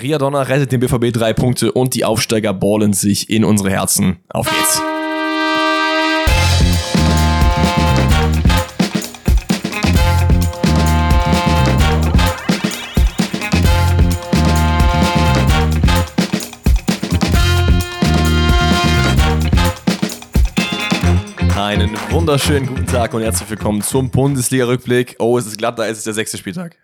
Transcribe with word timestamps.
Riadonna 0.00 0.42
rettet 0.42 0.72
den 0.72 0.80
BVB 0.80 1.12
drei 1.12 1.32
Punkte 1.32 1.72
und 1.72 1.94
die 1.94 2.04
Aufsteiger 2.04 2.52
ballen 2.52 2.92
sich 2.92 3.30
in 3.30 3.44
unsere 3.44 3.70
Herzen. 3.70 4.18
Auf 4.28 4.48
geht's. 4.48 4.82
Wunderschönen 22.16 22.66
guten 22.66 22.86
Tag 22.86 23.12
und 23.12 23.20
herzlich 23.20 23.50
willkommen 23.50 23.82
zum 23.82 24.08
Bundesliga-Rückblick. 24.08 25.16
Oh, 25.18 25.36
es 25.36 25.46
ist 25.46 25.58
glatt, 25.58 25.78
da 25.78 25.84
ist 25.84 25.98
es 25.98 26.04
der 26.04 26.14
sechste 26.14 26.38
Spieltag. 26.38 26.74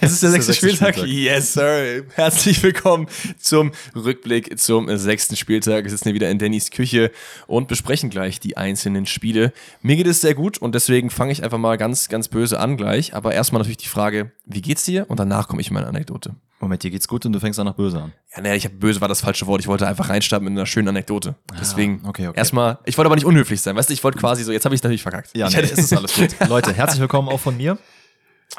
Es 0.00 0.10
ist 0.10 0.22
der 0.22 0.30
sechste 0.30 0.54
Spieltag? 0.54 0.96
Yes, 1.06 1.52
sir. 1.52 2.04
Herzlich 2.14 2.62
willkommen 2.62 3.06
zum 3.38 3.72
Rückblick 3.94 4.58
zum 4.58 4.96
sechsten 4.96 5.36
Spieltag. 5.36 5.84
Wir 5.84 5.90
sitzen 5.90 6.04
hier 6.04 6.14
wieder 6.14 6.30
in 6.30 6.38
Dannys 6.38 6.70
Küche 6.70 7.10
und 7.46 7.68
besprechen 7.68 8.08
gleich 8.08 8.40
die 8.40 8.56
einzelnen 8.56 9.04
Spiele. 9.04 9.52
Mir 9.82 9.96
geht 9.96 10.06
es 10.06 10.22
sehr 10.22 10.34
gut 10.34 10.56
und 10.56 10.74
deswegen 10.74 11.10
fange 11.10 11.32
ich 11.32 11.44
einfach 11.44 11.58
mal 11.58 11.76
ganz, 11.76 12.08
ganz 12.08 12.28
böse 12.28 12.58
an 12.58 12.78
gleich. 12.78 13.12
Aber 13.12 13.34
erstmal 13.34 13.58
natürlich 13.58 13.76
die 13.76 13.88
Frage, 13.88 14.32
wie 14.46 14.62
geht's 14.62 14.84
dir? 14.84 15.04
Und 15.10 15.20
danach 15.20 15.46
komme 15.46 15.60
ich 15.60 15.68
in 15.68 15.74
meine 15.74 15.88
Anekdote. 15.88 16.36
Moment, 16.60 16.82
dir 16.82 16.90
geht's 16.90 17.08
gut 17.08 17.24
und 17.24 17.32
du 17.32 17.40
fängst 17.40 17.58
danach 17.58 17.74
böse 17.74 18.00
an. 18.02 18.12
Ja, 18.36 18.42
nee, 18.42 18.54
ich 18.54 18.66
habe 18.66 18.74
böse 18.74 19.00
war 19.00 19.08
das 19.08 19.22
falsche 19.22 19.46
Wort. 19.46 19.62
Ich 19.62 19.66
wollte 19.66 19.86
einfach 19.86 20.10
reinstarten 20.10 20.44
mit 20.44 20.52
einer 20.52 20.66
schönen 20.66 20.88
Anekdote. 20.88 21.34
Deswegen 21.58 22.02
Ah, 22.04 22.08
okay, 22.10 22.28
okay. 22.28 22.38
erstmal, 22.38 22.78
ich 22.84 22.98
wollte 22.98 23.06
aber 23.06 23.14
nicht 23.14 23.24
unhöflich 23.24 23.62
sein. 23.62 23.76
Weißt 23.76 23.88
du, 23.88 23.94
ich 23.94 24.04
wollte 24.04 24.18
quasi 24.18 24.44
so, 24.44 24.52
jetzt 24.52 24.66
habe 24.66 24.74
ich 24.74 24.82
natürlich 24.82 25.02
verkackt. 25.02 25.30
Ja, 25.34 25.48
ich 25.48 25.54
nee, 25.54 25.62
hätte, 25.62 25.72
es 25.72 25.78
ist 25.78 25.92
alles 25.94 26.14
gut. 26.14 26.36
Leute, 26.48 26.74
herzlich 26.74 27.00
willkommen 27.00 27.28
auch 27.30 27.40
von 27.40 27.56
mir. 27.56 27.78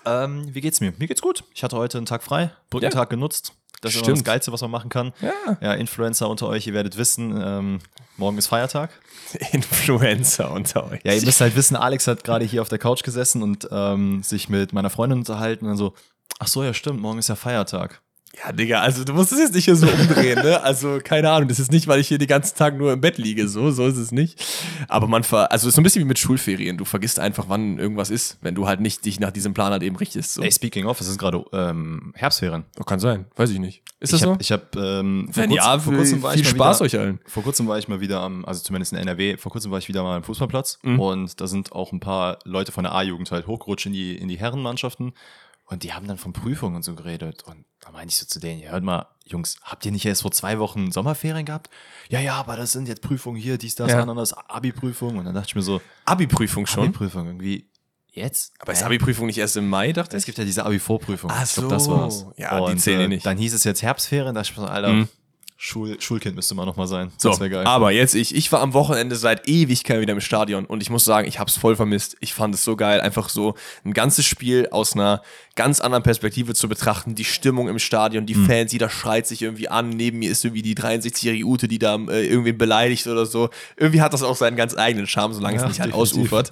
Ähm, 0.05 0.45
wie 0.51 0.61
geht's 0.61 0.81
mir? 0.81 0.93
Mir 0.97 1.07
geht's 1.07 1.21
gut. 1.21 1.43
Ich 1.53 1.63
hatte 1.63 1.77
heute 1.77 1.99
einen 1.99 2.07
Tag 2.07 2.23
frei, 2.23 2.51
Brückentag 2.71 3.11
genutzt. 3.11 3.53
Das 3.81 3.95
ist 3.95 4.07
das. 4.07 4.23
Geilste, 4.23 4.51
was 4.51 4.61
man 4.61 4.69
machen 4.69 4.89
kann. 4.89 5.11
Ja. 5.21 5.57
ja 5.59 5.73
Influencer 5.73 6.29
unter 6.29 6.47
euch, 6.47 6.67
ihr 6.67 6.73
werdet 6.73 6.97
wissen, 6.97 7.39
ähm, 7.43 7.79
morgen 8.17 8.37
ist 8.37 8.47
Feiertag. 8.47 8.91
Influencer 9.51 10.51
unter 10.51 10.91
euch. 10.91 11.01
Ja, 11.03 11.13
ihr 11.13 11.23
müsst 11.23 11.41
halt 11.41 11.55
wissen, 11.55 11.75
Alex 11.75 12.05
hat 12.05 12.23
gerade 12.23 12.45
hier 12.45 12.61
auf 12.61 12.69
der 12.69 12.77
Couch 12.77 13.03
gesessen 13.03 13.41
und 13.41 13.67
ähm, 13.71 14.21
sich 14.21 14.49
mit 14.49 14.71
meiner 14.71 14.91
Freundin 14.91 15.19
unterhalten 15.19 15.65
und 15.65 15.71
dann 15.71 15.77
so, 15.77 15.93
ach 16.39 16.47
so, 16.47 16.63
ja 16.63 16.73
stimmt, 16.73 16.99
morgen 17.01 17.19
ist 17.19 17.29
ja 17.29 17.35
Feiertag. 17.35 18.01
Ja, 18.45 18.53
Digga, 18.53 18.79
also 18.79 19.03
du 19.03 19.11
musst 19.13 19.33
es 19.33 19.39
jetzt 19.39 19.53
nicht 19.53 19.65
hier 19.65 19.75
so 19.75 19.85
umdrehen, 19.87 20.41
ne? 20.41 20.61
Also, 20.63 20.99
keine 21.03 21.29
Ahnung, 21.29 21.49
das 21.49 21.59
ist 21.59 21.69
nicht, 21.69 21.89
weil 21.89 21.99
ich 21.99 22.07
hier 22.07 22.17
den 22.17 22.29
ganzen 22.29 22.55
Tag 22.57 22.77
nur 22.77 22.93
im 22.93 23.01
Bett 23.01 23.17
liege, 23.17 23.49
so, 23.49 23.71
so 23.71 23.85
ist 23.85 23.97
es 23.97 24.13
nicht. 24.13 24.41
Aber 24.87 25.05
man 25.09 25.25
ver, 25.25 25.51
also 25.51 25.67
es 25.67 25.71
ist 25.71 25.75
so 25.75 25.81
ein 25.81 25.83
bisschen 25.83 26.01
wie 26.01 26.07
mit 26.07 26.17
Schulferien. 26.17 26.77
Du 26.77 26.85
vergisst 26.85 27.19
einfach, 27.19 27.49
wann 27.49 27.77
irgendwas 27.77 28.09
ist, 28.09 28.37
wenn 28.41 28.55
du 28.55 28.67
halt 28.67 28.79
nicht 28.79 29.03
dich 29.03 29.19
nach 29.19 29.31
diesem 29.31 29.53
Plan 29.53 29.73
halt 29.73 29.83
eben 29.83 29.97
richtest. 29.97 30.35
So. 30.35 30.41
Ey, 30.43 30.49
speaking 30.51 30.85
of, 30.85 31.01
es 31.01 31.09
ist 31.09 31.17
gerade 31.17 31.43
ähm, 31.51 32.13
Herbstferien. 32.15 32.63
Oh, 32.79 32.83
kann 32.85 33.01
sein, 33.01 33.25
weiß 33.35 33.49
ich 33.49 33.59
nicht. 33.59 33.83
Ist 33.99 34.13
das 34.13 34.21
ich 34.21 34.25
so? 34.25 34.31
hab, 34.31 34.41
ich 34.41 34.51
hab, 34.53 34.75
ähm, 34.77 35.27
vor, 35.29 35.43
wenn 35.43 35.49
kurz, 35.49 35.61
ja, 35.65 35.79
vor 35.79 35.93
kurzem 35.93 36.23
war 36.23 36.31
viel 36.31 36.41
ich 36.41 36.47
mal 36.47 36.55
Spaß 36.55 36.77
wieder, 36.79 36.85
euch 36.85 36.99
allen. 36.99 37.19
Vor 37.25 37.43
kurzem 37.43 37.67
war 37.67 37.77
ich 37.79 37.89
mal 37.89 37.99
wieder 37.99 38.21
am, 38.21 38.45
also 38.45 38.63
zumindest 38.63 38.93
in 38.93 38.97
NRW, 38.99 39.35
vor 39.35 39.51
kurzem 39.51 39.71
war 39.71 39.79
ich 39.79 39.89
wieder 39.89 40.03
mal 40.03 40.15
am 40.15 40.23
Fußballplatz 40.23 40.79
Mhm. 40.83 40.99
und 41.01 41.41
da 41.41 41.47
sind 41.47 41.73
auch 41.73 41.91
ein 41.91 41.99
paar 41.99 42.39
Leute 42.45 42.71
von 42.71 42.85
der 42.85 42.95
A-Jugend 42.95 43.29
halt 43.29 43.45
hochgerutscht 43.45 43.87
in 43.87 43.91
die, 43.93 44.15
in 44.15 44.29
die 44.29 44.39
Herrenmannschaften 44.39 45.11
und 45.71 45.81
die 45.83 45.93
haben 45.93 46.07
dann 46.07 46.17
von 46.19 46.33
Prüfungen 46.33 46.75
und 46.75 46.83
so 46.83 46.93
geredet 46.93 47.43
und 47.43 47.65
da 47.79 47.89
meinte 47.91 48.09
ich 48.11 48.17
so 48.17 48.27
zu 48.27 48.39
denen, 48.39 48.59
ja, 48.61 48.69
hört 48.71 48.83
mal, 48.83 49.07
Jungs, 49.25 49.55
habt 49.63 49.83
ihr 49.85 49.91
nicht 49.91 50.05
erst 50.05 50.21
vor 50.21 50.31
zwei 50.31 50.59
Wochen 50.59 50.91
Sommerferien 50.91 51.45
gehabt? 51.45 51.69
Ja, 52.09 52.19
ja, 52.19 52.35
aber 52.35 52.55
das 52.57 52.71
sind 52.73 52.87
jetzt 52.87 53.01
Prüfungen 53.01 53.37
hier, 53.41 53.57
dies, 53.57 53.73
das, 53.75 53.89
Ja. 53.91 54.01
anderes, 54.01 54.33
Abi-Prüfung 54.33 55.17
und 55.17 55.25
dann 55.25 55.33
dachte 55.33 55.47
ich 55.47 55.55
mir 55.55 55.63
so, 55.63 55.81
Abi-Prüfung 56.05 56.67
schon. 56.67 56.83
Abi-Prüfung 56.89 57.25
irgendwie 57.25 57.67
jetzt? 58.11 58.53
Aber 58.59 58.73
ist? 58.73 58.83
Abi-Prüfung 58.83 59.25
nicht 59.25 59.37
erst 59.39 59.57
im 59.57 59.67
Mai, 59.69 59.93
dachte 59.93 60.15
Es 60.15 60.23
ich? 60.23 60.25
gibt 60.27 60.37
ja 60.37 60.43
diese 60.43 60.65
Abi-Vorprüfung. 60.65 61.31
Ach 61.33 61.43
ich 61.43 61.53
glaube, 61.53 61.69
das 61.69 61.85
so. 61.85 61.91
war's. 61.91 62.25
Ja, 62.37 62.57
die 62.65 62.71
und, 62.73 62.79
zählen 62.79 62.99
ja 62.99 63.05
äh, 63.05 63.09
nicht. 63.09 63.25
Dann 63.25 63.37
hieß 63.37 63.53
es 63.53 63.63
jetzt 63.63 63.81
Herbstferien, 63.81 64.35
da 64.35 64.41
dachte 64.41 64.51
ich 64.51 64.57
mir 64.57 64.65
so, 64.67 64.69
Alter, 64.71 64.93
Mhm. 64.93 65.07
Schul 65.63 66.01
Schulkind 66.01 66.35
müsste 66.35 66.55
man 66.55 66.65
noch 66.65 66.75
mal 66.75 66.87
sein. 66.87 67.11
So, 67.19 67.29
das 67.29 67.39
wäre 67.39 67.51
geil. 67.51 67.65
aber 67.67 67.91
jetzt 67.91 68.15
ich. 68.15 68.33
Ich 68.33 68.51
war 68.51 68.61
am 68.61 68.73
Wochenende 68.73 69.15
seit 69.15 69.47
Ewigkeit 69.47 70.01
wieder 70.01 70.13
im 70.13 70.19
Stadion 70.19 70.65
und 70.65 70.81
ich 70.81 70.89
muss 70.89 71.05
sagen, 71.05 71.27
ich 71.27 71.37
habe 71.37 71.51
es 71.51 71.55
voll 71.55 71.75
vermisst. 71.75 72.17
Ich 72.19 72.33
fand 72.33 72.55
es 72.55 72.63
so 72.63 72.75
geil, 72.75 72.99
einfach 72.99 73.29
so 73.29 73.53
ein 73.85 73.93
ganzes 73.93 74.25
Spiel 74.25 74.69
aus 74.71 74.93
einer 74.95 75.21
ganz 75.55 75.79
anderen 75.79 76.01
Perspektive 76.01 76.55
zu 76.55 76.67
betrachten. 76.67 77.13
Die 77.13 77.25
Stimmung 77.25 77.69
im 77.69 77.77
Stadion, 77.77 78.25
die 78.25 78.33
Fans, 78.33 78.71
jeder 78.71 78.89
schreit 78.89 79.27
sich 79.27 79.43
irgendwie 79.43 79.69
an. 79.69 79.89
Neben 79.91 80.17
mir 80.17 80.31
ist 80.31 80.43
irgendwie 80.43 80.63
die 80.63 80.73
63-jährige 80.73 81.45
Ute, 81.45 81.67
die 81.67 81.77
da 81.77 81.95
äh, 82.07 82.25
irgendwie 82.25 82.53
beleidigt 82.53 83.05
oder 83.05 83.27
so. 83.27 83.51
Irgendwie 83.77 84.01
hat 84.01 84.13
das 84.13 84.23
auch 84.23 84.35
seinen 84.35 84.57
ganz 84.57 84.75
eigenen 84.75 85.05
Charme, 85.05 85.33
solange 85.33 85.57
es 85.57 85.61
Ja, 85.61 85.67
nicht 85.67 85.79
halt 85.79 85.93
definitiv. 85.93 86.17
ausufert. 86.33 86.51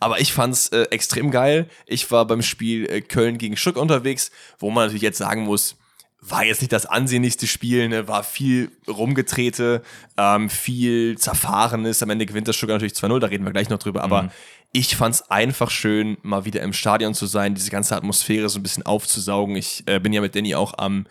Aber 0.00 0.20
ich 0.20 0.34
fand's 0.34 0.68
äh, 0.68 0.82
extrem 0.90 1.30
geil. 1.30 1.66
Ich 1.86 2.10
war 2.10 2.26
beim 2.26 2.42
Spiel 2.42 2.84
äh, 2.90 3.00
Köln 3.00 3.38
gegen 3.38 3.56
Stuck 3.56 3.76
unterwegs, 3.78 4.30
wo 4.58 4.70
man 4.70 4.84
natürlich 4.84 5.00
jetzt 5.02 5.16
sagen 5.16 5.44
muss, 5.44 5.76
war 6.22 6.44
jetzt 6.44 6.60
nicht 6.60 6.72
das 6.72 6.86
ansehnlichste 6.86 7.46
Spiel, 7.46 7.88
ne? 7.88 8.06
war 8.06 8.22
viel 8.22 8.70
rumgetrete, 8.86 9.82
ähm, 10.16 10.50
viel 10.50 11.16
Zerfahrenes. 11.18 12.02
Am 12.02 12.10
Ende 12.10 12.26
gewinnt 12.26 12.46
das 12.48 12.56
Stuttgart 12.56 12.76
natürlich 12.76 12.92
2-0, 12.94 13.18
da 13.20 13.26
reden 13.28 13.44
wir 13.44 13.52
gleich 13.52 13.70
noch 13.70 13.78
drüber. 13.78 14.02
Aber 14.02 14.24
Mhm. 14.24 14.30
ich 14.72 14.96
fand's 14.96 15.30
einfach 15.30 15.70
schön, 15.70 16.18
mal 16.22 16.44
wieder 16.44 16.60
im 16.62 16.72
Stadion 16.72 17.14
zu 17.14 17.26
sein, 17.26 17.54
diese 17.54 17.70
ganze 17.70 17.96
Atmosphäre 17.96 18.48
so 18.48 18.58
ein 18.58 18.62
bisschen 18.62 18.84
aufzusaugen. 18.84 19.56
Ich 19.56 19.82
äh, 19.86 19.98
bin 19.98 20.12
ja 20.12 20.20
mit 20.20 20.36
Danny 20.36 20.54
auch 20.54 20.74
am 20.76 21.06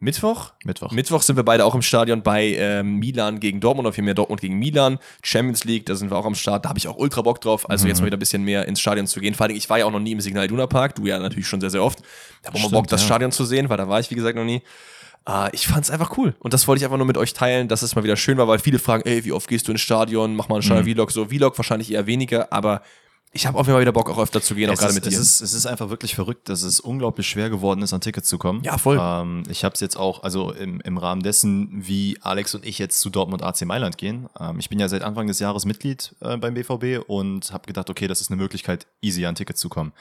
Mittwoch. 0.00 0.52
Mittwoch. 0.64 0.92
Mittwoch 0.92 1.22
sind 1.22 1.34
wir 1.36 1.42
beide 1.42 1.64
auch 1.64 1.74
im 1.74 1.82
Stadion 1.82 2.22
bei 2.22 2.54
ähm, 2.56 2.96
Milan 3.00 3.40
gegen 3.40 3.58
Dortmund, 3.60 3.86
oder 3.86 3.92
vielmehr 3.92 4.14
Dortmund 4.14 4.40
gegen 4.40 4.56
Milan. 4.58 4.98
Champions 5.24 5.64
League, 5.64 5.86
da 5.86 5.96
sind 5.96 6.10
wir 6.12 6.16
auch 6.16 6.24
am 6.24 6.36
Start. 6.36 6.64
Da 6.64 6.68
habe 6.68 6.78
ich 6.78 6.86
auch 6.86 6.96
ultra 6.96 7.22
Bock 7.22 7.40
drauf. 7.40 7.68
Also 7.68 7.84
Mhm. 7.84 7.88
jetzt 7.88 8.00
mal 8.00 8.06
wieder 8.06 8.16
ein 8.16 8.20
bisschen 8.20 8.44
mehr 8.44 8.68
ins 8.68 8.80
Stadion 8.80 9.08
zu 9.08 9.18
gehen. 9.20 9.34
Vor 9.34 9.46
allem, 9.46 9.56
ich 9.56 9.68
war 9.68 9.78
ja 9.78 9.86
auch 9.86 9.90
noch 9.90 9.98
nie 9.98 10.12
im 10.12 10.20
Signal 10.20 10.44
Iduna 10.44 10.68
Park. 10.68 10.94
Du 10.94 11.06
ja 11.06 11.18
natürlich 11.18 11.48
schon 11.48 11.60
sehr, 11.60 11.70
sehr 11.70 11.82
oft. 11.82 11.98
Da 12.42 12.48
haben 12.48 12.54
wir 12.54 12.58
Stimmt, 12.60 12.72
Bock, 12.74 12.86
das 12.86 13.00
ja. 13.00 13.06
Stadion 13.06 13.32
zu 13.32 13.44
sehen, 13.44 13.68
weil 13.68 13.76
da 13.76 13.88
war 13.88 13.98
ich, 13.98 14.08
wie 14.10 14.14
gesagt, 14.14 14.36
noch 14.36 14.44
nie. 14.44 14.62
Äh, 15.28 15.48
ich 15.52 15.66
fand's 15.66 15.90
einfach 15.90 16.16
cool. 16.16 16.36
Und 16.38 16.54
das 16.54 16.68
wollte 16.68 16.78
ich 16.78 16.84
einfach 16.84 16.96
nur 16.98 17.06
mit 17.06 17.16
euch 17.16 17.32
teilen, 17.34 17.66
dass 17.66 17.82
es 17.82 17.96
mal 17.96 18.04
wieder 18.04 18.16
schön 18.16 18.38
war, 18.38 18.46
weil 18.46 18.60
viele 18.60 18.78
fragen, 18.78 19.02
ey, 19.04 19.24
wie 19.24 19.32
oft 19.32 19.48
gehst 19.48 19.66
du 19.66 19.72
ins 19.72 19.80
Stadion? 19.80 20.36
Mach 20.36 20.48
mal 20.48 20.54
einen 20.56 20.60
Mhm. 20.64 20.66
Stadion-Vlog. 20.66 21.10
So, 21.10 21.26
Vlog 21.26 21.58
wahrscheinlich 21.58 21.90
eher 21.92 22.06
weniger, 22.06 22.52
aber 22.52 22.82
ich 23.32 23.46
habe 23.46 23.58
auf 23.58 23.66
jeden 23.66 23.74
Fall 23.74 23.82
wieder 23.82 23.92
Bock, 23.92 24.08
auch 24.10 24.18
öfter 24.18 24.40
zu 24.40 24.54
gehen, 24.54 24.70
auch 24.70 24.74
es, 24.74 24.80
gerade 24.80 24.90
ist, 24.90 24.94
mit 24.96 25.06
es, 25.06 25.14
dir. 25.14 25.20
ist, 25.20 25.40
es 25.42 25.54
ist 25.54 25.66
einfach 25.66 25.90
wirklich 25.90 26.14
verrückt, 26.14 26.48
dass 26.48 26.62
es 26.62 26.80
unglaublich 26.80 27.28
schwer 27.28 27.50
geworden 27.50 27.82
ist, 27.82 27.92
an 27.92 28.00
Tickets 28.00 28.28
zu 28.28 28.38
kommen. 28.38 28.62
Ja, 28.64 28.78
voll. 28.78 28.98
Ähm, 29.00 29.42
ich 29.50 29.64
habe 29.64 29.74
es 29.74 29.80
jetzt 29.80 29.96
auch, 29.96 30.22
also 30.22 30.52
im, 30.52 30.80
im 30.80 30.96
Rahmen 30.98 31.22
dessen, 31.22 31.68
wie 31.72 32.18
Alex 32.22 32.54
und 32.54 32.64
ich 32.64 32.78
jetzt 32.78 33.00
zu 33.00 33.10
Dortmund 33.10 33.42
AC 33.42 33.62
Mailand 33.66 33.98
gehen. 33.98 34.28
Ähm, 34.40 34.58
ich 34.58 34.68
bin 34.68 34.78
ja 34.80 34.88
seit 34.88 35.02
Anfang 35.02 35.26
des 35.26 35.38
Jahres 35.40 35.64
Mitglied 35.66 36.14
äh, 36.20 36.36
beim 36.36 36.54
BVB 36.54 37.04
und 37.08 37.52
habe 37.52 37.66
gedacht, 37.66 37.90
okay, 37.90 38.06
das 38.08 38.20
ist 38.20 38.30
eine 38.30 38.40
Möglichkeit, 38.40 38.86
easy 39.02 39.26
an 39.26 39.34
Tickets 39.34 39.60
zu 39.60 39.68
kommen. 39.68 39.92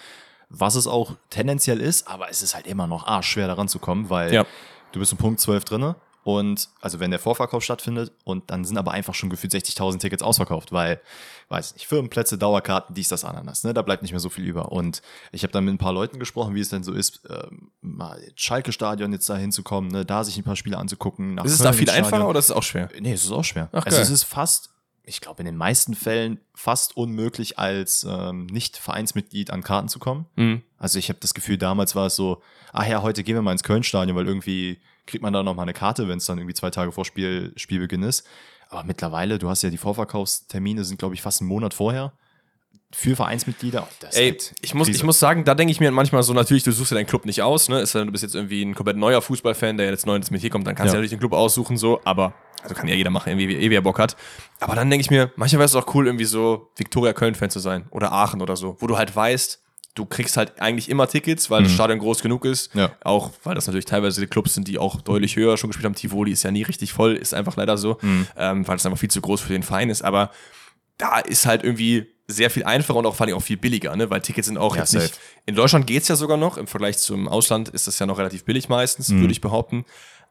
Was 0.49 0.75
es 0.75 0.87
auch 0.87 1.15
tendenziell 1.29 1.81
ist, 1.81 2.07
aber 2.07 2.29
es 2.29 2.41
ist 2.41 2.55
halt 2.55 2.67
immer 2.67 2.87
noch 2.87 3.05
arschschwer 3.05 3.47
daran 3.47 3.67
zu 3.67 3.79
kommen, 3.79 4.09
weil 4.09 4.33
Ja. 4.33 4.45
du 4.93 4.99
bist 4.99 5.11
um 5.11 5.17
Punkt 5.17 5.41
12 5.41 5.65
drinne 5.65 5.95
und 6.27 6.67
also 6.81 6.99
wenn 6.99 7.09
der 7.09 7.21
Vorverkauf 7.21 7.63
stattfindet 7.63 8.11
und 8.25 8.51
dann 8.51 8.65
sind 8.65 8.77
aber 8.77 8.91
einfach 8.91 9.15
schon 9.15 9.29
gefühlt 9.29 9.53
60.000 9.53 9.99
Tickets 9.99 10.21
ausverkauft, 10.21 10.73
weil, 10.73 10.99
weiß 11.47 11.75
nicht, 11.75 11.87
Firmenplätze, 11.87 12.37
Dauerkarten, 12.37 12.93
dies, 12.93 13.07
das, 13.07 13.23
Ananas, 13.23 13.63
ne, 13.63 13.73
da 13.73 13.81
bleibt 13.81 14.01
nicht 14.01 14.11
mehr 14.11 14.19
so 14.19 14.27
viel 14.27 14.43
über 14.43 14.73
und 14.73 15.01
ich 15.31 15.43
habe 15.43 15.53
dann 15.53 15.63
mit 15.63 15.75
ein 15.75 15.77
paar 15.77 15.93
Leuten 15.93 16.19
gesprochen, 16.19 16.53
wie 16.53 16.59
es 16.59 16.67
denn 16.67 16.83
so 16.83 16.91
ist, 16.91 17.21
ähm, 17.29 17.71
mal 17.79 18.21
Schalke-Stadion 18.35 19.13
jetzt 19.13 19.29
da 19.29 19.37
hinzukommen, 19.37 19.89
ne, 19.89 20.03
da 20.03 20.25
sich 20.25 20.35
ein 20.35 20.43
paar 20.43 20.57
Spiele 20.57 20.77
anzugucken. 20.77 21.37
Ist 21.37 21.53
es 21.53 21.59
da 21.59 21.71
viel 21.71 21.89
einfacher 21.89 22.27
oder 22.27 22.39
ist 22.39 22.49
es 22.49 22.51
auch 22.51 22.63
schwer? 22.63 22.89
Nee, 22.99 23.13
es 23.13 23.23
ist 23.23 23.31
auch 23.31 23.45
schwer. 23.45 23.69
Ach, 23.71 23.85
also 23.85 24.01
es 24.01 24.09
ist 24.09 24.23
fast, 24.23 24.71
ich 25.03 25.21
glaube, 25.21 25.43
in 25.43 25.45
den 25.45 25.55
meisten 25.55 25.95
Fällen 25.95 26.41
fast 26.53 26.97
unmöglich, 26.97 27.57
als 27.57 28.05
ähm, 28.05 28.47
Nicht-Vereinsmitglied 28.47 29.49
an 29.49 29.63
Karten 29.63 29.87
zu 29.87 29.99
kommen. 29.99 30.25
Mhm. 30.35 30.61
Also 30.77 30.99
ich 30.99 31.07
habe 31.07 31.19
das 31.21 31.33
Gefühl, 31.33 31.57
damals 31.57 31.95
war 31.95 32.07
es 32.07 32.17
so, 32.17 32.41
ach 32.73 32.85
ja, 32.85 33.01
heute 33.01 33.23
gehen 33.23 33.35
wir 33.35 33.41
mal 33.41 33.53
ins 33.53 33.63
Köln-Stadion, 33.63 34.17
weil 34.17 34.27
irgendwie 34.27 34.81
kriegt 35.07 35.23
man 35.23 35.33
da 35.33 35.41
noch 35.43 35.55
mal 35.55 35.63
eine 35.63 35.73
Karte, 35.73 36.07
wenn 36.07 36.17
es 36.19 36.25
dann 36.25 36.37
irgendwie 36.37 36.53
zwei 36.53 36.69
Tage 36.69 36.91
vor 36.91 37.05
Spiel, 37.05 37.53
Spielbeginn 37.55 38.03
ist. 38.03 38.27
Aber 38.69 38.83
mittlerweile, 38.83 39.39
du 39.39 39.49
hast 39.49 39.63
ja 39.63 39.69
die 39.69 39.77
Vorverkaufstermine, 39.77 40.83
sind 40.83 40.99
glaube 40.99 41.15
ich 41.15 41.21
fast 41.21 41.41
einen 41.41 41.47
Monat 41.47 41.73
vorher 41.73 42.13
für 42.93 43.15
Vereinsmitglieder. 43.15 43.87
Das 43.99 44.11
ist 44.13 44.19
Ey, 44.19 44.29
halt 44.31 44.53
ich 44.61 44.73
muss, 44.73 44.87
Krise. 44.87 44.97
ich 44.97 45.03
muss 45.03 45.19
sagen, 45.19 45.43
da 45.43 45.55
denke 45.55 45.71
ich 45.71 45.79
mir 45.79 45.91
manchmal 45.91 46.23
so, 46.23 46.33
natürlich, 46.33 46.63
du 46.63 46.71
suchst 46.71 46.91
ja 46.91 46.95
deinen 46.95 47.05
Club 47.07 47.25
nicht 47.25 47.41
aus, 47.41 47.67
ne? 47.69 47.81
Ist 47.81 47.93
ja, 47.93 48.03
du 48.05 48.11
bist 48.11 48.23
jetzt 48.23 48.35
irgendwie 48.35 48.63
ein 48.63 48.75
komplett 48.75 48.95
neuer 48.97 49.21
Fußballfan, 49.21 49.77
der 49.77 49.89
jetzt 49.89 50.05
neu 50.05 50.15
ins 50.15 50.31
Metier 50.31 50.49
kommt, 50.49 50.67
dann 50.67 50.75
kannst 50.75 50.91
du 50.93 50.95
Ja. 50.95 50.95
ja 50.95 50.97
natürlich 50.99 51.11
den 51.11 51.19
Club 51.19 51.33
aussuchen, 51.33 51.77
so, 51.77 51.99
aber, 52.05 52.33
also 52.61 52.75
kann 52.75 52.87
ja 52.87 52.95
jeder 52.95 53.09
machen, 53.09 53.29
irgendwie, 53.29 53.49
wie, 53.49 53.69
wie 53.69 53.75
er 53.75 53.81
Bock 53.81 53.99
hat. 53.99 54.15
Aber 54.61 54.75
dann 54.75 54.89
denke 54.89 55.01
ich 55.01 55.09
mir, 55.09 55.31
manchmal 55.35 55.59
wäre 55.59 55.65
es 55.65 55.75
auch 55.75 55.93
cool, 55.95 56.05
irgendwie 56.07 56.25
so 56.25 56.69
Viktoria 56.77 57.11
Köln-Fan 57.13 57.49
zu 57.49 57.59
sein 57.59 57.87
oder 57.91 58.11
Aachen 58.13 58.41
oder 58.41 58.55
so, 58.55 58.77
wo 58.79 58.87
du 58.87 58.97
halt 58.97 59.13
weißt, 59.13 59.61
du 59.97 60.05
kriegst 60.05 60.37
halt 60.37 60.59
eigentlich 60.61 60.89
immer 60.89 61.07
Tickets, 61.07 61.49
weil 61.49 61.63
das 61.63 61.71
Stadion 61.73 61.99
groß 61.99 62.21
genug 62.21 62.45
ist. 62.45 62.73
Mhm. 62.75 62.81
Ja. 62.81 62.91
Auch 63.03 63.31
weil 63.43 63.55
das 63.55 63.67
natürlich 63.67 63.85
teilweise 63.85 64.21
die 64.21 64.27
Clubs 64.27 64.53
sind, 64.53 64.67
die 64.67 64.77
auch 64.77 65.01
deutlich 65.01 65.35
höher 65.35 65.57
schon 65.57 65.69
gespielt 65.69 65.85
haben. 65.85 65.95
Tivoli 65.95 66.31
ist 66.31 66.43
ja 66.43 66.51
nie 66.51 66.63
richtig 66.63 66.93
voll, 66.93 67.15
ist 67.15 67.33
einfach 67.33 67.55
leider 67.57 67.77
so, 67.77 67.97
Mhm. 68.01 68.27
ähm, 68.37 68.67
weil 68.67 68.77
es 68.77 68.85
einfach 68.85 68.99
viel 68.99 69.09
zu 69.11 69.21
groß 69.21 69.41
für 69.41 69.53
den 69.53 69.63
Verein 69.63 69.89
ist. 69.89 70.03
Aber 70.03 70.31
da 70.97 71.19
ist 71.19 71.45
halt 71.45 71.63
irgendwie 71.63 72.07
sehr 72.27 72.49
viel 72.49 72.63
einfacher 72.65 72.97
und 72.99 73.05
auch 73.05 73.15
vor 73.15 73.25
allem 73.25 73.35
auch 73.37 73.41
viel 73.41 73.55
billiger, 73.57 73.95
ne? 73.95 74.09
Weil 74.09 74.21
Tickets 74.21 74.47
sind 74.47 74.57
auch 74.57 74.75
Ja, 74.75 74.81
jetzt 74.81 74.93
nicht. 74.93 75.17
In 75.45 75.55
Deutschland 75.55 75.87
geht's 75.87 76.07
ja 76.09 76.15
sogar 76.17 76.35
noch. 76.37 76.57
Im 76.57 76.67
Vergleich 76.67 76.97
zum 76.97 77.27
Ausland 77.27 77.69
ist 77.69 77.87
das 77.87 77.99
ja 77.99 78.05
noch 78.05 78.17
relativ 78.17 78.43
billig 78.43 78.67
meistens, 78.67 79.09
Mhm. 79.09 79.21
würde 79.21 79.31
ich 79.31 79.39
behaupten. 79.41 79.85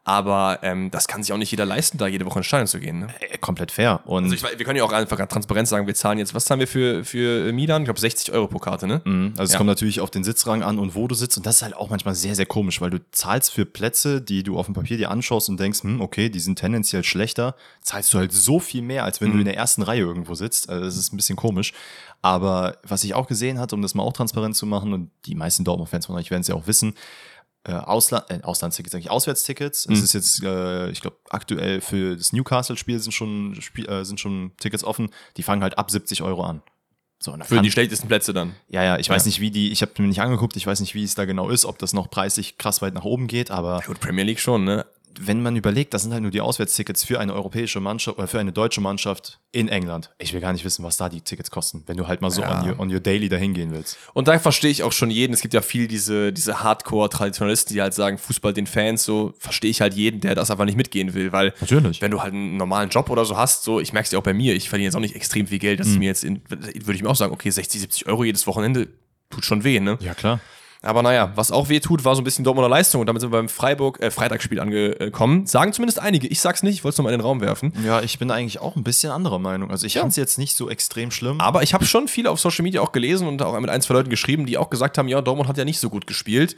Aber 0.08 0.60
ähm, 0.62 0.92
das 0.92 1.08
kann 1.08 1.24
sich 1.24 1.32
auch 1.32 1.36
nicht 1.36 1.50
jeder 1.50 1.66
leisten, 1.66 1.98
da 1.98 2.06
jede 2.06 2.24
Woche 2.26 2.38
ins 2.38 2.46
Stadion 2.46 2.68
zu 2.68 2.78
gehen. 2.78 3.00
Ne? 3.00 3.08
Äh, 3.18 3.38
komplett 3.38 3.72
fair. 3.72 4.02
Und 4.04 4.22
Also 4.22 4.36
ich, 4.36 4.42
wir 4.58 4.64
können 4.64 4.76
ja 4.78 4.84
auch 4.84 4.92
einfach 4.92 5.18
transparent 5.26 5.66
sagen, 5.66 5.88
wir 5.88 5.96
zahlen 5.96 6.18
jetzt, 6.20 6.32
was 6.32 6.44
zahlen 6.44 6.60
wir 6.60 6.68
für, 6.68 7.04
für 7.04 7.52
Milan? 7.52 7.82
Ich 7.82 7.86
glaube 7.86 7.98
60 7.98 8.32
Euro 8.32 8.46
pro 8.46 8.60
Karte, 8.60 8.86
ne? 8.86 9.02
Mhm. 9.04 9.32
Also 9.32 9.42
es 9.42 9.52
Ja. 9.52 9.58
kommt 9.58 9.66
natürlich 9.66 9.98
auf 10.00 10.12
den 10.12 10.22
Sitzrang 10.22 10.62
an 10.62 10.78
und 10.78 10.94
wo 10.94 11.08
du 11.08 11.16
sitzt. 11.16 11.36
Und 11.38 11.44
das 11.44 11.56
ist 11.56 11.62
halt 11.62 11.74
auch 11.74 11.90
manchmal 11.90 12.14
sehr, 12.14 12.36
sehr 12.36 12.46
komisch, 12.46 12.80
weil 12.80 12.90
du 12.90 13.00
zahlst 13.10 13.50
für 13.50 13.66
Plätze, 13.66 14.22
die 14.22 14.44
du 14.44 14.56
auf 14.56 14.66
dem 14.66 14.74
Papier 14.76 14.96
dir 14.96 15.10
anschaust 15.10 15.48
und 15.48 15.58
denkst, 15.58 15.82
hm, 15.82 16.00
okay, 16.00 16.28
die 16.28 16.38
sind 16.38 16.56
tendenziell 16.56 17.02
schlechter, 17.02 17.56
zahlst 17.82 18.14
du 18.14 18.18
halt 18.18 18.30
so 18.32 18.60
viel 18.60 18.82
mehr, 18.82 19.02
als 19.02 19.20
wenn 19.20 19.32
du 19.32 19.38
in 19.40 19.44
der 19.44 19.56
ersten 19.56 19.82
Reihe 19.82 20.02
irgendwo 20.02 20.34
sitzt. 20.36 20.70
Also 20.70 20.84
das 20.84 20.96
ist 20.96 21.12
ein 21.12 21.16
bisschen 21.16 21.34
komisch. 21.36 21.72
Aber 22.22 22.76
was 22.84 23.02
ich 23.02 23.14
auch 23.14 23.26
gesehen 23.26 23.58
hatte, 23.58 23.74
um 23.74 23.82
das 23.82 23.94
mal 23.94 24.04
auch 24.04 24.12
transparent 24.12 24.54
zu 24.54 24.66
machen, 24.66 24.92
und 24.92 25.10
die 25.26 25.34
meisten 25.34 25.64
Dortmund-Fans 25.64 26.06
von 26.06 26.14
euch 26.14 26.30
werden 26.30 26.42
es 26.42 26.48
ja 26.48 26.54
auch 26.54 26.68
wissen, 26.68 26.94
äh, 27.66 27.72
Ausland, 27.72 28.24
äh, 28.30 28.40
Auslandstickets, 28.42 28.94
eigentlich 28.94 29.10
Auswärtstickets. 29.10 29.86
Es 29.90 30.00
ist 30.00 30.12
jetzt, 30.12 30.42
äh, 30.42 30.88
ich 30.90 31.00
glaube, 31.00 31.16
aktuell 31.30 31.80
für 31.80 32.16
das 32.16 32.32
Newcastle-Spiel 32.32 32.98
sind 33.00 33.12
schon, 33.12 33.56
Spiel, 33.60 33.88
äh, 33.88 34.04
sind 34.04 34.20
schon 34.20 34.52
Tickets 34.58 34.84
offen. 34.84 35.10
Die 35.36 35.42
fangen 35.42 35.62
halt 35.62 35.76
ab 35.78 35.90
70 35.90 36.22
Euro 36.22 36.44
an. 36.44 36.62
So, 37.18 37.34
Für 37.44 37.62
die 37.62 37.70
schlechtesten 37.70 38.08
Plätze 38.08 38.34
dann. 38.34 38.54
ja, 38.68 38.84
ja, 38.84 38.98
ich 38.98 39.08
weiß 39.08 39.24
Ja. 39.24 39.28
nicht, 39.28 39.40
wie 39.40 39.50
die, 39.50 39.72
ich 39.72 39.80
habe 39.80 39.90
mir 39.98 40.06
nicht 40.06 40.20
angeguckt, 40.20 40.54
ich 40.54 40.66
weiß 40.66 40.80
nicht, 40.80 40.94
wie 40.94 41.02
es 41.02 41.14
da 41.14 41.24
genau 41.24 41.48
ist, 41.48 41.64
ob 41.64 41.78
das 41.78 41.94
noch 41.94 42.10
preislich 42.10 42.58
krass 42.58 42.82
weit 42.82 42.92
nach 42.92 43.04
oben 43.04 43.26
geht, 43.26 43.50
aber 43.50 43.80
Gut, 43.86 44.00
Premier 44.00 44.22
League 44.24 44.38
schon, 44.38 44.64
ne? 44.64 44.84
Wenn 45.20 45.42
man 45.42 45.56
überlegt, 45.56 45.94
das 45.94 46.02
sind 46.02 46.12
halt 46.12 46.22
nur 46.22 46.30
die 46.30 46.40
Auswärtstickets 46.40 47.04
für 47.04 47.18
eine 47.20 47.32
europäische 47.34 47.80
Mannschaft 47.80 48.18
oder 48.18 48.28
für 48.28 48.38
eine 48.40 48.52
deutsche 48.52 48.80
Mannschaft 48.80 49.40
in 49.52 49.68
England. 49.68 50.10
Ich 50.18 50.32
will 50.32 50.40
gar 50.40 50.52
nicht 50.52 50.64
wissen, 50.64 50.84
was 50.84 50.96
da 50.96 51.08
die 51.08 51.20
Tickets 51.22 51.50
kosten, 51.50 51.82
wenn 51.86 51.96
du 51.96 52.06
halt 52.08 52.20
mal 52.20 52.30
so 52.30 52.42
Ja. 52.42 52.60
on, 52.60 52.68
your, 52.68 52.78
on 52.80 52.92
your 52.92 53.00
daily 53.00 53.28
dahin 53.28 53.54
gehen 53.54 53.70
willst. 53.72 53.96
Und 54.14 54.28
da 54.28 54.38
verstehe 54.38 54.70
ich 54.70 54.82
auch 54.82 54.92
schon 54.92 55.10
jeden. 55.10 55.32
Es 55.32 55.40
gibt 55.40 55.54
ja 55.54 55.62
viel 55.62 55.88
diese, 55.88 56.32
diese 56.32 56.62
Hardcore-Traditionalisten, 56.62 57.74
die 57.74 57.82
halt 57.82 57.94
sagen, 57.94 58.18
Fußball 58.18 58.52
den 58.52 58.66
Fans, 58.66 59.04
so 59.04 59.32
verstehe 59.38 59.70
ich 59.70 59.80
halt 59.80 59.94
jeden, 59.94 60.20
der 60.20 60.34
das 60.34 60.50
einfach 60.50 60.64
nicht 60.64 60.76
mitgehen 60.76 61.14
will, 61.14 61.32
weil 61.32 61.52
Natürlich. 61.60 62.00
wenn 62.02 62.10
du 62.10 62.22
halt 62.22 62.32
einen 62.34 62.56
normalen 62.56 62.90
Job 62.90 63.10
oder 63.10 63.24
so 63.24 63.36
hast, 63.36 63.64
so, 63.64 63.80
ich 63.80 63.92
merke 63.92 64.06
es 64.06 64.12
ja 64.12 64.18
auch 64.18 64.22
bei 64.24 64.34
mir, 64.34 64.54
ich 64.54 64.68
verdiene 64.68 64.86
jetzt 64.86 64.96
auch 64.96 65.00
nicht 65.00 65.16
extrem 65.16 65.46
viel 65.46 65.58
Geld, 65.58 65.80
dass 65.80 65.88
ich 65.88 65.98
mir 65.98 66.06
jetzt, 66.06 66.24
in, 66.24 66.42
würde 66.48 66.94
ich 66.94 67.02
mir 67.02 67.08
auch 67.08 67.16
sagen, 67.16 67.32
okay, 67.32 67.50
60, 67.50 67.80
70 67.80 68.06
Euro 68.06 68.24
jedes 68.24 68.46
Wochenende 68.46 68.88
tut 69.30 69.44
schon 69.44 69.64
weh, 69.64 69.80
ne? 69.80 69.98
Ja, 70.00 70.14
klar. 70.14 70.40
Aber 70.86 71.02
naja, 71.02 71.32
was 71.34 71.50
auch 71.52 71.68
weh 71.68 71.80
tut, 71.80 72.04
war 72.04 72.14
so 72.14 72.22
ein 72.22 72.24
bisschen 72.24 72.44
Dortmunder 72.44 72.68
Leistung 72.68 73.00
und 73.00 73.06
damit 73.06 73.20
sind 73.20 73.30
wir 73.32 73.38
beim 73.38 73.48
Freiburg, 73.48 74.00
äh, 74.00 74.10
Freitagsspiel 74.10 74.60
angekommen. 74.60 75.46
Sagen 75.46 75.72
zumindest 75.72 75.98
einige, 75.98 76.26
ich 76.28 76.40
sag's 76.40 76.62
nicht, 76.62 76.74
ich 76.74 76.84
wollte 76.84 76.94
es 76.94 76.98
nochmal 76.98 77.12
in 77.12 77.18
den 77.18 77.26
Raum 77.26 77.40
werfen. 77.40 77.72
Ja, 77.84 78.00
ich 78.00 78.18
bin 78.18 78.30
eigentlich 78.30 78.60
auch 78.60 78.76
ein 78.76 78.84
bisschen 78.84 79.10
anderer 79.12 79.38
Meinung. 79.38 79.70
Also 79.70 79.86
ich 79.86 79.94
Ja. 79.94 80.00
fand 80.02 80.10
es 80.12 80.16
jetzt 80.16 80.38
nicht 80.38 80.56
so 80.56 80.70
extrem 80.70 81.10
schlimm. 81.10 81.40
Aber 81.40 81.62
ich 81.62 81.74
habe 81.74 81.84
schon 81.84 82.08
viele 82.08 82.30
auf 82.30 82.40
Social 82.40 82.62
Media 82.62 82.80
auch 82.80 82.92
gelesen 82.92 83.28
und 83.28 83.42
auch 83.42 83.58
mit 83.60 83.68
ein, 83.70 83.82
zwei 83.82 83.94
Leuten 83.94 84.10
geschrieben, 84.10 84.46
die 84.46 84.56
auch 84.58 84.70
gesagt 84.70 84.96
haben, 84.98 85.08
ja, 85.08 85.20
Dortmund 85.20 85.48
hat 85.48 85.58
ja 85.58 85.64
nicht 85.64 85.80
so 85.80 85.90
gut 85.90 86.06
gespielt. 86.06 86.56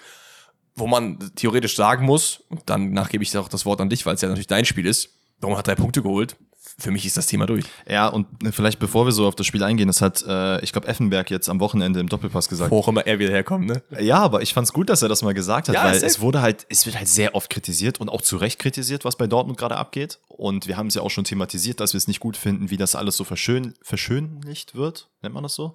Wo 0.76 0.86
man 0.86 1.18
theoretisch 1.34 1.74
sagen 1.74 2.04
muss, 2.06 2.44
und 2.50 2.62
danach 2.66 3.08
gebe 3.08 3.24
ich 3.24 3.36
auch 3.36 3.48
das 3.48 3.66
Wort 3.66 3.80
an 3.80 3.88
dich, 3.90 4.06
weil 4.06 4.14
es 4.14 4.20
ja 4.20 4.28
natürlich 4.28 4.46
dein 4.46 4.64
Spiel 4.64 4.86
ist, 4.86 5.08
Dortmund 5.40 5.58
hat 5.58 5.66
drei 5.66 5.74
Punkte 5.74 6.02
geholt. 6.02 6.36
Für 6.80 6.92
mich 6.92 7.04
ist 7.04 7.16
das 7.16 7.26
Thema 7.26 7.46
durch. 7.46 7.64
Ja, 7.88 8.06
und 8.06 8.26
vielleicht 8.52 8.78
bevor 8.78 9.04
wir 9.04 9.10
so 9.10 9.26
auf 9.26 9.34
das 9.34 9.46
Spiel 9.46 9.64
eingehen, 9.64 9.88
das 9.88 10.00
hat, 10.00 10.24
äh, 10.26 10.60
ich 10.62 10.70
glaube, 10.70 10.86
Effenberg 10.86 11.28
jetzt 11.28 11.48
am 11.48 11.58
Wochenende 11.58 11.98
im 11.98 12.08
Doppelpass 12.08 12.48
gesagt. 12.48 12.70
Wo 12.70 12.78
auch 12.78 12.86
immer 12.86 13.04
er 13.04 13.18
wieder 13.18 13.32
herkommt, 13.32 13.66
ne? 13.66 13.82
Ja, 13.98 14.18
aber 14.18 14.42
ich 14.42 14.54
fand's 14.54 14.72
gut, 14.72 14.88
dass 14.88 15.02
er 15.02 15.08
das 15.08 15.22
mal 15.22 15.34
gesagt 15.34 15.68
hat, 15.68 15.74
Ja, 15.74 15.84
weil 15.84 15.96
es 15.96 16.20
wurde 16.20 16.40
halt, 16.40 16.66
es 16.68 16.86
wird 16.86 16.96
halt 16.96 17.08
sehr 17.08 17.34
oft 17.34 17.50
kritisiert 17.50 18.00
und 18.00 18.08
auch 18.08 18.22
zu 18.22 18.36
Recht 18.36 18.60
kritisiert, 18.60 19.04
was 19.04 19.16
bei 19.16 19.26
Dortmund 19.26 19.58
gerade 19.58 19.76
abgeht. 19.76 20.20
Und 20.28 20.68
wir 20.68 20.76
haben 20.76 20.86
es 20.86 20.94
ja 20.94 21.02
auch 21.02 21.10
schon 21.10 21.24
thematisiert, 21.24 21.80
dass 21.80 21.94
wir 21.94 21.98
es 21.98 22.06
nicht 22.06 22.20
gut 22.20 22.36
finden, 22.36 22.70
wie 22.70 22.76
das 22.76 22.94
alles 22.94 23.16
so 23.16 23.24
verschön, 23.24 23.74
verschönlicht 23.82 24.76
wird. 24.76 25.08
Nennt 25.20 25.34
man 25.34 25.42
das 25.42 25.54
so? 25.54 25.74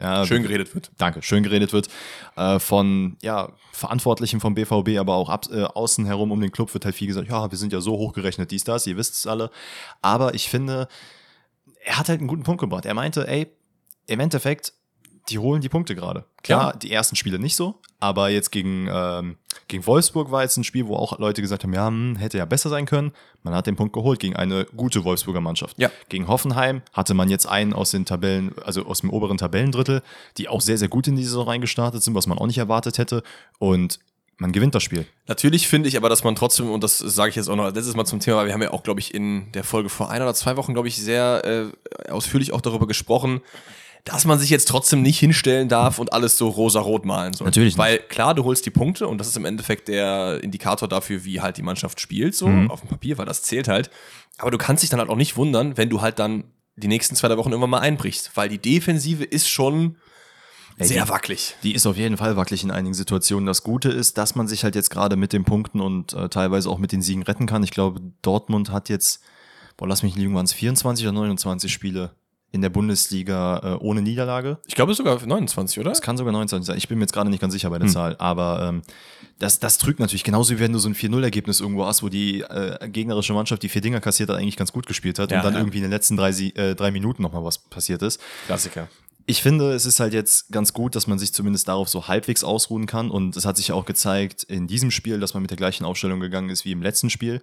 Ja, 0.00 0.24
Schön 0.24 0.42
geredet 0.42 0.74
wird. 0.74 0.92
Danke, 0.98 1.22
schön 1.22 1.42
geredet 1.42 1.72
wird. 1.72 1.88
Äh, 2.36 2.58
von 2.60 3.16
ja, 3.22 3.52
Verantwortlichen 3.72 4.40
vom 4.40 4.54
BVB, 4.54 4.98
aber 4.98 5.14
auch 5.14 5.28
ab, 5.28 5.46
äh, 5.50 5.64
außen 5.64 6.06
herum 6.06 6.30
um 6.30 6.40
den 6.40 6.52
Club 6.52 6.72
wird 6.74 6.84
halt 6.84 6.94
viel 6.94 7.08
gesagt, 7.08 7.28
ja, 7.28 7.50
wir 7.50 7.58
sind 7.58 7.72
ja 7.72 7.80
so 7.80 7.92
hochgerechnet, 7.92 8.50
dies, 8.50 8.64
das, 8.64 8.86
ihr 8.86 8.96
wisst 8.96 9.14
es 9.14 9.26
alle. 9.26 9.50
Aber 10.00 10.34
ich 10.34 10.48
finde, 10.48 10.86
er 11.84 11.98
hat 11.98 12.08
halt 12.08 12.20
einen 12.20 12.28
guten 12.28 12.44
Punkt 12.44 12.60
gebracht. 12.60 12.86
Er 12.86 12.94
meinte, 12.94 13.26
ey, 13.26 13.48
im 14.06 14.20
Endeffekt, 14.20 14.72
die 15.28 15.38
holen 15.38 15.60
die 15.60 15.68
Punkte 15.68 15.94
gerade. 15.94 16.24
Klar, 16.42 16.72
Ja. 16.72 16.76
die 16.78 16.90
ersten 16.92 17.16
Spiele 17.16 17.38
nicht 17.38 17.56
so, 17.56 17.80
aber 18.00 18.28
jetzt 18.30 18.50
gegen, 18.50 18.88
ähm, 18.90 19.36
gegen 19.68 19.84
Wolfsburg 19.86 20.30
war 20.30 20.42
jetzt 20.42 20.56
ein 20.56 20.64
Spiel, 20.64 20.86
wo 20.86 20.96
auch 20.96 21.18
Leute 21.18 21.42
gesagt 21.42 21.64
haben, 21.64 21.72
ja, 21.74 21.86
hm, 21.88 22.16
hätte 22.16 22.38
ja 22.38 22.44
besser 22.44 22.70
sein 22.70 22.86
können. 22.86 23.12
Man 23.42 23.54
hat 23.54 23.66
den 23.66 23.76
Punkt 23.76 23.92
geholt 23.92 24.20
gegen 24.20 24.36
eine 24.36 24.64
gute 24.64 25.04
Wolfsburger 25.04 25.40
Mannschaft. 25.40 25.78
Ja. 25.78 25.90
Gegen 26.08 26.28
Hoffenheim 26.28 26.82
hatte 26.92 27.14
man 27.14 27.28
jetzt 27.28 27.46
einen 27.46 27.72
aus 27.72 27.90
den 27.90 28.04
Tabellen, 28.04 28.54
also 28.64 28.86
aus 28.86 29.00
dem 29.02 29.10
oberen 29.10 29.36
Tabellendrittel, 29.38 30.02
die 30.38 30.48
auch 30.48 30.60
sehr, 30.60 30.78
sehr 30.78 30.88
gut 30.88 31.06
in 31.08 31.16
die 31.16 31.24
Saison 31.24 31.46
reingestartet 31.48 32.02
sind, 32.02 32.14
was 32.14 32.26
man 32.26 32.38
auch 32.38 32.46
nicht 32.46 32.58
erwartet 32.58 32.98
hätte. 32.98 33.22
Und 33.58 33.98
man 34.40 34.52
gewinnt 34.52 34.72
das 34.76 34.84
Spiel. 34.84 35.04
Natürlich 35.26 35.66
finde 35.66 35.88
ich 35.88 35.96
aber, 35.96 36.08
dass 36.08 36.22
man 36.22 36.36
trotzdem, 36.36 36.70
und 36.70 36.84
das 36.84 36.98
sage 36.98 37.30
ich 37.30 37.36
jetzt 37.36 37.48
auch 37.50 37.56
noch 37.56 37.74
letztes 37.74 37.96
Mal 37.96 38.04
zum 38.04 38.20
Thema, 38.20 38.36
weil 38.38 38.46
wir 38.46 38.54
haben 38.54 38.62
ja 38.62 38.70
auch, 38.72 38.84
glaube 38.84 39.00
ich, 39.00 39.12
in 39.12 39.50
der 39.50 39.64
Folge 39.64 39.88
vor 39.88 40.10
ein 40.10 40.22
oder 40.22 40.32
zwei 40.32 40.56
Wochen, 40.56 40.74
glaube 40.74 40.86
ich, 40.86 40.96
sehr 40.96 41.44
äh, 41.44 42.10
ausführlich 42.10 42.52
auch 42.52 42.60
darüber 42.60 42.86
gesprochen, 42.86 43.40
dass 44.04 44.24
man 44.24 44.38
sich 44.38 44.50
jetzt 44.50 44.68
trotzdem 44.68 45.02
nicht 45.02 45.18
hinstellen 45.18 45.68
darf 45.68 45.98
und 45.98 46.12
alles 46.12 46.38
so 46.38 46.48
rosa-rot 46.48 47.04
malen 47.04 47.34
soll. 47.34 47.46
Natürlich 47.46 47.74
nicht. 47.74 47.78
Weil 47.78 47.98
klar, 47.98 48.34
du 48.34 48.44
holst 48.44 48.64
die 48.64 48.70
Punkte 48.70 49.06
und 49.06 49.18
das 49.18 49.28
ist 49.28 49.36
im 49.36 49.44
Endeffekt 49.44 49.88
der 49.88 50.42
Indikator 50.42 50.88
dafür, 50.88 51.24
wie 51.24 51.40
halt 51.40 51.56
die 51.58 51.62
Mannschaft 51.62 52.00
spielt, 52.00 52.34
so 52.34 52.46
Mhm. 52.48 52.70
auf 52.70 52.80
dem 52.80 52.88
Papier, 52.88 53.18
weil 53.18 53.26
das 53.26 53.42
zählt 53.42 53.68
halt. 53.68 53.90
Aber 54.38 54.50
du 54.50 54.58
kannst 54.58 54.82
dich 54.82 54.90
dann 54.90 55.00
halt 55.00 55.10
auch 55.10 55.16
nicht 55.16 55.36
wundern, 55.36 55.76
wenn 55.76 55.90
du 55.90 56.00
halt 56.00 56.18
dann 56.18 56.44
die 56.76 56.88
nächsten 56.88 57.16
zwei 57.16 57.28
drei 57.28 57.36
Wochen 57.36 57.50
irgendwann 57.50 57.70
mal 57.70 57.80
einbrichst, 57.80 58.30
weil 58.34 58.48
die 58.48 58.58
Defensive 58.58 59.24
ist 59.24 59.48
schon 59.48 59.96
sehr 60.78 61.04
die- 61.04 61.10
wackelig. 61.10 61.56
Die 61.64 61.74
ist 61.74 61.86
auf 61.86 61.96
jeden 61.96 62.16
Fall 62.16 62.36
wackelig 62.36 62.62
in 62.62 62.70
einigen 62.70 62.94
Situationen. 62.94 63.46
Das 63.46 63.64
Gute 63.64 63.88
ist, 63.88 64.16
dass 64.16 64.36
man 64.36 64.46
sich 64.46 64.62
halt 64.62 64.76
jetzt 64.76 64.90
gerade 64.90 65.16
mit 65.16 65.32
den 65.32 65.44
Punkten 65.44 65.80
und 65.80 66.12
äh, 66.12 66.28
teilweise 66.28 66.70
auch 66.70 66.78
mit 66.78 66.92
den 66.92 67.02
Siegen 67.02 67.24
retten 67.24 67.46
kann. 67.46 67.64
Ich 67.64 67.72
glaube, 67.72 68.00
Dortmund 68.22 68.70
hat 68.70 68.88
jetzt, 68.88 69.20
boah, 69.76 69.88
lass 69.88 70.04
mich 70.04 70.14
nicht 70.14 70.22
lügen, 70.22 70.36
waren 70.36 70.44
es 70.44 70.52
24 70.52 71.04
oder 71.06 71.12
29 71.14 71.72
Spiele 71.72 72.12
in 72.50 72.62
der 72.62 72.70
Bundesliga 72.70 73.60
äh, 73.62 73.84
ohne 73.84 74.00
Niederlage. 74.00 74.58
Ich 74.66 74.74
glaube 74.74 74.94
sogar 74.94 75.24
29, 75.24 75.78
oder? 75.80 75.90
Es 75.90 76.00
kann 76.00 76.16
sogar 76.16 76.32
29 76.32 76.66
sein. 76.66 76.78
Ich 76.78 76.88
bin 76.88 76.98
mir 76.98 77.04
jetzt 77.04 77.12
gerade 77.12 77.28
nicht 77.28 77.40
ganz 77.40 77.52
sicher 77.52 77.68
bei 77.70 77.78
der 77.78 77.88
Zahl, 77.88 78.16
aber 78.18 78.68
ähm, 78.68 78.82
das, 79.38 79.60
das 79.60 79.78
trügt 79.78 80.00
natürlich 80.00 80.24
genauso 80.24 80.54
wie 80.54 80.58
wenn 80.58 80.72
du 80.72 80.78
so 80.78 80.88
ein 80.88 80.94
4-0-Ergebnis 80.94 81.60
irgendwo 81.60 81.84
hast, 81.84 82.02
wo 82.02 82.08
die 82.08 82.40
äh, 82.40 82.88
gegnerische 82.88 83.34
Mannschaft, 83.34 83.62
die 83.62 83.68
vier 83.68 83.82
Dinger 83.82 84.00
kassiert 84.00 84.30
hat, 84.30 84.36
eigentlich 84.36 84.56
ganz 84.56 84.72
gut 84.72 84.86
gespielt 84.86 85.18
hat 85.18 85.30
Ja, 85.30 85.38
und 85.38 85.44
dann 85.44 85.54
ja. 85.54 85.60
irgendwie 85.60 85.78
in 85.78 85.82
den 85.82 85.90
letzten 85.90 86.16
drei, 86.16 86.30
äh, 86.30 86.74
drei 86.74 86.90
Minuten 86.90 87.22
nochmal 87.22 87.44
was 87.44 87.58
passiert 87.58 88.02
ist. 88.02 88.20
Klassiker. 88.46 88.88
Ich 89.26 89.42
finde, 89.42 89.72
es 89.72 89.84
ist 89.84 90.00
halt 90.00 90.14
jetzt 90.14 90.50
ganz 90.50 90.72
gut, 90.72 90.96
dass 90.96 91.06
man 91.06 91.18
sich 91.18 91.34
zumindest 91.34 91.68
darauf 91.68 91.90
so 91.90 92.08
halbwegs 92.08 92.42
ausruhen 92.44 92.86
kann. 92.86 93.10
Und 93.10 93.36
es 93.36 93.44
hat 93.44 93.58
sich 93.58 93.68
ja 93.68 93.74
auch 93.74 93.84
gezeigt 93.84 94.42
in 94.42 94.66
diesem 94.66 94.90
Spiel, 94.90 95.20
dass 95.20 95.34
man 95.34 95.42
mit 95.42 95.50
der 95.50 95.58
gleichen 95.58 95.84
Aufstellung 95.84 96.18
gegangen 96.18 96.48
ist 96.48 96.64
wie 96.64 96.72
im 96.72 96.80
letzten 96.80 97.10
Spiel, 97.10 97.42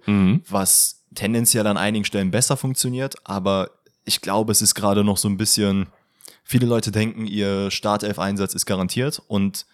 was 0.50 1.04
tendenziell 1.14 1.64
an 1.68 1.76
einigen 1.76 2.04
Stellen 2.04 2.32
besser 2.32 2.56
funktioniert. 2.56 3.14
Aber 3.22 3.70
ich 4.06 4.22
glaube, 4.22 4.52
es 4.52 4.62
ist 4.62 4.74
gerade 4.74 5.04
noch 5.04 5.18
so 5.18 5.28
ein 5.28 5.36
bisschen, 5.36 5.88
viele 6.42 6.64
Leute 6.64 6.90
denken, 6.90 7.26
ihr 7.26 7.70
Startelf-Einsatz 7.70 8.54
ist 8.54 8.64
garantiert. 8.64 9.20
Und 9.28 9.66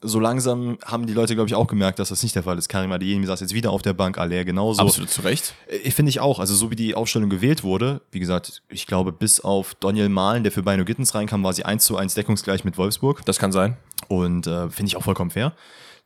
so 0.00 0.18
langsam 0.18 0.78
haben 0.84 1.06
die 1.06 1.12
Leute, 1.12 1.34
glaube 1.34 1.48
ich, 1.48 1.54
auch 1.54 1.66
gemerkt, 1.66 1.98
dass 1.98 2.08
das 2.08 2.22
nicht 2.22 2.34
der 2.34 2.44
Fall 2.44 2.58
ist. 2.58 2.68
Karim 2.68 2.90
Adeyemi 2.92 3.26
saß 3.26 3.40
jetzt 3.40 3.54
wieder 3.54 3.70
auf 3.70 3.82
der 3.82 3.92
Bank, 3.92 4.18
Aller 4.18 4.44
genauso. 4.44 4.80
Absolut 4.80 5.10
zu 5.10 5.22
Recht. 5.22 5.54
Ich 5.84 5.94
finde 5.94 6.10
ich 6.10 6.20
auch. 6.20 6.38
Also 6.38 6.54
so 6.54 6.70
wie 6.70 6.76
die 6.76 6.94
Aufstellung 6.94 7.28
gewählt 7.28 7.62
wurde, 7.62 8.00
wie 8.10 8.20
gesagt, 8.20 8.62
ich 8.68 8.86
glaube, 8.86 9.12
bis 9.12 9.40
auf 9.40 9.74
Daniel 9.74 10.08
Mahlen, 10.08 10.44
der 10.44 10.52
für 10.52 10.62
Beino 10.62 10.84
Gittens 10.84 11.14
reinkam, 11.14 11.42
war 11.44 11.52
sie 11.52 11.64
1 11.64 11.84
zu 11.84 11.96
1 11.96 12.14
deckungsgleich 12.14 12.64
mit 12.64 12.78
Wolfsburg. 12.78 13.24
Das 13.26 13.38
kann 13.38 13.52
sein. 13.52 13.76
Und 14.08 14.46
äh, 14.46 14.70
finde 14.70 14.88
ich 14.88 14.96
auch 14.96 15.04
vollkommen 15.04 15.30
fair. 15.30 15.54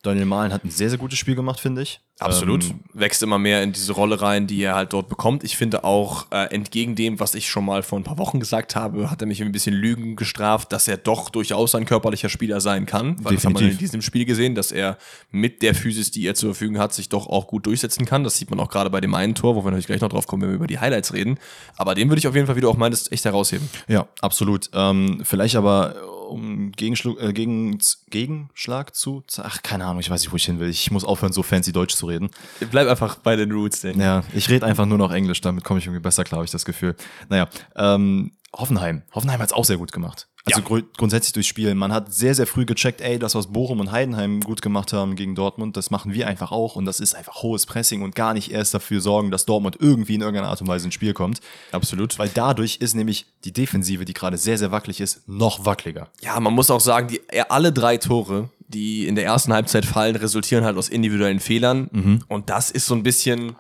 Daniel 0.03 0.27
Mahlen 0.27 0.53
hat 0.53 0.65
ein 0.65 0.71
sehr, 0.71 0.89
sehr 0.89 0.99
gutes 0.99 1.19
Spiel 1.19 1.35
gemacht, 1.35 1.59
finde 1.59 1.83
ich. 1.83 2.01
Absolut. 2.19 2.65
Ähm, 2.65 2.81
Wächst 2.95 3.23
immer 3.23 3.39
mehr 3.39 3.63
in 3.63 3.73
diese 3.73 3.93
Rolle 3.93 4.23
rein, 4.23 4.47
die 4.47 4.63
er 4.63 4.75
halt 4.75 4.95
dort 4.95 5.09
bekommt. 5.09 5.45
Ich 5.45 5.57
finde 5.57 5.85
auch, 5.85 6.27
äh, 6.31 6.47
entgegen 6.55 6.95
dem, 6.95 7.21
was 7.21 7.35
ich 7.35 7.51
schon 7.51 7.67
mal 7.67 7.83
vor 7.83 7.99
ein 7.99 8.05
paar 8.05 8.17
Wochen 8.17 8.41
gesagt 8.41 8.75
habe, 8.75 9.11
hat 9.11 9.21
er 9.21 9.27
mich 9.27 9.43
ein 9.43 9.53
bisschen 9.53 9.75
Lügen 9.75 10.17
gestraft, 10.17 10.73
dass 10.73 10.89
er 10.89 10.97
doch 10.97 11.29
durchaus 11.29 11.75
ein 11.75 11.85
körperlicher 11.85 12.31
Spieler 12.31 12.61
sein 12.63 12.87
kann. 12.87 13.17
Weil 13.23 13.35
das 13.35 13.45
hat 13.45 13.53
man 13.53 13.55
Definitiv. 13.55 13.73
in 13.73 13.79
diesem 13.79 14.03
Spiel 14.03 14.25
gesehen, 14.25 14.55
dass 14.55 14.73
er 14.73 14.97
mit 15.31 15.61
der 15.61 15.75
Physis, 15.75 16.11
die 16.11 16.27
er 16.27 16.35
zur 16.35 16.55
Verfügung 16.55 16.79
hat, 16.79 16.95
sich 16.95 17.11
doch 17.11 17.27
auch 17.27 17.49
gut 17.49 17.67
durchsetzen 17.67 18.07
kann. 18.07 18.25
Das 18.25 18.39
sieht 18.39 18.49
man 18.49 18.61
auch 18.61 18.71
gerade 18.71 18.89
bei 18.89 19.03
dem 19.03 19.15
einen 19.15 19.35
Tor, 19.35 19.55
wo 19.57 19.61
wir 19.65 19.71
natürlich 19.71 19.87
gleich 19.87 20.01
noch 20.01 20.09
drauf 20.09 20.27
kommen, 20.27 20.43
wenn 20.43 20.51
wir 20.51 20.57
über 20.57 20.67
die 20.67 20.79
Highlights 20.79 21.13
reden. 21.13 21.39
Aber 21.77 21.95
den 21.95 22.09
würde 22.09 22.21
ich 22.21 22.29
auf 22.29 22.35
jeden 22.35 22.47
Fall, 22.47 22.57
wie 22.57 22.63
du 22.63 22.71
auch 22.71 22.79
meintest, 22.79 23.13
echt 23.13 23.27
herausheben. 23.27 23.69
ja, 23.89 24.09
absolut. 24.23 24.71
Ähm, 24.73 25.21
vielleicht 25.23 25.57
aber, 25.57 25.97
um 26.27 26.73
Gegenschlu 26.73 27.17
äh, 27.19 27.33
gegen, 27.33 27.79
Gegenschlag 28.11 28.95
zu. 28.95 29.25
Ach, 29.39 29.63
keine 29.63 29.85
Ahnung, 29.85 30.01
ich 30.01 30.11
weiß 30.11 30.21
nicht, 30.21 30.33
wo 30.33 30.37
ich 30.37 30.45
hin 30.45 30.59
will. 30.59 30.69
Ich 30.69 30.91
muss 30.91 31.05
aufhören, 31.05 31.33
so 31.33 31.43
fancy 31.43 31.73
Deutsch 31.73 31.95
zu 31.95 32.07
reden. 32.07 32.31
Bleib 32.71 32.89
einfach 32.89 33.17
bei 33.17 33.37
den 33.37 33.53
Roots, 33.53 33.81
denke 33.81 34.03
Ja, 34.03 34.25
ich 34.35 34.49
rede 34.49 34.67
einfach 34.67 34.87
nur 34.87 34.99
noch 34.99 35.13
Englisch, 35.13 35.41
damit 35.41 35.65
komme 35.65 35.79
ich 35.79 35.87
irgendwie 35.87 36.03
besser 36.03 36.25
klar, 36.25 36.39
habe 36.39 36.45
ich 36.45 36.51
das 36.51 36.65
Gefühl. 36.65 36.95
Naja, 37.29 37.49
ähm, 37.77 38.33
Hoffenheim. 38.55 39.03
Hoffenheim 39.15 39.41
hat 39.41 39.49
es 39.49 39.53
auch 39.53 39.65
sehr 39.65 39.77
gut 39.77 39.93
gemacht. 39.93 40.29
Also 40.45 40.61
Ja. 40.61 40.67
grü- 40.67 40.85
grundsätzlich 40.97 41.33
durchs 41.33 41.49
Spiel. 41.49 41.75
Man 41.75 41.93
hat 41.93 42.15
sehr, 42.15 42.33
sehr 42.35 42.47
früh 42.47 42.65
gecheckt, 42.65 43.01
ey, 43.01 43.19
das, 43.19 43.35
was 43.35 43.49
Bochum 43.49 43.81
und 43.81 43.91
Heidenheim 43.91 44.41
gut 44.41 44.63
gemacht 44.63 44.93
haben 44.93 45.17
gegen 45.17 45.35
Dortmund, 45.35 45.77
das 45.77 45.91
machen 45.91 46.15
wir 46.15 46.29
einfach 46.29 46.53
auch. 46.53 46.77
Und 46.77 46.85
das 46.85 47.01
ist 47.01 47.15
einfach 47.17 47.43
hohes 47.43 47.67
Pressing 47.67 48.03
und 48.03 48.15
gar 48.15 48.33
nicht 48.33 48.53
erst 48.53 48.73
dafür 48.73 49.01
sorgen, 49.01 49.33
dass 49.33 49.45
Dortmund 49.45 49.77
irgendwie 49.81 50.15
in 50.15 50.21
irgendeiner 50.21 50.49
Art 50.49 50.61
und 50.61 50.69
Weise 50.69 50.85
ins 50.87 50.95
Spiel 50.95 51.15
kommt. 51.15 51.41
Absolut. 51.73 52.17
Weil 52.21 52.31
dadurch 52.33 52.77
ist 52.77 52.95
nämlich 52.95 53.27
die 53.45 53.53
Defensive, 53.53 54.05
die 54.05 54.15
gerade 54.15 54.39
sehr, 54.39 54.57
sehr 54.57 54.71
wackelig 54.71 55.01
ist, 55.01 55.29
noch 55.29 55.65
wackeliger. 55.67 56.09
Ja, 56.23 56.39
man 56.39 56.55
muss 56.55 56.71
auch 56.71 56.81
sagen, 56.81 57.09
die, 57.09 57.21
alle 57.51 57.73
drei 57.73 57.97
Tore 57.97 58.51
die 58.69 59.07
in 59.07 59.15
der 59.15 59.25
ersten 59.25 59.53
Halbzeit 59.53 59.85
fallen, 59.87 60.17
resultieren 60.17 60.65
halt 60.65 60.77
aus 60.77 60.89
individuellen 60.89 61.39
Fehlern. 61.39 61.89
Mhm. 61.93 62.25
Und 62.27 62.51
das 62.51 62.73
ist 62.73 62.87
so 62.87 62.97
ein 62.97 63.05
bisschen. 63.05 63.55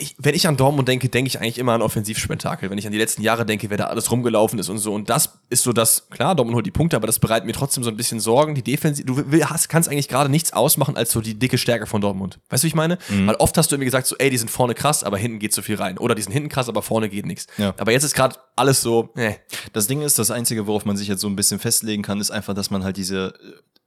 Ich, 0.00 0.16
wenn 0.18 0.34
ich 0.34 0.48
an 0.48 0.56
Dortmund 0.56 0.88
denke, 0.88 1.08
denke 1.08 1.28
ich 1.28 1.40
eigentlich 1.40 1.58
immer 1.58 1.72
an 1.72 1.82
Offensivspektakel. 1.82 2.70
Wenn 2.70 2.78
ich 2.78 2.86
an 2.86 2.92
die 2.92 2.98
letzten 2.98 3.22
Jahre 3.22 3.44
denke, 3.44 3.68
wer 3.68 3.76
da 3.76 3.84
alles 3.84 4.10
rumgelaufen 4.10 4.58
ist 4.58 4.70
und 4.70 4.78
so. 4.78 4.94
Und 4.94 5.10
das 5.10 5.38
ist 5.50 5.62
so 5.62 5.72
das, 5.72 6.08
klar, 6.08 6.34
Dortmund 6.34 6.56
holt 6.56 6.66
die 6.66 6.70
Punkte, 6.70 6.96
aber 6.96 7.06
das 7.06 7.18
bereitet 7.18 7.46
mir 7.46 7.52
trotzdem 7.52 7.84
so 7.84 7.90
ein 7.90 7.96
bisschen 7.96 8.18
Sorgen. 8.18 8.54
Die 8.54 8.62
Defensive, 8.62 9.06
du 9.06 9.44
hast, 9.44 9.68
kannst 9.68 9.90
eigentlich 9.90 10.08
gerade 10.08 10.30
nichts 10.30 10.52
ausmachen 10.52 10.96
als 10.96 11.12
so 11.12 11.20
die 11.20 11.38
dicke 11.38 11.58
Stärke 11.58 11.86
von 11.86 12.00
Dortmund. 12.00 12.38
Weißt 12.48 12.62
du, 12.62 12.64
wie 12.64 12.68
ich 12.68 12.74
meine? 12.74 12.98
Mhm. 13.08 13.26
Weil 13.26 13.34
oft 13.36 13.56
hast 13.58 13.70
du 13.70 13.76
irgendwie 13.76 13.86
gesagt, 13.86 14.06
so, 14.06 14.16
ey, 14.16 14.30
die 14.30 14.38
sind 14.38 14.50
vorne 14.50 14.74
krass, 14.74 15.04
aber 15.04 15.18
hinten 15.18 15.38
geht 15.38 15.52
so 15.52 15.60
viel 15.60 15.76
rein. 15.76 15.98
Oder 15.98 16.14
die 16.14 16.22
sind 16.22 16.32
hinten 16.32 16.48
krass, 16.48 16.68
aber 16.68 16.82
vorne 16.82 17.10
geht 17.10 17.26
nichts. 17.26 17.46
Ja. 17.58 17.74
Aber 17.76 17.92
jetzt 17.92 18.04
ist 18.04 18.14
gerade 18.14 18.36
alles 18.56 18.80
so, 18.80 19.10
äh. 19.16 19.34
Das 19.72 19.86
Ding 19.86 20.00
ist, 20.02 20.18
das 20.18 20.30
Einzige, 20.30 20.66
worauf 20.66 20.84
man 20.84 20.96
sich 20.96 21.08
jetzt 21.08 21.20
so 21.20 21.28
ein 21.28 21.36
bisschen 21.36 21.58
festlegen 21.58 22.02
kann, 22.02 22.20
ist 22.20 22.30
einfach, 22.30 22.54
dass 22.54 22.70
man 22.70 22.84
halt 22.84 22.96
diese, 22.96 23.34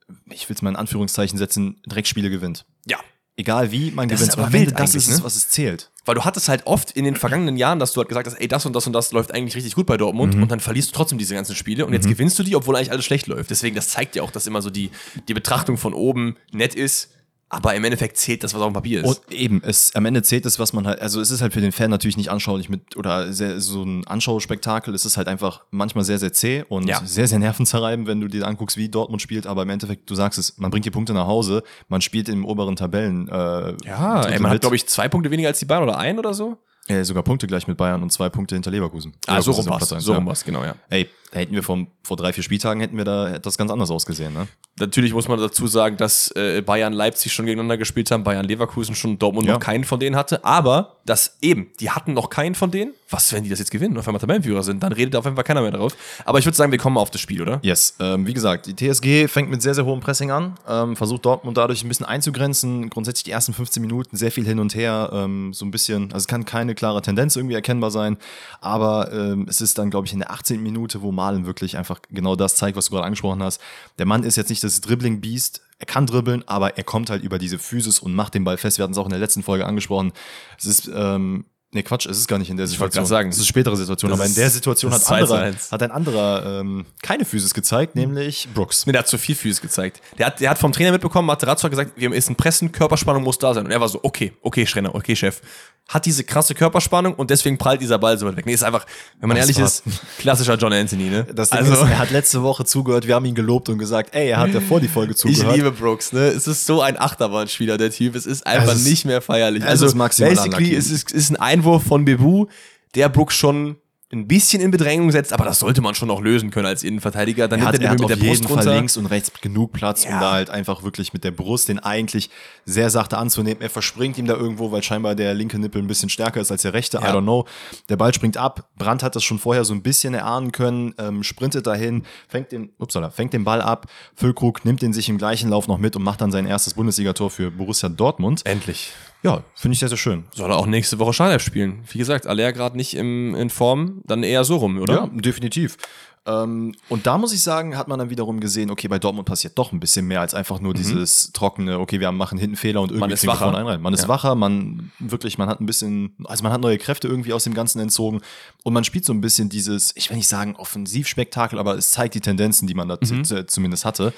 äh, 0.09 0.33
ich 0.33 0.47
will 0.47 0.55
es 0.55 0.61
mal 0.61 0.69
in 0.69 0.75
Anführungszeichen 0.75 1.37
setzen, 1.37 1.81
Dreckspiele 1.87 2.29
gewinnt. 2.29 2.65
Ja, 2.85 2.99
Egal 3.35 3.71
wie, 3.71 3.89
man 3.91 4.07
Das 4.07 4.19
gewinnt. 4.19 4.33
ist 4.33 4.39
aber 4.39 4.53
wild 4.53 4.79
das 4.79 4.93
ist 4.93 5.07
es, 5.07 5.17
ne? 5.19 5.23
was 5.23 5.35
es 5.35 5.49
zählt. 5.49 5.89
Weil 6.05 6.15
du 6.15 6.23
hattest 6.23 6.49
halt 6.49 6.67
oft 6.67 6.91
in 6.91 7.03
den 7.05 7.15
vergangenen 7.15 7.57
Jahren, 7.57 7.79
dass 7.79 7.93
du 7.93 7.99
halt 7.99 8.09
gesagt 8.09 8.27
hast, 8.27 8.35
ey, 8.39 8.47
das 8.47 8.65
und 8.65 8.73
das 8.75 8.85
und 8.85 8.93
das 8.93 9.11
läuft 9.11 9.33
eigentlich 9.33 9.55
richtig 9.55 9.73
gut 9.73 9.87
bei 9.87 9.97
Dortmund 9.97 10.35
und 10.35 10.51
dann 10.51 10.59
verlierst 10.59 10.89
du 10.91 10.95
trotzdem 10.95 11.17
diese 11.17 11.33
ganzen 11.33 11.55
Spiele 11.55 11.85
und 11.85 11.93
jetzt 11.93 12.07
gewinnst 12.07 12.37
du 12.37 12.43
die, 12.43 12.55
obwohl 12.55 12.75
eigentlich 12.75 12.91
alles 12.91 13.05
schlecht 13.05 13.25
läuft. 13.27 13.49
Deswegen, 13.49 13.75
das 13.75 13.89
zeigt 13.89 14.15
ja 14.15 14.21
auch, 14.21 14.29
dass 14.29 14.45
immer 14.45 14.61
so 14.61 14.69
die, 14.69 14.91
die 15.27 15.33
Betrachtung 15.33 15.77
von 15.77 15.93
oben 15.93 16.35
nett 16.51 16.75
ist, 16.75 17.09
aber 17.53 17.75
im 17.75 17.83
Endeffekt 17.83 18.17
zählt 18.17 18.43
das, 18.43 18.53
was 18.53 18.61
auf 18.61 18.71
dem 18.71 18.73
Papier 18.73 19.03
ist. 19.03 19.07
Und 19.07 19.31
eben, 19.31 19.61
es, 19.63 19.93
am 19.95 20.05
Ende 20.05 20.23
zählt 20.23 20.45
es, 20.45 20.59
was 20.59 20.73
man 20.73 20.87
halt, 20.87 21.01
also 21.01 21.21
es 21.21 21.31
ist 21.31 21.41
halt 21.41 21.53
für 21.53 21.61
den 21.61 21.71
Fan 21.71 21.89
natürlich 21.89 22.17
nicht 22.17 22.29
anschaulich 22.29 22.67
mit, 22.69 22.97
oder 22.97 23.31
sehr, 23.31 23.59
so 23.61 23.83
ein 23.83 24.05
Anschauspektakel, 24.07 24.93
es 24.95 25.05
ist 25.05 25.17
halt 25.17 25.27
einfach 25.27 25.63
manchmal 25.71 26.03
sehr, 26.03 26.17
sehr 26.19 26.33
zäh 26.33 26.63
und 26.67 26.87
Ja. 26.87 27.01
sehr, 27.05 27.27
sehr 27.27 27.39
nervenzerreibend, 27.39 28.07
wenn 28.07 28.19
du 28.21 28.27
dir 28.27 28.47
anguckst, 28.47 28.77
wie 28.77 28.89
Dortmund 28.89 29.21
spielt, 29.21 29.47
aber 29.47 29.61
im 29.63 29.69
Endeffekt, 29.69 30.09
du 30.09 30.15
sagst 30.15 30.39
es, 30.39 30.57
man 30.57 30.71
bringt 30.71 30.85
die 30.85 30.91
Punkte 30.91 31.13
nach 31.13 31.27
Hause, 31.27 31.63
man 31.87 32.01
spielt 32.01 32.29
im 32.29 32.45
oberen 32.45 32.75
Tabellen. 32.75 33.27
Äh, 33.29 33.75
ja, 33.85 34.23
ey, 34.25 34.39
man 34.39 34.51
hat, 34.51 34.61
glaube 34.61 34.75
ich, 34.75 34.87
zwei 34.87 35.07
Punkte 35.07 35.29
weniger 35.31 35.49
als 35.49 35.59
die 35.59 35.65
Bayern 35.65 35.83
oder 35.83 35.97
ein 35.97 36.17
oder 36.19 36.33
so. 36.33 36.57
äh, 36.87 37.03
sogar 37.03 37.23
Punkte 37.23 37.47
gleich 37.47 37.67
mit 37.67 37.77
Bayern 37.77 38.01
und 38.03 38.11
zwei 38.11 38.29
Punkte 38.29 38.55
hinter 38.55 38.71
Leverkusen. 38.71 39.13
Ah, 39.27 39.41
so 39.41 39.51
Leverkusen 39.51 39.69
rum 39.69 39.77
ist 39.77 39.83
auf 39.83 39.91
war's. 39.91 40.03
So 40.05 40.11
ja. 40.11 40.17
rum 40.17 40.25
war's, 40.25 40.43
genau, 40.43 40.63
ja. 40.63 40.75
Ey, 40.89 41.07
da 41.33 41.39
hätten 41.39 41.55
wir 41.55 41.63
vor, 41.63 41.87
vor 42.03 42.15
drei, 42.15 42.31
vier 42.31 42.43
Spieltagen 42.43 42.79
hätten 42.79 42.95
wir 42.95 43.05
da 43.05 43.27
etwas 43.33 43.57
ganz 43.57 43.71
anders 43.71 43.89
ausgesehen, 43.89 44.33
ne? 44.33 44.47
Natürlich 44.79 45.13
muss 45.13 45.27
man 45.27 45.39
dazu 45.39 45.67
sagen, 45.67 45.97
dass 45.97 46.31
äh, 46.35 46.61
Bayern 46.61 46.93
Leipzig 46.93 47.31
schon 47.31 47.45
gegeneinander 47.45 47.77
gespielt 47.77 48.09
haben, 48.09 48.23
Bayern 48.23 48.45
Leverkusen 48.45 48.95
schon 48.95 49.19
Dortmund 49.19 49.47
Ja. 49.47 49.53
noch 49.53 49.59
keinen 49.59 49.83
von 49.83 49.99
denen 49.99 50.15
hatte, 50.15 50.43
aber 50.45 50.97
das 51.05 51.37
eben, 51.41 51.69
die 51.79 51.91
hatten 51.91 52.13
noch 52.13 52.29
keinen 52.29 52.55
von 52.55 52.71
denen. 52.71 52.93
Was, 53.09 53.31
wenn 53.33 53.43
die 53.43 53.49
das 53.51 53.59
jetzt 53.59 53.69
gewinnen 53.69 53.93
und 53.93 53.99
auf 53.99 54.07
einmal 54.07 54.19
Tabellenführer 54.19 54.63
sind, 54.63 54.81
dann 54.81 54.91
redet 54.93 55.15
auf 55.15 55.25
jeden 55.25 55.35
Fall 55.35 55.43
keiner 55.43 55.61
mehr 55.61 55.69
drauf. 55.71 55.95
Aber 56.25 56.39
ich 56.39 56.45
würde 56.45 56.55
sagen, 56.55 56.71
wir 56.71 56.79
kommen 56.79 56.97
auf 56.97 57.11
das 57.11 57.21
Spiel, 57.21 57.41
oder? 57.41 57.59
Yes, 57.61 57.95
ähm, 57.99 58.25
wie 58.25 58.33
gesagt, 58.33 58.65
die 58.65 58.75
TSG 58.75 59.27
fängt 59.27 59.49
mit 59.51 59.61
sehr, 59.61 59.75
sehr 59.75 59.85
hohem 59.85 59.99
Pressing 59.99 60.31
an, 60.31 60.55
ähm, 60.67 60.95
versucht 60.95 61.23
Dortmund 61.25 61.57
dadurch 61.57 61.83
ein 61.83 61.87
bisschen 61.89 62.05
einzugrenzen. 62.07 62.89
Grundsätzlich 62.89 63.25
die 63.25 63.31
ersten 63.31 63.53
15 63.53 63.81
Minuten 63.81 64.17
sehr 64.17 64.31
viel 64.31 64.45
hin 64.45 64.59
und 64.59 64.73
her, 64.73 65.09
ähm, 65.13 65.53
so 65.53 65.65
ein 65.65 65.71
bisschen, 65.71 66.05
also 66.05 66.17
es 66.17 66.27
kann 66.27 66.45
keine 66.45 66.73
klare 66.73 67.01
Tendenz 67.03 67.35
irgendwie 67.35 67.55
erkennbar 67.55 67.91
sein, 67.91 68.17
aber 68.61 69.11
ähm, 69.13 69.45
es 69.47 69.61
ist 69.61 69.77
dann, 69.77 69.91
glaube 69.91 70.07
ich, 70.07 70.13
in 70.13 70.19
der 70.19 70.31
18. 70.31 70.61
Minute, 70.63 71.01
wo 71.03 71.11
Malen 71.23 71.45
wirklich 71.45 71.77
einfach 71.77 72.01
genau 72.09 72.35
das 72.35 72.55
zeigt, 72.55 72.75
was 72.75 72.85
du 72.85 72.91
gerade 72.91 73.05
angesprochen 73.05 73.41
hast. 73.41 73.61
Der 73.97 74.05
Mann 74.05 74.23
ist 74.23 74.35
jetzt 74.35 74.49
nicht 74.49 74.63
das 74.63 74.81
Dribbling-Beast, 74.81 75.61
er 75.79 75.85
kann 75.85 76.05
dribbeln, 76.05 76.43
aber 76.47 76.77
er 76.77 76.83
kommt 76.83 77.09
halt 77.09 77.23
über 77.23 77.37
diese 77.37 77.59
Physis 77.59 77.99
und 77.99 78.13
macht 78.13 78.33
den 78.33 78.43
Ball 78.43 78.57
fest. 78.57 78.77
Wir 78.77 78.83
hatten 78.83 78.93
es 78.93 78.97
auch 78.97 79.05
in 79.05 79.11
der 79.11 79.19
letzten 79.19 79.43
Folge 79.43 79.65
angesprochen. 79.65 80.13
Es 80.57 80.65
ist, 80.65 80.89
ähm, 80.93 81.45
Nee, 81.73 81.83
Quatsch, 81.83 82.05
es 82.05 82.17
ist 82.17 82.27
gar 82.27 82.37
nicht 82.37 82.49
in 82.49 82.57
der 82.57 82.63
wollte 82.65 82.71
Situation. 82.73 83.01
grad 83.03 83.09
sagen. 83.09 83.29
es 83.29 83.35
ist 83.35 83.41
eine 83.41 83.47
spätere 83.47 83.75
Situation, 83.75 84.11
Das 84.11 84.19
aber 84.19 84.27
in 84.27 84.35
der 84.35 84.49
Situation 84.49 84.91
hat, 84.91 84.99
ist 84.99 85.07
2 85.07 85.17
zu 85.25 85.33
anderer, 85.33 85.41
1. 85.47 85.71
hat 85.71 85.83
ein 85.83 85.91
anderer 85.91 86.59
ähm, 86.61 86.85
keine 87.01 87.25
Physis 87.25 87.53
gezeigt, 87.53 87.95
nämlich 87.95 88.47
Brooks. 88.53 88.85
Nee, 88.85 88.91
der 88.91 88.99
hat 88.99 89.07
zu 89.07 89.17
viel 89.17 89.35
Füße 89.35 89.61
gezeigt. 89.61 90.01
Der 90.17 90.27
hat, 90.27 90.39
der 90.39 90.49
hat 90.51 90.57
vom 90.59 90.71
Trainer 90.71 90.91
mitbekommen, 90.91 91.25
Materazzo 91.25 91.63
hat 91.65 91.71
gesagt, 91.71 91.91
wir 91.95 92.09
müssen 92.09 92.35
pressen, 92.35 92.71
Körperspannung 92.71 93.23
muss 93.23 93.39
da 93.39 93.53
sein. 93.53 93.65
Und 93.65 93.71
er 93.71 93.81
war 93.81 93.89
so, 93.89 93.99
okay, 94.03 94.33
okay, 94.41 94.65
Schrenner, 94.65 94.93
okay, 94.95 95.15
Chef. 95.15 95.41
Hat 95.89 96.05
diese 96.05 96.23
krasse 96.23 96.55
Körperspannung 96.55 97.13
und 97.15 97.29
deswegen 97.29 97.57
prallt 97.57 97.81
dieser 97.81 97.99
Ball 97.99 98.17
so 98.17 98.25
weit 98.25 98.37
weg. 98.37 98.45
Nee, 98.45 98.53
ist 98.53 98.63
einfach, 98.63 98.85
wenn 99.19 99.27
man 99.27 99.35
Das 99.35 99.49
ehrlich 99.49 99.59
ist, 99.61 99.83
klassischer 100.17 100.55
John 100.55 100.71
Anthony, 100.71 101.09
ne? 101.09 101.25
Das 101.35 101.49
Ding 101.49 101.59
also, 101.59 101.73
ist, 101.73 101.79
er 101.81 101.99
hat 101.99 102.09
letzte 102.09 102.41
Woche 102.41 102.63
zugehört, 102.63 103.05
wir 103.05 103.15
haben 103.15 103.25
ihn 103.25 103.35
gelobt 103.35 103.67
und 103.67 103.79
gesagt, 103.79 104.15
ey, 104.15 104.29
er 104.29 104.37
hat 104.39 104.53
ja 104.53 104.61
vor 104.61 104.79
die 104.79 104.87
Folge 104.87 105.11
ich 105.11 105.17
zugehört. 105.17 105.55
liebe 105.57 105.71
Brooks, 105.71 106.13
ne? 106.13 106.27
Es 106.27 106.47
ist 106.47 106.65
so 106.65 106.81
ein 106.81 106.97
Achterbahnspieler, 106.97 107.77
der 107.77 107.91
Typ. 107.91 108.15
Es 108.15 108.25
ist 108.25 108.47
einfach 108.47 108.71
Es 108.71 108.79
ist- 108.79 108.87
nicht 108.87 109.03
mehr 109.03 109.21
feierlich. 109.21 109.61
es 109.63 109.69
Also, 109.69 109.85
ist 109.87 109.95
maximal 109.95 110.33
basically, 110.35 110.73
es 110.73 110.89
ist, 110.89 111.11
ist 111.11 111.31
ein 111.31 111.35
Einwurf 111.63 111.83
von 111.83 112.05
Bebu, 112.05 112.47
der 112.95 113.09
Brooks 113.09 113.35
schon 113.35 113.77
ein 114.11 114.27
bisschen 114.27 114.61
in 114.61 114.69
Bedrängung 114.69 115.09
setzt, 115.11 115.33
aber 115.33 115.43
das 115.43 115.57
sollte 115.57 115.81
man 115.81 115.95
schon 115.95 116.11
auch 116.11 116.21
lösen 116.21 116.51
können 116.51 116.67
als 116.67 116.83
Innenverteidiger. 116.83 117.47
Dann 117.47 117.61
er 117.61 117.65
hat, 117.65 117.79
er 117.81 117.89
hat 117.89 117.97
den 117.99 118.05
auf 118.05 118.09
mit 118.11 118.19
der 118.19 118.23
jeden 118.27 118.41
Brust 118.43 118.45
Fall 118.53 118.57
runter. 118.63 118.75
links 118.75 118.95
und 118.95 119.07
rechts 119.07 119.31
genug 119.41 119.71
Platz, 119.73 120.05
um 120.05 120.11
Ja. 120.11 120.19
da 120.19 120.31
halt 120.33 120.51
einfach 120.51 120.83
wirklich 120.83 121.13
mit 121.13 121.23
der 121.23 121.31
Brust 121.31 121.67
den 121.67 121.79
eigentlich 121.79 122.29
sehr 122.63 122.91
sachte 122.91 123.17
anzunehmen. 123.17 123.59
Er 123.63 123.71
verspringt 123.71 124.19
ihm 124.19 124.27
da 124.27 124.35
irgendwo, 124.35 124.71
weil 124.71 124.83
scheinbar 124.83 125.15
der 125.15 125.33
linke 125.33 125.57
Nippel 125.57 125.81
ein 125.81 125.87
bisschen 125.87 126.09
stärker 126.09 126.41
ist 126.41 126.51
als 126.51 126.61
der 126.61 126.73
rechte. 126.73 126.97
I 126.99 127.05
Ja. 127.05 127.15
don't 127.15 127.23
know. 127.23 127.47
Der 127.89 127.95
Ball 127.95 128.13
springt 128.13 128.37
ab. 128.37 128.69
Brandt 128.77 129.01
hat 129.01 129.15
das 129.15 129.23
schon 129.23 129.39
vorher 129.39 129.65
so 129.65 129.73
ein 129.73 129.81
bisschen 129.81 130.13
erahnen 130.13 130.51
können, 130.51 130.93
ähm, 130.99 131.23
sprintet 131.23 131.65
dahin, 131.65 132.03
fängt 132.27 132.51
den, 132.51 132.69
upsala, 132.77 133.09
fängt 133.09 133.33
den 133.33 133.43
Ball 133.45 133.63
ab. 133.63 133.87
Füllkrug 134.13 134.63
nimmt 134.63 134.83
den 134.83 134.93
sich 134.93 135.09
im 135.09 135.17
gleichen 135.17 135.49
Lauf 135.49 135.67
noch 135.67 135.79
mit 135.79 135.95
und 135.95 136.03
macht 136.03 136.21
dann 136.21 136.31
sein 136.31 136.45
erstes 136.45 136.75
Bundesligator 136.75 137.31
für 137.31 137.49
Borussia 137.49 137.89
Dortmund. 137.89 138.45
Endlich. 138.45 138.91
Ja, 139.23 139.41
finde 139.55 139.73
ich 139.73 139.79
sehr, 139.79 139.89
sehr 139.89 139.97
schön. 139.97 140.25
Soll 140.35 140.49
er 140.51 140.57
auch 140.57 140.65
nächste 140.67 140.99
Woche 140.99 141.13
Startelf 141.13 141.41
spielen. 141.41 141.83
Wie 141.91 141.97
gesagt, 141.97 142.27
Aller 142.27 142.51
gerade 142.53 142.75
nicht 142.77 142.93
im, 142.95 143.35
in 143.35 143.49
Form, 143.49 144.01
dann 144.05 144.23
eher 144.23 144.43
so 144.43 144.57
rum, 144.57 144.79
oder? 144.79 144.93
Ja, 144.93 145.07
definitiv. 145.11 145.77
Ähm, 146.25 146.73
und 146.87 147.05
da 147.05 147.17
muss 147.17 147.33
ich 147.33 147.41
sagen, 147.41 147.75
hat 147.77 147.89
man 147.89 147.99
dann 147.99 148.09
wiederum 148.09 148.39
gesehen, 148.39 148.71
okay, 148.71 148.87
bei 148.87 148.97
Dortmund 148.97 149.27
passiert 149.27 149.57
doch 149.57 149.73
ein 149.73 149.81
bisschen 149.81 150.07
mehr 150.07 150.21
als 150.21 150.33
einfach 150.33 150.61
nur 150.61 150.73
dieses 150.73 151.33
trockene, 151.33 151.79
okay, 151.79 151.99
wir 151.99 152.09
machen 152.13 152.37
hinten 152.37 152.55
Fehler 152.55 152.79
und 152.81 152.91
irgendwie 152.91 153.07
Mhm. 153.07 153.13
ist 153.13 153.27
wacher. 153.27 153.53
einen 153.53 153.67
rein. 153.67 153.81
Man 153.81 153.93
ist 153.93 154.03
Ja. 154.03 154.07
wacher, 154.07 154.33
man 154.35 154.91
wirklich, 154.99 155.37
man 155.37 155.49
hat 155.49 155.59
ein 155.59 155.65
bisschen, 155.65 156.15
also 156.23 156.43
man 156.43 156.53
hat 156.53 156.61
neue 156.61 156.77
Kräfte 156.77 157.09
irgendwie 157.09 157.33
aus 157.33 157.43
dem 157.43 157.53
Ganzen 157.53 157.79
entzogen 157.81 158.21
und 158.63 158.71
man 158.73 158.85
spielt 158.85 159.03
so 159.03 159.11
ein 159.11 159.19
bisschen 159.19 159.49
dieses, 159.49 159.93
ich 159.97 160.09
will 160.09 160.15
nicht 160.15 160.29
sagen 160.29 160.55
Offensivspektakel, 160.55 161.59
aber 161.59 161.75
es 161.77 161.91
zeigt 161.91 162.15
die 162.15 162.21
Tendenzen, 162.21 162.67
die 162.69 162.73
man 162.73 162.87
da 162.87 162.97
Mhm. 163.01 163.25
zumindest 163.47 163.83
hatte. 163.83 164.13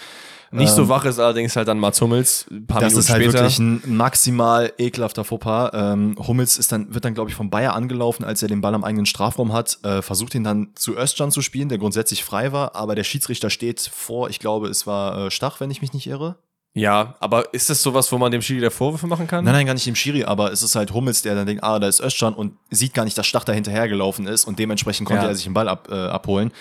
Nicht 0.51 0.71
so 0.71 0.87
wach 0.89 1.05
ist 1.05 1.19
allerdings 1.19 1.55
halt 1.55 1.67
dann 1.67 1.79
Mats 1.79 1.99
Hummels, 2.01 2.45
ein 2.49 2.65
paar 2.67 2.81
Ähm, 2.81 2.83
Das 2.83 2.93
Minuten 2.93 2.99
ist 2.99 3.09
halt 3.11 3.23
später. 3.23 3.39
wirklich 3.39 3.59
ein 3.59 3.97
maximal 3.97 4.71
ekelhafter 4.77 5.23
Fauxpas. 5.23 5.71
Ähm, 5.73 6.15
Hummels 6.19 6.57
ist 6.57 6.71
dann, 6.71 6.93
wird 6.93 7.03
dann, 7.05 7.13
glaube 7.13 7.29
ich, 7.29 7.35
vom 7.35 7.49
Bayer 7.49 7.73
angelaufen, 7.75 8.23
als 8.23 8.41
er 8.41 8.47
den 8.47 8.61
Ball 8.61 8.73
am 8.75 8.83
eigenen 8.83 9.05
Strafraum 9.05 9.51
hat, 9.53 9.79
äh, 9.83 10.01
versucht 10.01 10.35
ihn 10.35 10.43
dann 10.43 10.69
zu 10.75 10.95
Özcan 10.97 11.31
zu 11.31 11.41
spielen, 11.41 11.69
der 11.69 11.77
grundsätzlich 11.77 12.23
frei 12.23 12.51
war, 12.51 12.75
aber 12.75 12.95
der 12.95 13.03
Schiedsrichter 13.03 13.49
steht 13.49 13.81
vor, 13.81 14.29
ich 14.29 14.39
glaube, 14.39 14.67
es 14.69 14.87
war 14.87 15.25
äh, 15.27 15.31
Stach, 15.31 15.59
wenn 15.59 15.71
ich 15.71 15.81
mich 15.81 15.93
nicht 15.93 16.07
irre. 16.07 16.35
ja, 16.73 17.15
aber 17.19 17.53
ist 17.53 17.69
das 17.69 17.81
sowas, 17.81 18.11
wo 18.11 18.17
man 18.17 18.31
dem 18.31 18.41
Schiri 18.41 18.59
der 18.59 18.71
Vorwürfe 18.71 19.07
machen 19.07 19.27
kann? 19.27 19.43
Nein, 19.45 19.53
nein, 19.53 19.65
gar 19.65 19.73
nicht 19.73 19.85
dem 19.87 19.95
Schiri, 19.95 20.23
aber 20.25 20.51
es 20.51 20.61
ist 20.61 20.75
halt 20.75 20.93
Hummels, 20.93 21.21
der 21.21 21.33
dann 21.35 21.45
denkt, 21.47 21.63
ah, 21.63 21.79
da 21.79 21.87
ist 21.87 22.01
Özcan 22.01 22.33
und 22.33 22.53
sieht 22.69 22.93
gar 22.93 23.05
nicht, 23.05 23.17
dass 23.17 23.25
Stach 23.27 23.43
da 23.45 23.53
hinterhergelaufen 23.53 24.27
ist 24.27 24.45
und 24.45 24.59
dementsprechend 24.59 25.07
konnte 25.07 25.23
Ja. 25.23 25.29
er 25.29 25.35
sich 25.35 25.45
den 25.45 25.53
Ball 25.53 25.67
ab, 25.69 25.87
äh, 25.89 25.95
abholen. 25.95 26.51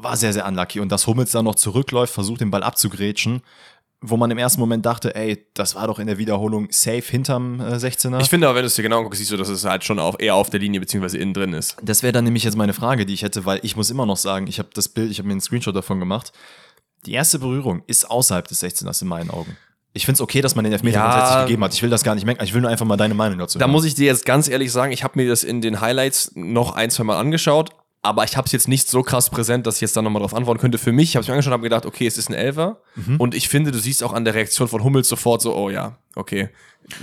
War 0.00 0.16
sehr, 0.16 0.32
sehr 0.32 0.46
unlucky. 0.46 0.80
Und 0.80 0.90
dass 0.92 1.06
Hummels 1.06 1.32
dann 1.32 1.44
noch 1.44 1.56
zurückläuft, 1.56 2.12
versucht 2.14 2.40
den 2.40 2.50
Ball 2.50 2.62
abzugrätschen, 2.62 3.42
wo 4.00 4.16
man 4.16 4.30
im 4.30 4.38
ersten 4.38 4.60
Moment 4.60 4.86
dachte, 4.86 5.16
ey, 5.16 5.44
das 5.54 5.74
war 5.74 5.88
doch 5.88 5.98
in 5.98 6.06
der 6.06 6.18
Wiederholung 6.18 6.68
safe 6.70 7.02
hinterm 7.02 7.60
äh, 7.60 7.74
16er. 7.74 8.20
Ich 8.20 8.28
finde 8.30 8.46
aber, 8.46 8.54
wenn 8.56 8.62
du 8.62 8.68
es 8.68 8.76
dir 8.76 8.82
genau 8.82 8.98
anguckst, 8.98 9.18
siehst 9.18 9.32
du, 9.32 9.36
dass 9.36 9.48
es 9.48 9.64
halt 9.64 9.82
schon 9.82 9.98
auf, 9.98 10.14
eher 10.20 10.36
auf 10.36 10.50
der 10.50 10.60
Linie 10.60 10.78
beziehungsweise 10.78 11.18
innen 11.18 11.34
drin 11.34 11.52
ist. 11.52 11.76
Das 11.82 12.04
wäre 12.04 12.12
dann 12.12 12.22
nämlich 12.24 12.44
jetzt 12.44 12.56
meine 12.56 12.74
Frage, 12.74 13.06
die 13.06 13.14
ich 13.14 13.22
hätte, 13.22 13.44
weil 13.44 13.58
ich 13.64 13.74
muss 13.74 13.90
immer 13.90 14.06
noch 14.06 14.16
sagen, 14.16 14.46
ich 14.46 14.60
habe 14.60 14.68
das 14.72 14.88
Bild, 14.88 15.10
ich 15.10 15.18
habe 15.18 15.26
mir 15.26 15.32
einen 15.32 15.40
Screenshot 15.40 15.74
davon 15.74 15.98
gemacht. 15.98 16.32
Die 17.06 17.12
erste 17.12 17.40
Berührung 17.40 17.82
ist 17.88 18.08
außerhalb 18.08 18.46
des 18.46 18.62
16ers 18.62 19.02
in 19.02 19.08
meinen 19.08 19.30
Augen. 19.30 19.56
Ich 19.94 20.04
finde 20.04 20.14
es 20.18 20.20
okay, 20.20 20.42
dass 20.42 20.54
man 20.54 20.62
den 20.64 20.72
Elfmeter 20.72 20.98
Ja. 20.98 21.10
grundsätzlich 21.10 21.46
gegeben 21.46 21.64
hat. 21.64 21.74
Ich 21.74 21.82
will 21.82 21.90
das 21.90 22.04
gar 22.04 22.14
nicht 22.14 22.24
merken. 22.24 22.44
Ich 22.44 22.54
will 22.54 22.60
nur 22.60 22.70
einfach 22.70 22.86
mal 22.86 22.96
deine 22.96 23.14
Meinung 23.14 23.38
dazu 23.38 23.58
Da 23.58 23.64
hören. 23.64 23.72
muss 23.72 23.84
ich 23.84 23.96
dir 23.96 24.06
jetzt 24.06 24.24
ganz 24.24 24.46
ehrlich 24.46 24.70
sagen, 24.70 24.92
ich 24.92 25.02
habe 25.02 25.18
mir 25.18 25.28
das 25.28 25.42
in 25.42 25.60
den 25.60 25.80
Highlights 25.80 26.32
noch 26.36 26.76
ein, 26.76 26.90
zwei 26.90 27.02
Mal 27.04 27.18
angeschaut, 27.18 27.70
aber 28.02 28.24
ich 28.24 28.36
habe 28.36 28.46
es 28.46 28.52
jetzt 28.52 28.68
nicht 28.68 28.88
so 28.88 29.02
krass 29.02 29.28
präsent, 29.30 29.66
dass 29.66 29.76
ich 29.76 29.80
jetzt 29.82 29.96
da 29.96 30.02
nochmal 30.02 30.20
drauf 30.22 30.34
antworten 30.34 30.60
könnte. 30.60 30.78
Für 30.78 30.92
mich, 30.92 31.10
ich 31.10 31.16
habe 31.16 31.22
es 31.22 31.28
mir 31.28 31.34
angeschaut 31.34 31.48
und 31.50 31.54
habe 31.54 31.62
gedacht, 31.64 31.84
okay, 31.86 32.06
es 32.06 32.16
ist 32.16 32.28
ein 32.30 32.34
Elfer. 32.34 32.80
Und 33.18 33.34
ich 33.34 33.48
finde, 33.48 33.70
du 33.72 33.78
siehst 33.78 34.02
auch 34.04 34.12
an 34.12 34.24
der 34.24 34.34
Reaktion 34.34 34.68
von 34.68 34.84
Hummels 34.84 35.08
sofort 35.08 35.42
so, 35.42 35.54
oh 35.56 35.68
ja, 35.70 35.98
okay. 36.14 36.48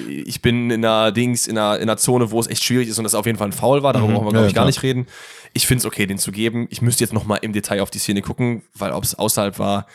Ich 0.08 0.42
bin 0.42 0.72
in 0.72 0.84
einer 0.84 1.12
Dings, 1.12 1.48
in 1.48 1.58
einer, 1.58 1.76
in 1.78 1.84
einer 1.84 1.98
Zone, 1.98 2.32
wo 2.32 2.40
es 2.40 2.48
echt 2.48 2.64
schwierig 2.64 2.88
ist 2.88 2.98
und 2.98 3.04
das 3.04 3.14
auf 3.14 3.26
jeden 3.26 3.38
Fall 3.38 3.50
ein 3.50 3.54
Foul 3.54 3.84
war. 3.84 3.94
Darüber 3.94 4.14
brauchen 4.14 4.26
wir, 4.26 4.28
Ja, 4.28 4.32
glaube 4.32 4.48
ich, 4.48 4.54
klar. 4.54 4.64
gar 4.64 4.68
nicht 4.68 4.82
reden. 4.84 5.06
Ich 5.54 5.68
finde 5.68 5.80
es 5.80 5.86
okay, 5.86 6.06
den 6.08 6.18
zu 6.18 6.32
geben. 6.32 6.68
Ich 6.72 6.82
müsste 6.82 7.04
jetzt 7.04 7.14
nochmal 7.14 7.40
im 7.42 7.54
Detail 7.54 7.82
auf 7.82 7.92
die 7.92 8.00
Szene 8.00 8.22
gucken, 8.22 8.64
weil 8.74 8.92
ob 8.92 9.04
es 9.04 9.16
außerhalb 9.16 9.60
war. 9.60 9.86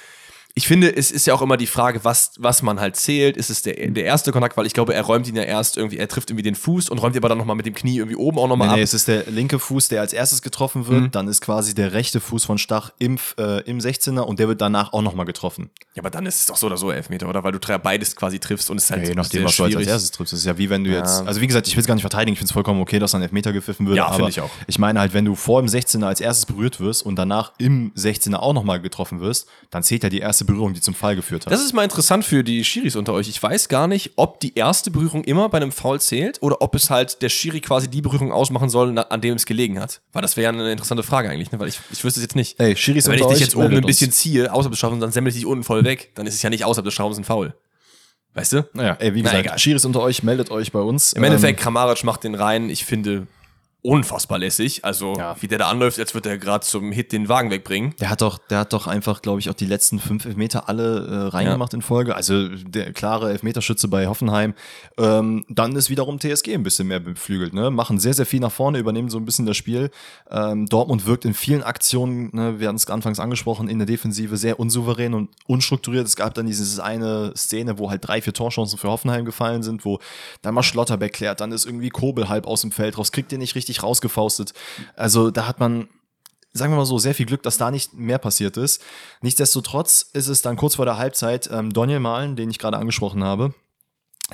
Ich 0.55 0.67
finde, 0.67 0.95
es 0.95 1.11
ist 1.11 1.27
ja 1.27 1.35
auch 1.35 1.43
immer 1.43 1.57
die 1.57 1.67
Frage, 1.67 2.01
was, 2.05 2.33
was 2.39 2.63
man 2.63 2.81
halt 2.81 2.97
zählt. 2.97 3.37
Ist 3.37 3.51
es 3.51 3.63
der, 3.63 3.75
der 3.91 4.05
erste 4.05 4.33
Kontakt, 4.33 4.57
weil 4.57 4.67
ich 4.67 4.73
glaube, 4.75 4.95
er 4.95 5.03
räumt 5.03 5.29
ihn 5.29 5.37
ja 5.37 5.43
erst 5.43 5.77
irgendwie, 5.77 5.97
er 5.99 6.09
trifft 6.09 6.31
irgendwie 6.31 6.43
den 6.43 6.55
Fuß 6.55 6.89
und 6.91 6.99
räumt 6.99 7.15
ihn 7.15 7.19
aber 7.21 7.29
dann 7.29 7.39
nochmal 7.39 7.57
mit 7.57 7.67
dem 7.67 7.75
Knie 7.75 7.97
irgendwie 7.99 8.17
oben 8.17 8.39
auch 8.39 8.49
nochmal 8.49 8.69
Nee, 8.69 8.73
ab. 8.73 8.77
nee, 8.79 8.83
es 8.83 8.95
ist 8.95 9.09
der 9.09 9.25
linke 9.31 9.59
Fuß, 9.59 9.89
der 9.89 10.01
als 10.01 10.13
erstes 10.13 10.43
getroffen 10.43 10.87
wird. 10.89 11.01
Mhm. 11.03 11.11
Dann 11.13 11.29
ist 11.29 11.41
quasi 11.41 11.75
der 11.75 11.93
rechte 11.93 12.21
Fuß 12.21 12.45
von 12.45 12.59
Stach 12.59 12.91
im, 12.99 13.19
äh, 13.39 13.61
im 13.63 13.79
16er 13.79 14.21
und 14.21 14.39
der 14.39 14.49
wird 14.49 14.61
danach 14.61 14.93
auch 14.93 15.03
nochmal 15.03 15.27
getroffen. 15.27 15.71
Ja, 15.95 16.03
aber 16.03 16.11
dann 16.11 16.27
ist 16.27 16.41
es 16.41 16.47
doch 16.47 16.57
so 16.57 16.67
oder 16.67 16.77
so 16.77 16.91
Elfmeter, 16.91 17.29
oder? 17.29 17.43
Weil 17.45 17.53
du 17.53 17.59
beides 17.83 18.17
quasi 18.17 18.39
triffst 18.41 18.71
und 18.71 18.77
es 18.79 18.85
ist 18.85 18.91
halt 18.91 19.07
Je 19.09 19.15
nachdem, 19.15 19.45
was 19.45 19.57
du 19.57 19.65
als 19.65 19.73
schwierig. 19.73 19.89
erstes 19.89 20.11
triffst. 20.11 20.33
Das 20.33 20.41
ist 20.41 20.47
ja 20.47 20.59
wie 20.59 20.69
wenn 20.69 20.85
du 20.85 20.91
Ja. 20.91 20.99
jetzt, 20.99 21.27
also 21.27 21.41
wie 21.41 21.47
gesagt, 21.47 21.69
ich 21.69 21.77
will 21.77 21.81
es 21.83 21.87
gar 21.87 21.95
nicht 21.95 22.03
verteidigen, 22.03 22.33
ich 22.33 22.39
finde 22.39 22.49
es 22.51 22.53
vollkommen 22.53 22.81
okay, 22.81 22.99
dass 22.99 23.13
dann 23.13 23.23
Elfmeter 23.23 23.53
gepfiffen 23.53 23.87
wird. 23.87 23.97
Ja, 23.97 24.11
finde 24.13 24.31
ich 24.31 24.41
auch. 24.41 24.51
Ich 24.67 24.79
meine 24.79 24.99
halt, 25.01 25.15
wenn 25.15 25.25
du 25.25 25.35
vor 25.35 25.63
dem 25.63 25.69
16er 25.69 26.05
als 26.07 26.21
erstes 26.21 26.47
berührt 26.47 26.81
wirst 26.81 27.05
und 27.07 27.17
danach 27.17 27.53
im 27.59 27.93
16er 27.97 28.37
auch 28.37 28.53
nochmal 28.53 28.81
getroffen 28.81 29.21
wirst, 29.21 29.47
dann 29.71 29.83
zählt 29.83 30.03
ja 30.03 30.09
die 30.09 30.19
erste 30.19 30.45
Berührung, 30.51 30.75
die 30.75 30.81
zum 30.81 30.95
Fall 30.95 31.17
geführt 31.17 31.47
hat. 31.47 31.53
Das 31.53 31.61
ist 31.63 31.73
mal 31.73 31.85
interessant 31.85 32.25
für 32.25 32.45
die 32.45 32.65
Schiris 32.65 32.97
unter 32.97 33.13
euch. 33.13 33.29
Ich 33.29 33.43
weiß 33.43 33.69
gar 33.69 33.87
nicht, 33.87 34.13
ob 34.17 34.41
die 34.41 34.55
erste 34.55 34.91
Berührung 34.91 35.25
immer 35.25 35.49
bei 35.49 35.59
einem 35.59 35.73
Foul 35.73 36.01
zählt 36.01 36.43
oder 36.43 36.61
ob 36.63 36.75
es 36.75 36.91
halt 36.91 37.23
der 37.23 37.29
Schiri 37.29 37.61
quasi 37.61 37.89
die 37.89 38.03
Berührung 38.03 38.33
ausmachen 38.33 38.69
soll, 38.69 38.99
an 38.99 39.21
dem 39.21 39.35
es 39.35 39.47
gelegen 39.47 39.81
hat. 39.81 40.01
Weil 40.13 40.23
das 40.23 40.37
wäre 40.37 40.45
ja 40.53 40.59
eine 40.59 40.71
interessante 40.71 41.03
Frage 41.03 41.31
eigentlich, 41.31 41.53
ne? 41.53 41.59
weil 41.61 41.69
ich, 41.69 41.79
ich 41.91 42.05
wüsste 42.05 42.21
es 42.21 42.25
jetzt 42.25 42.37
nicht. 42.37 42.59
Ey, 42.61 42.77
Schiris 42.77 43.07
Wenn 43.09 43.19
ich 43.19 43.27
dich 43.27 43.41
jetzt 43.41 43.57
oben 43.57 43.77
ein 43.77 43.81
bisschen 43.83 44.09
uns. 44.09 44.19
ziehe, 44.19 44.53
außerhalb 44.53 44.73
des 44.73 44.79
Strafraums, 44.79 45.01
dann 45.01 45.13
semmel 45.13 45.31
ich 45.31 45.37
dich 45.37 45.47
unten 45.47 45.65
voll 45.65 45.85
weg. 45.85 46.11
Dann 46.15 46.27
ist 46.27 46.35
es 46.35 46.43
ja 46.43 46.51
nicht 46.51 46.65
außerhalb 46.65 46.85
des 46.85 46.95
Strafraums 46.95 47.19
ein 47.19 47.25
Foul. 47.25 47.55
Weißt 48.35 48.53
du? 48.53 48.69
Naja, 48.75 48.97
ey, 49.01 49.15
wie 49.15 49.23
Na, 49.23 49.31
gesagt, 49.31 49.47
egal. 49.47 49.59
Schiris 49.59 49.85
unter 49.85 50.01
euch, 50.03 50.23
meldet 50.23 50.51
euch 50.51 50.71
bei 50.71 50.81
uns. 50.81 51.13
Im 51.13 51.25
Endeffekt, 51.25 51.61
Kramaric 51.61 52.05
macht 52.05 52.23
den 52.25 52.35
rein, 52.37 52.71
ich 52.71 52.85
finde, 52.85 53.27
unfassbar 53.83 54.39
lässig. 54.39 54.85
Also, 54.85 55.15
Ja. 55.17 55.37
wie 55.41 55.49
der 55.49 55.59
da 55.59 55.69
anläuft, 55.71 55.99
als 55.99 56.15
würde 56.15 56.29
er 56.31 56.39
gerade 56.39 56.65
zum 56.65 56.93
Hit 56.93 57.13
den 57.13 57.29
Wagen 57.29 57.51
wegbringen. 57.51 57.95
Der 58.01 58.11
hat 58.11 58.21
doch, 58.21 58.39
der 58.39 58.59
hat 58.61 58.73
doch 58.73 58.87
einfach, 58.87 59.23
glaube 59.23 59.41
ich, 59.41 59.49
auch 59.49 59.55
die 59.55 59.67
letzten 59.67 59.99
fünf 59.99 60.25
Elfmeter 60.27 60.69
alle 60.69 61.07
äh, 61.07 61.15
reingemacht 61.29 61.73
in 61.75 61.83
Folge. 61.83 62.15
Also 62.15 62.49
der 62.49 62.93
klare 62.93 63.31
Elfmeterschütze 63.31 63.89
bei 63.89 64.07
Hoffenheim. 64.07 64.55
Ähm, 64.99 65.45
dann 65.49 65.75
ist 65.77 65.89
wiederum 65.91 66.19
TSG 66.19 66.55
ein 66.55 66.63
bisschen 66.63 66.89
mehr 66.89 67.01
beflügelt. 67.01 67.55
Ne? 67.55 67.71
Machen 67.71 67.99
sehr, 67.99 68.15
sehr 68.15 68.27
viel 68.27 68.41
nach 68.41 68.53
vorne, 68.53 68.79
übernehmen 68.79 69.09
so 69.09 69.19
ein 69.19 69.25
bisschen 69.25 69.47
das 69.47 69.57
Spiel. 69.57 69.91
Ähm, 70.31 70.67
Dortmund 70.67 71.07
wirkt 71.07 71.25
in 71.25 71.35
vielen 71.35 71.63
Aktionen, 71.63 72.31
ne, 72.33 72.61
wir 72.61 72.69
hatten 72.69 72.77
es 72.77 72.87
anfangs 72.89 73.19
angesprochen, 73.21 73.69
in 73.69 73.79
der 73.79 73.87
Defensive 73.87 74.37
sehr 74.37 74.61
unsouverän 74.61 75.15
und 75.15 75.31
unstrukturiert. 75.47 76.07
Es 76.07 76.17
gab 76.17 76.35
dann 76.35 76.47
diese 76.47 76.83
eine 76.85 77.33
Szene, 77.37 77.79
wo 77.79 77.91
halt 77.91 78.07
drei, 78.07 78.21
vier 78.21 78.33
Torchancen 78.35 78.79
für 78.79 78.89
Hoffenheim 78.89 79.25
gefallen 79.25 79.63
sind, 79.63 79.85
wo 79.85 79.99
dann 80.43 80.55
mal 80.55 80.63
Schlotterbeck 80.63 81.13
klärt, 81.15 81.41
dann 81.41 81.53
ist 81.53 81.65
irgendwie 81.67 81.89
Kobel 81.89 82.29
halb 82.29 82.47
aus 82.47 82.61
dem 82.63 82.73
Feld 82.73 82.99
raus, 82.99 83.13
kriegt 83.13 83.33
den 83.33 83.39
nicht 83.41 83.55
richtig 83.55 83.70
rausgefaustet. 83.83 84.53
Also 84.97 85.31
da 85.31 85.47
hat 85.47 85.61
man 85.61 85.89
sagen 86.53 86.73
wir 86.73 86.79
mal 86.79 86.85
so, 86.85 86.99
sehr 86.99 87.15
viel 87.15 87.27
Glück, 87.27 87.43
dass 87.43 87.59
da 87.59 87.71
nicht 87.71 87.95
mehr 87.95 88.19
passiert 88.19 88.57
ist. 88.57 88.83
Nichtsdestotrotz 89.23 90.11
ist 90.13 90.29
es 90.29 90.43
dann 90.43 90.57
kurz 90.57 90.77
vor 90.77 90.85
der 90.85 90.99
Halbzeit 90.99 91.49
ähm, 91.53 91.73
Daniel 91.73 92.01
Mahlen, 92.01 92.37
den 92.37 92.51
ich 92.51 92.59
gerade 92.59 92.77
angesprochen 92.77 93.23
habe, 93.23 93.55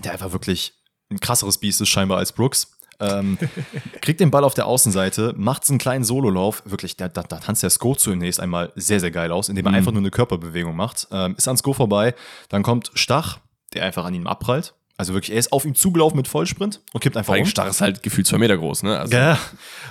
der 0.02 0.12
einfach 0.12 0.32
wirklich 0.32 0.74
ein 1.10 1.20
krasseres 1.20 1.58
Biest 1.58 1.80
ist 1.80 1.88
scheinbar 1.88 2.18
als 2.18 2.32
Brooks. 2.32 2.72
Ähm, 2.98 3.36
kriegt 4.00 4.20
den 4.20 4.30
Ball 4.30 4.44
auf 4.44 4.54
der 4.54 4.66
Außenseite, 4.66 5.34
macht 5.36 5.68
einen 5.68 5.78
kleinen 5.78 6.04
Sololauf. 6.04 6.62
Wirklich, 6.64 6.96
da, 6.96 7.08
da, 7.08 7.22
da 7.22 7.38
tanzt 7.38 7.62
der 7.62 7.70
Sko 7.70 7.94
zunächst 7.94 8.40
einmal 8.40 8.72
sehr, 8.74 9.00
sehr 9.00 9.10
geil 9.10 9.30
aus, 9.30 9.48
indem 9.48 9.66
er 9.66 9.72
einfach 9.72 9.92
nur 9.92 10.00
eine 10.00 10.10
Körperbewegung 10.10 10.74
macht. 10.74 11.08
Ähm, 11.10 11.34
ist 11.36 11.48
an 11.48 11.58
Sko 11.58 11.74
vorbei. 11.74 12.14
Dann 12.48 12.62
kommt 12.62 12.90
Stach, 12.94 13.40
der 13.74 13.84
einfach 13.84 14.06
an 14.06 14.14
ihm 14.14 14.26
abprallt. 14.26 14.74
Also 14.98 15.12
wirklich, 15.12 15.32
er 15.32 15.38
ist 15.38 15.52
auf 15.52 15.66
ihn 15.66 15.74
zugelaufen 15.74 16.16
mit 16.16 16.26
Vollsprint 16.26 16.80
und 16.94 17.00
kippt 17.00 17.16
einfach 17.18 17.26
Vor 17.26 17.34
allem 17.34 17.44
um. 17.44 17.48
Starr 17.50 17.68
ist 17.68 17.82
halt 17.82 18.02
gefühlt 18.02 18.26
zwei 18.26 18.38
Meter 18.38 18.56
groß, 18.56 18.82
ne? 18.82 18.98
Also, 18.98 19.14
Ja. 19.14 19.38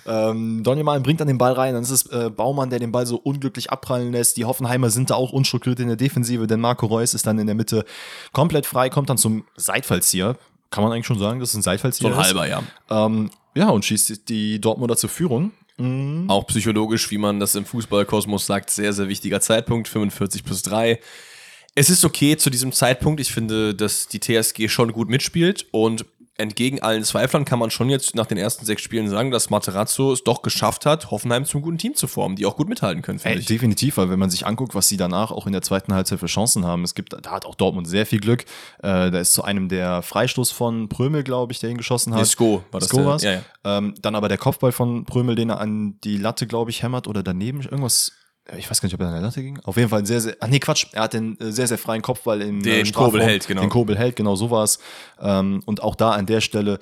Ähm, 0.07 0.63
Donny 0.63 0.81
Malen 0.81 1.03
bringt 1.03 1.19
dann 1.19 1.27
den 1.27 1.37
Ball 1.37 1.53
rein, 1.53 1.75
dann 1.75 1.83
ist 1.83 1.91
es 1.91 2.07
äh, 2.07 2.31
Baumann, 2.31 2.71
der 2.71 2.79
den 2.79 2.91
Ball 2.91 3.05
so 3.05 3.17
unglücklich 3.17 3.69
abprallen 3.69 4.11
lässt. 4.11 4.37
Die 4.37 4.45
Hoffenheimer 4.45 4.89
sind 4.89 5.11
da 5.11 5.15
auch 5.15 5.31
unstrukturiert 5.31 5.79
in 5.79 5.87
der 5.87 5.95
Defensive, 5.95 6.47
denn 6.47 6.59
Marco 6.59 6.87
Reus 6.87 7.13
ist 7.13 7.27
dann 7.27 7.37
in 7.37 7.45
der 7.45 7.55
Mitte 7.55 7.85
komplett 8.31 8.65
frei, 8.65 8.89
kommt 8.89 9.09
dann 9.11 9.19
zum 9.19 9.45
Seitfallzieher. 9.55 10.37
Kann 10.71 10.83
man 10.83 10.91
eigentlich 10.91 11.05
schon 11.05 11.19
sagen, 11.19 11.39
dass 11.39 11.49
es 11.49 11.55
ein 11.55 11.61
Seitfallzieher 11.61 12.09
so 12.09 12.15
ein 12.15 12.19
ist? 12.19 12.27
halber, 12.27 12.47
ja. 12.47 12.63
Ähm, 12.89 13.29
ja, 13.53 13.69
und 13.69 13.85
schießt 13.85 14.27
die 14.27 14.59
Dortmunder 14.59 14.97
zur 14.97 15.09
Führung. 15.09 15.51
Mhm. 15.77 16.25
Auch 16.29 16.47
psychologisch, 16.47 17.11
wie 17.11 17.17
man 17.17 17.39
das 17.39 17.53
im 17.55 17.65
Fußballkosmos 17.65 18.45
sagt, 18.45 18.69
sehr, 18.69 18.91
sehr 18.93 19.07
wichtiger 19.07 19.39
Zeitpunkt, 19.41 19.87
45 19.87 20.43
plus 20.43 20.63
3. 20.63 20.99
Es 21.75 21.89
ist 21.89 22.05
okay 22.05 22.37
zu 22.37 22.49
diesem 22.49 22.71
Zeitpunkt. 22.71 23.19
Ich 23.19 23.31
finde, 23.33 23.75
dass 23.75 24.07
die 24.07 24.19
TSG 24.19 24.69
schon 24.69 24.93
gut 24.93 25.09
mitspielt 25.09 25.65
und 25.71 26.05
entgegen 26.37 26.81
allen 26.81 27.03
Zweiflern 27.05 27.45
kann 27.45 27.59
man 27.59 27.71
schon 27.71 27.89
jetzt 27.89 28.13
nach 28.13 28.25
den 28.25 28.37
ersten 28.37 28.65
sechs 28.65 28.81
Spielen 28.81 29.09
sagen, 29.09 29.31
dass 29.31 29.49
Materazzo 29.49 30.11
es 30.11 30.21
doch 30.23 30.41
geschafft 30.41 30.85
hat, 30.85 31.09
Hoffenheim 31.09 31.45
zum 31.45 31.61
guten 31.61 31.77
Team 31.77 31.95
zu 31.95 32.07
formen, 32.07 32.35
die 32.35 32.45
auch 32.45 32.57
gut 32.57 32.67
mithalten 32.67 33.01
können, 33.01 33.21
Ey, 33.23 33.37
ich. 33.37 33.45
definitiv, 33.45 33.95
weil 33.95 34.09
wenn 34.09 34.19
man 34.19 34.29
sich 34.29 34.45
anguckt, 34.45 34.75
was 34.75 34.89
sie 34.89 34.97
danach 34.97 35.31
auch 35.31 35.47
in 35.47 35.53
der 35.53 35.61
zweiten 35.61 35.93
Halbzeit 35.93 36.19
für 36.19 36.25
Chancen 36.25 36.65
haben, 36.65 36.83
es 36.83 36.93
gibt, 36.93 37.13
da 37.13 37.31
hat 37.31 37.45
auch 37.45 37.55
Dortmund 37.55 37.87
sehr 37.87 38.05
viel 38.05 38.19
Glück. 38.19 38.41
Äh, 38.79 39.11
da 39.11 39.19
ist 39.19 39.31
zu 39.31 39.45
einem 39.45 39.69
der 39.69 40.01
Freistoß 40.01 40.51
von 40.51 40.89
Prömel, 40.89 41.23
glaube 41.23 41.53
ich, 41.53 41.59
der 41.59 41.69
ihn 41.69 41.77
geschossen 41.77 42.13
hat. 42.13 42.27
Sko 42.27 42.63
war 42.69 42.81
das 42.81 42.89
der- 42.89 43.05
war's. 43.05 43.23
ja, 43.23 43.31
ja. 43.31 43.41
Ähm, 43.63 43.95
dann 44.01 44.15
aber 44.15 44.27
der 44.27 44.37
Kopfball 44.37 44.73
von 44.73 45.05
Prömel, 45.05 45.35
den 45.35 45.49
er 45.51 45.61
an 45.61 45.99
die 46.03 46.17
Latte, 46.17 46.47
glaube 46.47 46.69
ich, 46.69 46.83
hämmert 46.83 47.07
oder 47.07 47.23
daneben 47.23 47.61
irgendwas. 47.61 48.11
Ich 48.57 48.69
weiß 48.69 48.79
gar 48.79 48.87
nicht, 48.87 48.93
ob 48.93 49.01
er 49.01 49.07
an 49.07 49.13
der 49.13 49.21
Latte 49.21 49.41
ging. 49.41 49.59
Auf 49.63 49.75
jeden 49.77 49.89
Fall 49.89 49.99
ein 49.99 50.05
sehr, 50.05 50.21
sehr. 50.21 50.35
Ach 50.39 50.47
nee, 50.47 50.59
Quatsch. 50.59 50.87
Er 50.91 51.03
hat 51.03 51.13
den 51.13 51.39
äh, 51.39 51.51
sehr, 51.51 51.67
sehr 51.67 51.77
freien 51.79 52.01
Kopfball 52.01 52.41
im 52.41 52.61
Den 52.61 52.85
äh. 52.85 52.91
Kobel 52.91 53.23
hält, 53.23 53.47
genau. 53.47 53.61
Den 53.61 53.69
Kobel 53.69 53.97
hält, 53.97 54.15
genau 54.15 54.35
so 54.35 54.51
war's. 54.51 54.77
Ähm, 55.19 55.61
und 55.65 55.81
auch 55.81 55.95
da 55.95 56.11
an 56.11 56.25
der 56.25 56.41
Stelle 56.41 56.79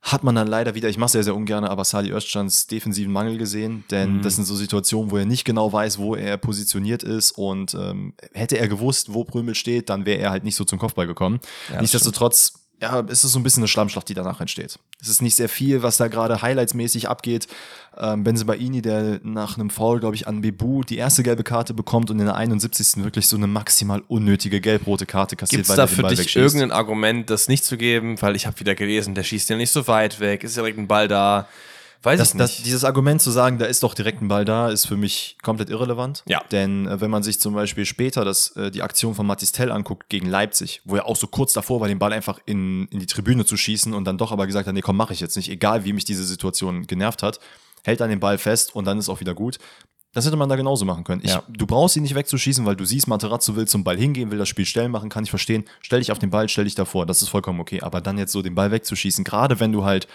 hat 0.00 0.22
man 0.22 0.34
dann 0.34 0.46
leider 0.48 0.74
wieder, 0.74 0.90
ich 0.90 0.98
mache 0.98 1.12
sehr, 1.12 1.24
sehr 1.24 1.34
ungern, 1.34 1.64
aber 1.64 1.82
Sali 1.84 2.10
Özcans 2.12 2.66
defensiven 2.66 3.10
Mangel 3.10 3.38
gesehen, 3.38 3.84
denn 3.90 4.18
Mhm. 4.18 4.22
das 4.22 4.36
sind 4.36 4.44
so 4.44 4.54
Situationen, 4.54 5.10
wo 5.10 5.16
er 5.16 5.24
nicht 5.24 5.44
genau 5.46 5.72
weiß, 5.72 5.96
wo 5.98 6.14
er 6.14 6.36
positioniert 6.36 7.02
ist 7.02 7.32
und 7.32 7.72
ähm, 7.72 8.12
hätte 8.34 8.58
er 8.58 8.68
gewusst, 8.68 9.14
wo 9.14 9.24
Prömel 9.24 9.54
steht, 9.54 9.88
dann 9.88 10.04
wäre 10.04 10.18
er 10.20 10.30
halt 10.30 10.44
nicht 10.44 10.56
so 10.56 10.64
zum 10.64 10.78
Kopfball 10.78 11.06
gekommen. 11.06 11.40
das 11.70 11.80
Nichtsdestotrotz, 11.80 12.52
ja, 12.82 13.00
ist 13.00 13.24
es 13.24 13.32
so 13.32 13.38
ein 13.38 13.42
bisschen 13.44 13.62
eine 13.62 13.68
Schlammschlacht, 13.68 14.06
die 14.10 14.14
danach 14.14 14.42
entsteht. 14.42 14.78
Es 15.00 15.08
ist 15.08 15.22
nicht 15.22 15.36
sehr 15.36 15.48
viel, 15.48 15.82
was 15.82 15.96
da 15.96 16.08
gerade 16.08 16.42
highlightsmäßig 16.42 17.08
abgeht. 17.08 17.46
Ähm, 17.98 18.24
Benzebaini, 18.24 18.82
der 18.82 19.20
nach 19.22 19.56
einem 19.56 19.70
Foul, 19.70 20.00
glaube 20.00 20.16
ich, 20.16 20.26
an 20.26 20.40
Bebu 20.40 20.82
die 20.82 20.96
erste 20.96 21.22
gelbe 21.22 21.44
Karte 21.44 21.74
bekommt 21.74 22.10
und 22.10 22.18
in 22.18 22.24
der 22.26 22.34
71. 22.36 23.04
wirklich 23.04 23.28
so 23.28 23.36
eine 23.36 23.46
maximal 23.46 24.02
unnötige 24.08 24.60
gelb-rote 24.60 25.06
Karte 25.06 25.36
kassiert, 25.36 25.60
Gibt 25.60 25.70
es 25.70 25.76
da 25.76 25.86
für 25.86 26.02
dich 26.02 26.18
wegschießt. 26.18 26.36
irgendein 26.36 26.72
Argument, 26.72 27.30
das 27.30 27.48
nicht 27.48 27.64
zu 27.64 27.76
geben? 27.76 28.20
Weil 28.20 28.34
ich 28.36 28.46
habe 28.46 28.58
wieder 28.60 28.74
gelesen, 28.74 29.14
der 29.14 29.22
schießt 29.22 29.48
ja 29.50 29.56
nicht 29.56 29.70
so 29.70 29.86
weit 29.86 30.18
weg, 30.20 30.42
ist 30.44 30.56
direkt 30.56 30.78
ein 30.78 30.88
Ball 30.88 31.06
da. 31.08 31.48
Weiß 32.02 32.18
Das, 32.18 32.32
ich 32.34 32.38
das, 32.38 32.50
nicht. 32.50 32.66
dieses 32.66 32.84
Argument 32.84 33.22
zu 33.22 33.30
sagen, 33.30 33.56
da 33.58 33.64
ist 33.64 33.82
doch 33.82 33.94
direkt 33.94 34.20
ein 34.20 34.28
Ball 34.28 34.44
da, 34.44 34.68
ist 34.68 34.84
für 34.86 34.96
mich 34.98 35.38
komplett 35.42 35.70
irrelevant. 35.70 36.22
Ja. 36.26 36.42
Denn 36.52 36.86
äh, 36.86 37.00
wenn 37.00 37.10
man 37.10 37.22
sich 37.22 37.40
zum 37.40 37.54
Beispiel 37.54 37.86
später 37.86 38.26
das, 38.26 38.48
äh, 38.56 38.70
die 38.70 38.82
Aktion 38.82 39.14
von 39.14 39.26
Matis 39.26 39.52
Tell 39.52 39.72
anguckt 39.72 40.10
gegen 40.10 40.26
Leipzig, 40.26 40.82
wo 40.84 40.96
er 40.96 41.06
auch 41.06 41.16
so 41.16 41.26
kurz 41.28 41.54
davor 41.54 41.80
war, 41.80 41.88
den 41.88 41.98
Ball 41.98 42.12
einfach 42.12 42.40
in, 42.44 42.88
in 42.88 42.98
die 43.00 43.06
Tribüne 43.06 43.46
zu 43.46 43.56
schießen 43.56 43.94
und 43.94 44.04
dann 44.04 44.18
doch 44.18 44.32
aber 44.32 44.46
gesagt 44.46 44.66
hat, 44.66 44.74
nee, 44.74 44.82
komm, 44.82 44.98
mach 44.98 45.12
ich 45.12 45.20
jetzt 45.20 45.36
nicht, 45.38 45.48
egal 45.48 45.86
wie 45.86 45.94
mich 45.94 46.04
diese 46.04 46.24
Situation 46.24 46.86
genervt 46.86 47.22
hat, 47.22 47.40
hält 47.84 48.00
dann 48.00 48.10
den 48.10 48.20
Ball 48.20 48.38
fest 48.38 48.74
und 48.74 48.86
dann 48.86 48.98
ist 48.98 49.08
auch 49.08 49.20
wieder 49.20 49.34
gut. 49.34 49.58
Das 50.12 50.24
hätte 50.24 50.36
man 50.36 50.48
da 50.48 50.54
genauso 50.56 50.84
machen 50.84 51.02
können. 51.04 51.22
Ich, 51.24 51.30
Ja. 51.30 51.42
Du 51.48 51.66
brauchst 51.66 51.96
ihn 51.96 52.04
nicht 52.04 52.14
wegzuschießen, 52.14 52.64
weil 52.64 52.76
du 52.76 52.84
siehst, 52.84 53.08
Materazzo 53.08 53.56
will 53.56 53.66
zum 53.66 53.82
Ball 53.82 53.96
hingehen, 53.96 54.30
will 54.30 54.38
das 54.38 54.48
Spiel 54.48 54.64
stellen 54.64 54.92
machen, 54.92 55.08
kann 55.08 55.24
ich 55.24 55.30
verstehen. 55.30 55.64
Stell 55.80 55.98
dich 55.98 56.12
auf 56.12 56.20
den 56.20 56.30
Ball, 56.30 56.48
stell 56.48 56.64
dich 56.64 56.76
davor, 56.76 57.04
das 57.04 57.20
ist 57.20 57.28
vollkommen 57.28 57.60
okay. 57.60 57.80
Aber 57.82 58.00
dann 58.00 58.16
jetzt 58.16 58.32
so 58.32 58.40
den 58.40 58.54
Ball 58.54 58.70
wegzuschießen, 58.70 59.24
gerade 59.24 59.58
wenn 59.58 59.72
du 59.72 59.84
halt 59.84 60.06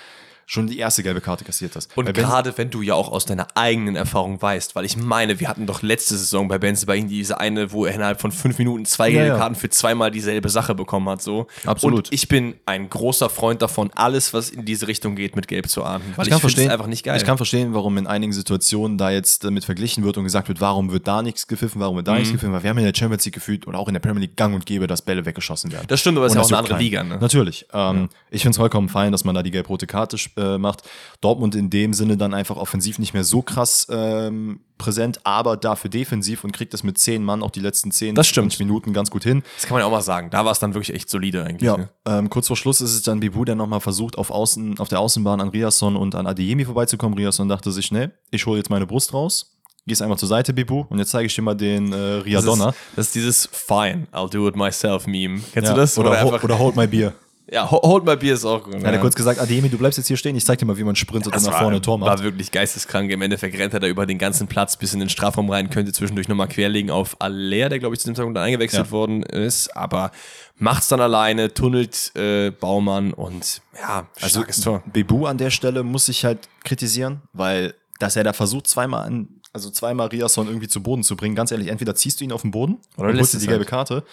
schon 0.51 0.65
die 0.65 0.79
erste 0.79 1.03
gelbe 1.03 1.21
Karte 1.21 1.45
kassiert 1.45 1.75
hast. 1.75 1.95
Und 1.95 2.11
gerade 2.11 2.57
wenn 2.57 2.71
du 2.71 2.81
ja 2.81 2.95
auch 2.95 3.09
aus 3.11 3.25
deiner 3.25 3.45
eigenen 3.53 3.95
Erfahrung 3.95 4.41
weißt, 4.41 4.73
weil 4.75 4.83
ich 4.83 4.97
meine, 4.97 5.39
wir 5.39 5.47
hatten 5.47 5.67
doch 5.67 5.83
letzte 5.83 6.17
Saison 6.17 6.47
bei 6.47 6.57
Benze 6.57 6.87
bei 6.87 6.95
ihm 6.95 7.07
diese 7.07 7.39
eine, 7.39 7.71
wo 7.71 7.85
er 7.85 7.93
innerhalb 7.93 8.19
von 8.19 8.31
fünf 8.31 8.57
Minuten 8.57 8.83
zwei 8.85 9.09
Ja, 9.09 9.19
gelbe 9.19 9.27
ja. 9.33 9.37
Karten 9.37 9.53
für 9.53 9.69
zweimal 9.69 10.09
dieselbe 10.09 10.49
Sache 10.49 10.73
bekommen 10.73 11.07
hat. 11.07 11.21
So. 11.21 11.45
Absolut. 11.65 12.07
Und 12.07 12.13
ich 12.13 12.27
bin 12.27 12.55
ein 12.65 12.89
großer 12.89 13.29
Freund 13.29 13.61
davon, 13.61 13.91
alles, 13.93 14.33
was 14.33 14.49
in 14.49 14.65
diese 14.65 14.87
Richtung 14.87 15.15
geht, 15.15 15.35
mit 15.35 15.47
Gelb 15.47 15.69
zu 15.69 15.83
ahnden. 15.83 16.13
Weil 16.15 16.25
ich 16.25 16.31
kann 16.31 16.39
find's 16.39 16.53
verstehen, 16.55 16.71
einfach 16.71 16.87
nicht 16.87 17.03
geil. 17.03 17.17
Ich 17.17 17.25
kann 17.25 17.37
verstehen, 17.37 17.75
warum 17.75 17.99
in 17.99 18.07
einigen 18.07 18.33
Situationen 18.33 18.97
da 18.97 19.11
jetzt 19.11 19.43
damit 19.43 19.65
verglichen 19.65 20.03
wird 20.03 20.17
und 20.17 20.23
gesagt 20.23 20.47
wird, 20.47 20.59
warum 20.61 20.91
wird 20.91 21.07
da 21.07 21.21
nichts 21.21 21.45
gepfiffen, 21.45 21.79
warum 21.79 21.95
wird 21.97 22.07
da 22.07 22.13
Mhm. 22.13 22.17
nichts 22.21 22.31
gepfiffen, 22.31 22.53
weil 22.53 22.63
wir 22.63 22.71
haben 22.71 22.77
in 22.79 22.85
der 22.85 22.93
Champions 22.97 23.23
League 23.23 23.35
gefühlt 23.35 23.67
oder 23.67 23.77
auch 23.77 23.87
in 23.87 23.93
der 23.93 24.01
Premier 24.01 24.21
League 24.21 24.35
gang 24.35 24.55
und 24.55 24.65
gäbe, 24.65 24.87
dass 24.87 25.03
Bälle 25.03 25.25
weggeschossen 25.27 25.71
werden. 25.71 25.85
Das 25.87 25.99
stimmt, 25.99 26.17
aber 26.17 26.25
es 26.25 26.31
ist 26.33 26.37
ja 26.37 26.41
auch 26.41 26.47
eine 26.47 26.57
andere 26.57 26.73
keinen. 26.73 26.81
Liga, 26.83 27.03
ne? 27.03 27.19
Natürlich. 27.21 27.67
Ähm, 27.71 28.09
Ich 28.31 28.41
finde 28.41 28.51
es 28.51 28.57
vollkommen 28.57 28.89
fein, 28.89 29.11
dass 29.11 29.23
man 29.25 29.35
da 29.35 29.43
die 29.43 29.51
gelb-rote 29.51 29.85
Karte 29.85 30.17
äh, 30.39 30.57
macht. 30.57 30.83
Dortmund 31.21 31.53
in 31.55 31.69
dem 31.69 31.93
Sinne 31.93 32.17
dann 32.17 32.33
einfach 32.33 32.55
offensiv 32.57 32.97
nicht 32.99 33.13
mehr 33.13 33.23
so 33.23 33.41
krass 33.41 33.85
ähm, 33.89 34.61
präsent, 34.77 35.19
aber 35.25 35.57
dafür 35.57 35.89
defensiv 35.89 36.43
und 36.45 36.53
kriegt 36.53 36.73
das 36.73 36.83
mit 36.83 36.97
zehn 36.97 37.23
Mann 37.23 37.43
auch 37.43 37.51
die 37.51 37.59
letzten 37.59 37.91
zehn 37.91 38.15
Das 38.15 38.27
stimmt. 38.27 38.53
20 38.53 38.59
Minuten 38.65 38.93
ganz 38.93 39.11
gut 39.11 39.23
hin. 39.23 39.43
Das 39.57 39.65
kann 39.67 39.75
man 39.75 39.81
ja 39.81 39.87
auch 39.87 39.91
mal 39.91 40.01
sagen. 40.01 40.29
Da 40.29 40.45
war 40.45 40.51
es 40.53 40.59
dann 40.59 40.73
wirklich 40.73 40.95
echt 40.95 41.09
solide 41.09 41.43
eigentlich. 41.43 41.67
Ja, 41.67 41.77
Ne? 41.77 41.89
ähm, 42.05 42.29
kurz 42.29 42.47
vor 42.47 42.55
Schluss 42.55 42.79
ist 42.81 42.93
es 42.93 43.01
dann 43.01 43.19
Bibu, 43.19 43.43
der 43.45 43.55
nochmal 43.55 43.81
versucht, 43.81 44.17
auf, 44.17 44.31
Außen, 44.31 44.79
auf 44.79 44.87
der 44.87 44.99
Außenbahn 45.01 45.41
an 45.41 45.49
Riasson 45.49 45.95
und 45.97 46.15
an 46.15 46.25
Adeyemi 46.27 46.63
vorbeizukommen. 46.65 47.17
Riasson 47.17 47.49
dachte 47.49 47.71
sich, 47.71 47.91
ne, 47.91 48.11
ich 48.31 48.45
hole 48.45 48.57
jetzt 48.57 48.69
meine 48.69 48.85
Brust 48.87 49.13
raus, 49.13 49.57
gehst 49.85 50.01
einmal 50.01 50.17
zur 50.17 50.29
Seite, 50.29 50.53
Bibu, 50.53 50.85
und 50.89 50.99
jetzt 50.99 51.09
zeige 51.11 51.25
ich 51.27 51.35
dir 51.35 51.41
mal 51.41 51.55
den 51.55 51.91
äh, 51.91 52.17
Das 52.17 52.25
Riadonna. 52.25 52.69
ist, 52.69 52.77
das 52.95 53.05
ist 53.07 53.15
dieses 53.15 53.49
Fine, 53.51 54.07
I'll 54.13 54.29
do 54.29 54.47
it 54.47 54.55
myself 54.55 55.07
Meme. 55.07 55.41
Kennst 55.51 55.67
Ja, 55.69 55.73
du 55.73 55.81
das? 55.81 55.97
Oder, 55.97 56.11
Wo 56.11 56.13
er 56.13 56.23
ho 56.23 56.39
oder 56.45 56.57
hold 56.59 56.75
my 56.77 56.87
beer. 56.87 57.13
Ja, 57.51 57.69
ho- 57.69 57.81
hold 57.83 58.05
my 58.05 58.15
beer 58.15 58.33
ist 58.35 58.45
auch 58.45 58.63
gut. 58.63 58.75
Hat 58.75 58.83
er 58.83 58.97
kurz 58.99 59.15
gesagt, 59.15 59.39
Adeyemi, 59.39 59.69
du 59.69 59.77
bleibst 59.77 59.97
jetzt 59.97 60.07
hier 60.07 60.17
stehen, 60.17 60.35
ich 60.35 60.45
zeig 60.45 60.59
dir 60.59 60.65
mal, 60.65 60.77
wie 60.77 60.83
man 60.83 60.95
sprintet 60.95 61.33
Das 61.33 61.43
und 61.43 61.47
nach 61.47 61.53
war, 61.55 61.61
vorne 61.63 61.81
Tor 61.81 61.99
war 61.99 62.09
macht. 62.15 62.23
wirklich 62.23 62.51
geisteskrank. 62.51 63.09
Im 63.11 63.21
Endeffekt 63.21 63.57
rennt 63.57 63.73
er 63.73 63.79
da 63.79 63.87
über 63.87 64.05
den 64.05 64.17
ganzen 64.17 64.47
Platz 64.47 64.77
bis 64.77 64.93
in 64.93 64.99
den 64.99 65.09
Strafraum 65.09 65.49
rein, 65.49 65.69
könnte 65.69 65.91
zwischendurch 65.93 66.27
nochmal 66.27 66.47
querlegen 66.47 66.91
auf 66.91 67.15
Aller, 67.19 67.69
der 67.69 67.79
glaube 67.79 67.95
ich 67.95 68.01
zu 68.01 68.07
dem 68.09 68.15
Zeitpunkt 68.15 68.37
dann 68.37 68.43
eingewechselt 68.45 68.85
Ja. 68.87 68.91
worden 68.91 69.23
ist, 69.23 69.75
aber 69.75 70.11
macht's 70.57 70.87
dann 70.89 71.01
alleine, 71.01 71.53
tunnelt 71.53 72.11
äh, 72.15 72.51
Baumann 72.51 73.13
und 73.13 73.61
ja, 73.79 74.07
Also 74.21 74.39
starkes 74.39 74.61
Tor. 74.61 74.83
Bebu 74.91 75.25
an 75.25 75.37
der 75.37 75.49
Stelle 75.49 75.83
muss 75.83 76.09
ich 76.09 76.25
halt 76.25 76.47
kritisieren, 76.63 77.21
weil 77.33 77.73
dass 77.99 78.15
er 78.15 78.23
da 78.23 78.31
versucht, 78.33 78.67
zweimal 78.67 79.05
an, 79.05 79.27
also 79.51 79.69
zweimal 79.71 80.07
Riasson 80.07 80.47
irgendwie 80.47 80.67
zu 80.69 80.81
Boden 80.81 81.03
zu 81.03 81.15
bringen, 81.17 81.35
ganz 81.35 81.51
ehrlich, 81.51 81.67
entweder 81.67 81.95
ziehst 81.95 82.19
du 82.21 82.23
ihn 82.23 82.31
auf 82.31 82.43
den 82.43 82.51
Boden 82.51 82.77
Oder 82.95 83.07
lässt 83.09 83.19
holst 83.19 83.33
dir 83.33 83.39
die 83.39 83.47
gelbe 83.47 83.61
halt. 83.63 83.69
Karte, 83.69 84.03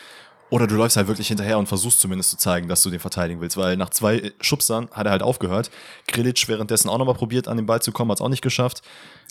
oder 0.50 0.66
du 0.66 0.76
läufst 0.76 0.96
halt 0.96 1.08
wirklich 1.08 1.28
hinterher 1.28 1.58
und 1.58 1.66
versuchst 1.66 2.00
zumindest 2.00 2.30
zu 2.30 2.36
zeigen, 2.36 2.68
dass 2.68 2.82
du 2.82 2.90
den 2.90 3.00
verteidigen 3.00 3.40
willst, 3.40 3.56
weil 3.56 3.76
nach 3.76 3.90
zwei 3.90 4.32
Schubsern 4.40 4.88
hat 4.92 5.06
er 5.06 5.12
halt 5.12 5.22
aufgehört. 5.22 5.70
Grilic 6.06 6.46
währenddessen 6.48 6.88
auch 6.88 6.98
nochmal 6.98 7.14
probiert, 7.14 7.48
an 7.48 7.56
den 7.56 7.66
Ball 7.66 7.82
zu 7.82 7.92
kommen, 7.92 8.10
hat 8.10 8.18
es 8.18 8.22
auch 8.22 8.28
nicht 8.28 8.42
geschafft. 8.42 8.82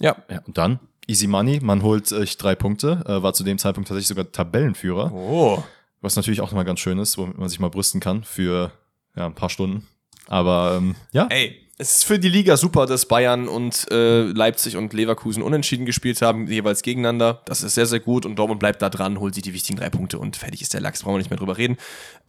Ja. 0.02 0.16
Ja, 0.30 0.42
und 0.46 0.58
dann 0.58 0.80
easy 1.08 1.28
money. 1.28 1.60
Man 1.62 1.84
holt 1.84 2.12
äh, 2.12 2.26
drei 2.26 2.56
Punkte, 2.56 3.04
äh, 3.06 3.24
war 3.24 3.34
zu 3.34 3.44
dem 3.44 3.58
Zeitpunkt 3.58 3.88
tatsächlich 3.88 4.08
sogar 4.08 4.32
Tabellenführer. 4.32 5.12
Oh. 5.14 5.64
Was 6.02 6.16
natürlich 6.16 6.42
auch 6.42 6.48
nochmal 6.48 6.66
ganz 6.66 6.80
schön 6.80 7.00
ist, 7.00 7.18
womit 7.18 7.38
man 7.38 7.50
sich 7.50 7.60
mal 7.60 7.70
brüsten 7.70 8.00
kann 8.00 8.24
für 8.24 8.72
ja, 9.16 9.26
ein 9.26 9.36
paar 9.36 9.50
Stunden. 9.50 9.88
Aber 10.28 10.76
ähm, 10.78 10.96
ja. 11.12 11.28
Ey, 11.28 11.65
es 11.78 11.98
ist 11.98 12.04
für 12.06 12.18
die 12.18 12.30
Liga 12.30 12.56
super, 12.56 12.86
dass 12.86 13.06
Bayern 13.06 13.50
und 13.50 13.92
äh, 13.92 14.22
Leipzig 14.24 14.78
und 14.78 14.94
Leverkusen 14.94 15.44
unentschieden 15.44 15.86
gespielt 15.86 16.22
haben, 16.22 16.48
jeweils 16.48 16.84
gegeneinander. 16.84 17.42
Das 17.46 17.64
ist 17.64 17.76
sehr, 17.76 17.86
sehr 17.86 18.00
gut 18.00 18.26
und 18.26 18.38
Dortmund 18.38 18.62
bleibt 18.62 18.82
da 18.82 18.90
dran, 18.90 19.20
holt 19.20 19.36
sich 19.36 19.44
die 19.44 19.54
wichtigen 19.54 19.78
drei 19.78 19.90
Punkte 19.90 20.18
und 20.18 20.38
fertig 20.38 20.62
ist 20.62 20.74
der 20.74 20.80
Lachs, 20.80 21.04
brauchen 21.04 21.16
wir 21.16 21.18
nicht 21.18 21.32
mehr 21.32 21.40
drüber 21.40 21.58
reden. 21.58 21.76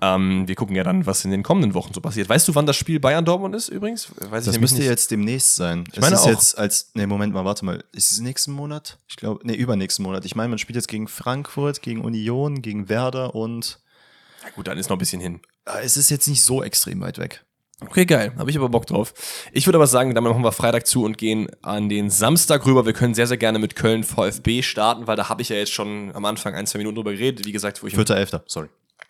Ähm, 0.02 0.48
wir 0.48 0.56
gucken 0.56 0.74
ja 0.74 0.82
dann, 0.82 1.06
was 1.06 1.24
in 1.24 1.30
den 1.30 1.44
kommenden 1.44 1.74
Wochen 1.74 1.94
so 1.94 2.00
passiert. 2.00 2.28
Weißt 2.28 2.48
du, 2.48 2.56
wann 2.56 2.66
das 2.66 2.76
Spiel 2.76 2.98
Bayern-Dortmund 2.98 3.54
ist 3.54 3.68
übrigens? 3.68 4.08
Weiß 4.18 4.46
das 4.46 4.58
müsste 4.58 4.78
nicht. 4.78 4.88
jetzt 4.88 5.12
demnächst 5.12 5.54
sein. 5.54 5.84
Ich 5.92 6.00
meine 6.00 6.16
es 6.16 6.22
ist 6.22 6.26
auch. 6.26 6.30
jetzt 6.30 6.58
als, 6.58 6.90
nee, 6.94 7.06
Moment 7.06 7.32
mal, 7.32 7.44
warte 7.44 7.64
mal. 7.64 7.84
Ist 7.92 8.10
es 8.10 8.18
nächsten 8.18 8.50
Monat? 8.50 8.98
Ich 9.08 9.14
glaube, 9.14 9.46
nee, 9.46 9.54
übernächsten 9.54 10.04
Monat. 10.04 10.24
Ich 10.24 10.34
meine, 10.34 10.48
man 10.48 10.58
spielt 10.58 10.74
jetzt 10.74 10.88
gegen 10.88 11.06
Frankfurt, 11.06 11.82
gegen 11.82 12.00
Union, 12.00 12.62
gegen 12.62 12.88
Werder 12.88 13.36
und. 13.36 13.78
Na 14.42 14.50
gut, 14.50 14.66
dann 14.66 14.76
ist 14.76 14.90
noch 14.90 14.96
ein 14.96 14.98
bisschen 14.98 15.20
hin. 15.20 15.40
Es 15.64 15.96
ist 15.96 16.10
jetzt 16.10 16.26
nicht 16.26 16.42
so 16.42 16.64
extrem 16.64 17.00
weit 17.00 17.18
weg. 17.18 17.45
Okay, 17.80 18.06
geil. 18.06 18.32
Habe 18.38 18.50
ich 18.50 18.56
aber 18.56 18.70
Bock 18.70 18.86
drauf. 18.86 19.12
Ich 19.52 19.66
würde 19.66 19.76
aber 19.76 19.86
sagen, 19.86 20.14
damit 20.14 20.30
machen 20.30 20.42
wir 20.42 20.52
Freitag 20.52 20.86
zu 20.86 21.04
und 21.04 21.18
gehen 21.18 21.48
an 21.60 21.90
den 21.90 22.08
Samstag 22.08 22.64
rüber. 22.64 22.86
Wir 22.86 22.94
können 22.94 23.14
sehr, 23.14 23.26
sehr 23.26 23.36
gerne 23.36 23.58
mit 23.58 23.76
Köln 23.76 24.02
VfB 24.02 24.62
starten, 24.62 25.06
weil 25.06 25.16
da 25.16 25.28
habe 25.28 25.42
ich 25.42 25.50
ja 25.50 25.56
jetzt 25.56 25.72
schon 25.72 26.10
am 26.14 26.24
Anfang 26.24 26.54
ein, 26.54 26.66
zwei 26.66 26.78
Minuten 26.78 26.96
drüber 26.96 27.12
geredet. 27.12 27.44
Wie 27.44 27.52
gesagt, 27.52 27.82
wo 27.82 27.86
ich. 27.86 27.94
Vierter, 27.94 28.16
elfter, 28.16 28.42
sorry. 28.46 28.68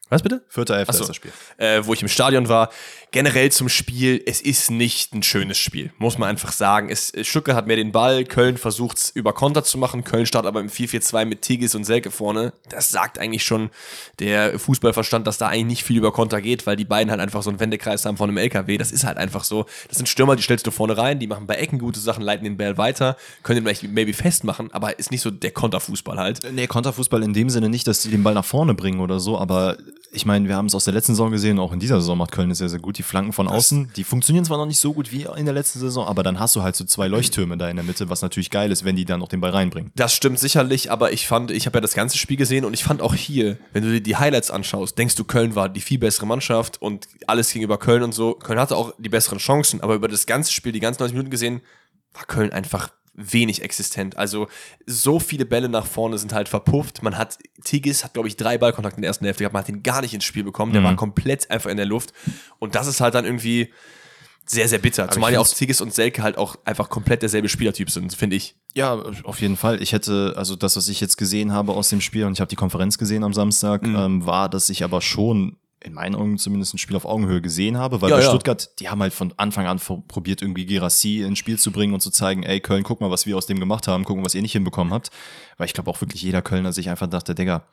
Was 0.08 0.22
bitte? 0.22 0.44
Vierter, 0.48 0.76
elfter 0.76 0.92
so. 0.92 1.02
ist 1.02 1.08
das 1.08 1.16
Spiel. 1.16 1.32
Äh, 1.56 1.84
wo 1.84 1.92
ich 1.92 2.00
im 2.00 2.08
Stadion 2.08 2.48
war. 2.48 2.70
Generell 3.10 3.50
zum 3.50 3.68
Spiel, 3.68 4.22
es 4.26 4.40
ist 4.40 4.70
nicht 4.70 5.14
ein 5.14 5.22
schönes 5.22 5.58
Spiel, 5.58 5.92
muss 5.98 6.18
man 6.18 6.28
einfach 6.28 6.52
sagen. 6.52 6.90
Es, 6.90 7.12
Stuttgart 7.22 7.56
hat 7.56 7.66
mehr 7.66 7.76
den 7.76 7.90
Ball, 7.90 8.24
Köln 8.24 8.56
versucht 8.56 8.98
es 8.98 9.10
über 9.10 9.32
Konter 9.32 9.64
zu 9.64 9.78
machen, 9.78 10.04
Köln 10.04 10.26
startet 10.26 10.48
aber 10.48 10.60
im 10.60 10.68
4-4-2 10.68 11.24
mit 11.24 11.42
Tigges 11.42 11.74
und 11.74 11.84
Selke 11.84 12.10
vorne. 12.10 12.52
Das 12.68 12.90
sagt 12.90 13.18
eigentlich 13.18 13.44
schon 13.44 13.70
der 14.18 14.58
Fußballverstand, 14.58 15.26
dass 15.26 15.38
da 15.38 15.48
eigentlich 15.48 15.66
nicht 15.66 15.84
viel 15.84 15.96
über 15.96 16.12
Konter 16.12 16.40
geht, 16.40 16.66
weil 16.66 16.76
die 16.76 16.84
beiden 16.84 17.10
halt 17.10 17.20
einfach 17.20 17.42
so 17.42 17.50
einen 17.50 17.58
Wendekreis 17.58 18.04
haben 18.04 18.16
von 18.16 18.28
einem 18.28 18.38
LKW. 18.38 18.76
Das 18.76 18.92
ist 18.92 19.04
halt 19.04 19.16
einfach 19.16 19.44
so. 19.44 19.66
Das 19.88 19.96
sind 19.96 20.08
Stürmer, 20.08 20.36
die 20.36 20.42
stellst 20.42 20.66
du 20.66 20.70
vorne 20.70 20.96
rein, 20.96 21.18
die 21.18 21.26
machen 21.26 21.46
bei 21.46 21.54
Ecken 21.54 21.78
gute 21.78 22.00
Sachen, 22.00 22.22
leiten 22.22 22.44
den 22.44 22.56
Ball 22.56 22.76
weiter, 22.76 23.16
können 23.42 23.56
den 23.56 23.64
vielleicht 23.64 23.92
maybe 23.92 24.12
festmachen, 24.12 24.72
aber 24.72 24.98
ist 24.98 25.10
nicht 25.10 25.22
so 25.22 25.30
der 25.30 25.52
Konterfußball 25.52 26.18
halt. 26.18 26.40
Nee, 26.52 26.66
Konterfußball 26.66 27.22
in 27.22 27.32
dem 27.32 27.50
Sinne 27.50 27.68
nicht, 27.68 27.86
dass 27.86 28.02
die 28.02 28.10
den 28.10 28.22
Ball 28.22 28.34
nach 28.34 28.44
vorne 28.44 28.74
bringen 28.74 29.00
oder 29.00 29.20
so, 29.20 29.38
aber 29.38 29.76
ich 30.16 30.24
meine, 30.24 30.48
wir 30.48 30.56
haben 30.56 30.66
es 30.66 30.74
aus 30.74 30.84
der 30.84 30.94
letzten 30.94 31.12
Saison 31.12 31.30
gesehen, 31.30 31.58
auch 31.58 31.72
in 31.72 31.78
dieser 31.78 32.00
Saison 32.00 32.16
macht 32.16 32.32
Köln 32.32 32.50
es 32.50 32.58
sehr, 32.58 32.68
sehr 32.68 32.80
gut. 32.80 32.98
Die 32.98 33.02
Flanken 33.02 33.32
von 33.32 33.48
außen, 33.48 33.92
die 33.94 34.02
funktionieren 34.02 34.44
zwar 34.44 34.56
noch 34.56 34.66
nicht 34.66 34.78
so 34.80 34.94
gut 34.94 35.12
wie 35.12 35.26
in 35.36 35.44
der 35.44 35.54
letzten 35.54 35.78
Saison, 35.78 36.06
aber 36.06 36.22
dann 36.22 36.40
hast 36.40 36.56
du 36.56 36.62
halt 36.62 36.74
so 36.74 36.84
zwei 36.84 37.06
Leuchttürme 37.06 37.56
da 37.56 37.68
in 37.68 37.76
der 37.76 37.84
Mitte, 37.84 38.08
was 38.08 38.22
natürlich 38.22 38.50
geil 38.50 38.72
ist, 38.72 38.84
wenn 38.84 38.96
die 38.96 39.04
dann 39.04 39.20
noch 39.20 39.28
den 39.28 39.40
Ball 39.40 39.50
reinbringen. 39.50 39.92
Das 39.94 40.14
stimmt 40.14 40.38
sicherlich, 40.38 40.90
aber 40.90 41.12
ich 41.12 41.26
fand, 41.26 41.50
ich 41.50 41.66
habe 41.66 41.76
ja 41.76 41.80
das 41.82 41.94
ganze 41.94 42.16
Spiel 42.16 42.36
gesehen 42.36 42.64
und 42.64 42.72
ich 42.72 42.82
fand 42.82 43.02
auch 43.02 43.14
hier, 43.14 43.58
wenn 43.72 43.82
du 43.82 43.92
dir 43.92 44.00
die 44.00 44.16
Highlights 44.16 44.50
anschaust, 44.50 44.96
denkst 44.96 45.14
du, 45.16 45.24
Köln 45.24 45.54
war 45.54 45.68
die 45.68 45.80
viel 45.80 45.98
bessere 45.98 46.26
Mannschaft 46.26 46.80
und 46.80 47.06
alles 47.26 47.52
gegenüber 47.52 47.78
Köln 47.78 48.02
und 48.02 48.12
so. 48.12 48.34
Köln 48.34 48.58
hatte 48.58 48.76
auch 48.76 48.94
die 48.98 49.10
besseren 49.10 49.38
Chancen, 49.38 49.82
aber 49.82 49.94
über 49.94 50.08
das 50.08 50.26
ganze 50.26 50.52
Spiel, 50.52 50.72
die 50.72 50.80
ganzen 50.80 51.02
90 51.02 51.14
Minuten 51.14 51.30
gesehen, 51.30 51.60
war 52.14 52.24
Köln 52.24 52.52
einfach 52.52 52.90
wenig 53.16 53.62
existent. 53.62 54.16
Also 54.16 54.46
so 54.86 55.18
viele 55.18 55.46
Bälle 55.46 55.68
nach 55.68 55.86
vorne 55.86 56.18
sind 56.18 56.32
halt 56.32 56.48
verpufft. 56.48 57.02
Man 57.02 57.16
hat, 57.16 57.38
Tigges 57.64 58.04
hat, 58.04 58.12
glaube 58.14 58.28
ich, 58.28 58.36
drei 58.36 58.58
Ballkontakte 58.58 58.96
in 58.98 59.02
der 59.02 59.08
ersten 59.08 59.24
Hälfte 59.24 59.42
gehabt, 59.42 59.54
man 59.54 59.62
hat 59.62 59.68
ihn 59.68 59.82
gar 59.82 60.02
nicht 60.02 60.12
ins 60.14 60.24
Spiel 60.24 60.44
bekommen. 60.44 60.72
Der 60.72 60.82
Mhm. 60.82 60.86
war 60.86 60.96
komplett 60.96 61.50
einfach 61.50 61.70
in 61.70 61.76
der 61.78 61.86
Luft. 61.86 62.12
Und 62.58 62.74
das 62.74 62.86
ist 62.86 63.00
halt 63.00 63.14
dann 63.14 63.24
irgendwie 63.24 63.72
sehr, 64.48 64.68
sehr 64.68 64.78
bitter. 64.78 65.10
Zumal 65.10 65.30
ich 65.30 65.34
ja 65.34 65.40
auch 65.40 65.48
Tigges 65.48 65.80
und 65.80 65.92
Selke 65.92 66.22
halt 66.22 66.38
auch 66.38 66.56
einfach 66.64 66.88
komplett 66.88 67.22
derselbe 67.22 67.48
Spielertyp 67.48 67.90
sind, 67.90 68.14
finde 68.14 68.36
ich. 68.36 68.54
Ja, 68.74 68.94
auf 69.24 69.40
jeden 69.40 69.56
Fall. 69.56 69.82
Ich 69.82 69.92
hätte, 69.92 70.34
also 70.36 70.54
das, 70.54 70.76
was 70.76 70.88
ich 70.88 71.00
jetzt 71.00 71.16
gesehen 71.16 71.52
habe 71.52 71.72
aus 71.72 71.88
dem 71.88 72.00
Spiel, 72.00 72.24
und 72.26 72.34
ich 72.34 72.40
habe 72.40 72.48
die 72.48 72.54
Konferenz 72.56 72.96
gesehen 72.98 73.24
am 73.24 73.32
Samstag, 73.34 73.82
Mhm. 73.82 73.96
ähm, 73.96 74.26
war, 74.26 74.48
dass 74.48 74.68
ich 74.68 74.84
aber 74.84 75.00
schon 75.00 75.56
in 75.86 75.94
meinen 75.94 76.14
Augen 76.14 76.36
zumindest 76.36 76.74
ein 76.74 76.78
Spiel 76.78 76.96
auf 76.96 77.04
Augenhöhe 77.04 77.40
gesehen 77.40 77.78
habe, 77.78 78.02
weil 78.02 78.10
Ja, 78.10 78.16
bei 78.16 78.22
ja. 78.22 78.28
Stuttgart, 78.28 78.78
die 78.80 78.88
haben 78.88 79.00
halt 79.00 79.14
von 79.14 79.32
Anfang 79.36 79.66
an 79.66 79.78
probiert, 79.78 80.42
irgendwie 80.42 80.66
Gerassi 80.66 81.22
ins 81.22 81.38
Spiel 81.38 81.58
zu 81.58 81.70
bringen 81.70 81.94
und 81.94 82.00
zu 82.00 82.10
zeigen, 82.10 82.42
ey, 82.42 82.60
Köln, 82.60 82.82
guck 82.82 83.00
mal, 83.00 83.10
was 83.10 83.24
wir 83.24 83.36
aus 83.36 83.46
dem 83.46 83.60
gemacht 83.60 83.86
haben, 83.88 84.04
gucken, 84.04 84.24
was 84.24 84.34
ihr 84.34 84.42
nicht 84.42 84.52
hinbekommen 84.52 84.92
habt. 84.92 85.10
Weil 85.56 85.66
ich 85.66 85.72
glaube 85.72 85.88
auch 85.90 86.00
wirklich 86.00 86.22
jeder 86.22 86.42
Kölner 86.42 86.72
sich 86.72 86.90
einfach 86.90 87.06
dachte, 87.06 87.34
Digga, 87.34 87.66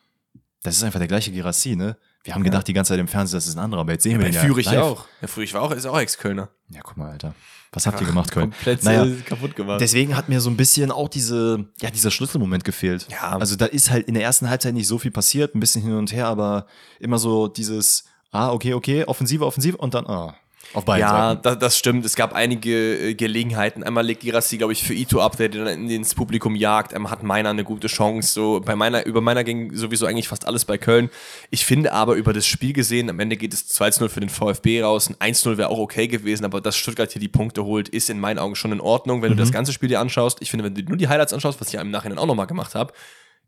das 0.62 0.78
ist 0.78 0.84
einfach 0.84 1.00
der 1.00 1.08
gleiche 1.08 1.32
Gerassi, 1.32 1.76
ne? 1.76 1.98
Wir 2.24 2.36
haben 2.36 2.44
gedacht 2.44 2.68
die 2.68 2.74
ganze 2.74 2.94
Zeit 2.94 3.00
im 3.00 3.08
Fernsehen, 3.08 3.38
das 3.38 3.48
ist 3.48 3.56
ein 3.58 3.60
anderer, 3.64 3.82
aber 3.82 3.92
jetzt 3.92 4.04
sehen 4.04 4.18
wir 4.20 4.26
den 4.26 4.34
ja 4.34 4.42
Führig 4.42 4.66
ja 4.68 4.74
live. 4.74 4.84
auch. 4.84 5.06
Ja, 5.22 5.28
Führig 5.28 5.54
war 5.54 5.62
auch, 5.62 5.72
ist 5.72 5.86
auch 5.86 6.00
Ex-Kölner. 6.00 6.50
Ja, 6.70 6.82
guck 6.82 6.96
mal, 6.98 7.12
Alter. 7.12 7.36
Was 7.74 7.88
habt 7.88 8.00
ihr 8.00 8.08
gemacht, 8.08 8.32
Köln? 8.32 8.52
Komplett 8.52 8.84
Naja, 8.84 9.04
äh, 9.06 9.16
kaputt 9.26 9.56
gemacht. 9.56 9.82
Deswegen 9.82 10.16
hat 10.16 10.30
mir 10.30 10.40
so 10.42 10.50
ein 10.50 10.56
bisschen 10.56 10.92
auch 10.92 11.10
diese, 11.10 11.66
ja, 11.82 11.90
dieser 11.90 12.12
Schlüsselmoment 12.12 12.64
gefehlt. 12.64 13.08
Ja. 13.10 13.38
Also 13.38 13.56
da 13.56 13.66
ist 13.66 13.90
halt 13.90 14.08
in 14.08 14.14
der 14.14 14.24
ersten 14.24 14.48
Halbzeit 14.50 14.76
nicht 14.76 14.88
so 14.88 15.00
viel 15.00 15.10
passiert, 15.12 15.56
ein 15.56 15.60
bisschen 15.60 15.82
hin 15.82 15.94
und 15.94 16.14
her, 16.14 16.28
aber 16.28 16.68
immer 17.00 17.18
so 17.18 17.48
dieses, 17.48 18.06
ah, 18.32 18.52
okay, 18.52 18.74
okay, 18.76 19.06
Offensive, 19.06 19.46
Offensive 19.46 19.78
und 19.78 19.96
dann, 19.96 20.06
ah, 20.06 20.36
auf 20.74 20.86
beiden 20.86 21.02
ja, 21.02 21.30
Seiten. 21.30 21.42
das, 21.44 21.60
das 21.60 21.78
stimmt. 21.78 22.06
Es 22.06 22.16
gab 22.16 22.34
einige 22.34 23.10
äh, 23.10 23.14
Gelegenheiten. 23.14 23.84
Einmal 23.84 24.06
legt 24.06 24.22
Girassi, 24.22 24.58
glaube 24.58 24.74
ich, 24.74 24.84
für 24.84 24.94
Ito 24.94 25.22
ab, 25.22 25.38
der 25.38 25.50
den 25.50 25.66
dann 25.66 25.90
ins 25.90 26.16
Publikum 26.16 26.56
jagt. 26.56 26.94
Einmal 26.94 27.12
hat 27.12 27.24
Meiner 27.24 27.50
eine 27.50 27.64
gute 27.64 27.88
Chance. 27.88 28.34
So, 28.34 28.62
bei 28.64 28.76
meiner, 28.76 29.06
über 29.06 29.22
meiner 29.22 29.44
ging 29.44 29.76
sowieso 29.76 30.06
eigentlich 30.06 30.28
fast 30.28 30.46
alles 30.48 30.66
bei 30.66 30.78
Köln. 30.78 31.10
Ich 31.50 31.66
finde 31.66 31.94
aber 31.94 32.16
über 32.16 32.34
das 32.34 32.46
Spiel 32.46 32.74
gesehen, 32.74 33.10
am 33.10 33.20
Ende 33.20 33.38
geht 33.38 33.54
es 33.54 33.70
2-0 33.80 34.10
für 34.10 34.20
den 34.20 34.30
VfB 34.30 34.84
raus. 34.84 35.10
Ein 35.20 35.34
1-0 35.34 35.58
wäre 35.58 35.70
auch 35.70 35.80
okay 35.80 36.08
gewesen, 36.08 36.46
aber 36.46 36.62
dass 36.62 36.76
Stuttgart 36.76 37.12
hier 37.12 37.20
die 37.20 37.28
Punkte 37.28 37.64
holt, 37.66 37.90
ist 37.90 38.10
in 38.10 38.20
meinen 38.20 38.40
Augen 38.40 38.56
schon 38.56 38.72
in 38.72 38.82
Ordnung, 38.82 39.22
wenn 39.22 39.30
du 39.30 39.36
das 39.36 39.52
ganze 39.52 39.74
Spiel 39.74 39.90
dir 39.90 40.00
anschaust. 40.00 40.42
Ich 40.42 40.50
finde, 40.50 40.66
wenn 40.66 40.76
du 40.76 40.82
nur 40.84 40.98
die 40.98 41.08
Highlights 41.08 41.34
anschaust, 41.34 41.62
was 41.62 41.68
ich 41.68 41.74
ja 41.74 41.82
im 41.82 41.92
Nachhinein 41.92 42.18
auch 42.18 42.26
nochmal 42.26 42.48
gemacht 42.48 42.76
habe, 42.76 42.94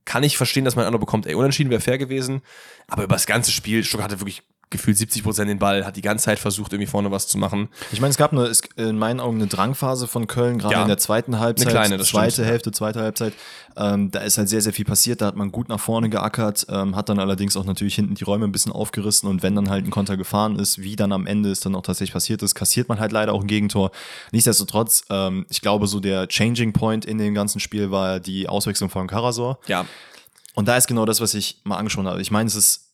kann 0.06 0.24
ich 0.24 0.38
verstehen, 0.38 0.66
dass 0.66 0.76
man 0.76 0.86
einer 0.86 1.00
bekommt, 1.00 1.26
ey, 1.26 1.34
unentschieden 1.34 1.72
wäre 1.72 1.82
fair 1.82 1.98
gewesen. 1.98 2.42
Aber 2.88 3.04
über 3.04 3.16
das 3.16 3.26
ganze 3.26 3.52
Spiel, 3.52 3.84
Stuttgart 3.84 4.12
hatte 4.12 4.22
wirklich 4.22 4.44
gefühlt 4.70 4.98
70 4.98 5.24
Prozent 5.24 5.50
den 5.50 5.60
Ball, 5.60 5.86
hat 5.86 5.96
die 5.96 6.02
ganze 6.02 6.26
Zeit 6.26 6.40
versucht, 6.40 6.74
irgendwie 6.74 6.90
vorne 6.90 7.12
was 7.12 7.28
zu 7.28 7.38
machen. 7.38 7.70
Ich 7.92 8.02
meine, 8.02 8.12
es 8.12 8.18
gab 8.18 8.32
eine, 8.34 8.44
es, 8.44 8.62
in 8.78 8.98
meinen 8.98 9.20
Augen 9.20 9.38
eine 9.38 9.48
Drangphase 9.48 10.08
von 10.08 10.28
Köln, 10.28 10.58
gerade 10.58 10.74
Ja. 10.74 10.82
in 10.82 10.88
der 10.88 10.98
zweiten 10.98 11.40
Halbzeit, 11.40 11.68
Eine 11.68 11.74
kleine, 11.80 11.98
das 11.98 12.08
zweite 12.10 12.32
stimmt. 12.34 12.48
Hälfte, 12.48 12.72
zweite 12.72 13.00
Halbzeit. 13.02 13.34
Ähm, 13.78 14.10
da 14.12 14.20
ist 14.22 14.38
halt 14.38 14.50
sehr, 14.50 14.62
sehr 14.62 14.74
viel 14.74 14.86
passiert, 14.86 15.22
da 15.22 15.28
hat 15.28 15.36
man 15.36 15.52
gut 15.52 15.70
nach 15.70 15.80
vorne 15.80 16.10
geackert, 16.10 16.66
ähm, 16.70 16.96
hat 16.96 17.10
dann 17.10 17.20
allerdings 17.20 17.56
auch 17.58 17.66
natürlich 17.66 17.96
hinten 17.96 18.16
die 18.16 18.24
Räume 18.24 18.46
ein 18.46 18.52
bisschen 18.52 18.72
aufgerissen 18.72 19.30
und 19.30 19.44
wenn 19.44 19.56
dann 19.56 19.70
halt 19.70 19.86
ein 19.86 19.92
Konter 19.92 20.18
gefahren 20.18 20.58
ist, 20.58 20.82
wie 20.82 20.96
dann 20.96 21.12
am 21.12 21.28
Ende 21.28 21.52
es 21.52 21.60
dann 21.60 21.76
auch 21.76 21.82
tatsächlich 21.84 22.14
passiert 22.14 22.42
ist, 22.42 22.56
kassiert 22.56 22.90
man 22.90 23.00
halt 23.00 23.12
leider 23.12 23.34
auch 23.34 23.42
ein 23.42 23.48
Gegentor. 23.48 23.92
Nichtsdestotrotz, 24.32 25.04
ähm, 25.10 25.46
ich 25.50 25.62
glaube, 25.62 25.88
so 25.88 26.00
der 26.00 26.28
Changing 26.28 26.74
Point 26.74 27.06
in 27.06 27.18
dem 27.18 27.34
ganzen 27.34 27.60
Spiel 27.60 27.92
war 27.92 28.20
die 28.20 28.48
Auswechslung 28.50 28.90
von 28.90 29.08
Karasor. 29.08 29.60
Ja, 29.68 29.86
Und 30.56 30.68
da 30.68 30.78
ist 30.78 30.88
genau 30.88 31.06
das, 31.06 31.20
was 31.22 31.34
ich 31.34 31.60
mal 31.66 31.78
angesprochen 31.78 32.08
habe. 32.08 32.22
Ich 32.22 32.32
meine, 32.32 32.48
es 32.48 32.56
ist 32.56 32.85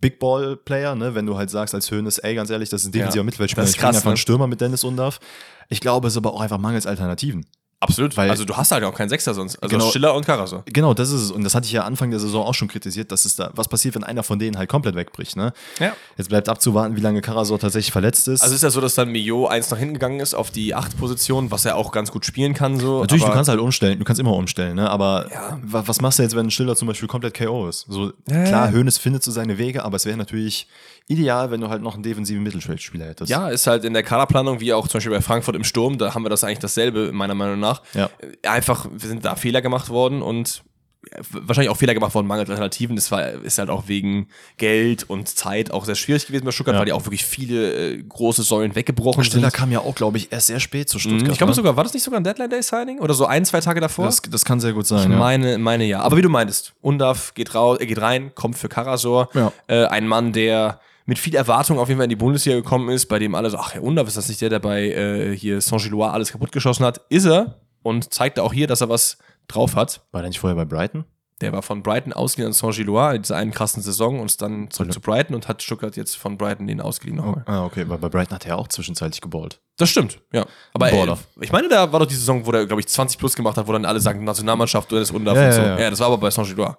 Big 0.00 0.18
Ball 0.18 0.56
Player, 0.56 0.94
ne? 0.94 1.14
Wenn 1.14 1.26
du 1.26 1.36
halt 1.36 1.50
sagst 1.50 1.74
als 1.74 1.90
Höhnes, 1.90 2.18
ey, 2.18 2.34
ganz 2.34 2.50
ehrlich, 2.50 2.68
das 2.68 2.82
ist 2.82 2.88
ein 2.88 2.92
defensiver 2.92 3.20
Ja. 3.20 3.24
Mittelfeldspieler. 3.24 3.62
Das 3.62 3.70
ist 3.70 3.76
ich 3.76 3.80
krass, 3.80 3.96
einfach 3.96 4.06
einen 4.06 4.14
ne? 4.14 4.18
Stürmer 4.18 4.46
mit 4.46 4.60
Dennis 4.60 4.84
Undarf. 4.84 5.20
Ich 5.68 5.80
glaube, 5.80 6.08
es 6.08 6.14
ist 6.14 6.18
aber 6.18 6.34
auch 6.34 6.40
einfach 6.40 6.58
mangels 6.58 6.86
Alternativen. 6.86 7.46
Absolut. 7.82 8.16
Weil- 8.16 8.30
also 8.30 8.44
du 8.44 8.56
hast 8.56 8.70
halt 8.72 8.84
auch 8.84 8.94
keinen 8.94 9.08
Sechser 9.08 9.34
sonst. 9.34 9.56
Also 9.62 9.76
Genau. 9.76 9.90
Stiller 9.90 10.14
und 10.14 10.24
Karasor. 10.24 10.62
Genau, 10.66 10.94
das 10.94 11.10
ist 11.10 11.20
es. 11.22 11.30
Und 11.30 11.44
das 11.44 11.54
hatte 11.54 11.66
ich 11.66 11.72
ja 11.72 11.82
Anfang 11.84 12.10
der 12.10 12.20
Saison 12.20 12.44
auch 12.46 12.54
schon 12.54 12.68
kritisiert, 12.68 13.12
dass 13.12 13.24
es 13.24 13.36
da, 13.36 13.50
was 13.54 13.68
passiert, 13.68 13.94
wenn 13.94 14.04
einer 14.04 14.22
von 14.22 14.38
denen 14.38 14.56
halt 14.58 14.68
komplett 14.68 14.94
wegbricht, 14.94 15.36
ne? 15.36 15.52
Ja. 15.78 15.92
Jetzt 16.16 16.28
bleibt 16.28 16.48
abzuwarten, 16.48 16.96
wie 16.96 17.00
lange 17.00 17.20
Karasor 17.20 17.58
tatsächlich 17.58 17.92
verletzt 17.92 18.28
ist. 18.28 18.42
Also 18.42 18.54
ist 18.54 18.62
ja 18.62 18.70
so, 18.70 18.80
dass 18.80 18.94
dann 18.94 19.10
Mio 19.10 19.46
eins 19.46 19.70
nach 19.70 19.78
hinten 19.78 19.94
gegangen 19.94 20.20
ist 20.20 20.34
auf 20.34 20.50
die 20.50 20.74
8-Position, 20.74 21.50
was 21.50 21.64
er 21.64 21.76
auch 21.76 21.92
ganz 21.92 22.10
gut 22.10 22.24
spielen 22.24 22.54
kann. 22.54 22.78
So. 22.78 23.00
Natürlich, 23.00 23.24
du 23.24 23.30
kannst 23.32 23.48
halt 23.50 23.60
umstellen, 23.60 23.98
du 23.98 24.04
kannst 24.04 24.20
immer 24.20 24.32
umstellen, 24.34 24.76
ne? 24.76 24.88
Aber 24.90 25.26
Ja. 25.32 25.58
wa- 25.62 25.82
was 25.86 26.00
machst 26.00 26.18
du 26.18 26.22
jetzt, 26.22 26.36
wenn 26.36 26.46
ein 26.46 26.50
Stiller 26.50 26.76
zum 26.76 26.88
Beispiel 26.88 27.08
komplett 27.08 27.34
KO 27.36 27.68
ist? 27.68 27.86
So, 27.88 28.12
Ja, 28.28 28.44
klar, 28.44 28.66
ja. 28.66 28.72
Hönes 28.72 28.98
findet 28.98 29.22
so 29.22 29.30
seine 29.30 29.58
Wege, 29.58 29.84
aber 29.84 29.96
es 29.96 30.04
wäre 30.06 30.16
natürlich 30.16 30.66
ideal, 31.08 31.50
wenn 31.50 31.60
du 31.60 31.68
halt 31.68 31.82
noch 31.82 31.94
einen 31.94 32.02
defensiven 32.02 32.42
Mittelfeldspieler 32.42 33.06
hättest. 33.06 33.30
Ja, 33.30 33.48
ist 33.48 33.66
halt 33.66 33.84
in 33.84 33.92
der 33.92 34.02
Kaderplanung, 34.02 34.60
wie 34.60 34.72
auch 34.72 34.88
zum 34.88 34.98
Beispiel 34.98 35.12
bei 35.12 35.20
Frankfurt 35.20 35.56
im 35.56 35.64
Sturm, 35.64 35.98
da 35.98 36.14
haben 36.14 36.24
wir 36.24 36.30
das 36.30 36.44
eigentlich 36.44 36.60
dasselbe, 36.60 37.12
meiner 37.12 37.34
Meinung 37.34 37.60
nach. 37.60 37.82
Ja. 37.94 38.08
Äh, 38.42 38.48
Einfach, 38.48 38.86
wir 38.90 39.08
sind 39.08 39.24
da 39.24 39.34
Fehler 39.36 39.60
gemacht 39.62 39.88
worden 39.90 40.22
und 40.22 40.62
äh, 41.10 41.20
wahrscheinlich 41.32 41.70
auch 41.70 41.76
Fehler 41.76 41.94
gemacht 41.94 42.14
worden, 42.14 42.26
mangels 42.28 42.48
Alternativen. 42.48 42.94
Das 42.96 43.10
war, 43.10 43.28
ist 43.28 43.58
halt 43.58 43.68
auch 43.70 43.88
wegen 43.88 44.28
Geld 44.56 45.02
und 45.10 45.28
Zeit 45.28 45.70
auch 45.72 45.84
sehr 45.84 45.96
schwierig 45.96 46.26
gewesen 46.26 46.44
bei 46.44 46.52
Stuttgart, 46.52 46.74
Ja. 46.74 46.78
weil 46.80 46.86
die 46.86 46.92
auch 46.92 47.04
wirklich 47.04 47.24
viele 47.24 47.94
äh, 47.94 48.02
große 48.02 48.42
Säulen 48.42 48.74
weggebrochen 48.76 49.24
Stiller 49.24 49.50
sind. 49.50 49.54
kam 49.58 49.72
ja 49.72 49.80
auch, 49.80 49.94
glaube 49.96 50.16
ich, 50.18 50.30
erst 50.32 50.46
sehr 50.46 50.60
spät 50.60 50.88
zu 50.88 50.98
Mhm, 50.98 51.00
Stuttgart. 51.00 51.32
Ich 51.32 51.38
glaube 51.38 51.50
ne? 51.50 51.54
sogar, 51.56 51.76
war 51.76 51.82
das 51.84 51.92
nicht 51.92 52.04
sogar 52.04 52.20
ein 52.20 52.24
Deadline-Day-Signing? 52.24 53.00
Oder 53.00 53.14
so 53.14 53.26
ein, 53.26 53.44
zwei 53.44 53.60
Tage 53.60 53.80
davor? 53.80 54.04
das, 54.06 54.22
das 54.22 54.44
kann 54.44 54.60
sehr 54.60 54.72
gut 54.72 54.86
sein. 54.86 54.98
Ich 55.02 55.08
ja. 55.10 55.18
meine, 55.18 55.58
meine 55.58 55.84
ja. 55.84 56.00
Aber 56.00 56.16
wie 56.16 56.22
du 56.22 56.28
meintest, 56.28 56.72
Undaf 56.80 57.34
geht, 57.34 57.54
raus, 57.54 57.78
äh, 57.80 57.86
geht 57.86 58.00
rein, 58.00 58.32
kommt 58.34 58.56
für 58.56 58.68
Karasor. 58.68 59.28
Ja. 59.34 59.52
Äh, 59.66 59.86
ein 59.86 60.06
Mann, 60.06 60.32
der 60.32 60.80
mit 61.06 61.18
viel 61.18 61.34
Erwartung 61.34 61.78
auf 61.78 61.88
jeden 61.88 61.98
Fall 61.98 62.04
in 62.04 62.10
die 62.10 62.16
Bundesliga 62.16 62.56
gekommen 62.56 62.88
ist, 62.90 63.06
bei 63.06 63.18
dem 63.18 63.34
alle 63.34 63.50
so, 63.50 63.58
ach, 63.58 63.74
Herr 63.74 63.82
Undaf, 63.82 64.06
ist 64.08 64.16
das 64.16 64.28
nicht 64.28 64.40
der, 64.40 64.48
der 64.50 64.58
bei 64.60 64.90
äh, 64.90 65.36
hier 65.36 65.60
Saint-Gilloise 65.60 66.12
alles 66.12 66.32
kaputtgeschossen 66.32 66.84
hat? 66.86 67.00
Ist 67.08 67.26
er 67.26 67.60
und 67.82 68.12
zeigt 68.14 68.38
auch 68.38 68.52
hier, 68.52 68.66
dass 68.66 68.80
er 68.80 68.88
was 68.88 69.18
drauf 69.48 69.74
hat. 69.74 70.02
War 70.12 70.22
der 70.22 70.28
nicht 70.28 70.38
vorher 70.40 70.56
bei 70.56 70.64
Brighton? 70.64 71.04
Der 71.40 71.52
war 71.52 71.62
von 71.62 71.82
Brighton 71.82 72.12
ausgeliehen 72.12 72.50
an 72.50 72.52
Saint-Gilloise 72.52 73.16
in 73.16 73.22
dieser 73.22 73.34
einen 73.36 73.50
krassen 73.50 73.82
Saison 73.82 74.20
und 74.20 74.26
ist 74.26 74.40
dann 74.40 74.70
zurück 74.70 74.92
zu 74.92 75.00
Brighton 75.00 75.34
und 75.34 75.48
hat 75.48 75.60
Stuttgart 75.60 75.96
jetzt 75.96 76.16
von 76.16 76.38
Brighton 76.38 76.68
den 76.68 76.80
ausgeliehen 76.80 77.16
nochmal. 77.16 77.42
Ah, 77.46 77.64
okay, 77.64 77.84
weil 77.88 77.98
bei 77.98 78.08
Brighton 78.08 78.36
hat 78.36 78.44
er 78.44 78.50
ja 78.50 78.54
auch 78.54 78.68
zwischenzeitlich 78.68 79.20
geballt. 79.20 79.60
Das 79.76 79.90
stimmt, 79.90 80.20
ja. 80.32 80.46
Aber 80.72 80.92
äh, 80.92 81.16
ich 81.40 81.50
meine, 81.50 81.68
da 81.68 81.90
war 81.92 81.98
doch 81.98 82.06
die 82.06 82.14
Saison, 82.14 82.46
wo 82.46 82.52
der, 82.52 82.64
glaube 82.66 82.78
ich, 82.80 82.86
20 82.86 83.18
plus 83.18 83.34
gemacht 83.34 83.56
hat, 83.56 83.66
wo 83.66 83.72
dann 83.72 83.84
alle 83.84 83.98
sagen, 83.98 84.22
Nationalmannschaft 84.22 84.92
oder 84.92 85.00
das 85.00 85.10
Undaf 85.10 85.34
Ja, 85.36 85.46
und 85.46 85.52
so. 85.52 85.60
ja, 85.62 85.66
Ja, 85.74 85.80
ja. 85.80 85.90
das 85.90 85.98
war 85.98 86.06
aber 86.06 86.18
bei 86.18 86.30
Saint-Gilloise. 86.30 86.76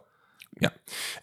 Ja. 0.60 0.72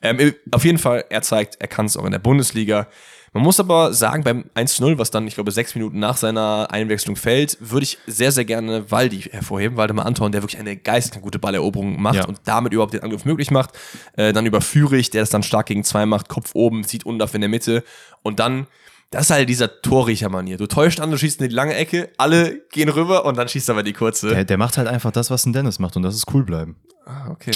Ähm, 0.02 0.34
auf 0.50 0.64
jeden 0.64 0.78
Fall, 0.78 1.04
er 1.10 1.22
zeigt, 1.22 1.56
er 1.60 1.68
kann 1.68 1.86
es 1.86 1.96
auch 1.96 2.04
in 2.04 2.12
der 2.12 2.18
Bundesliga. 2.18 2.88
Man 3.32 3.44
muss 3.44 3.60
aber 3.60 3.92
sagen, 3.94 4.24
beim 4.24 4.50
1-0, 4.56 4.98
was 4.98 5.12
dann, 5.12 5.28
ich 5.28 5.34
glaube, 5.36 5.52
sechs 5.52 5.76
Minuten 5.76 6.00
nach 6.00 6.16
seiner 6.16 6.66
Einwechslung 6.72 7.14
fällt, 7.14 7.56
würde 7.60 7.84
ich 7.84 7.98
sehr, 8.08 8.32
sehr 8.32 8.44
gerne 8.44 8.90
Waldi 8.90 9.20
hervorheben, 9.20 9.76
Waldemar 9.76 10.04
Anton, 10.06 10.32
der 10.32 10.42
wirklich 10.42 10.58
eine 10.60 10.76
geistig 10.76 11.22
gute 11.22 11.38
Balleroberung 11.38 12.02
macht 12.02 12.16
Ja. 12.16 12.24
und 12.26 12.40
damit 12.44 12.72
überhaupt 12.72 12.92
den 12.92 13.04
Angriff 13.04 13.24
möglich 13.24 13.52
macht. 13.52 13.70
Äh, 14.16 14.32
dann 14.32 14.46
über 14.46 14.60
Führig, 14.60 15.10
der 15.10 15.22
das 15.22 15.30
dann 15.30 15.44
stark 15.44 15.66
gegen 15.66 15.84
zwei 15.84 16.06
macht, 16.06 16.28
Kopf 16.28 16.50
oben, 16.54 16.82
sieht 16.82 17.06
Undaf 17.06 17.32
in 17.34 17.40
der 17.40 17.48
Mitte 17.50 17.84
und 18.22 18.40
dann, 18.40 18.66
das 19.12 19.22
ist 19.22 19.30
halt 19.30 19.48
dieser 19.48 19.80
Torriecher-Manier. 19.80 20.56
Du 20.56 20.66
täuscht 20.66 20.98
an, 20.98 21.12
du 21.12 21.16
schießt 21.16 21.40
in 21.40 21.50
die 21.50 21.54
lange 21.54 21.74
Ecke, 21.76 22.10
alle 22.18 22.58
gehen 22.72 22.88
rüber 22.88 23.24
und 23.26 23.36
dann 23.38 23.48
schießt 23.48 23.68
er 23.68 23.74
aber 23.76 23.84
die 23.84 23.92
kurze. 23.92 24.30
Der, 24.30 24.44
der 24.44 24.58
macht 24.58 24.76
halt 24.76 24.88
einfach 24.88 25.12
das, 25.12 25.30
was 25.30 25.46
ein 25.46 25.52
Dennis 25.52 25.78
macht 25.78 25.96
und 25.96 26.02
das 26.02 26.16
ist 26.16 26.26
cool 26.34 26.42
bleiben. 26.44 26.76
Ah, 27.06 27.28
okay. 27.30 27.52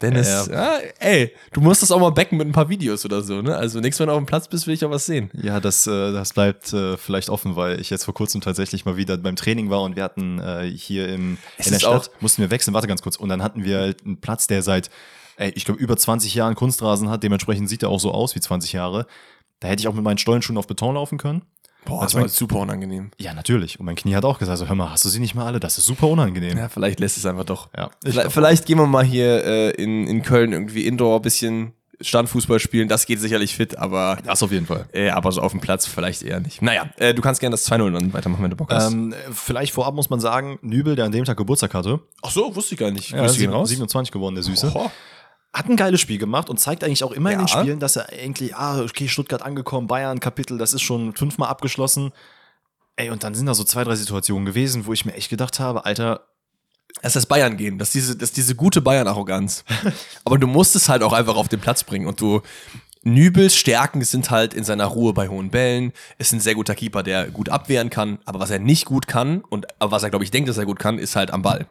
Dennis, 0.00 0.28
Ja, 0.28 0.52
ja. 0.52 0.78
ey, 1.00 1.34
du 1.52 1.60
musst 1.60 1.82
das 1.82 1.90
auch 1.90 1.98
mal 1.98 2.10
backen 2.10 2.36
mit 2.36 2.46
ein 2.46 2.52
paar 2.52 2.68
Videos 2.68 3.04
oder 3.04 3.20
so, 3.22 3.42
ne? 3.42 3.56
Also 3.56 3.80
nächstes 3.80 3.98
Mal, 3.98 4.06
wenn 4.06 4.12
du 4.12 4.16
auf 4.18 4.24
dem 4.24 4.26
Platz 4.26 4.46
bist, 4.46 4.66
will 4.66 4.74
ich 4.74 4.84
auch 4.84 4.90
was 4.90 5.06
sehen. 5.06 5.30
Ja, 5.32 5.58
das, 5.58 5.86
äh, 5.88 6.12
das 6.12 6.32
bleibt 6.32 6.72
äh, 6.72 6.96
vielleicht 6.96 7.30
offen, 7.30 7.56
weil 7.56 7.80
ich 7.80 7.90
jetzt 7.90 8.04
vor 8.04 8.14
kurzem 8.14 8.40
tatsächlich 8.40 8.84
mal 8.84 8.96
wieder 8.96 9.16
beim 9.16 9.34
Training 9.34 9.70
war 9.70 9.82
und 9.82 9.96
wir 9.96 10.04
hatten 10.04 10.38
äh, 10.38 10.70
hier 10.70 11.08
im, 11.08 11.38
Es 11.56 11.66
in 11.66 11.72
der 11.72 11.80
Stadt, 11.80 12.10
mussten 12.20 12.42
wir 12.42 12.50
wechseln, 12.50 12.74
warte 12.74 12.86
ganz 12.86 13.02
kurz, 13.02 13.16
und 13.16 13.28
dann 13.28 13.42
hatten 13.42 13.64
wir 13.64 13.78
halt 13.78 14.04
einen 14.04 14.20
Platz, 14.20 14.46
der 14.46 14.62
seit, 14.62 14.88
ey, 15.36 15.50
ich 15.56 15.64
glaube, 15.64 15.80
über 15.80 15.96
20 15.96 16.32
Jahren 16.34 16.54
Kunstrasen 16.54 17.10
hat, 17.10 17.24
dementsprechend 17.24 17.68
sieht 17.68 17.82
er 17.82 17.88
auch 17.88 18.00
so 18.00 18.12
aus 18.12 18.36
wie 18.36 18.40
20 18.40 18.72
Jahre. 18.72 19.06
Da 19.60 19.66
hätte 19.66 19.80
ich 19.80 19.88
auch 19.88 19.94
mit 19.94 20.04
meinen 20.04 20.18
Stollenschuhen 20.18 20.58
auf 20.58 20.68
Beton 20.68 20.94
laufen 20.94 21.18
können. 21.18 21.42
Boah, 21.84 22.02
das 22.02 22.08
das 22.12 22.14
war 22.16 22.22
war- 22.22 22.28
super 22.28 22.56
unangenehm. 22.56 23.10
Ja, 23.18 23.32
natürlich. 23.34 23.80
Und 23.80 23.86
mein 23.86 23.96
Knie 23.96 24.14
hat 24.14 24.24
auch 24.24 24.38
gesagt, 24.38 24.58
so, 24.58 24.68
hör 24.68 24.74
mal, 24.74 24.90
hast 24.90 25.04
du 25.04 25.08
sie 25.08 25.20
nicht 25.20 25.34
mal 25.34 25.46
alle? 25.46 25.58
Das 25.60 25.78
ist 25.78 25.86
super 25.86 26.08
unangenehm. 26.08 26.56
Ja, 26.58 26.68
vielleicht 26.68 27.00
lässt 27.00 27.16
es 27.16 27.24
einfach 27.26 27.44
doch. 27.44 27.68
Ja, 27.76 27.90
ich 28.04 28.12
Vielleicht, 28.12 28.32
vielleicht 28.32 28.66
gehen 28.66 28.78
wir 28.78 28.86
mal 28.86 29.04
hier 29.04 29.44
äh, 29.44 29.70
in, 29.70 30.06
in 30.06 30.22
Köln 30.22 30.52
irgendwie 30.52 30.86
Indoor 30.86 31.16
ein 31.16 31.22
bisschen 31.22 31.72
Standfußball 32.00 32.60
spielen. 32.60 32.88
Das 32.88 33.06
geht 33.06 33.18
sicherlich 33.20 33.56
fit, 33.56 33.76
aber, 33.76 34.18
Das 34.24 34.42
auf 34.42 34.52
jeden 34.52 34.66
Fall. 34.66 34.86
äh, 34.92 35.10
aber 35.10 35.32
so 35.32 35.40
auf 35.40 35.50
dem 35.52 35.60
Platz 35.60 35.86
vielleicht 35.86 36.22
eher 36.22 36.38
nicht. 36.40 36.62
Naja, 36.62 36.88
äh, 36.98 37.12
du 37.12 37.22
kannst 37.22 37.40
gerne 37.40 37.54
das 37.54 37.66
2-0 37.68 37.90
dann 37.92 38.12
weitermachen, 38.12 38.42
wenn 38.44 38.50
du 38.50 38.56
Bock 38.56 38.72
hast. 38.72 38.92
Ähm, 38.92 39.14
vielleicht 39.32 39.72
vorab 39.72 39.94
muss 39.94 40.08
man 40.10 40.20
sagen, 40.20 40.58
Nübel, 40.62 40.94
der 40.94 41.06
an 41.06 41.12
dem 41.12 41.24
Tag 41.24 41.36
Geburtstag 41.36 41.74
hatte, 41.74 41.98
Ach 42.22 42.30
so, 42.30 42.54
wusste 42.54 42.74
ich 42.74 42.78
gar 42.80 42.90
nicht. 42.92 43.10
ja, 43.10 43.20
Grüße 43.22 43.38
gehen 43.38 43.50
raus. 43.50 43.68
27 43.70 44.12
geworden, 44.12 44.34
der 44.36 44.44
Süße. 44.44 44.68
Oho. 44.74 44.90
Hat 45.58 45.68
ein 45.68 45.76
geiles 45.76 46.00
Spiel 46.00 46.18
gemacht 46.18 46.48
und 46.48 46.58
zeigt 46.60 46.84
eigentlich 46.84 47.02
auch 47.02 47.10
immer 47.10 47.32
in 47.32 47.38
den 47.38 47.48
Ja. 47.48 47.60
Spielen, 47.60 47.80
dass 47.80 47.96
er 47.96 48.08
eigentlich, 48.12 48.54
ah, 48.54 48.80
okay, 48.80 49.08
Stuttgart 49.08 49.42
angekommen, 49.42 49.88
Bayern, 49.88 50.20
Kapitel, 50.20 50.56
das 50.56 50.72
ist 50.72 50.82
schon 50.82 51.14
fünfmal 51.16 51.48
abgeschlossen. 51.48 52.12
Ey, 52.96 53.10
und 53.10 53.24
dann 53.24 53.34
sind 53.34 53.46
da 53.46 53.54
so 53.54 53.64
zwei, 53.64 53.82
drei 53.84 53.96
Situationen 53.96 54.46
gewesen, 54.46 54.86
wo 54.86 54.92
ich 54.92 55.04
mir 55.04 55.14
echt 55.14 55.30
gedacht 55.30 55.58
habe, 55.58 55.84
Alter, 55.84 56.26
Das 57.02 57.10
ist 57.10 57.16
das 57.16 57.26
Bayern 57.26 57.56
gehen, 57.56 57.78
das 57.78 57.88
ist 57.88 57.94
diese, 57.94 58.16
das 58.16 58.30
ist 58.30 58.36
diese 58.36 58.54
gute 58.54 58.80
Bayern-Arroganz. 58.80 59.64
Aber 60.24 60.38
du 60.38 60.46
musst 60.46 60.74
es 60.76 60.88
halt 60.88 61.02
auch 61.02 61.12
einfach 61.12 61.36
auf 61.36 61.48
den 61.48 61.60
Platz 61.60 61.82
bringen 61.84 62.06
und 62.06 62.20
du. 62.20 62.40
Nübels 63.04 63.54
Stärken 63.54 64.02
sind 64.02 64.30
halt 64.30 64.52
in 64.52 64.64
seiner 64.64 64.86
Ruhe 64.86 65.12
bei 65.12 65.28
hohen 65.28 65.50
Bällen. 65.50 65.92
Ist 66.18 66.32
ein 66.32 66.40
sehr 66.40 66.56
guter 66.56 66.74
Keeper, 66.74 67.04
der 67.04 67.30
gut 67.30 67.48
abwehren 67.48 67.90
kann. 67.90 68.18
Aber 68.26 68.40
was 68.40 68.50
er 68.50 68.58
nicht 68.58 68.86
gut 68.86 69.06
kann 69.06 69.40
und 69.42 69.66
was 69.78 70.02
er, 70.02 70.10
glaube 70.10 70.24
ich, 70.24 70.32
denkt, 70.32 70.48
dass 70.48 70.58
er 70.58 70.66
gut 70.66 70.80
kann, 70.80 70.98
ist 70.98 71.14
halt 71.14 71.30
am 71.30 71.40
Ball. 71.42 71.68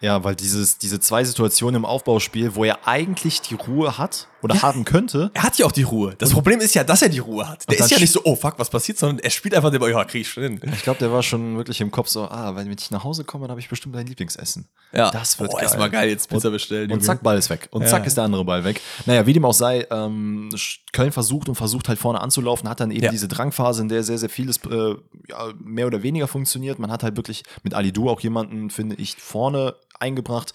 Ja, 0.00 0.24
weil 0.24 0.34
dieses, 0.34 0.78
diese 0.78 0.98
zwei 1.00 1.24
Situationen 1.24 1.76
im 1.76 1.84
Aufbauspiel, 1.84 2.54
wo 2.54 2.64
er 2.64 2.88
eigentlich 2.88 3.42
die 3.42 3.54
Ruhe 3.54 3.98
hat 3.98 4.28
oder 4.42 4.62
haben 4.62 4.84
könnte, 4.84 5.30
Er 5.34 5.42
hat 5.42 5.58
ja 5.58 5.66
auch 5.66 5.72
die 5.72 5.82
Ruhe. 5.82 6.14
Das 6.18 6.30
Problem 6.30 6.60
ist 6.60 6.74
ja, 6.74 6.84
dass 6.84 7.02
er 7.02 7.08
die 7.08 7.18
Ruhe 7.18 7.48
hat. 7.48 7.68
Der 7.70 7.78
ist 7.78 7.90
ja 7.90 7.98
nicht 7.98 8.12
so, 8.12 8.20
oh 8.24 8.36
fuck, 8.36 8.58
was 8.58 8.70
passiert, 8.70 8.98
sondern 8.98 9.18
er 9.18 9.30
spielt 9.30 9.54
einfach 9.54 9.70
den 9.70 9.80
Ball, 9.80 9.90
ja, 9.90 10.04
krieg 10.04 10.22
ich 10.22 10.28
schon 10.28 10.42
hin. 10.42 10.60
ich 10.72 10.82
glaube, 10.82 10.98
der 10.98 11.12
war 11.12 11.22
schon 11.22 11.56
wirklich 11.56 11.80
im 11.80 11.90
Kopf 11.90 12.08
so, 12.08 12.24
ah, 12.24 12.54
wenn 12.56 12.70
ich 12.70 12.90
nach 12.90 13.04
Hause 13.04 13.24
komme, 13.24 13.44
dann 13.44 13.50
habe 13.50 13.60
ich 13.60 13.68
bestimmt 13.68 13.94
dein 13.94 14.06
Lieblingsessen. 14.06 14.68
Ja, 14.92 15.10
Das 15.10 15.38
wird 15.38 15.50
oh, 15.50 15.54
geil. 15.54 15.62
erstmal 15.64 15.90
geil, 15.90 16.08
jetzt 16.08 16.28
Pizza 16.28 16.50
bestellen. 16.50 16.90
Und 16.90 17.02
zack, 17.04 17.22
Ball 17.22 17.38
ist 17.38 17.50
weg. 17.50 17.68
Und 17.70 17.86
zack 17.88 18.06
ist 18.06 18.16
der 18.16 18.24
andere 18.24 18.44
Ball 18.44 18.64
weg. 18.64 18.80
Naja, 19.06 19.26
wie 19.26 19.32
dem 19.32 19.44
auch 19.44 19.54
sei, 19.54 19.86
ähm, 19.90 20.50
Köln 20.92 21.12
versucht 21.12 21.48
und 21.48 21.54
versucht 21.54 21.88
halt 21.88 21.98
vorne 21.98 22.20
anzulaufen, 22.20 22.68
hat 22.68 22.80
dann 22.80 22.90
eben 22.90 23.04
Ja. 23.04 23.10
diese 23.10 23.28
Drangphase, 23.28 23.82
in 23.82 23.88
der 23.88 24.02
sehr, 24.02 24.18
sehr 24.18 24.28
vieles 24.30 24.58
äh, 24.68 24.94
ja, 25.28 25.52
mehr 25.62 25.86
oder 25.86 26.02
weniger 26.02 26.26
funktioniert. 26.28 26.78
Man 26.78 26.90
hat 26.90 27.02
halt 27.02 27.16
wirklich 27.16 27.44
mit 27.62 27.74
Ali 27.74 27.92
Du 27.92 28.08
auch 28.10 28.20
jemanden, 28.20 28.70
finde 28.70 28.96
ich, 28.96 29.14
vorne 29.16 29.74
eingebracht, 29.98 30.54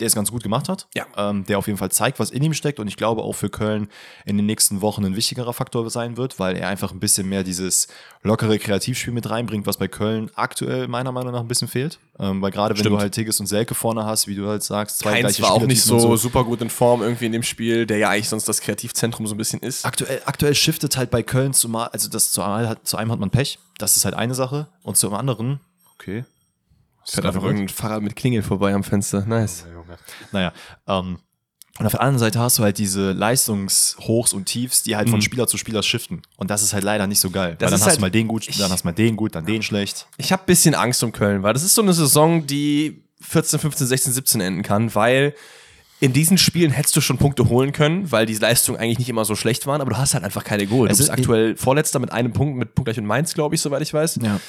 der 0.00 0.06
es 0.06 0.14
ganz 0.14 0.30
gut 0.30 0.42
gemacht 0.42 0.68
hat. 0.68 0.86
Ja. 0.94 1.06
Ähm, 1.16 1.44
der 1.46 1.58
auf 1.58 1.66
jeden 1.66 1.78
Fall 1.78 1.90
zeigt, 1.90 2.18
was 2.20 2.30
in 2.30 2.42
ihm 2.42 2.54
steckt. 2.54 2.78
Und 2.78 2.88
ich 2.88 2.96
glaube 2.96 3.22
auch 3.22 3.32
für 3.32 3.50
Köln 3.50 3.88
in 4.24 4.36
den 4.36 4.46
nächsten 4.46 4.80
Wochen 4.80 5.04
ein 5.04 5.16
wichtigerer 5.16 5.52
Faktor 5.52 5.88
sein 5.90 6.16
wird, 6.16 6.38
weil 6.38 6.56
er 6.56 6.68
einfach 6.68 6.92
ein 6.92 7.00
bisschen 7.00 7.28
mehr 7.28 7.42
dieses 7.42 7.88
lockere 8.22 8.58
Kreativspiel 8.58 9.12
mit 9.12 9.28
reinbringt, 9.28 9.66
was 9.66 9.76
bei 9.76 9.88
Köln 9.88 10.30
aktuell 10.34 10.88
meiner 10.88 11.12
Meinung 11.12 11.32
nach 11.32 11.40
ein 11.40 11.48
bisschen 11.48 11.68
fehlt. 11.68 11.98
Ähm, 12.18 12.42
weil 12.42 12.50
gerade 12.50 12.74
wenn 12.74 12.80
Stimmt. 12.80 12.96
du 12.96 13.00
halt 13.00 13.14
Tigges 13.14 13.38
und 13.40 13.46
Selke 13.46 13.74
vorne 13.74 14.04
hast, 14.04 14.26
wie 14.26 14.34
du 14.34 14.46
halt 14.48 14.62
sagst, 14.62 14.98
zwei 14.98 15.12
Keins 15.12 15.36
gleiche 15.36 15.42
war 15.42 15.52
auch 15.52 15.62
nicht 15.66 15.82
so, 15.82 15.96
und 15.96 16.16
super 16.18 16.44
gut 16.44 16.60
in 16.60 16.70
Form 16.70 17.02
irgendwie 17.02 17.26
in 17.26 17.32
dem 17.32 17.42
Spiel, 17.42 17.86
der 17.86 17.98
ja 17.98 18.10
eigentlich 18.10 18.28
sonst 18.28 18.48
das 18.48 18.60
Kreativzentrum 18.60 19.26
so 19.26 19.34
ein 19.34 19.38
bisschen 19.38 19.60
ist. 19.60 19.84
Aktuell, 19.84 20.20
aktuell 20.24 20.54
shiftet 20.54 20.96
halt 20.96 21.10
bei 21.10 21.22
Köln 21.22 21.52
zumal, 21.54 21.88
also 21.88 22.08
das 22.08 22.32
zu, 22.32 22.42
einmal 22.42 22.68
hat- 22.68 22.86
zu 22.86 22.96
einem 22.96 23.12
hat 23.12 23.20
man 23.20 23.30
Pech, 23.30 23.58
das 23.78 23.96
ist 23.96 24.04
halt 24.04 24.14
eine 24.14 24.34
Sache, 24.34 24.66
und 24.82 24.96
zum 24.96 25.14
anderen, 25.14 25.60
okay. 25.94 26.24
Fährt 27.10 27.26
einfach 27.26 27.42
irgendein 27.42 27.68
Fahrrad 27.68 28.02
mit 28.02 28.16
Klingel 28.16 28.42
vorbei 28.42 28.74
am 28.74 28.84
Fenster. 28.84 29.24
Nice. 29.26 29.64
Naja, 30.32 30.52
ähm, 30.86 31.18
und 31.78 31.86
auf 31.86 31.92
der 31.92 32.00
anderen 32.00 32.18
Seite 32.18 32.40
hast 32.40 32.58
du 32.58 32.64
halt 32.64 32.76
diese 32.78 33.12
Leistungshochs 33.12 34.32
und 34.32 34.46
Tiefs, 34.46 34.82
die 34.82 34.96
halt 34.96 35.08
von 35.08 35.22
Spieler 35.22 35.46
zu 35.46 35.56
Spieler 35.58 35.82
shiften. 35.82 36.22
Und 36.36 36.50
das 36.50 36.62
ist 36.62 36.72
halt 36.72 36.82
leider 36.84 37.06
nicht 37.06 37.20
so 37.20 37.30
geil. 37.30 37.52
Mhm. 37.52 37.58
Das 37.58 37.66
weil 37.66 37.70
dann 37.70 37.80
hast 37.80 37.86
halt- 37.86 37.96
du 37.98 38.00
mal 38.00 38.10
den 38.10 38.28
gut, 38.28 38.48
ich- 38.48 38.58
dann 38.58 38.70
hast 38.70 38.82
du 38.82 38.88
mal 38.88 38.92
den 38.92 39.16
gut, 39.16 39.34
dann 39.34 39.46
den 39.46 39.62
schlecht. 39.62 40.06
Ich 40.16 40.32
habe 40.32 40.42
bisschen 40.44 40.74
Angst 40.74 41.02
um 41.04 41.12
Köln, 41.12 41.42
weil 41.44 41.52
das 41.54 41.62
ist 41.62 41.74
so 41.74 41.82
eine 41.82 41.92
Saison, 41.92 42.46
die 42.46 43.04
14, 43.20 43.58
15, 43.60 43.86
16, 43.86 44.12
17 44.12 44.40
enden 44.40 44.62
kann, 44.62 44.94
weil 44.94 45.34
in 46.00 46.12
diesen 46.12 46.36
Spielen 46.38 46.70
hättest 46.70 46.94
du 46.96 47.00
schon 47.00 47.18
Punkte 47.18 47.48
holen 47.48 47.72
können, 47.72 48.10
weil 48.12 48.26
die 48.26 48.34
Leistungen 48.34 48.78
eigentlich 48.78 48.98
nicht 48.98 49.08
immer 49.08 49.24
so 49.24 49.34
schlecht 49.34 49.66
waren, 49.66 49.80
aber 49.80 49.90
du 49.90 49.96
hast 49.98 50.14
halt 50.14 50.22
einfach 50.24 50.44
keine 50.44 50.66
geholt. 50.66 50.90
Du 50.90 50.92
Es 50.92 50.98
bist 50.98 51.10
ist- 51.10 51.14
aktuell 51.16 51.56
Vorletzter 51.56 51.98
mit 52.00 52.12
einem 52.12 52.32
Punkt, 52.32 52.56
mit 52.56 52.74
Punkt 52.74 52.86
gleich 52.86 52.98
in 52.98 53.06
Mainz, 53.06 53.34
glaube 53.34 53.54
ich, 53.54 53.60
soweit 53.60 53.82
ich 53.82 53.92
weiß. 53.94 54.18
Ja. 54.22 54.40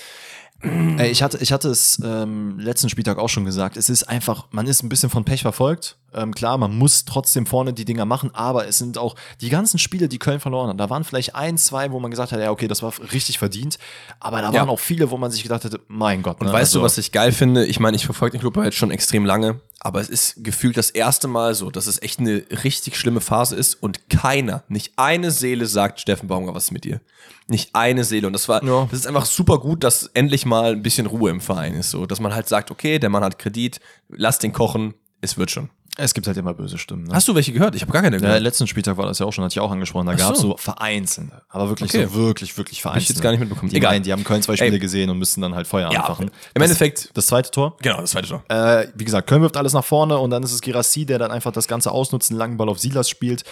Ey, 0.62 1.10
ich 1.10 1.24
hatte, 1.24 1.38
ich 1.38 1.54
hatte 1.54 1.70
es 1.70 2.02
ähm, 2.04 2.60
letzten 2.60 2.90
Spieltag 2.90 3.18
auch 3.18 3.30
schon 3.30 3.46
gesagt. 3.46 3.78
Es 3.78 3.90
ist 3.90 4.04
einfach, 4.04 4.48
man 4.52 4.68
ist 4.68 4.84
ein 4.84 4.90
bisschen 4.90 5.10
von 5.10 5.24
Pech 5.24 5.42
verfolgt. 5.42 5.96
Ähm, 6.14 6.34
klar, 6.34 6.58
man 6.58 6.76
muss 6.78 7.06
trotzdem 7.06 7.46
vorne 7.46 7.72
die 7.72 7.86
Dinger 7.86 8.04
machen, 8.04 8.32
aber 8.34 8.68
es 8.68 8.78
sind 8.78 8.98
auch 8.98 9.16
die 9.40 9.50
ganzen 9.50 9.78
Spiele, 9.80 10.10
die 10.10 10.20
Köln 10.20 10.40
verloren 10.42 10.70
hat. 10.70 10.80
Da 10.80 10.90
waren 10.90 11.04
vielleicht 11.06 11.36
ein, 11.36 11.58
zwei, 11.58 11.92
wo 11.92 12.00
man 12.00 12.12
gesagt 12.12 12.32
hat, 12.34 12.40
ja, 12.42 12.52
okay, 12.52 12.68
das 12.68 12.84
war 12.84 12.92
richtig 13.14 13.40
verdient. 13.40 13.78
Aber 14.20 14.42
da 14.42 14.52
Ja. 14.52 14.62
waren 14.62 14.70
auch 14.70 14.80
viele, 14.80 15.12
wo 15.12 15.18
man 15.18 15.32
sich 15.32 15.44
gedacht 15.44 15.64
hätte, 15.64 15.80
mein 15.88 16.24
Gott. 16.24 16.42
Und 16.42 16.48
ne, 16.48 16.54
weißt 16.54 16.72
also- 16.74 16.80
du, 16.80 16.86
was 16.86 16.98
ich 16.98 17.12
geil 17.14 17.32
finde? 17.32 17.66
Ich 17.66 17.80
meine, 17.80 17.96
ich 17.96 18.06
verfolge 18.06 18.38
den 18.38 18.42
Club 18.42 18.58
jetzt 18.58 18.76
schon 18.78 18.92
extrem 18.92 19.26
lange, 19.26 19.62
aber 19.82 20.02
es 20.02 20.10
ist 20.10 20.44
gefühlt 20.44 20.76
das 20.78 20.90
erste 20.90 21.28
Mal 21.28 21.56
so, 21.56 21.70
dass 21.72 21.88
es 21.88 22.02
echt 22.02 22.20
eine 22.20 22.44
richtig 22.64 22.98
schlimme 22.98 23.22
Phase 23.22 23.56
ist 23.56 23.76
und 23.76 24.10
keiner, 24.10 24.64
nicht 24.68 24.94
eine 24.98 25.32
Seele 25.32 25.66
sagt, 25.66 26.00
Steffen 26.02 26.28
Baumgart, 26.28 26.56
was 26.56 26.66
ist 26.66 26.72
mit 26.72 26.84
dir? 26.84 27.00
Nicht 27.48 27.74
eine 27.74 28.04
Seele. 28.04 28.28
Und 28.28 28.34
das 28.34 28.50
war, 28.50 28.64
Ja. 28.64 28.88
das 28.92 29.00
ist 29.00 29.08
einfach 29.08 29.26
super 29.26 29.58
gut, 29.60 29.84
dass 29.84 30.08
endlich 30.14 30.46
mal 30.46 30.74
ein 30.74 30.82
bisschen 30.84 31.06
Ruhe 31.08 31.30
im 31.32 31.42
Verein 31.42 31.74
ist. 31.76 31.92
So, 31.92 32.06
dass 32.06 32.20
man 32.20 32.34
halt 32.34 32.48
sagt, 32.48 32.72
okay, 32.72 33.00
der 33.00 33.10
Mann 33.10 33.24
hat 33.24 33.40
Kredit, 33.40 33.80
lass 34.10 34.38
den 34.40 34.54
kochen, 34.54 34.94
es 35.22 35.38
wird 35.38 35.50
schon. 35.52 35.70
Es 36.02 36.14
gibt 36.14 36.28
halt 36.28 36.38
immer 36.38 36.54
böse 36.54 36.78
Stimmen. 36.78 37.04
Ne? 37.04 37.14
Hast 37.14 37.28
du 37.28 37.36
welche 37.36 37.52
gehört? 37.52 37.76
Ich 37.76 37.82
habe 37.82 37.92
gar 37.92 38.02
keine 38.02 38.16
Ja, 38.18 38.22
gehört. 38.22 38.42
letzten 38.42 38.68
Spieltag 38.68 38.96
war 38.98 39.06
das 39.06 39.20
ja 39.20 39.26
auch 39.26 39.34
schon, 39.34 39.44
hatte 39.44 39.54
ich 39.54 39.60
auch 39.60 39.70
angesprochen. 39.72 40.08
Da 40.08 40.14
gab 40.16 40.34
es 40.34 40.40
so. 40.40 40.56
vereinzelte, 40.58 41.42
aber 41.50 41.70
wirklich 41.70 41.90
Okay. 41.94 42.06
so 42.08 42.14
wirklich, 42.16 42.58
wirklich 42.58 42.82
vereinzelte. 42.82 43.14
jetzt 43.14 43.22
gar 43.22 43.32
nicht 43.32 43.40
mitbekommen. 43.42 43.70
Die, 43.70 43.76
Egal. 43.78 43.92
meinen, 43.94 44.04
die 44.04 44.12
haben 44.14 44.24
Köln 44.24 44.42
zwei 44.42 44.56
Spiele 44.56 44.74
Ey. 44.74 44.80
gesehen 44.80 45.10
und 45.10 45.18
müssten 45.18 45.42
dann 45.42 45.56
halt 45.56 45.68
Feuer 45.68 45.92
ja, 45.92 46.00
anfachen. 46.00 46.32
im 46.54 46.62
Endeffekt, 46.62 47.12
Das 47.16 47.28
zweite 47.28 47.52
Tor, 47.52 47.76
genau, 47.82 48.02
das 48.02 48.12
zweite 48.12 48.28
schon. 48.28 48.42
Äh, 48.50 48.88
wie 48.96 49.04
gesagt, 49.06 49.28
Köln 49.28 49.42
wirft 49.42 49.58
alles 49.58 49.74
nach 49.74 49.84
vorne 49.86 50.18
und 50.18 50.30
dann 50.32 50.42
ist 50.44 50.54
es 50.54 50.62
Girassi, 50.62 51.06
der 51.06 51.20
dann 51.20 51.32
einfach 51.32 51.52
das 51.52 51.68
Ganze 51.68 51.92
ausnutzt, 51.92 52.32
einen 52.32 52.40
langen 52.40 52.58
Ball 52.58 52.70
auf 52.70 52.80
Silas 52.80 53.10
spielt, 53.10 53.44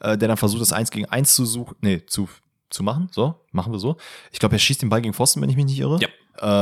äh, 0.00 0.18
der 0.18 0.28
dann 0.28 0.36
versucht, 0.36 0.60
das 0.60 0.72
1 0.72 0.90
gegen 0.90 1.06
1 1.06 1.34
zu 1.34 1.46
suchen, 1.46 1.74
nee, 1.80 2.02
zu, 2.06 2.28
zu 2.70 2.82
machen. 2.82 3.08
So, 3.12 3.34
machen 3.52 3.72
wir 3.72 3.78
so. 3.78 3.96
Ich 4.30 4.38
glaube, 4.40 4.56
er 4.56 4.58
schießt 4.58 4.82
den 4.82 4.88
Ball 4.90 5.00
gegen 5.00 5.14
Pfosten, 5.14 5.40
wenn 5.40 5.48
ich 5.48 5.56
mich 5.56 5.64
nicht 5.64 5.78
irre. 5.78 5.98
Ja. 6.00 6.08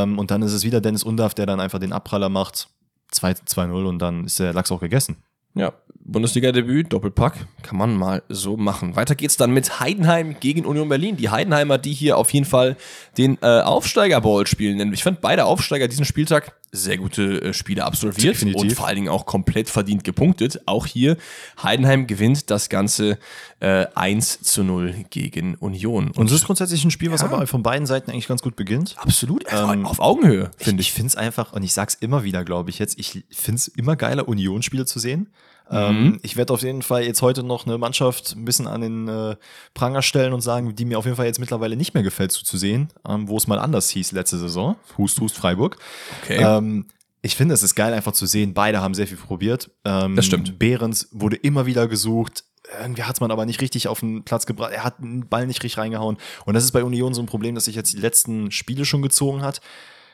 Ähm, 0.04 0.18
und 0.18 0.30
dann 0.30 0.42
ist 0.42 0.52
es 0.52 0.62
wieder 0.64 0.80
Dennis 0.80 1.02
Undaff, 1.02 1.34
der 1.34 1.46
dann 1.46 1.58
einfach 1.58 1.78
den 1.78 1.92
Abpraller 1.92 2.28
macht. 2.28 2.68
2 3.10 3.32
2-0 3.32 3.86
und 3.86 3.98
dann 3.98 4.24
ist 4.24 4.38
der 4.38 4.54
Lachs 4.54 4.70
auch 4.72 4.80
gegessen. 4.80 5.16
Ja, 5.54 5.72
Bundesliga-Debüt, 6.04 6.92
Doppelpack, 6.92 7.46
kann 7.62 7.78
man 7.78 7.96
mal 7.96 8.22
so 8.28 8.56
machen. 8.56 8.96
Weiter 8.96 9.14
geht's 9.14 9.36
dann 9.36 9.52
mit 9.52 9.80
Heidenheim 9.80 10.36
gegen 10.40 10.64
Union 10.64 10.88
Berlin. 10.88 11.16
Die 11.16 11.30
Heidenheimer, 11.30 11.78
die 11.78 11.92
hier 11.92 12.18
auf 12.18 12.32
jeden 12.32 12.46
Fall 12.46 12.76
den 13.18 13.38
äh, 13.40 13.60
Aufsteiger-Ball 13.60 14.46
spielen. 14.46 14.78
Denn 14.78 14.92
ich 14.92 15.02
fand 15.02 15.20
beide 15.20 15.44
Aufsteiger 15.44 15.88
diesen 15.88 16.04
Spieltag 16.04 16.54
sehr 16.72 16.96
gute 16.96 17.42
äh, 17.42 17.52
Spiele 17.52 17.84
absolviert 17.84 18.34
Definitiv. 18.34 18.60
und 18.62 18.72
vor 18.72 18.86
allen 18.86 18.96
Dingen 18.96 19.08
auch 19.08 19.26
komplett 19.26 19.68
verdient 19.68 20.04
gepunktet. 20.04 20.60
Auch 20.66 20.86
hier, 20.86 21.18
Heidenheim 21.62 22.06
gewinnt 22.06 22.50
das 22.50 22.68
Ganze 22.68 23.18
äh, 23.60 23.86
1 23.94 24.40
zu 24.42 24.64
0 24.64 25.04
gegen 25.10 25.54
Union. 25.56 26.10
Und 26.12 26.26
es 26.26 26.32
ist 26.32 26.46
grundsätzlich 26.46 26.84
ein 26.84 26.90
Spiel, 26.90 27.12
was 27.12 27.22
aber 27.22 27.46
von 27.46 27.62
beiden 27.62 27.86
Seiten 27.86 28.10
eigentlich 28.10 28.28
ganz 28.28 28.42
gut 28.42 28.56
beginnt. 28.56 28.96
absolut 28.98 29.44
ähm, 29.52 29.86
auf 29.86 30.00
Augenhöhe, 30.00 30.50
Ich, 30.58 30.64
finde 30.64 30.80
ich. 30.80 30.88
ich 30.88 30.94
finde 30.94 31.08
es 31.08 31.16
einfach, 31.16 31.52
und 31.52 31.62
ich 31.62 31.74
sag's 31.74 31.94
immer 31.94 32.24
wieder, 32.24 32.44
glaube 32.44 32.70
ich 32.70 32.78
jetzt, 32.78 32.98
ich 32.98 33.24
finde 33.30 33.56
es 33.56 33.68
immer 33.68 33.94
geiler, 33.96 34.26
Union-Spiele 34.26 34.86
zu 34.86 34.98
sehen. 34.98 35.28
Mhm. 35.72 35.78
Ähm, 35.78 36.20
ich 36.22 36.36
werde 36.36 36.52
auf 36.52 36.62
jeden 36.62 36.82
Fall 36.82 37.04
jetzt 37.04 37.22
heute 37.22 37.42
noch 37.42 37.66
eine 37.66 37.78
Mannschaft 37.78 38.34
ein 38.36 38.44
bisschen 38.44 38.66
an 38.66 38.82
den 38.82 39.08
äh, 39.08 39.36
Pranger 39.72 40.02
stellen 40.02 40.34
und 40.34 40.42
sagen, 40.42 40.74
die 40.74 40.84
mir 40.84 40.98
auf 40.98 41.06
jeden 41.06 41.16
Fall 41.16 41.26
jetzt 41.26 41.40
mittlerweile 41.40 41.76
nicht 41.76 41.94
mehr 41.94 42.02
gefällt 42.02 42.30
zuzusehen, 42.30 42.88
ähm, 43.08 43.26
wo 43.28 43.36
es 43.38 43.46
mal 43.46 43.58
anders 43.58 43.88
hieß 43.88 44.12
letzte 44.12 44.38
Saison. 44.38 44.76
Hust, 44.98 45.18
Hust, 45.20 45.36
Freiburg. 45.36 45.78
Okay. 46.22 46.42
Ähm, 46.42 46.86
ich 47.22 47.36
finde, 47.36 47.54
es 47.54 47.62
ist 47.62 47.74
geil 47.74 47.94
einfach 47.94 48.12
zu 48.12 48.26
sehen. 48.26 48.52
Beide 48.52 48.80
haben 48.80 48.94
sehr 48.94 49.06
viel 49.06 49.16
probiert. 49.16 49.70
Ähm, 49.84 50.16
Das 50.16 50.26
stimmt. 50.26 50.58
Behrens 50.58 51.08
wurde 51.12 51.36
immer 51.36 51.66
wieder 51.66 51.88
gesucht. 51.88 52.44
Irgendwie 52.80 53.04
hat 53.04 53.14
es 53.16 53.20
man 53.20 53.30
aber 53.30 53.46
nicht 53.46 53.60
richtig 53.60 53.88
auf 53.88 54.00
den 54.00 54.24
Platz 54.24 54.44
gebracht. 54.44 54.72
Er 54.72 54.84
hat 54.84 54.98
den 54.98 55.28
Ball 55.28 55.46
nicht 55.46 55.62
richtig 55.62 55.78
reingehauen. 55.78 56.16
Und 56.44 56.54
das 56.54 56.64
ist 56.64 56.72
bei 56.72 56.84
Union 56.84 57.14
so 57.14 57.22
ein 57.22 57.26
Problem, 57.26 57.54
das 57.54 57.64
sich 57.66 57.76
jetzt 57.76 57.92
die 57.92 57.98
letzten 57.98 58.50
Spiele 58.50 58.84
schon 58.84 59.02
gezogen 59.02 59.42
hat. 59.42 59.60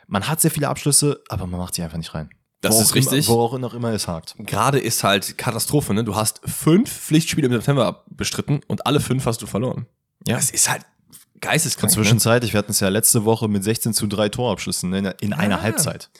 Man 0.07 0.29
hat 0.29 0.40
sehr 0.40 0.51
viele 0.51 0.68
Abschlüsse, 0.68 1.23
aber 1.29 1.47
man 1.47 1.61
macht 1.61 1.75
sie 1.75 1.83
einfach 1.83 1.99
nicht 1.99 2.14
rein. 2.14 2.31
Das 2.61 2.75
Wo 2.75 2.81
ist 2.81 2.94
richtig. 2.94 3.29
Immer, 3.29 3.37
wo 3.37 3.42
auch 3.42 3.59
noch 3.59 3.75
immer 3.75 3.92
es 3.92 4.09
hakt. 4.09 4.35
Gerade 4.38 4.79
ist 4.79 5.05
halt 5.05 5.38
Katastrophe, 5.38 5.94
ne? 5.94 6.03
Du 6.03 6.16
hast 6.16 6.40
fünf 6.44 6.90
Pflichtspiele 6.90 7.47
im 7.47 7.53
September 7.53 8.05
bestritten 8.11 8.61
und 8.66 8.87
alle 8.87 9.01
fünf 9.01 9.27
hast 9.27 9.42
du 9.42 9.47
verloren. 9.47 9.87
Ja. 10.27 10.37
Das 10.37 10.51
ist 10.51 10.68
halt 10.68 10.85
geisteskrank. 11.40 11.90
Ne? 11.92 11.94
Zwischenzeitlich, 11.94 12.53
wir 12.53 12.59
hatten 12.59 12.73
es 12.73 12.81
ja 12.81 12.88
letzte 12.88 13.25
Woche 13.25 13.49
mit 13.49 13.62
16 13.62 13.94
zu 13.94 14.07
3 14.09 14.29
Torabschlüssen 14.31 14.92
in, 14.92 15.07
in 15.21 15.33
einer 15.33 15.62
Halbzeit. 15.62 16.11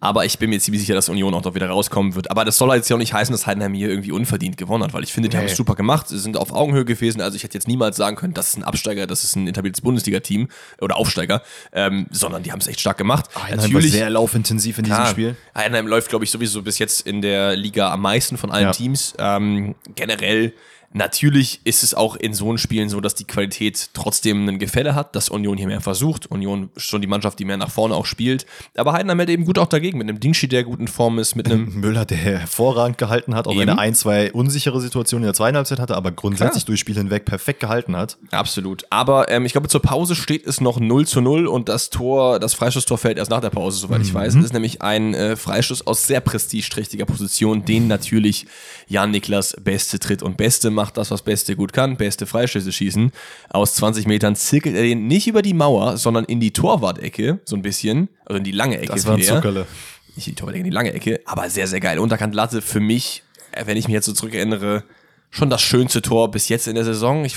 Aber 0.00 0.24
ich 0.24 0.38
bin 0.38 0.50
mir 0.50 0.60
ziemlich 0.60 0.82
sicher, 0.82 0.94
dass 0.94 1.08
Union 1.08 1.32
auch 1.34 1.42
noch 1.44 1.54
wieder 1.54 1.68
rauskommen 1.68 2.14
wird. 2.14 2.30
Aber 2.30 2.44
das 2.44 2.58
soll 2.58 2.74
jetzt 2.74 2.88
ja 2.90 2.96
auch 2.96 3.00
nicht 3.00 3.14
heißen, 3.14 3.32
dass 3.32 3.46
Heidenheim 3.46 3.72
hier 3.74 3.88
irgendwie 3.88 4.12
unverdient 4.12 4.56
gewonnen 4.56 4.84
hat, 4.84 4.92
weil 4.92 5.02
ich 5.02 5.12
finde, 5.12 5.28
die 5.28 5.36
haben 5.38 5.46
es 5.46 5.56
super 5.56 5.74
gemacht, 5.74 6.08
sie 6.08 6.18
sind 6.18 6.36
auf 6.36 6.52
Augenhöhe 6.52 6.84
gewesen. 6.84 7.20
Also 7.20 7.36
ich 7.36 7.44
hätte 7.44 7.54
jetzt 7.54 7.68
niemals 7.68 7.96
sagen 7.96 8.16
können, 8.16 8.34
das 8.34 8.48
ist 8.48 8.56
ein 8.58 8.64
Absteiger, 8.64 9.06
das 9.06 9.24
ist 9.24 9.36
ein 9.36 9.48
etabliertes 9.48 9.80
Bundesliga-Team 9.80 10.48
oder 10.80 10.96
Aufsteiger, 10.96 11.42
ähm, 11.72 12.06
sondern 12.10 12.42
die 12.42 12.52
haben 12.52 12.60
es 12.60 12.66
echt 12.66 12.80
stark 12.80 12.98
gemacht. 12.98 13.26
Heidenheim 13.40 13.72
war 13.72 13.82
sehr 13.82 14.10
laufintensiv 14.10 14.78
in 14.78 14.84
diesem 14.84 14.96
Klar, 14.96 15.10
Spiel. 15.10 15.36
Heidenheim 15.56 15.86
läuft, 15.86 16.08
glaube 16.10 16.24
ich, 16.24 16.30
sowieso 16.30 16.62
bis 16.62 16.78
jetzt 16.78 17.06
in 17.06 17.22
der 17.22 17.56
Liga 17.56 17.92
am 17.92 18.02
meisten 18.02 18.36
von 18.36 18.50
allen 18.50 18.64
Ja. 18.66 18.72
Teams. 18.72 19.14
Ähm, 19.18 19.74
generell, 19.94 20.52
natürlich 20.94 21.60
ist 21.64 21.82
es 21.82 21.92
auch 21.92 22.16
in 22.16 22.32
so 22.32 22.48
einen 22.48 22.58
Spielen 22.58 22.88
so, 22.88 23.00
dass 23.00 23.14
die 23.14 23.24
Qualität 23.24 23.90
trotzdem 23.92 24.48
ein 24.48 24.58
Gefälle 24.58 24.94
hat, 24.94 25.14
dass 25.14 25.28
Union 25.28 25.58
hier 25.58 25.66
mehr 25.66 25.80
versucht. 25.80 26.30
Union 26.30 26.70
ist 26.76 26.84
schon 26.84 27.00
die 27.00 27.08
Mannschaft, 27.08 27.38
die 27.38 27.44
mehr 27.44 27.56
nach 27.56 27.70
vorne 27.70 27.94
auch 27.94 28.06
spielt. 28.06 28.46
Aber 28.76 28.92
Heidenheim 28.92 29.18
hält 29.18 29.28
eben 29.28 29.44
gut 29.44 29.58
auch 29.58 29.66
dagegen, 29.66 29.98
mit 29.98 30.08
einem 30.08 30.20
Dingschi, 30.20 30.48
der 30.48 30.62
gut 30.62 30.78
in 30.78 30.88
Form 30.88 31.18
ist, 31.18 31.34
mit 31.34 31.50
einem 31.50 31.74
Müller, 31.80 32.04
der 32.04 32.16
hervorragend 32.16 32.96
gehalten 32.96 33.34
hat, 33.34 33.46
auch 33.46 33.52
wenn 33.52 33.62
Eben. 33.62 33.70
er 33.70 33.78
ein, 33.78 33.94
zwei 33.94 34.32
unsichere 34.32 34.80
Situationen 34.80 35.24
in 35.24 35.28
der 35.28 35.34
zweiten 35.34 35.56
Halbzeit 35.56 35.80
hatte, 35.80 35.96
aber 35.96 36.12
grundsätzlich 36.12 36.64
Klar. 36.64 36.66
durch 36.66 36.80
Spiel 36.80 36.94
hinweg 36.94 37.24
perfekt 37.24 37.60
gehalten 37.60 37.96
hat. 37.96 38.16
Absolut. 38.30 38.84
Aber 38.90 39.28
ähm, 39.30 39.44
ich 39.46 39.52
glaube, 39.52 39.68
zur 39.68 39.82
Pause 39.82 40.14
steht 40.14 40.46
es 40.46 40.60
noch 40.60 40.78
0 40.78 41.06
zu 41.06 41.20
0 41.20 41.48
und 41.48 41.68
das 41.68 41.90
Tor, 41.90 42.38
das 42.38 42.54
Freistoßtor 42.54 42.98
fällt 42.98 43.18
erst 43.18 43.30
nach 43.30 43.40
der 43.40 43.50
Pause, 43.50 43.78
soweit 43.78 44.00
ich 44.00 44.14
weiß. 44.14 44.36
Es 44.36 44.44
ist 44.44 44.52
nämlich 44.52 44.80
ein 44.80 45.14
äh, 45.14 45.34
Freistoß 45.34 45.86
aus 45.88 46.06
sehr 46.06 46.20
prestigeträchtiger 46.20 47.04
Position, 47.04 47.64
den 47.64 47.88
natürlich 47.88 48.46
Jan 48.86 49.10
Niklas 49.10 49.56
Beste 49.60 49.98
tritt 49.98 50.22
und 50.22 50.36
Beste 50.36 50.70
macht 50.70 50.83
das, 50.90 51.10
was 51.10 51.22
Beste 51.22 51.56
gut 51.56 51.72
kann, 51.72 51.96
Beste 51.96 52.26
Freistöße 52.26 52.72
schießen. 52.72 53.12
Aus 53.50 53.74
20 53.74 54.06
Metern 54.06 54.36
zirkelt 54.36 54.76
er 54.76 54.82
den 54.82 55.06
nicht 55.06 55.26
über 55.26 55.42
die 55.42 55.54
Mauer, 55.54 55.96
sondern 55.96 56.24
in 56.24 56.40
die 56.40 56.52
Torwart-Ecke, 56.52 57.40
so 57.44 57.56
ein 57.56 57.62
bisschen, 57.62 58.08
also 58.26 58.38
in 58.38 58.44
die 58.44 58.52
lange 58.52 58.78
Ecke. 58.78 58.92
Das 58.92 59.06
war 59.06 59.14
ein. 59.16 59.22
Zuckerle. 59.22 59.66
Nicht 60.16 60.26
die 60.26 60.34
Torwart-Ecke, 60.34 60.60
in 60.60 60.70
die 60.70 60.74
lange 60.74 60.92
Ecke, 60.92 61.20
aber 61.26 61.48
sehr, 61.50 61.66
sehr 61.66 61.80
geil. 61.80 61.98
Unterkant 61.98 62.34
Latte 62.34 62.62
für 62.62 62.80
mich, 62.80 63.22
äh, 63.52 63.66
wenn 63.66 63.76
ich 63.76 63.86
mich 63.88 63.94
jetzt 63.94 64.06
so 64.06 64.12
zurückerinnere, 64.12 64.84
schon 65.30 65.50
das 65.50 65.62
schönste 65.62 66.00
Tor 66.00 66.30
bis 66.30 66.48
jetzt 66.48 66.68
in 66.68 66.76
der 66.76 66.84
Saison. 66.84 67.24
Ich, 67.24 67.36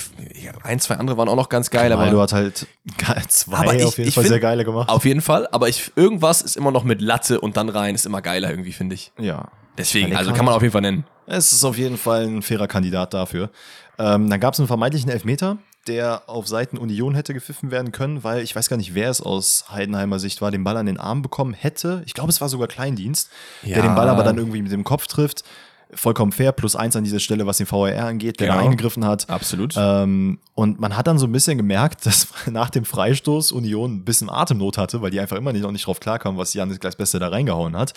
ein, 0.62 0.78
zwei 0.78 0.94
andere 0.94 1.16
waren 1.16 1.28
auch 1.28 1.34
noch 1.34 1.48
ganz 1.48 1.68
geil, 1.68 1.90
aber 1.92 2.02
Aldo 2.04 2.20
hat 2.20 2.32
halt 2.32 2.66
zwei 3.28 3.56
aber 3.56 3.74
ich- 3.74 3.84
auf 3.84 3.98
jeden 3.98 4.12
Fall 4.12 4.22
find- 4.22 4.32
sehr 4.32 4.38
geile 4.40 4.64
gemacht. 4.64 4.88
Auf 4.88 5.04
jeden 5.04 5.20
Fall, 5.20 5.48
aber 5.50 5.68
ich, 5.68 5.90
irgendwas 5.96 6.40
ist 6.42 6.56
immer 6.56 6.70
noch 6.70 6.84
mit 6.84 7.00
Latte 7.02 7.40
und 7.40 7.56
dann 7.56 7.68
rein, 7.68 7.96
ist 7.96 8.06
immer 8.06 8.22
geiler 8.22 8.50
irgendwie, 8.50 8.72
finde 8.72 8.94
ich. 8.94 9.10
ja. 9.18 9.48
Deswegen, 9.78 10.14
also 10.16 10.32
kann 10.32 10.44
man 10.44 10.54
auf 10.54 10.62
jeden 10.62 10.72
Fall 10.72 10.82
nennen. 10.82 11.04
Es 11.26 11.52
ist 11.52 11.64
auf 11.64 11.78
jeden 11.78 11.96
Fall 11.98 12.26
ein 12.26 12.42
fairer 12.42 12.66
Kandidat 12.68 13.14
dafür. 13.14 13.50
Ähm, 13.98 14.28
dann 14.30 14.40
gab 14.40 14.54
es 14.54 14.60
einen 14.60 14.66
vermeintlichen 14.66 15.10
Elfmeter, 15.10 15.58
der 15.86 16.22
auf 16.28 16.46
Seiten 16.46 16.76
Union 16.78 17.14
hätte 17.14 17.34
gepfiffen 17.34 17.70
werden 17.70 17.92
können, 17.92 18.22
weil 18.24 18.42
ich 18.42 18.54
weiß 18.54 18.68
gar 18.68 18.76
nicht, 18.76 18.94
wer 18.94 19.10
es 19.10 19.20
aus 19.20 19.64
Heidenheimer 19.70 20.18
Sicht 20.18 20.40
war, 20.42 20.50
den 20.50 20.64
Ball 20.64 20.76
an 20.76 20.86
den 20.86 20.98
Arm 20.98 21.22
bekommen 21.22 21.54
hätte. 21.54 22.02
Ich 22.06 22.14
glaube, 22.14 22.30
es 22.30 22.40
war 22.40 22.48
sogar 22.48 22.68
Kleindienst, 22.68 23.30
Ja. 23.62 23.74
der 23.74 23.82
den 23.84 23.94
Ball 23.94 24.08
aber 24.08 24.22
dann 24.22 24.36
irgendwie 24.38 24.62
mit 24.62 24.70
dem 24.72 24.84
Kopf 24.84 25.06
trifft. 25.06 25.44
Vollkommen 25.94 26.32
fair, 26.32 26.52
plus 26.52 26.76
eins 26.76 26.96
an 26.96 27.04
dieser 27.04 27.18
Stelle, 27.18 27.46
was 27.46 27.56
den 27.56 27.66
VAR 27.70 28.04
angeht, 28.04 28.40
der 28.40 28.48
Genau. 28.48 28.58
da 28.60 28.64
eingegriffen 28.66 29.06
hat. 29.06 29.30
Absolut. 29.30 29.72
Ähm, 29.78 30.38
und 30.54 30.78
man 30.78 30.94
hat 30.98 31.06
dann 31.06 31.18
so 31.18 31.26
ein 31.26 31.32
bisschen 31.32 31.56
gemerkt, 31.56 32.04
dass 32.06 32.28
nach 32.46 32.68
dem 32.68 32.84
Freistoß 32.84 33.52
Union 33.52 33.94
ein 33.96 34.04
bisschen 34.04 34.28
Atemnot 34.28 34.76
hatte, 34.76 35.00
weil 35.00 35.10
die 35.10 35.18
einfach 35.18 35.38
immer 35.38 35.52
nicht, 35.54 35.62
noch 35.62 35.72
nicht 35.72 35.86
drauf 35.86 35.98
klarkamen, 35.98 36.38
was 36.38 36.52
Janis 36.52 36.78
gleich 36.78 36.96
Beste 36.98 37.18
da 37.18 37.28
reingehauen 37.28 37.74
hat. 37.74 37.94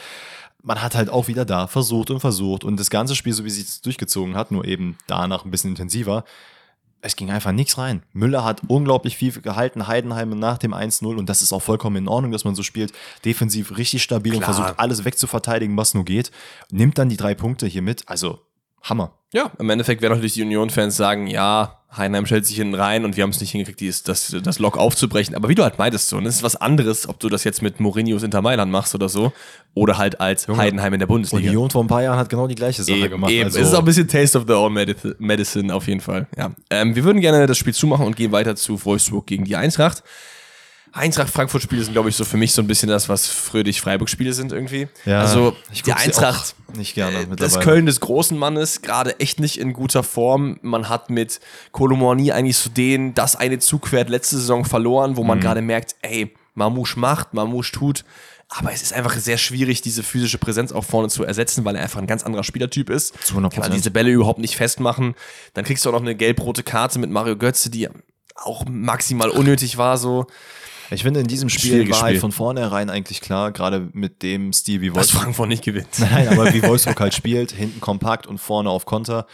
Man 0.63 0.82
hat 0.82 0.95
halt 0.95 1.10
auch 1.10 1.28
wieder 1.28 1.45
da 1.45 1.67
versucht 1.67 2.12
und 2.12 2.19
versucht 2.19 2.63
und 2.63 2.80
das 2.80 2.89
ganze 2.89 3.15
Spiel, 3.15 3.34
so 3.34 3.43
wie 3.45 3.50
sie 3.50 3.62
es 3.62 3.82
durchgezogen 3.82 4.36
hat, 4.36 4.52
nur 4.52 4.65
eben 4.65 4.97
danach 5.08 5.43
ein 5.45 5.52
bisschen 5.52 5.71
intensiver. 5.71 6.24
Es 7.04 7.15
ging 7.15 7.32
einfach 7.32 7.52
nichts 7.52 7.80
rein. 7.80 8.04
Müller 8.13 8.43
hat 8.43 8.62
unglaublich 8.67 9.17
viel 9.17 9.32
gehalten, 9.32 9.88
Heidenheim 9.88 10.30
nach 10.38 10.60
dem 10.60 10.74
1-0 10.76 11.17
und 11.17 11.28
das 11.28 11.41
ist 11.41 11.52
auch 11.52 11.62
vollkommen 11.63 11.95
in 11.95 12.08
Ordnung, 12.08 12.32
dass 12.32 12.45
man 12.45 12.54
so 12.54 12.62
spielt. 12.62 12.93
Defensiv 13.26 13.76
richtig 13.78 14.04
stabil 14.04 14.34
und 14.36 14.43
Klar. 14.43 14.54
versucht 14.54 14.80
alles 14.80 15.04
wegzuverteidigen, 15.04 15.76
was 15.78 15.95
nur 15.95 16.06
geht. 16.06 16.30
Nimmt 16.69 17.00
dann 17.00 17.10
die 17.10 17.17
drei 17.17 17.34
Punkte 17.34 17.65
hier 17.65 17.82
mit. 17.82 18.08
Also, 18.08 18.39
Hammer. 18.84 19.13
ja, 19.34 19.52
im 19.58 19.69
Endeffekt 19.71 20.02
werden 20.04 20.13
natürlich 20.13 20.34
die 20.34 20.43
Union-Fans 20.43 20.95
sagen, 20.95 21.26
ja, 21.26 21.81
Heidenheim 21.95 22.25
stellt 22.25 22.45
sich 22.45 22.56
hinten 22.56 22.75
rein 22.75 23.04
und 23.04 23.17
wir 23.17 23.23
haben 23.23 23.32
es 23.32 23.41
nicht 23.41 23.51
hingekriegt, 23.51 23.80
dies, 23.82 24.04
das, 24.04 24.34
das 24.43 24.60
Lock 24.60 24.77
aufzubrechen. 24.77 25.36
Aber 25.36 25.49
wie 25.49 25.56
du 25.56 25.63
halt 25.63 25.77
meintest, 25.77 26.08
so, 26.08 26.17
und 26.17 26.23
das 26.23 26.36
ist 26.36 26.43
was 26.43 26.56
anderes, 26.56 27.10
ob 27.10 27.19
du 27.19 27.27
das 27.27 27.43
jetzt 27.43 27.62
mit 27.62 27.82
Mourinhos 27.82 28.23
Inter 28.23 28.41
Mailand 28.41 28.71
machst 28.71 28.95
oder 28.95 29.10
so, 29.10 29.34
oder 29.73 29.97
halt 29.97 30.21
als 30.21 30.47
Heidenheim 30.47 30.93
in 30.93 30.99
der 30.99 31.08
Bundesliga. 31.08 31.49
Union 31.49 31.69
vor 31.69 31.84
ein 31.84 31.88
paar 31.88 32.01
Jahren 32.04 32.17
hat 32.17 32.30
genau 32.30 32.47
die 32.47 32.56
gleiche 32.56 32.84
Sache 32.84 32.97
Eben, 32.97 33.10
gemacht. 33.10 33.32
eben. 33.32 33.43
Also, 33.45 33.60
es 33.60 33.67
ist 33.67 33.73
auch 33.73 33.80
ein 33.80 33.86
bisschen 33.86 34.08
Taste 34.08 34.38
of 34.38 34.45
the 34.47 34.54
Own 34.54 34.73
Medi- 34.73 35.15
Medicine 35.19 35.73
auf 35.75 35.88
jeden 35.88 35.99
Fall. 36.01 36.27
Ja. 36.38 36.51
Ähm, 36.69 36.95
wir 36.95 37.04
würden 37.04 37.19
gerne 37.21 37.45
das 37.45 37.58
Spiel 37.58 37.73
zumachen 37.73 38.06
und 38.06 38.15
gehen 38.15 38.32
weiter 38.32 38.56
zu 38.56 38.84
Wolfsburg 38.86 39.27
gegen 39.27 39.43
die 39.43 39.58
Eintracht. 39.58 40.01
Eintracht-Frankfurt-Spiele 40.93 41.84
sind, 41.84 41.93
glaube 41.93 42.10
ich, 42.10 42.15
so 42.15 42.25
für 42.25 42.38
mich 42.38 42.54
so 42.54 42.62
ein 42.62 42.67
bisschen 42.67 42.89
das, 42.89 43.08
was 43.10 43.27
Fröhlich-Freiburg-Spiele 43.27 44.34
sind 44.34 44.51
irgendwie. 44.51 44.88
Ja, 45.06 45.21
also 45.21 45.56
ich 45.71 45.84
die 45.84 45.93
Eintracht, 45.93 46.56
nicht 46.75 46.95
gerne 46.95 47.15
äh, 47.15 47.19
mittlerweile. 47.21 47.38
das 47.54 47.60
Köln 47.60 47.86
des 47.86 47.99
großen 47.99 48.38
Mannes, 48.38 48.82
gerade 48.82 49.19
echt 49.19 49.39
nicht 49.39 49.58
in 49.60 49.73
guter 49.73 50.04
Form. 50.04 50.60
Man 50.62 50.89
hat 50.89 51.10
mit 51.10 51.39
Kolomorni 51.71 52.32
eigentlich 52.32 52.58
so 52.58 52.69
den, 52.69 53.13
das 53.13 53.36
eine 53.36 53.60
Zugpferd 53.60 54.10
letzte 54.10 54.38
Saison 54.38 54.65
verloren, 54.65 55.15
wo 55.17 55.23
man 55.23 55.38
Mhm. 55.38 55.41
gerade 55.41 55.62
merkt, 55.62 55.95
ey, 56.01 56.34
Mamouche 56.56 56.99
macht, 56.99 57.34
Mamouche 57.34 57.71
tut. 57.71 58.04
Aber 58.49 58.73
es 58.73 58.82
ist 58.82 58.91
einfach 58.91 59.15
sehr 59.15 59.38
schwierig, 59.38 59.82
diese 59.82 60.04
physische 60.04 60.38
Präsenz 60.38 60.73
auch 60.73 60.84
vorne 60.84 61.08
zu 61.08 61.23
ersetzen, 61.23 61.63
weil 61.63 61.77
er 61.77 61.84
einfach 61.84 62.01
ein 62.01 62.08
ganz 62.08 62.23
anderer 62.23 62.43
Spielertyp 62.43 62.89
ist. 62.89 63.13
Zu 63.25 63.36
100%. 63.36 63.49
Kann 63.62 63.63
er 63.63 63.69
diese 63.69 63.91
Bälle 63.91 64.10
überhaupt 64.12 64.39
nicht 64.39 64.58
festmachen. 64.58 65.15
Dann 65.54 65.63
kriegst 65.63 65.86
du 65.86 65.89
auch 65.89 65.93
noch 65.93 66.01
eine 66.01 66.15
gelb-rote 66.15 66.62
Karte 66.62 66.99
mit 66.99 67.10
Mario 67.10 67.38
Götze, 67.38 67.69
die 67.69 67.88
auch 68.36 68.65
maximal 68.67 69.30
unnötig 69.30 69.77
war, 69.77 69.97
so. 69.97 70.27
Ich 70.91 71.04
finde, 71.04 71.21
in 71.21 71.27
diesem 71.27 71.49
Spiel 71.49 71.89
war 71.89 72.01
halt 72.01 72.19
von 72.19 72.32
vornherein 72.32 72.89
eigentlich 72.89 73.21
klar, 73.21 73.51
gerade 73.51 73.89
mit 73.93 74.21
dem 74.23 74.51
Stil, 74.51 74.82
wie 74.82 74.88
Dass 74.88 74.95
Wolfsburg, 74.95 75.23
Frankfurt 75.23 75.47
nicht 75.47 75.63
gewinnt. 75.63 75.88
nein, 75.97 76.27
aber 76.27 76.54
wie 76.54 76.62
Wolfsburg 76.67 76.99
halt 76.99 77.13
spielt, 77.13 77.51
hinten 77.51 77.80
kompakt 77.80 78.27
und 78.27 78.39
vorne 78.39 78.69
auf 78.69 78.86
Konter, 78.86 79.25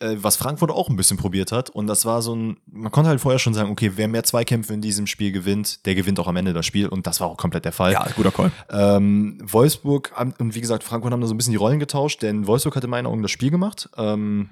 äh, 0.00 0.16
was 0.16 0.36
Frankfurt 0.36 0.70
auch 0.70 0.88
ein 0.88 0.96
bisschen 0.96 1.16
probiert 1.16 1.52
hat. 1.52 1.70
Und 1.70 1.86
das 1.86 2.04
war 2.04 2.20
so 2.20 2.34
ein, 2.34 2.58
man 2.66 2.90
konnte 2.90 3.10
halt 3.10 3.20
vorher 3.20 3.38
schon 3.38 3.54
sagen, 3.54 3.70
okay, 3.70 3.92
wer 3.94 4.08
mehr 4.08 4.24
Zweikämpfe 4.24 4.74
in 4.74 4.80
diesem 4.80 5.06
Spiel 5.06 5.30
gewinnt, 5.30 5.86
der 5.86 5.94
gewinnt 5.94 6.18
auch 6.18 6.26
am 6.26 6.36
Ende 6.36 6.52
das 6.52 6.66
Spiel. 6.66 6.88
Und 6.88 7.06
das 7.06 7.20
war 7.20 7.28
auch 7.28 7.36
komplett 7.36 7.64
der 7.64 7.72
Fall. 7.72 7.92
Ja, 7.92 8.06
guter 8.16 8.32
Call. 8.32 8.50
Ähm, 8.70 9.38
Wolfsburg 9.42 10.12
und 10.38 10.54
wie 10.54 10.60
gesagt, 10.60 10.82
Frankfurt 10.82 11.12
haben 11.12 11.20
da 11.20 11.26
so 11.26 11.34
ein 11.34 11.36
bisschen 11.36 11.52
die 11.52 11.58
Rollen 11.58 11.78
getauscht, 11.78 12.22
denn 12.22 12.46
Wolfsburg 12.46 12.76
hatte 12.76 12.86
in 12.86 12.90
meinen 12.90 13.06
Augen 13.06 13.22
das 13.22 13.30
Spiel 13.30 13.50
gemacht. 13.50 13.88
Ähm, 13.96 14.50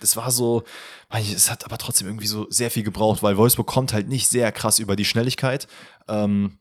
das 0.00 0.16
war 0.16 0.30
so, 0.30 0.64
es 1.10 1.50
hat 1.50 1.64
aber 1.64 1.78
trotzdem 1.78 2.06
irgendwie 2.08 2.26
so 2.26 2.46
sehr 2.50 2.70
viel 2.70 2.82
gebraucht, 2.82 3.22
weil 3.22 3.36
Wolfsburg 3.36 3.66
kommt 3.66 3.92
halt 3.92 4.08
nicht 4.08 4.28
sehr 4.28 4.52
krass 4.52 4.78
über 4.78 4.96
die 4.96 5.04
Schnelligkeit. 5.04 5.66
Ähm, 6.08 6.58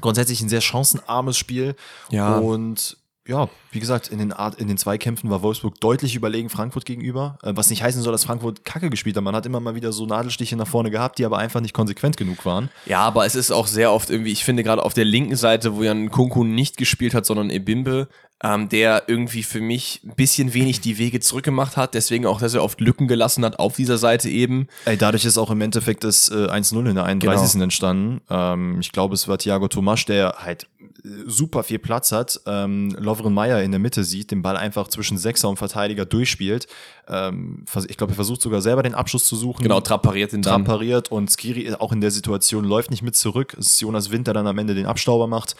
grundsätzlich 0.00 0.40
ein 0.40 0.48
sehr 0.48 0.60
chancenarmes 0.60 1.36
Spiel. 1.36 1.74
Ja. 2.10 2.38
Und 2.38 2.96
ja, 3.26 3.48
wie 3.70 3.80
gesagt, 3.80 4.08
in 4.08 4.18
den, 4.18 4.32
Art, 4.32 4.56
in 4.56 4.66
den 4.66 4.76
Zweikämpfen 4.76 5.30
war 5.30 5.42
Wolfsburg 5.42 5.80
deutlich 5.80 6.16
überlegen 6.16 6.48
Frankfurt 6.48 6.84
gegenüber, 6.84 7.38
äh, 7.42 7.52
was 7.54 7.70
nicht 7.70 7.82
heißen 7.82 8.02
soll, 8.02 8.12
dass 8.12 8.24
Frankfurt 8.24 8.64
Kacke 8.64 8.90
gespielt 8.90 9.16
hat. 9.16 9.22
Man 9.22 9.36
hat 9.36 9.46
immer 9.46 9.60
mal 9.60 9.74
wieder 9.74 9.92
so 9.92 10.04
Nadelstiche 10.06 10.56
nach 10.56 10.66
vorne 10.66 10.90
gehabt, 10.90 11.18
die 11.18 11.24
aber 11.24 11.38
einfach 11.38 11.60
nicht 11.60 11.74
konsequent 11.74 12.16
genug 12.16 12.44
waren. 12.44 12.70
Ja, 12.86 13.00
aber 13.00 13.26
es 13.26 13.36
ist 13.36 13.52
auch 13.52 13.66
sehr 13.66 13.92
oft 13.92 14.10
irgendwie, 14.10 14.32
ich 14.32 14.44
finde 14.44 14.64
gerade 14.64 14.82
auf 14.82 14.94
der 14.94 15.04
linken 15.04 15.36
Seite, 15.36 15.76
wo 15.76 15.82
Jan 15.82 16.10
Kunku 16.10 16.44
nicht 16.44 16.76
gespielt 16.76 17.14
hat, 17.14 17.24
sondern 17.24 17.50
Ebimbe, 17.50 18.08
ähm, 18.42 18.68
der 18.68 19.04
irgendwie 19.06 19.42
für 19.42 19.60
mich 19.60 20.00
ein 20.04 20.14
bisschen 20.14 20.54
wenig 20.54 20.80
die 20.80 20.98
Wege 20.98 21.20
zurückgemacht 21.20 21.76
hat, 21.76 21.94
deswegen 21.94 22.26
auch 22.26 22.40
sehr, 22.40 22.48
sehr 22.48 22.62
oft 22.62 22.80
Lücken 22.80 23.06
gelassen 23.08 23.44
hat 23.44 23.58
auf 23.58 23.76
dieser 23.76 23.98
Seite 23.98 24.28
eben. 24.28 24.68
Ey, 24.84 24.96
dadurch 24.96 25.24
ist 25.24 25.38
auch 25.38 25.50
im 25.50 25.60
Endeffekt 25.60 26.04
das 26.04 26.30
äh, 26.30 26.46
1-0 26.46 26.88
in 26.88 26.94
der 26.94 27.04
31. 27.04 27.52
Genau. 27.52 27.64
entstanden. 27.64 28.20
Ähm, 28.30 28.78
ich 28.80 28.92
glaube, 28.92 29.14
es 29.14 29.28
war 29.28 29.38
Thiago 29.38 29.68
Tomasch, 29.68 30.06
der 30.06 30.36
halt 30.38 30.66
super 31.26 31.62
viel 31.62 31.78
Platz 31.78 32.12
hat, 32.12 32.40
ähm, 32.46 32.94
Lovren 32.98 33.32
Meyer 33.32 33.62
in 33.62 33.70
der 33.70 33.80
Mitte 33.80 34.04
sieht, 34.04 34.30
den 34.30 34.42
Ball 34.42 34.56
einfach 34.56 34.88
zwischen 34.88 35.18
Sechser 35.18 35.48
und 35.48 35.56
Verteidiger 35.56 36.04
durchspielt. 36.04 36.66
Ähm, 37.08 37.64
ich 37.88 37.96
glaube, 37.96 38.12
er 38.12 38.16
versucht 38.16 38.42
sogar 38.42 38.60
selber 38.60 38.82
den 38.82 38.94
Abschluss 38.94 39.24
zu 39.24 39.36
suchen. 39.36 39.62
Genau, 39.62 39.80
Trapp 39.80 40.02
pariert 40.02 40.32
den 40.32 40.42
Trapp 40.42 40.64
pariert 40.64 41.10
und 41.10 41.30
Skiri 41.30 41.72
auch 41.74 41.92
in 41.92 42.00
der 42.00 42.10
Situation 42.10 42.64
läuft 42.64 42.90
nicht 42.90 43.02
mit 43.02 43.16
zurück. 43.16 43.56
Es 43.58 43.68
ist 43.68 43.80
Jonas 43.80 44.10
Wind, 44.10 44.26
der 44.26 44.34
dann 44.34 44.46
am 44.46 44.58
Ende 44.58 44.74
den 44.74 44.86
Abstauber 44.86 45.26
macht. 45.26 45.56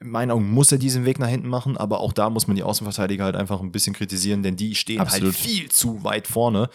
In 0.00 0.10
meinen 0.10 0.30
Augen 0.30 0.50
muss 0.50 0.72
er 0.72 0.78
diesen 0.78 1.04
Weg 1.04 1.18
nach 1.18 1.28
hinten 1.28 1.48
machen, 1.48 1.76
aber 1.76 2.00
auch 2.00 2.12
da 2.12 2.30
muss 2.30 2.46
man 2.46 2.56
die 2.56 2.62
Außenverteidiger 2.62 3.24
halt 3.24 3.36
einfach 3.36 3.60
ein 3.60 3.70
bisschen 3.70 3.94
kritisieren, 3.94 4.42
denn 4.42 4.56
die 4.56 4.74
stehen 4.74 4.98
halt 4.98 5.08
Absolut. 5.08 5.34
halt 5.34 5.44
viel 5.44 5.70
zu 5.70 6.02
weit 6.04 6.26
vorne. 6.26 6.70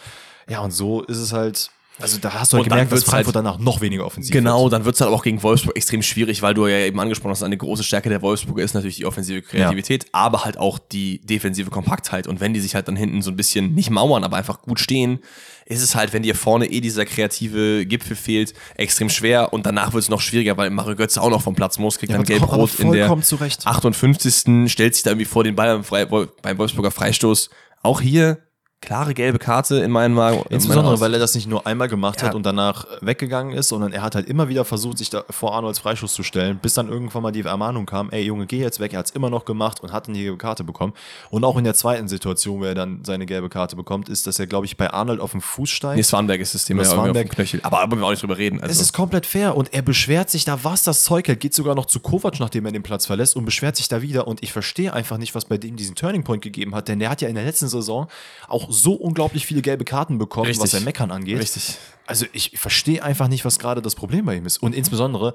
Ja, 0.48 0.60
und 0.60 0.70
so 0.70 1.02
ist 1.02 1.18
es 1.18 1.32
halt 1.32 1.70
also 1.98 2.18
da 2.18 2.34
hast 2.34 2.52
du 2.52 2.58
halt 2.58 2.68
gemerkt, 2.68 2.92
dass 2.92 3.04
Frankfurt 3.04 3.34
halt, 3.34 3.46
danach 3.46 3.58
noch 3.58 3.80
weniger 3.80 4.04
offensiv 4.04 4.32
Genau, 4.32 4.64
wird. 4.64 4.74
dann 4.74 4.84
wird 4.84 4.96
es 4.96 5.00
halt 5.00 5.10
auch 5.10 5.22
gegen 5.22 5.42
Wolfsburg 5.42 5.76
extrem 5.76 6.02
schwierig, 6.02 6.42
weil 6.42 6.52
du 6.52 6.66
ja 6.66 6.78
eben 6.78 7.00
angesprochen 7.00 7.30
hast, 7.30 7.42
eine 7.42 7.56
große 7.56 7.84
Stärke 7.84 8.08
der 8.10 8.20
Wolfsburger 8.20 8.62
ist 8.62 8.74
natürlich 8.74 8.96
die 8.96 9.06
offensive 9.06 9.40
Kreativität, 9.42 10.04
ja. 10.04 10.10
aber 10.12 10.44
halt 10.44 10.58
auch 10.58 10.78
die 10.78 11.20
defensive 11.20 11.70
Kompaktheit. 11.70 12.26
Und 12.26 12.40
wenn 12.40 12.52
die 12.52 12.60
sich 12.60 12.74
halt 12.74 12.88
dann 12.88 12.96
hinten 12.96 13.22
so 13.22 13.30
ein 13.30 13.36
bisschen 13.36 13.74
nicht 13.74 13.90
mauern, 13.90 14.24
aber 14.24 14.36
einfach 14.36 14.62
gut 14.62 14.78
stehen, 14.78 15.20
ist 15.64 15.82
es 15.82 15.94
halt, 15.94 16.12
wenn 16.12 16.22
dir 16.22 16.34
vorne 16.34 16.66
eh 16.66 16.80
dieser 16.80 17.06
kreative 17.06 17.86
Gipfel 17.86 18.14
fehlt, 18.14 18.52
extrem 18.76 19.08
schwer 19.08 19.52
und 19.52 19.64
danach 19.66 19.92
wird 19.94 20.02
es 20.02 20.08
noch 20.08 20.20
schwieriger, 20.20 20.56
weil 20.56 20.70
Mario 20.70 20.96
Götze 20.96 21.22
auch 21.22 21.30
noch 21.30 21.42
vom 21.42 21.54
Platz 21.54 21.78
muss, 21.78 21.98
kriegt 21.98 22.12
ja, 22.12 22.18
dann 22.18 22.26
gelb-rot 22.26 22.78
in 22.78 22.92
der 22.92 23.20
zurecht. 23.22 23.66
58. 23.66 24.70
stellt 24.70 24.94
sich 24.94 25.02
da 25.02 25.10
irgendwie 25.10 25.24
vor 25.24 25.44
den 25.44 25.56
Ball 25.56 25.82
beim 26.42 26.58
Wolfsburger 26.58 26.90
Freistoß. 26.90 27.50
Auch 27.82 28.00
hier 28.00 28.38
klare 28.80 29.14
gelbe 29.14 29.38
Karte 29.38 29.76
in 29.76 29.90
meinen 29.90 30.14
Magen. 30.14 30.42
Insbesondere, 30.48 31.00
weil 31.00 31.12
er 31.14 31.18
das 31.18 31.34
nicht 31.34 31.48
nur 31.48 31.66
einmal 31.66 31.88
gemacht 31.88 32.20
ja. 32.20 32.28
hat 32.28 32.34
und 32.34 32.44
danach 32.44 32.86
weggegangen 33.00 33.56
ist, 33.56 33.68
sondern 33.68 33.92
er 33.92 34.02
hat 34.02 34.14
halt 34.14 34.28
immer 34.28 34.48
wieder 34.48 34.64
versucht, 34.64 34.98
sich 34.98 35.10
da 35.10 35.24
vor 35.30 35.54
Arnolds 35.54 35.78
Freischuss 35.78 36.12
zu 36.12 36.22
stellen, 36.22 36.58
bis 36.58 36.74
dann 36.74 36.88
irgendwann 36.88 37.22
mal 37.22 37.32
die 37.32 37.40
Ermahnung 37.40 37.86
kam, 37.86 38.10
ey 38.10 38.22
Junge, 38.22 38.46
geh 38.46 38.60
jetzt 38.60 38.78
weg. 38.78 38.92
Er 38.92 39.00
hat 39.00 39.06
es 39.06 39.12
immer 39.12 39.30
noch 39.30 39.44
gemacht 39.44 39.80
und 39.80 39.92
hat 39.92 40.08
eine 40.08 40.18
gelbe 40.18 40.36
Karte 40.36 40.62
bekommen. 40.62 40.92
Und 41.30 41.44
auch 41.44 41.56
in 41.56 41.64
der 41.64 41.74
zweiten 41.74 42.06
Situation, 42.06 42.60
wo 42.60 42.64
er 42.64 42.74
dann 42.74 43.02
seine 43.04 43.26
gelbe 43.26 43.48
Karte 43.48 43.76
bekommt, 43.76 44.08
ist, 44.08 44.26
dass 44.26 44.38
er, 44.38 44.46
glaube 44.46 44.66
ich, 44.66 44.76
bei 44.76 44.90
Arnold 44.90 45.20
auf 45.20 45.32
dem 45.32 45.40
Fuß 45.40 45.70
steigt. 45.70 45.96
Nee, 45.96 46.02
Swanberg 46.02 46.40
ist 46.40 46.54
das 46.54 46.64
Thema. 46.64 46.82
Ja, 46.82 46.88
Swanberg. 46.88 47.30
Knöchel. 47.30 47.60
Aber, 47.62 47.80
aber 47.80 47.96
wir 47.96 48.04
auch 48.04 48.10
nicht 48.10 48.22
drüber 48.22 48.38
reden. 48.38 48.60
Also. 48.60 48.70
Es 48.70 48.80
ist 48.80 48.92
komplett 48.92 49.26
fair 49.26 49.56
und 49.56 49.72
er 49.72 49.82
beschwert 49.82 50.30
sich 50.30 50.44
da, 50.44 50.62
was 50.62 50.84
das 50.84 51.02
Zeug 51.02 51.26
hält, 51.26 51.40
geht 51.40 51.54
sogar 51.54 51.74
noch 51.74 51.86
zu 51.86 51.98
Kovac, 51.98 52.38
nachdem 52.40 52.66
er 52.66 52.72
den 52.72 52.82
Platz 52.82 53.06
verlässt 53.06 53.36
und 53.36 53.44
beschwert 53.44 53.76
sich 53.76 53.88
da 53.88 54.02
wieder. 54.02 54.28
Und 54.28 54.42
ich 54.42 54.52
verstehe 54.52 54.92
einfach 54.92 55.18
nicht, 55.18 55.34
was 55.34 55.46
bei 55.46 55.58
dem 55.58 55.76
diesen 55.76 55.94
Turning 55.96 56.22
Point 56.22 56.42
gegeben 56.42 56.74
hat, 56.74 56.88
denn 56.88 56.98
der 56.98 57.10
hat 57.10 57.20
ja 57.20 57.28
in 57.28 57.34
der 57.34 57.44
letzten 57.44 57.68
Saison 57.68 58.06
auch 58.48 58.65
so 58.70 58.94
unglaublich 58.94 59.46
viele 59.46 59.62
gelbe 59.62 59.84
Karten 59.84 60.18
bekommen, 60.18 60.46
Richtig. 60.46 60.62
was 60.62 60.70
sein 60.70 60.84
Meckern 60.84 61.10
angeht. 61.10 61.38
Richtig. 61.38 61.76
Also 62.06 62.26
ich 62.32 62.58
verstehe 62.58 63.02
einfach 63.02 63.28
nicht, 63.28 63.44
was 63.44 63.58
gerade 63.58 63.82
das 63.82 63.94
Problem 63.94 64.26
bei 64.26 64.36
ihm 64.36 64.46
ist. 64.46 64.58
Und 64.58 64.74
insbesondere, 64.74 65.34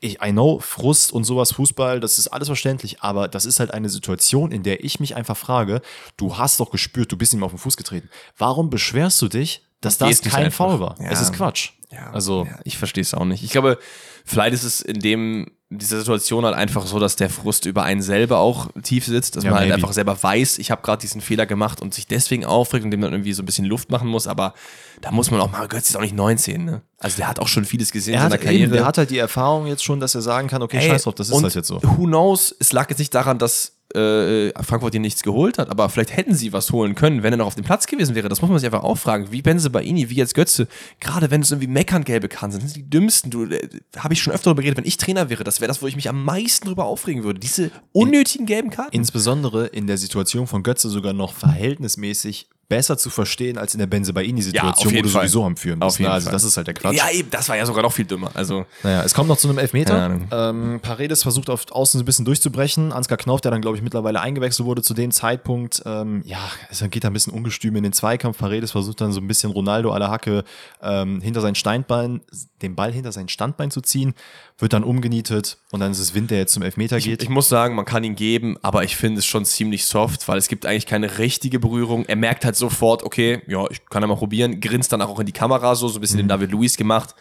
ich, 0.00 0.22
I 0.22 0.30
know, 0.30 0.58
Frust 0.60 1.12
und 1.12 1.24
sowas, 1.24 1.52
Fußball, 1.52 2.00
das 2.00 2.18
ist 2.18 2.28
alles 2.28 2.48
verständlich, 2.48 3.00
aber 3.00 3.28
das 3.28 3.46
ist 3.46 3.60
halt 3.60 3.72
eine 3.72 3.88
Situation, 3.88 4.52
in 4.52 4.62
der 4.62 4.84
ich 4.84 5.00
mich 5.00 5.16
einfach 5.16 5.36
frage, 5.36 5.80
du 6.16 6.36
hast 6.36 6.60
doch 6.60 6.70
gespürt, 6.70 7.10
du 7.12 7.16
bist 7.16 7.32
ihm 7.32 7.42
auf 7.42 7.52
den 7.52 7.58
Fuß 7.58 7.76
getreten. 7.76 8.10
Warum 8.36 8.70
beschwerst 8.70 9.20
du 9.22 9.28
dich, 9.28 9.62
dass 9.80 9.98
das 9.98 10.20
kein 10.22 10.50
Foul 10.50 10.80
war? 10.80 10.96
Ja. 11.00 11.10
Es 11.10 11.20
ist 11.20 11.32
Quatsch. 11.32 11.70
Ja, 11.90 12.10
also, 12.12 12.44
ja, 12.44 12.58
ich 12.64 12.78
verstehe 12.78 13.02
es 13.02 13.14
auch 13.14 13.24
nicht. 13.24 13.42
Ich 13.42 13.50
glaube, 13.50 13.78
vielleicht 14.24 14.54
ist 14.54 14.64
es 14.64 14.80
in 14.80 15.00
dem 15.00 15.46
dieser 15.72 15.98
Situation 16.00 16.44
halt 16.44 16.56
einfach 16.56 16.84
so, 16.84 16.98
dass 16.98 17.14
der 17.14 17.30
Frust 17.30 17.64
über 17.64 17.84
einen 17.84 18.02
selber 18.02 18.38
auch 18.38 18.70
tief 18.82 19.06
sitzt, 19.06 19.36
dass 19.36 19.44
ja, 19.44 19.50
man 19.50 19.60
halt 19.60 19.68
maybe. 19.68 19.76
einfach 19.76 19.92
selber 19.92 20.20
weiß, 20.20 20.58
ich 20.58 20.72
habe 20.72 20.82
gerade 20.82 21.00
diesen 21.00 21.20
Fehler 21.20 21.46
gemacht 21.46 21.80
und 21.80 21.94
sich 21.94 22.08
deswegen 22.08 22.44
aufregt 22.44 22.84
und 22.84 22.90
dem 22.90 23.00
dann 23.00 23.12
irgendwie 23.12 23.32
so 23.32 23.42
ein 23.42 23.46
bisschen 23.46 23.66
Luft 23.66 23.88
machen 23.88 24.08
muss, 24.08 24.26
aber 24.26 24.54
da 25.00 25.12
muss 25.12 25.30
man 25.30 25.40
auch 25.40 25.52
mal, 25.52 25.68
Götz 25.68 25.88
ist 25.88 25.96
auch 25.96 26.00
nicht 26.00 26.14
19, 26.14 26.64
ne? 26.64 26.82
Also 26.98 27.18
der 27.18 27.28
hat 27.28 27.38
auch 27.38 27.46
schon 27.46 27.64
vieles 27.64 27.92
gesehen 27.92 28.14
er 28.14 28.24
in 28.24 28.30
seiner 28.30 28.42
Karriere. 28.42 28.64
Eben, 28.64 28.72
der 28.72 28.84
hat 28.84 28.98
halt 28.98 29.10
die 29.10 29.18
Erfahrung 29.18 29.66
jetzt 29.66 29.84
schon, 29.84 30.00
dass 30.00 30.16
er 30.16 30.22
sagen 30.22 30.48
kann, 30.48 30.60
okay, 30.60 30.78
Ey, 30.78 30.88
scheiß 30.88 31.04
drauf, 31.04 31.14
das 31.14 31.30
ist 31.30 31.40
halt 31.40 31.54
jetzt 31.54 31.68
so. 31.68 31.80
Who 31.82 32.04
knows, 32.04 32.54
es 32.58 32.72
lag 32.72 32.90
jetzt 32.90 32.98
nicht 32.98 33.14
daran, 33.14 33.38
dass 33.38 33.79
äh, 33.94 34.52
Frankfurt 34.62 34.92
hier 34.92 35.00
nichts 35.00 35.22
geholt 35.22 35.58
hat, 35.58 35.68
aber 35.70 35.88
vielleicht 35.88 36.16
hätten 36.16 36.34
sie 36.34 36.52
was 36.52 36.72
holen 36.72 36.94
können, 36.94 37.22
wenn 37.22 37.32
er 37.32 37.36
noch 37.38 37.46
auf 37.46 37.54
dem 37.54 37.64
Platz 37.64 37.86
gewesen 37.86 38.14
wäre. 38.14 38.28
Das 38.28 38.40
muss 38.40 38.50
man 38.50 38.58
sich 38.58 38.66
einfach 38.66 38.84
auch 38.84 38.98
fragen. 38.98 39.32
Wie 39.32 39.42
Benze 39.42 39.70
Baini, 39.70 40.10
wie 40.10 40.14
jetzt 40.14 40.34
Götze, 40.34 40.68
gerade 41.00 41.30
wenn 41.30 41.42
es 41.42 41.50
irgendwie 41.50 41.68
meckern 41.68 42.04
gelbe 42.04 42.28
kann, 42.28 42.52
sind 42.52 42.74
die 42.74 42.88
dümmsten. 42.88 43.30
Du, 43.30 43.44
äh, 43.44 43.68
habe 43.96 44.14
ich 44.14 44.22
schon 44.22 44.32
öfter 44.32 44.50
darüber 44.50 44.62
geredet, 44.62 44.78
wenn 44.78 44.86
ich 44.86 44.96
Trainer 44.96 45.30
wäre, 45.30 45.44
das 45.44 45.60
wäre 45.60 45.68
das, 45.68 45.82
wo 45.82 45.86
ich 45.86 45.96
mich 45.96 46.08
am 46.08 46.24
meisten 46.24 46.66
drüber 46.66 46.84
aufregen 46.84 47.24
würde. 47.24 47.40
Diese 47.40 47.70
unnötigen 47.92 48.46
gelben 48.46 48.70
Karten. 48.70 48.94
Insbesondere 48.94 49.66
in 49.66 49.86
der 49.86 49.98
Situation 49.98 50.46
von 50.46 50.62
Götze 50.62 50.88
sogar 50.88 51.12
noch 51.12 51.34
verhältnismäßig 51.34 52.48
besser 52.70 52.96
zu 52.96 53.10
verstehen 53.10 53.58
als 53.58 53.74
in 53.74 53.80
der 53.80 53.88
Benze 53.88 54.12
Baini-Situation, 54.14 54.92
ja, 54.92 54.98
wo 54.98 55.02
du 55.02 55.08
Fall. 55.10 55.22
sowieso 55.22 55.44
am 55.44 55.56
Führen 55.56 55.80
bist. 55.80 56.00
Ne? 56.00 56.08
Also 56.08 56.30
das 56.30 56.44
ist 56.44 56.56
halt 56.56 56.68
der 56.68 56.74
Quatsch. 56.74 56.96
Ja, 56.96 57.10
eben, 57.10 57.28
das 57.28 57.48
war 57.48 57.56
ja 57.56 57.66
sogar 57.66 57.82
noch 57.82 57.92
viel 57.92 58.04
dümmer. 58.04 58.30
Also, 58.32 58.64
naja, 58.84 59.02
es 59.02 59.12
kommt 59.12 59.28
noch 59.28 59.36
zu 59.36 59.48
einem 59.48 59.58
Elfmeter. 59.58 60.18
Ähm, 60.30 60.78
Paredes 60.80 61.24
versucht 61.24 61.50
auf 61.50 61.70
außen 61.70 61.98
so 61.98 62.02
ein 62.02 62.06
bisschen 62.06 62.24
durchzubrechen. 62.24 62.92
Ansgar 62.92 63.18
Knauf, 63.18 63.40
der 63.40 63.50
dann, 63.50 63.60
glaube 63.60 63.76
ich, 63.76 63.82
mittlerweile 63.82 64.20
eingewechselt 64.20 64.66
wurde 64.66 64.82
zu 64.82 64.94
dem 64.94 65.10
Zeitpunkt, 65.10 65.82
ähm, 65.84 66.22
ja, 66.24 66.38
es 66.70 66.82
geht 66.90 67.02
da 67.02 67.08
ein 67.08 67.12
bisschen 67.12 67.32
ungestüm 67.32 67.74
in 67.74 67.82
den 67.82 67.92
Zweikampf. 67.92 68.38
Paredes 68.38 68.70
versucht 68.70 69.00
dann 69.00 69.12
so 69.12 69.20
ein 69.20 69.26
bisschen 69.26 69.50
Ronaldo 69.50 69.92
à 69.92 69.98
la 69.98 70.08
Hacke 70.08 70.44
ähm, 70.80 71.20
hinter 71.20 71.40
sein 71.40 71.56
Steinbein, 71.56 72.20
den 72.62 72.76
Ball 72.76 72.92
hinter 72.92 73.10
sein 73.10 73.28
Standbein 73.28 73.72
zu 73.72 73.80
ziehen, 73.80 74.14
wird 74.58 74.72
dann 74.72 74.84
umgenietet 74.84 75.58
und 75.72 75.80
dann 75.80 75.90
ist 75.90 75.98
es 75.98 76.14
Wind, 76.14 76.30
der 76.30 76.38
jetzt 76.38 76.52
zum 76.52 76.62
Elfmeter 76.62 76.98
ich, 76.98 77.04
geht. 77.04 77.22
Ich 77.22 77.28
muss 77.28 77.48
sagen, 77.48 77.74
man 77.74 77.84
kann 77.84 78.04
ihn 78.04 78.14
geben, 78.14 78.56
aber 78.62 78.84
ich 78.84 78.96
finde 78.96 79.18
es 79.18 79.26
schon 79.26 79.44
ziemlich 79.44 79.86
soft, 79.86 80.28
weil 80.28 80.38
es 80.38 80.48
gibt 80.48 80.66
eigentlich 80.66 80.86
keine 80.86 81.18
richtige 81.18 81.58
Berührung. 81.58 82.04
Er 82.06 82.16
merkt 82.16 82.44
halt 82.44 82.56
sofort, 82.60 83.02
okay, 83.02 83.42
ja, 83.48 83.64
ich 83.70 83.84
kann 83.86 84.02
ja 84.02 84.06
mal 84.06 84.16
probieren, 84.16 84.60
grinst 84.60 84.92
dann 84.92 85.02
auch 85.02 85.18
in 85.18 85.26
die 85.26 85.32
Kamera 85.32 85.74
so, 85.74 85.88
so 85.88 85.98
ein 85.98 86.00
bisschen 86.00 86.18
mhm. 86.18 86.22
den 86.22 86.28
David 86.28 86.52
Luiz 86.52 86.76
gemacht. 86.76 87.16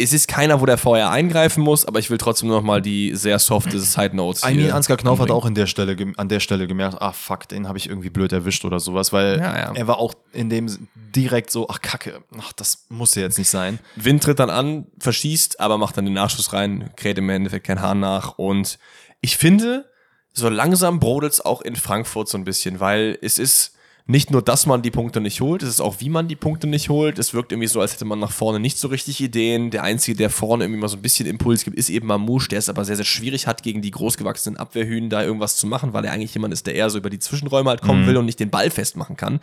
Es 0.00 0.12
ist 0.12 0.28
keiner, 0.28 0.60
wo 0.60 0.66
der 0.66 0.78
vorher 0.78 1.10
eingreifen 1.10 1.60
muss, 1.60 1.84
aber 1.84 1.98
ich 1.98 2.08
will 2.08 2.18
trotzdem 2.18 2.48
noch 2.48 2.62
mal 2.62 2.80
die 2.80 3.16
sehr 3.16 3.40
softe 3.40 3.80
Side 3.80 4.14
Notes. 4.14 4.44
Mean, 4.44 4.70
Ansgar 4.70 4.96
Knauf 4.96 5.18
hat 5.18 5.32
auch 5.32 5.44
in 5.44 5.56
der 5.56 5.66
Stelle, 5.66 5.96
an 6.16 6.28
der 6.28 6.38
Stelle 6.38 6.68
gemerkt, 6.68 7.02
ah 7.02 7.10
fuck, 7.10 7.48
den 7.48 7.66
habe 7.66 7.78
ich 7.78 7.88
irgendwie 7.88 8.08
blöd 8.08 8.32
erwischt 8.32 8.64
oder 8.64 8.78
sowas, 8.78 9.12
weil 9.12 9.40
ja, 9.40 9.58
ja. 9.58 9.72
er 9.74 9.86
war 9.88 9.98
auch 9.98 10.14
in 10.32 10.50
dem 10.50 10.88
direkt 10.94 11.50
so, 11.50 11.68
ach 11.68 11.80
kacke, 11.80 12.22
ach, 12.38 12.52
das 12.52 12.86
muss 12.90 13.16
ja 13.16 13.22
jetzt 13.22 13.38
nicht 13.38 13.50
sein. 13.50 13.80
Wind 13.96 14.22
tritt 14.22 14.38
dann 14.38 14.50
an, 14.50 14.86
verschießt, 15.00 15.58
aber 15.58 15.78
macht 15.78 15.96
dann 15.96 16.04
den 16.04 16.14
Nachschuss 16.14 16.52
rein, 16.52 16.90
kräht 16.94 17.18
im 17.18 17.28
Endeffekt 17.28 17.66
kein 17.66 17.80
Hahn 17.80 17.98
nach 17.98 18.38
und 18.38 18.78
ich 19.20 19.36
finde, 19.36 19.90
so 20.32 20.48
langsam 20.48 21.00
brodelt 21.00 21.32
es 21.32 21.44
auch 21.44 21.60
in 21.60 21.76
Frankfurt 21.76 22.28
so 22.28 22.38
ein 22.38 22.44
bisschen, 22.44 22.80
weil 22.80 23.18
es 23.20 23.38
ist 23.38 23.74
nicht 24.10 24.30
nur, 24.30 24.40
dass 24.40 24.64
man 24.64 24.80
die 24.80 24.90
Punkte 24.90 25.20
nicht 25.20 25.42
holt, 25.42 25.62
es 25.62 25.68
ist 25.68 25.80
auch, 25.80 25.96
wie 25.98 26.08
man 26.08 26.28
die 26.28 26.34
Punkte 26.34 26.66
nicht 26.66 26.88
holt. 26.88 27.18
Es 27.18 27.34
wirkt 27.34 27.52
irgendwie 27.52 27.68
so, 27.68 27.82
als 27.82 27.92
hätte 27.92 28.06
man 28.06 28.18
nach 28.18 28.30
vorne 28.30 28.58
nicht 28.58 28.78
so 28.78 28.88
richtig 28.88 29.20
Ideen. 29.20 29.70
Der 29.70 29.82
Einzige, 29.82 30.16
der 30.16 30.30
vorne 30.30 30.64
irgendwie 30.64 30.80
mal 30.80 30.88
so 30.88 30.96
ein 30.96 31.02
bisschen 31.02 31.26
Impuls 31.26 31.62
gibt, 31.62 31.76
ist 31.76 31.90
eben 31.90 32.06
Mamouche, 32.06 32.48
der 32.48 32.58
es 32.58 32.70
aber 32.70 32.86
sehr, 32.86 32.96
sehr 32.96 33.04
schwierig 33.04 33.46
hat, 33.46 33.62
gegen 33.62 33.82
die 33.82 33.90
großgewachsenen 33.90 34.58
Abwehrhühnen 34.58 35.10
da 35.10 35.22
irgendwas 35.22 35.56
zu 35.56 35.66
machen, 35.66 35.92
weil 35.92 36.06
er 36.06 36.12
eigentlich 36.12 36.32
jemand 36.32 36.54
ist, 36.54 36.66
der 36.66 36.74
eher 36.74 36.88
so 36.88 36.96
über 36.96 37.10
die 37.10 37.18
Zwischenräume 37.18 37.68
halt 37.68 37.82
kommen 37.82 38.04
mhm. 38.04 38.06
will 38.06 38.16
und 38.16 38.24
nicht 38.24 38.40
den 38.40 38.48
Ball 38.48 38.70
festmachen 38.70 39.18
kann. 39.18 39.40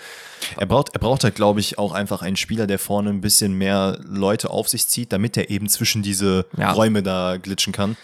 Er 0.57 0.65
braucht, 0.65 0.95
er 0.95 0.99
braucht 0.99 1.23
halt, 1.23 1.35
glaube 1.35 1.59
ich, 1.59 1.77
auch 1.77 1.93
einfach 1.93 2.23
einen 2.23 2.35
Spieler, 2.35 2.65
der 2.65 2.79
vorne 2.79 3.11
ein 3.11 3.21
bisschen 3.21 3.53
mehr 3.53 3.99
Leute 4.03 4.49
auf 4.49 4.67
sich 4.67 4.87
zieht, 4.87 5.13
damit 5.13 5.37
er 5.37 5.51
eben 5.51 5.69
zwischen 5.69 6.01
diese 6.01 6.47
ja. 6.57 6.71
Räume 6.71 7.03
da 7.03 7.37
glitschen 7.37 7.71
kann. 7.71 7.97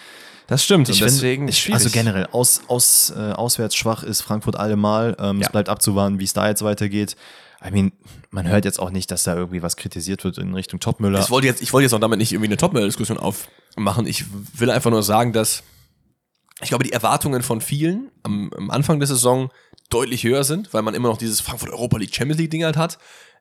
Das 0.51 0.65
stimmt. 0.65 0.89
Ich 0.89 1.01
und 1.01 1.09
deswegen 1.09 1.49
find, 1.49 1.73
Also 1.73 1.89
generell, 1.89 2.27
aus, 2.33 2.63
aus, 2.67 3.09
äh, 3.15 3.31
auswärts 3.31 3.73
schwach 3.73 4.03
ist 4.03 4.19
Frankfurt 4.19 4.57
allemal. 4.57 5.15
Ähm, 5.17 5.39
ja. 5.39 5.45
Es 5.47 5.51
bleibt 5.53 5.69
abzuwarten, 5.69 6.19
wie 6.19 6.25
es 6.25 6.33
da 6.33 6.49
jetzt 6.49 6.61
weitergeht. 6.61 7.15
I 7.65 7.71
mean, 7.71 7.93
man 8.31 8.45
hört 8.49 8.65
jetzt 8.65 8.77
auch 8.77 8.89
nicht, 8.89 9.11
dass 9.11 9.23
da 9.23 9.33
irgendwie 9.33 9.61
was 9.61 9.77
kritisiert 9.77 10.25
wird 10.25 10.37
in 10.39 10.53
Richtung 10.53 10.81
Topmüller. 10.81 11.21
Ich 11.21 11.29
wollte 11.29 11.47
jetzt, 11.47 11.61
ich 11.61 11.71
wollte 11.71 11.83
jetzt 11.83 11.93
auch 11.93 12.01
damit 12.01 12.19
nicht 12.19 12.33
irgendwie 12.33 12.49
eine 12.49 12.57
Topmüller-Diskussion 12.57 13.17
aufmachen. 13.17 14.05
Ich 14.05 14.25
will 14.59 14.69
einfach 14.69 14.91
nur 14.91 15.03
sagen, 15.03 15.31
dass 15.31 15.63
ich 16.61 16.67
glaube, 16.67 16.83
die 16.83 16.91
Erwartungen 16.91 17.43
von 17.43 17.61
vielen 17.61 18.11
am, 18.23 18.51
am 18.57 18.71
Anfang 18.71 18.99
der 18.99 19.07
Saison 19.07 19.51
deutlich 19.89 20.25
höher 20.25 20.43
sind, 20.43 20.73
weil 20.73 20.81
man 20.81 20.95
immer 20.95 21.07
noch 21.07 21.17
dieses 21.17 21.39
Frankfurt 21.39 21.69
Europa 21.69 21.95
League 21.95 22.13
Champions 22.13 22.41
League 22.41 22.51
Ding 22.51 22.65
halt 22.65 22.75
hat. 22.75 22.97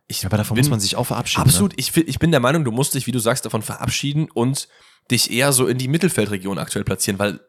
Ich 0.07 0.25
aber 0.25 0.37
davon 0.37 0.55
bin, 0.55 0.63
muss 0.63 0.71
man 0.71 0.79
sich 0.79 0.95
auch 0.95 1.05
verabschieden. 1.09 1.43
Absolut. 1.43 1.73
Ne? 1.73 1.79
Ich, 1.79 1.97
ich 1.97 2.21
bin 2.21 2.31
der 2.31 2.39
Meinung, 2.39 2.65
du 2.65 2.71
musst 2.71 2.95
dich, 2.95 3.09
wie 3.09 3.13
du 3.13 3.19
sagst, 3.19 3.45
davon 3.45 3.63
verabschieden 3.63 4.29
und 4.33 4.69
dich 5.11 5.31
eher 5.31 5.53
so 5.53 5.67
in 5.67 5.79
die 5.79 5.89
Mittelfeldregion 5.89 6.59
aktuell 6.59 6.85
platzieren, 6.85 7.19
weil 7.19 7.41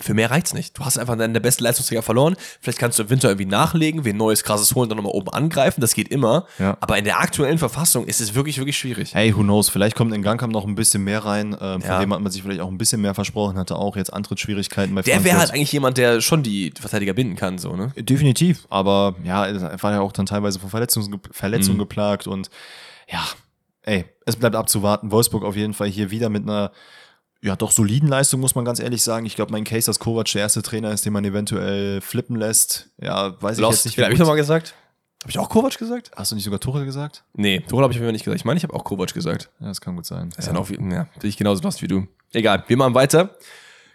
für 0.00 0.14
mehr 0.14 0.30
reicht's 0.30 0.52
nicht. 0.52 0.76
Du 0.76 0.84
hast 0.84 0.98
einfach 0.98 1.16
deinen 1.16 1.40
besten 1.40 1.62
Leistungsträger 1.62 2.02
verloren. 2.02 2.34
Vielleicht 2.60 2.78
kannst 2.78 2.98
du 2.98 3.04
im 3.04 3.10
Winter 3.10 3.28
irgendwie 3.28 3.46
nachlegen, 3.46 4.04
wen 4.04 4.16
neues 4.16 4.42
krasses 4.42 4.74
holen, 4.74 4.88
dann 4.88 4.96
nochmal 4.96 5.12
oben 5.12 5.28
angreifen. 5.28 5.80
Das 5.80 5.94
geht 5.94 6.08
immer. 6.08 6.46
Ja. 6.58 6.76
Aber 6.80 6.98
in 6.98 7.04
der 7.04 7.20
aktuellen 7.20 7.58
Verfassung 7.58 8.04
ist 8.06 8.20
es 8.20 8.34
wirklich, 8.34 8.58
wirklich 8.58 8.76
schwierig. 8.76 9.14
Hey, 9.14 9.34
who 9.36 9.42
knows? 9.42 9.68
Vielleicht 9.68 9.94
kommt 9.94 10.12
in 10.12 10.22
Gangkamp 10.22 10.52
noch 10.52 10.66
ein 10.66 10.74
bisschen 10.74 11.04
mehr 11.04 11.24
rein, 11.24 11.54
äh, 11.54 11.58
von 11.58 11.82
ja. 11.82 12.00
dem 12.00 12.12
hat 12.12 12.20
man 12.20 12.32
sich 12.32 12.42
vielleicht 12.42 12.60
auch 12.60 12.68
ein 12.68 12.78
bisschen 12.78 13.00
mehr 13.00 13.14
versprochen, 13.14 13.56
hatte 13.58 13.76
auch 13.76 13.96
jetzt 13.96 14.12
Antrittsschwierigkeiten 14.12 14.92
bei 14.92 15.02
Der 15.02 15.22
wäre 15.22 15.38
halt 15.38 15.52
eigentlich 15.52 15.72
jemand, 15.72 15.98
der 15.98 16.20
schon 16.20 16.42
die 16.42 16.72
Verteidiger 16.78 17.12
binden 17.12 17.36
kann, 17.36 17.58
so, 17.58 17.76
ne? 17.76 17.92
Definitiv. 17.96 18.66
Aber 18.68 19.14
ja, 19.22 19.46
er 19.46 19.82
war 19.82 19.92
ja 19.92 20.00
auch 20.00 20.12
dann 20.12 20.26
teilweise 20.26 20.58
von 20.58 20.68
Verletzungen, 20.68 21.20
Verletzungen 21.30 21.76
mhm. 21.76 21.82
geplagt 21.82 22.26
und 22.26 22.50
ja, 23.08 23.24
ey, 23.86 24.04
es 24.26 24.36
bleibt 24.36 24.54
abzuwarten. 24.54 25.10
Wolfsburg 25.10 25.44
auf 25.44 25.56
jeden 25.56 25.74
Fall 25.74 25.88
hier 25.88 26.10
wieder 26.10 26.28
mit 26.28 26.42
einer 26.42 26.70
ja, 27.42 27.54
doch 27.54 27.70
soliden 27.70 28.08
Leistung, 28.08 28.40
muss 28.40 28.54
man 28.54 28.64
ganz 28.64 28.80
ehrlich 28.80 29.02
sagen. 29.02 29.26
Ich 29.26 29.36
glaube, 29.36 29.52
mein 29.52 29.64
Case, 29.64 29.86
dass 29.86 29.98
Kovac 29.98 30.26
der 30.32 30.42
erste 30.42 30.62
Trainer 30.62 30.90
ist, 30.90 31.04
den 31.04 31.12
man 31.12 31.24
eventuell 31.24 32.00
flippen 32.00 32.36
lässt. 32.36 32.90
Ja, 33.00 33.40
weiß 33.40 33.58
Lost. 33.58 33.78
ich 33.78 33.84
jetzt 33.84 33.84
nicht. 33.84 33.98
Wie 33.98 34.02
habe 34.02 34.14
ich 34.14 34.18
nochmal 34.18 34.36
gesagt? 34.36 34.74
Habe 35.22 35.30
ich 35.30 35.38
auch 35.38 35.48
Kovac 35.48 35.76
gesagt? 35.78 36.10
Hast 36.16 36.30
du 36.30 36.34
nicht 36.34 36.44
sogar 36.44 36.60
Tuchel 36.60 36.84
gesagt? 36.84 37.24
Nee, 37.34 37.60
Tuchel 37.60 37.82
habe 37.84 37.92
ich 37.92 38.00
aber 38.00 38.12
nicht 38.12 38.24
gesagt. 38.24 38.40
Ich 38.40 38.44
meine, 38.44 38.58
ich 38.58 38.64
habe 38.64 38.74
auch 38.74 38.84
Kovac 38.84 39.12
gesagt. 39.12 39.50
Ja, 39.60 39.66
das 39.66 39.80
kann 39.80 39.96
gut 39.96 40.06
sein. 40.06 40.30
Das 40.30 40.46
ist 40.46 40.52
ja, 40.52 40.58
auch, 40.58 40.68
ja, 40.70 41.06
bin 41.20 41.28
ich 41.28 41.36
genauso 41.36 41.62
lost 41.62 41.82
wie 41.82 41.88
du. 41.88 42.06
Egal, 42.32 42.64
wir 42.66 42.76
machen 42.76 42.94
weiter. 42.94 43.36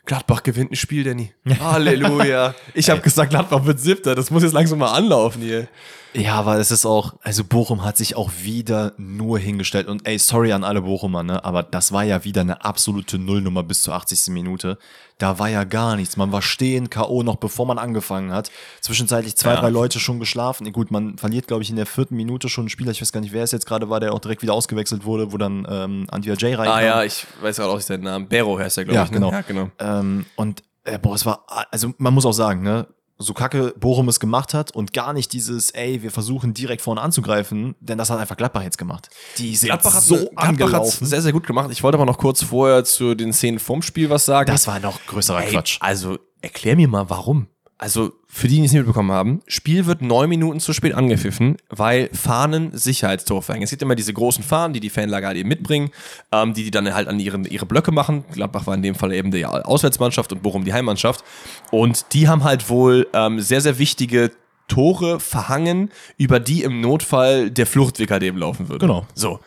Gladbach 0.06 0.44
gewinnt 0.44 0.72
ein 0.72 0.76
Spiel, 0.76 1.04
Danny. 1.04 1.34
Halleluja. 1.60 2.56
Ich 2.74 2.90
habe 2.90 3.02
gesagt, 3.02 3.32
Gladbach 3.32 3.66
wird 3.66 3.80
siebter. 3.80 4.16
Das 4.16 4.32
muss 4.32 4.44
jetzt 4.44 4.54
langsam 4.54 4.80
mal 4.80 4.94
anlaufen 4.94 5.42
hier. 5.42 5.68
Ja, 6.14 6.36
aber 6.36 6.58
es 6.58 6.72
ist 6.72 6.86
auch, 6.86 7.14
also 7.24 7.44
Bochum 7.46 7.86
hat 7.86 7.96
sich 7.96 8.18
auch 8.18 8.30
wieder 8.42 8.92
nur 8.98 9.40
hingestellt 9.40 9.88
und 9.88 10.06
ey, 10.06 10.20
sorry 10.20 10.52
an 10.52 10.66
alle 10.66 10.82
Bochumer, 10.82 11.24
ne, 11.24 11.44
aber 11.46 11.64
das 11.64 11.94
war 11.94 12.04
ja 12.04 12.26
wieder 12.26 12.42
eine 12.42 12.66
absolute 12.66 13.18
Nullnummer 13.18 13.64
bis 13.64 13.82
zur 13.84 13.94
80. 13.96 14.28
Minute. 14.34 14.78
Da 15.20 15.40
war 15.40 15.48
ja 15.50 15.64
gar 15.64 15.96
nichts. 15.96 16.18
Man 16.18 16.32
war 16.32 16.42
stehen, 16.42 16.90
K.O. 16.90 17.22
noch 17.24 17.36
bevor 17.38 17.66
man 17.68 17.78
angefangen 17.78 18.34
hat. 18.34 18.50
Zwischenzeitlich 18.82 19.38
zwei, 19.38 19.54
Ja. 19.54 19.62
drei 19.62 19.70
Leute 19.70 20.00
schon 20.00 20.20
geschlafen. 20.20 20.72
Gut, 20.74 20.90
man 20.90 21.18
verliert, 21.18 21.48
glaube 21.48 21.62
ich, 21.64 21.70
in 21.70 21.76
der 21.76 21.86
vierten 21.86 22.16
Minute 22.16 22.50
schon 22.50 22.64
einen 22.64 22.70
Spieler. 22.70 22.90
Ich 22.92 23.02
weiß 23.02 23.12
gar 23.12 23.22
nicht, 23.22 23.32
wer 23.32 23.44
es 23.44 23.52
jetzt 23.52 23.68
gerade 23.68 23.88
war, 23.90 24.00
der 24.00 24.14
auch 24.14 24.20
direkt 24.20 24.42
wieder 24.42 24.54
ausgewechselt 24.56 25.06
wurde, 25.06 25.32
wo 25.32 25.38
dann 25.38 25.66
ähm, 25.70 26.08
Antia 26.10 26.34
J 26.34 26.58
reinkam. 26.58 26.76
Ah 26.76 26.82
ja, 26.82 27.04
ich 27.04 27.28
weiß 27.42 27.58
gerade 27.58 27.70
auch 27.70 27.76
nicht 27.76 27.86
seinen 27.86 28.04
Namen. 28.04 28.28
Bero 28.28 28.58
heißt 28.58 28.80
er, 28.80 28.86
glaube 28.86 28.96
Ja, 28.96 29.04
ich. 29.04 29.12
ne? 29.12 29.16
genau. 29.18 29.32
Ja, 29.32 29.42
genau. 29.42 29.70
Ähm, 29.80 30.26
und 30.36 30.64
äh, 30.86 30.98
boah, 30.98 31.14
es 31.14 31.24
war, 31.26 31.46
also 31.70 31.94
man 32.00 32.14
muss 32.16 32.26
auch 32.26 32.32
sagen, 32.34 32.64
ne, 32.64 32.88
so 33.22 33.34
kacke 33.34 33.74
Bochum 33.80 34.10
es 34.10 34.20
gemacht 34.20 34.54
hat 34.54 34.72
und 34.72 34.94
gar 34.94 35.14
nicht 35.14 35.34
dieses, 35.34 35.72
ey, 35.72 36.02
wir 36.04 36.12
versuchen 36.12 36.54
direkt 36.54 36.82
vorne 36.82 37.02
anzugreifen, 37.02 37.76
denn 37.80 37.98
das 37.98 38.10
hat 38.10 38.20
einfach 38.20 38.38
Gladbach 38.38 38.64
jetzt 38.64 38.78
gemacht. 38.78 39.10
Die 39.38 39.56
sind 39.56 39.68
Gladbach 39.68 39.94
hat 39.94 40.04
so 40.04 40.16
hat's 40.18 40.38
angelaufen. 40.38 41.06
sehr, 41.06 41.22
sehr 41.22 41.32
gut 41.32 41.48
gemacht. 41.48 41.70
Ich 41.72 41.84
wollte 41.84 41.98
aber 41.98 42.06
noch 42.06 42.18
kurz 42.18 42.44
vorher 42.44 42.84
zu 42.84 43.16
den 43.16 43.34
Szenen 43.34 43.60
vom 43.60 43.82
Spiel 43.82 44.10
was 44.10 44.26
sagen. 44.26 44.52
Das 44.52 44.68
war 44.68 44.80
noch 44.80 45.00
größerer 45.06 45.44
Ey, 45.44 45.52
Quatsch. 45.52 45.78
Also, 45.80 46.18
erklär 46.42 46.76
mir 46.76 46.88
mal, 46.88 47.10
warum. 47.10 47.48
Also, 47.82 48.14
für 48.28 48.48
die, 48.48 48.58
die 48.58 48.66
es 48.66 48.74
nicht 48.74 48.82
mitbekommen 48.82 49.12
haben, 49.12 49.42
Spiel 49.48 49.88
wird 49.88 50.04
neun 50.04 50.30
Minuten 50.30 50.60
zu 50.60 50.72
spät 50.72 50.94
angepfiffen, 50.94 51.58
weil 51.70 52.12
Fahnen 52.14 52.78
Sicherheitstore 52.78 53.42
verhängen. 53.42 53.64
Es 53.64 53.72
gibt 53.72 53.82
immer 53.82 53.96
diese 53.96 54.14
großen 54.14 54.44
Fahnen, 54.44 54.74
die 54.74 54.80
die 54.80 54.92
Fanlager 54.92 55.26
halt 55.26 55.38
eben 55.38 55.50
mitbringen, 55.50 55.90
ähm, 56.32 56.54
die 56.54 56.64
die 56.64 56.70
dann 56.70 56.94
halt 56.94 57.08
an 57.08 57.20
ihren, 57.20 57.44
ihre 57.46 57.66
Blöcke 57.66 57.92
machen. 57.92 58.24
Gladbach 58.34 58.68
war 58.68 58.76
in 58.76 58.84
dem 58.84 58.94
Fall 58.94 59.12
eben 59.14 59.32
die 59.32 59.48
Auswärtsmannschaft 59.48 60.32
und 60.32 60.44
Bochum 60.44 60.64
die 60.64 60.74
Heimmannschaft. 60.74 61.26
Und 61.72 62.14
die 62.14 62.28
haben 62.28 62.44
halt 62.44 62.70
wohl 62.70 63.08
ähm, 63.14 63.40
sehr, 63.40 63.62
sehr 63.62 63.80
wichtige 63.80 64.30
Tore 64.68 65.20
verhangen, 65.20 65.90
über 66.20 66.40
die 66.40 66.62
im 66.62 66.82
Notfall 66.82 67.50
der 67.50 67.66
Fluchtweg 67.66 68.12
halt 68.12 68.22
eben 68.22 68.38
laufen 68.38 68.70
würde. 68.70 68.86
Genau. 68.86 69.08
So. 69.16 69.40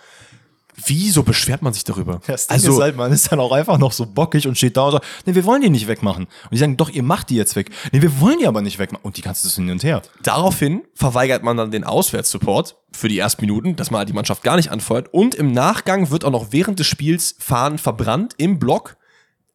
Wieso 0.86 1.22
beschwert 1.22 1.62
man 1.62 1.72
sich 1.72 1.84
darüber? 1.84 2.20
Das 2.26 2.46
Ding 2.48 2.56
ist 2.56 2.80
halt, 2.80 2.96
man 2.96 3.12
ist 3.12 3.30
dann 3.30 3.40
auch 3.40 3.52
einfach 3.52 3.78
noch 3.78 3.92
so 3.92 4.06
bockig 4.06 4.46
und 4.46 4.56
steht 4.56 4.76
da 4.76 4.84
und 4.86 4.92
sagt, 4.92 5.06
nee, 5.24 5.34
wir 5.34 5.44
wollen 5.44 5.62
die 5.62 5.70
nicht 5.70 5.86
wegmachen. 5.86 6.24
Und 6.24 6.52
die 6.52 6.58
sagen, 6.58 6.76
doch, 6.76 6.90
ihr 6.90 7.02
macht 7.02 7.30
die 7.30 7.36
jetzt 7.36 7.56
weg. 7.56 7.70
Nee, 7.92 8.02
wir 8.02 8.20
wollen 8.20 8.38
die 8.38 8.46
aber 8.46 8.62
nicht 8.62 8.78
wegmachen. 8.78 9.04
Und 9.04 9.16
die 9.16 9.22
kannst 9.22 9.44
du 9.44 9.48
hin 9.48 9.70
und 9.70 9.84
her. 9.84 10.02
Daraufhin 10.22 10.82
verweigert 10.94 11.42
man 11.42 11.56
dann 11.56 11.70
den 11.70 11.84
Auswärtssupport 11.84 12.76
für 12.92 13.08
die 13.08 13.18
ersten 13.18 13.42
Minuten, 13.42 13.76
dass 13.76 13.90
man 13.90 13.98
halt 13.98 14.08
die 14.08 14.14
Mannschaft 14.14 14.42
gar 14.42 14.56
nicht 14.56 14.70
anfeuert. 14.70 15.12
Und 15.12 15.34
im 15.34 15.52
Nachgang 15.52 16.10
wird 16.10 16.24
auch 16.24 16.30
noch 16.30 16.48
während 16.50 16.78
des 16.78 16.86
Spiels 16.86 17.36
Fahnen 17.38 17.78
verbrannt 17.78 18.34
im 18.36 18.58
Block 18.58 18.96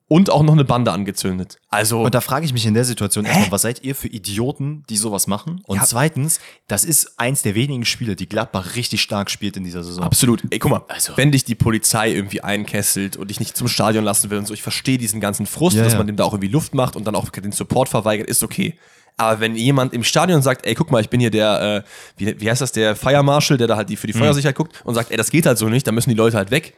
und 0.10 0.30
auch 0.30 0.44
noch 0.44 0.54
eine 0.54 0.66
Bande 0.66 0.92
angezündet. 0.92 1.58
Also, 1.70 2.02
Und 2.02 2.14
da 2.16 2.20
frage 2.20 2.44
ich 2.46 2.52
mich 2.52 2.66
in 2.66 2.74
der 2.74 2.84
Situation 2.84 3.24
erstmal, 3.26 3.52
was 3.52 3.62
seid 3.62 3.84
ihr 3.84 3.96
für 3.96 4.08
Idioten, 4.08 4.84
die 4.90 4.98
sowas 4.98 5.28
machen? 5.28 5.62
Und 5.66 5.78
Ja. 5.78 5.84
zweitens, 5.86 6.40
das 6.68 6.84
ist 6.84 7.18
eins 7.20 7.44
der 7.44 7.56
wenigen 7.56 7.86
Spiele, 7.86 8.16
die 8.18 8.28
Gladbach 8.28 8.76
richtig 8.76 9.02
stark 9.02 9.30
spielt 9.32 9.56
in 9.56 9.64
dieser 9.64 9.84
Saison. 9.84 10.04
absolut. 10.04 10.42
Ey, 10.50 10.60
guck 10.60 10.72
mal, 10.72 10.82
Also- 10.90 11.14
wenn 11.16 11.32
dich 11.32 11.46
die 11.46 11.56
Polizei 11.56 12.12
irgendwie 12.12 12.42
einkesselt 12.42 13.16
und 13.16 13.30
dich 13.30 13.40
nicht 13.40 13.56
zum 13.56 13.68
Stadion 13.70 14.04
lassen 14.04 14.30
will 14.32 14.40
und 14.40 14.48
so, 14.48 14.54
ich 14.54 14.64
verstehe 14.64 14.98
diesen 14.98 15.22
ganzen 15.22 15.46
Frust, 15.46 15.78
Ja, 15.78 15.84
dass 15.84 15.94
ja. 15.94 15.98
man 16.00 16.08
dem 16.08 16.16
da 16.18 16.24
auch 16.26 16.34
irgendwie 16.34 16.50
Luft 16.52 16.74
macht 16.74 16.96
und 16.96 17.06
dann 17.06 17.16
auch 17.16 17.30
den 17.30 17.52
Support 17.52 17.88
verweigert, 17.88 18.28
ist 18.28 18.44
okay. 18.44 18.74
Aber 19.16 19.40
wenn 19.42 19.56
jemand 19.56 19.94
im 19.94 20.04
Stadion 20.04 20.42
sagt, 20.42 20.66
ey, 20.66 20.74
guck 20.74 20.92
mal, 20.92 21.02
ich 21.02 21.10
bin 21.10 21.20
hier 21.20 21.30
der, 21.30 21.84
äh, 21.86 21.90
wie, 22.18 22.40
wie 22.42 22.50
heißt 22.50 22.62
das, 22.62 22.72
der 22.72 22.96
Fire 22.96 23.22
Marshal, 23.22 23.58
der 23.58 23.68
da 23.68 23.76
halt 23.76 23.90
die 23.90 23.96
für 23.96 24.08
die 24.08 24.14
Mhm. 24.14 24.20
Feuersicherheit 24.20 24.56
guckt 24.56 24.82
und 24.86 24.96
sagt, 24.96 25.12
ey, 25.12 25.18
das 25.18 25.30
geht 25.30 25.46
halt 25.46 25.58
so 25.60 25.70
nicht, 25.70 25.86
da 25.86 25.92
müssen 25.92 26.10
die 26.10 26.16
Leute 26.16 26.36
halt 26.38 26.50
weg. 26.52 26.74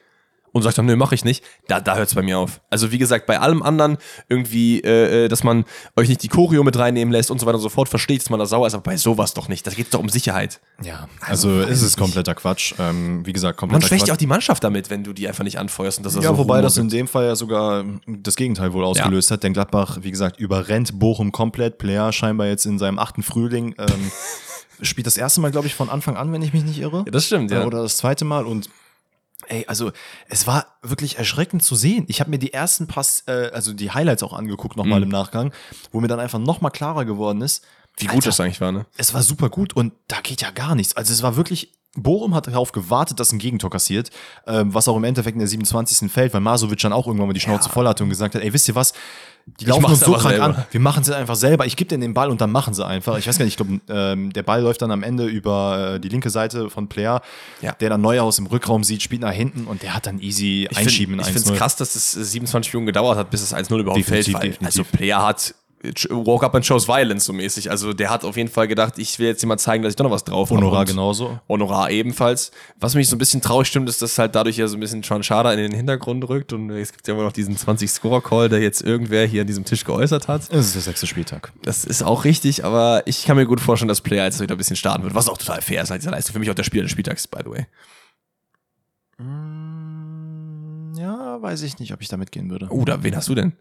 Und 0.54 0.64
sagt 0.64 0.78
dann, 0.78 0.86
nö, 0.86 0.96
mach 0.98 1.14
ich 1.14 1.24
nicht, 1.24 1.44
da, 1.68 1.80
da 1.80 1.96
hört 1.96 2.10
es 2.10 2.16
bei 2.16 2.22
mir 2.22 2.38
auf. 2.38 2.60
Also 2.70 2.92
wie 2.92 2.98
gesagt, 2.98 3.26
bei 3.26 3.40
allem 3.40 3.62
anderen 3.64 3.98
irgendwie, 4.28 4.82
äh, 4.82 5.26
äh, 5.26 5.28
dass 5.30 5.44
man 5.44 5.64
euch 5.96 6.10
nicht 6.10 6.24
die 6.24 6.28
Choreo 6.28 6.64
mit 6.64 6.78
reinnehmen 6.78 7.12
lässt 7.12 7.32
und 7.32 7.40
so 7.40 7.46
weiter 7.46 7.56
und 7.56 7.62
so 7.62 7.70
fort, 7.70 7.88
versteht, 7.88 8.22
dass 8.22 8.30
man 8.30 8.40
da 8.40 8.46
sauer 8.46 8.68
ist, 8.68 8.74
aber 8.74 8.84
bei 8.84 8.98
sowas 8.98 9.34
doch 9.34 9.48
nicht. 9.48 9.66
Da 9.66 9.72
geht 9.72 9.86
es 9.86 9.92
doch 9.92 10.00
um 10.00 10.10
Sicherheit. 10.10 10.60
Ja, 10.84 11.08
Also, 11.22 11.50
also, 11.50 11.62
es 11.70 11.82
ist 11.82 11.98
kompletter 11.98 12.36
Quatsch. 12.36 12.74
Ähm, 12.80 13.26
wie 13.26 13.34
gesagt, 13.34 13.62
Man 13.62 13.70
kompletter 13.70 13.88
schwächt 13.88 14.08
ja 14.08 14.14
auch 14.14 14.18
die 14.18 14.28
Mannschaft 14.28 14.64
damit, 14.64 14.90
wenn 14.90 15.04
du 15.04 15.14
die 15.14 15.28
einfach 15.28 15.44
nicht 15.44 15.58
anfeuerst 15.58 16.00
und 16.00 16.06
das 16.06 16.16
Ja, 16.16 16.38
wobei 16.38 16.62
das 16.62 16.78
in 16.78 16.90
dem 16.90 17.08
Fall 17.08 17.26
ja 17.26 17.36
sogar 17.36 17.86
das 18.06 18.36
Gegenteil 18.36 18.74
wohl 18.74 18.84
ausgelöst 18.84 19.32
hat, 19.32 19.44
denn 19.44 19.54
Gladbach, 19.54 20.00
wie 20.02 20.12
gesagt, 20.12 20.40
überrennt 20.40 21.00
Bochum 21.00 21.32
komplett. 21.32 21.78
Player 21.78 22.12
scheinbar 22.12 22.48
jetzt 22.48 22.66
in 22.66 22.78
seinem 22.78 23.00
achten 23.00 23.24
Frühling. 23.24 23.76
Ähm, 23.78 24.12
spielt 24.82 25.08
das 25.08 25.18
erste 25.18 25.42
Mal, 25.42 25.52
glaube 25.52 25.68
ich, 25.68 25.76
von 25.76 25.90
Anfang 25.90 26.18
an, 26.18 26.32
wenn 26.32 26.42
ich 26.42 26.54
mich 26.54 26.64
nicht 26.64 26.80
irre. 26.80 27.04
Ja, 27.06 27.12
das 27.12 27.26
stimmt, 27.26 27.52
ja. 27.52 27.66
Oder 27.66 27.84
das 27.84 27.98
zweite 27.98 28.26
Mal 28.26 28.46
und 28.46 28.70
Ey, 29.52 29.66
also 29.68 29.92
es 30.30 30.48
war 30.48 30.66
wirklich 30.82 31.18
erschreckend 31.18 31.62
zu 31.62 31.76
sehen. 31.76 32.06
Ich 32.08 32.22
habe 32.22 32.30
mir 32.30 32.40
die 32.40 32.54
ersten 32.54 32.88
Pass, 32.88 33.24
äh, 33.28 33.52
also 33.54 33.74
die 33.74 33.92
Highlights 33.92 34.24
auch 34.24 34.32
angeguckt 34.34 34.78
nochmal 34.78 35.00
Mhm. 35.00 35.04
im 35.04 35.10
Nachgang, 35.10 35.54
wo 35.92 36.00
mir 36.00 36.08
dann 36.08 36.20
einfach 36.22 36.40
nochmal 36.40 36.72
klarer 36.72 37.04
geworden 37.06 37.42
ist, 37.42 37.66
Wie 37.98 38.06
gut 38.06 38.16
Alter, 38.16 38.30
das 38.30 38.40
eigentlich 38.40 38.62
war, 38.62 38.72
ne? 38.72 38.86
es 38.96 39.14
war 39.14 39.22
super 39.24 39.50
gut 39.50 39.74
und 39.76 39.92
da 40.08 40.22
geht 40.22 40.42
ja 40.42 40.52
gar 40.52 40.76
nichts. 40.76 40.96
Also 40.96 41.12
es 41.12 41.22
war 41.22 41.36
wirklich, 41.36 41.74
Bochum 41.98 42.34
hat 42.34 42.48
darauf 42.48 42.72
gewartet, 42.72 43.20
dass 43.20 43.34
ein 43.34 43.40
Gegentor 43.40 43.70
kassiert, 43.70 44.12
ähm, 44.48 44.74
was 44.74 44.88
auch 44.88 44.96
im 44.96 45.04
Endeffekt 45.04 45.36
in 45.36 45.40
der 45.40 45.48
27. 45.50 46.10
fällt, 46.10 46.34
weil 46.34 46.40
Masovic 46.40 46.80
dann 46.80 46.94
auch 46.94 47.06
irgendwann 47.06 47.28
mal 47.28 47.34
die 47.34 47.42
Schnauze 47.42 47.68
voll 47.70 47.86
hatte 47.86 48.04
und 48.04 48.10
gesagt 48.10 48.34
hat, 48.36 48.42
ey, 48.42 48.54
wisst 48.54 48.70
ihr 48.70 48.76
was, 48.76 48.94
die 49.46 49.66
laufen 49.66 49.86
uns 49.86 50.00
so 50.00 50.14
krank 50.14 50.30
selber. 50.30 50.44
an, 50.46 50.66
wir 50.72 50.80
machen 50.80 51.02
es 51.02 51.08
jetzt 51.08 51.18
einfach 51.18 51.36
selber, 51.36 51.66
ich 51.66 51.76
gebe 51.76 51.88
denen 51.90 52.02
den 52.02 52.14
Ball 52.14 52.30
und 52.30 52.42
dann 52.42 52.52
machen 52.52 52.74
sie 52.74 52.86
einfach. 52.86 53.18
Ich 53.18 53.28
weiß 53.28 53.38
gar 53.38 53.46
nicht, 53.46 53.60
ich 53.60 53.66
glaube, 53.68 53.82
ähm, 53.90 54.32
der 54.34 54.44
Ball 54.44 54.62
läuft 54.62 54.82
dann 54.82 54.92
am 54.92 55.04
Ende 55.04 55.26
über 55.26 55.96
äh, 55.96 56.00
die 56.00 56.10
linke 56.10 56.30
Seite 56.30 56.70
von 56.70 56.88
Player, 56.88 57.22
Ja. 57.62 57.74
der 57.74 57.90
dann 57.90 58.02
Neuhaus 58.02 58.40
im 58.40 58.46
Rückraum 58.46 58.84
sieht, 58.84 59.02
spielt 59.02 59.22
nach 59.22 59.32
hinten 59.34 59.66
und 59.66 59.82
der 59.84 59.94
hat 59.96 60.06
dann 60.06 60.20
easy 60.20 60.68
Ich 60.70 60.78
einschieben 60.78 61.16
find- 61.16 61.28
in 61.28 61.28
Ich 61.28 61.34
finde 61.34 61.50
1-0. 61.50 61.54
es 61.54 61.58
krass, 61.60 61.76
dass 61.76 61.96
es 61.96 62.16
äh, 62.16 62.24
27 62.24 62.74
Minuten 62.74 62.86
gedauert 62.88 63.18
hat, 63.18 63.30
bis 63.30 63.42
es 63.42 63.54
1-0 63.54 63.80
überhaupt 63.80 64.00
Definitiv, 64.00 64.34
fällt. 64.38 64.44
Definitiv. 64.54 64.66
also 64.66 64.84
Player 64.84 65.26
hat 65.26 65.50
äh, 65.50 65.54
woke 66.10 66.46
up 66.46 66.54
and 66.56 66.66
shows 66.66 66.88
violence 66.88 67.26
so 67.26 67.34
mäßig. 67.34 67.72
Also 67.72 67.94
der 67.94 68.10
hat 68.10 68.24
auf 68.24 68.38
jeden 68.38 68.50
Fall 68.50 68.68
gedacht, 68.68 68.98
ich 68.98 69.18
will 69.20 69.28
jetzt 69.28 69.42
jemand 69.42 69.62
zeigen, 69.62 69.84
dass 69.84 69.92
ich 69.92 69.96
doch 69.96 70.04
noch 70.06 70.12
was 70.12 70.24
drauf 70.24 70.50
habe. 70.50 70.60
Honorar 70.62 70.86
genauso. 70.86 71.40
Honorar 71.50 71.90
ebenfalls. 71.92 72.52
Was 72.80 72.94
mich 72.96 73.10
so 73.10 73.16
ein 73.16 73.20
bisschen 73.20 73.42
traurig 73.42 73.68
stimmt, 73.68 73.90
ist, 73.90 74.02
dass 74.02 74.18
halt 74.20 74.36
dadurch 74.36 74.58
ja 74.58 74.68
so 74.68 74.78
ein 74.78 74.80
bisschen 74.80 75.02
Sean 75.04 75.24
Schada 75.24 75.52
in 75.54 75.58
den 75.60 75.72
Hintergrund 75.74 76.28
rückt 76.30 76.54
und 76.54 76.70
es 76.70 76.92
gibt 76.92 77.08
ja 77.08 77.14
immer 77.14 77.24
noch 77.24 77.32
diesen 77.32 77.56
20-Score-Call, 77.58 78.50
der 78.50 78.60
jetzt 78.62 78.82
irgendwer 78.82 79.26
hier 79.26 79.42
an 79.42 79.48
diesem 79.48 79.66
Tisch 79.66 79.84
geäußert 79.84 80.28
hat. 80.28 80.42
Es 80.52 80.68
ist 80.68 80.76
der 80.76 80.82
sechste 80.84 81.08
Spieltag. 81.08 81.52
Das 81.64 81.84
ist 81.84 82.04
auch 82.04 82.26
richtig, 82.26 82.64
aber 82.64 83.02
ich 83.06 83.26
kann 83.26 83.36
mir 83.38 83.46
gut 83.46 83.60
vorstellen, 83.62 83.90
dass 83.90 84.02
Player 84.02 84.26
jetzt 84.26 84.40
wieder 84.40 84.56
ein 84.56 84.58
bisschen 84.60 84.76
starten 84.76 85.04
wird, 85.04 85.16
was 85.16 85.30
auch 85.30 85.38
total 85.38 85.62
fair 85.62 85.82
ist. 85.84 85.90
Halt 85.90 86.02
diese 86.02 86.12
Leistung 86.12 86.34
für 86.34 86.40
mich 86.40 86.50
auch 86.52 86.56
der 86.56 86.64
Spieler 86.64 86.84
des 86.84 86.92
Spieltags, 86.92 87.28
by 87.28 87.40
the 87.44 87.50
way. 87.50 87.66
Mm, 89.18 90.94
Ja, 90.98 91.42
weiß 91.42 91.62
ich 91.64 91.80
nicht, 91.80 91.94
ob 91.94 92.02
ich 92.02 92.08
da 92.08 92.18
mitgehen 92.18 92.50
würde. 92.50 92.68
Oh, 92.70 92.86
da, 92.86 93.02
wen 93.04 93.16
hast 93.16 93.28
du 93.30 93.36
denn? 93.36 93.54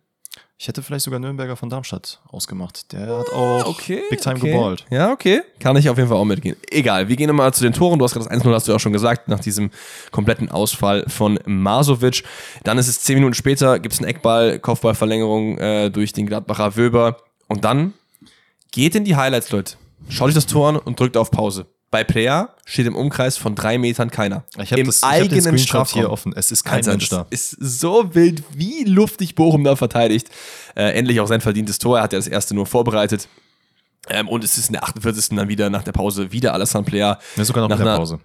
Ich 0.60 0.68
hätte 0.68 0.82
vielleicht 0.82 1.06
sogar 1.06 1.18
Nürnberger 1.18 1.56
von 1.56 1.70
Darmstadt 1.70 2.20
ausgemacht. 2.28 2.92
Der 2.92 3.20
hat 3.20 3.30
auch 3.32 3.80
Big 3.80 4.20
Time 4.20 4.36
okay. 4.36 4.52
geballt. 4.52 4.84
Ja, 4.90 5.10
okay. 5.10 5.40
Kann 5.58 5.74
ich 5.76 5.88
auf 5.88 5.96
jeden 5.96 6.10
Fall 6.10 6.18
auch 6.18 6.26
mitgehen. 6.26 6.54
Egal, 6.70 7.08
wir 7.08 7.16
gehen 7.16 7.28
nochmal 7.28 7.54
zu 7.54 7.64
den 7.64 7.72
Toren. 7.72 7.98
Du 7.98 8.04
hast 8.04 8.12
gerade 8.12 8.28
das 8.28 8.44
1-0, 8.44 8.52
hast 8.52 8.68
du 8.68 8.72
ja 8.72 8.76
auch 8.76 8.80
schon 8.80 8.92
gesagt, 8.92 9.26
nach 9.26 9.40
diesem 9.40 9.70
kompletten 10.10 10.50
Ausfall 10.50 11.06
von 11.08 11.38
Masovic. 11.46 12.24
Dann 12.62 12.76
ist 12.76 12.88
es 12.88 13.00
zehn 13.00 13.14
Minuten 13.14 13.32
später, 13.32 13.78
gibt 13.78 13.94
es 13.94 14.00
einen 14.00 14.10
Eckball, 14.10 14.58
Kopfballverlängerung 14.58 15.56
äh, 15.56 15.90
durch 15.90 16.12
den 16.12 16.26
Gladbacher 16.26 16.76
Wöber. 16.76 17.16
Und 17.48 17.64
dann 17.64 17.94
geht 18.70 18.94
in 18.94 19.04
die 19.04 19.16
Highlights, 19.16 19.50
Leute. 19.52 19.76
Schaut 20.10 20.28
euch 20.28 20.34
das 20.34 20.44
Tor 20.44 20.68
an 20.68 20.76
und 20.76 21.00
drückt 21.00 21.16
auf 21.16 21.30
Pause. 21.30 21.68
Bei 21.90 22.04
Player 22.04 22.54
steht 22.64 22.86
im 22.86 22.94
Umkreis 22.94 23.36
von 23.36 23.56
drei 23.56 23.76
Metern 23.76 24.10
keiner. 24.10 24.44
Ich 24.62 24.70
habe 24.70 24.80
Im 24.80 24.86
das 24.86 24.98
ich 24.98 25.02
hab 25.02 25.10
den 25.12 25.22
eigenen 25.22 25.40
Screenshot 25.42 25.66
Strafraum. 25.68 26.00
hier 26.00 26.10
offen. 26.10 26.32
Es 26.36 26.52
ist 26.52 26.62
kein 26.62 26.76
Alter, 26.76 26.90
Mensch 26.92 27.08
da. 27.08 27.26
ist 27.30 27.56
so 27.58 28.14
wild, 28.14 28.44
wie 28.54 28.84
luftig 28.84 29.34
Bochum 29.34 29.64
da 29.64 29.74
verteidigt. 29.74 30.28
Äh, 30.76 30.92
endlich 30.96 31.18
auch 31.20 31.26
sein 31.26 31.40
verdientes 31.40 31.78
Tor. 31.78 31.98
Er 31.98 32.04
hat 32.04 32.12
ja 32.12 32.18
das 32.18 32.28
erste 32.28 32.54
nur 32.54 32.66
vorbereitet. 32.66 33.28
Ähm, 34.08 34.28
und 34.28 34.44
es 34.44 34.56
ist 34.56 34.68
in 34.68 34.74
der 34.74 34.84
48. 34.84 35.36
dann 35.36 35.48
wieder 35.48 35.68
nach 35.68 35.82
der 35.82 35.92
Pause 35.92 36.30
wieder 36.30 36.54
Alassane 36.54 36.84
Player. 36.84 37.18
Ja, 37.36 37.44
sogar 37.44 37.62
noch 37.68 37.76
Nach 37.76 37.84
der 37.84 37.96
Pause. 37.96 38.20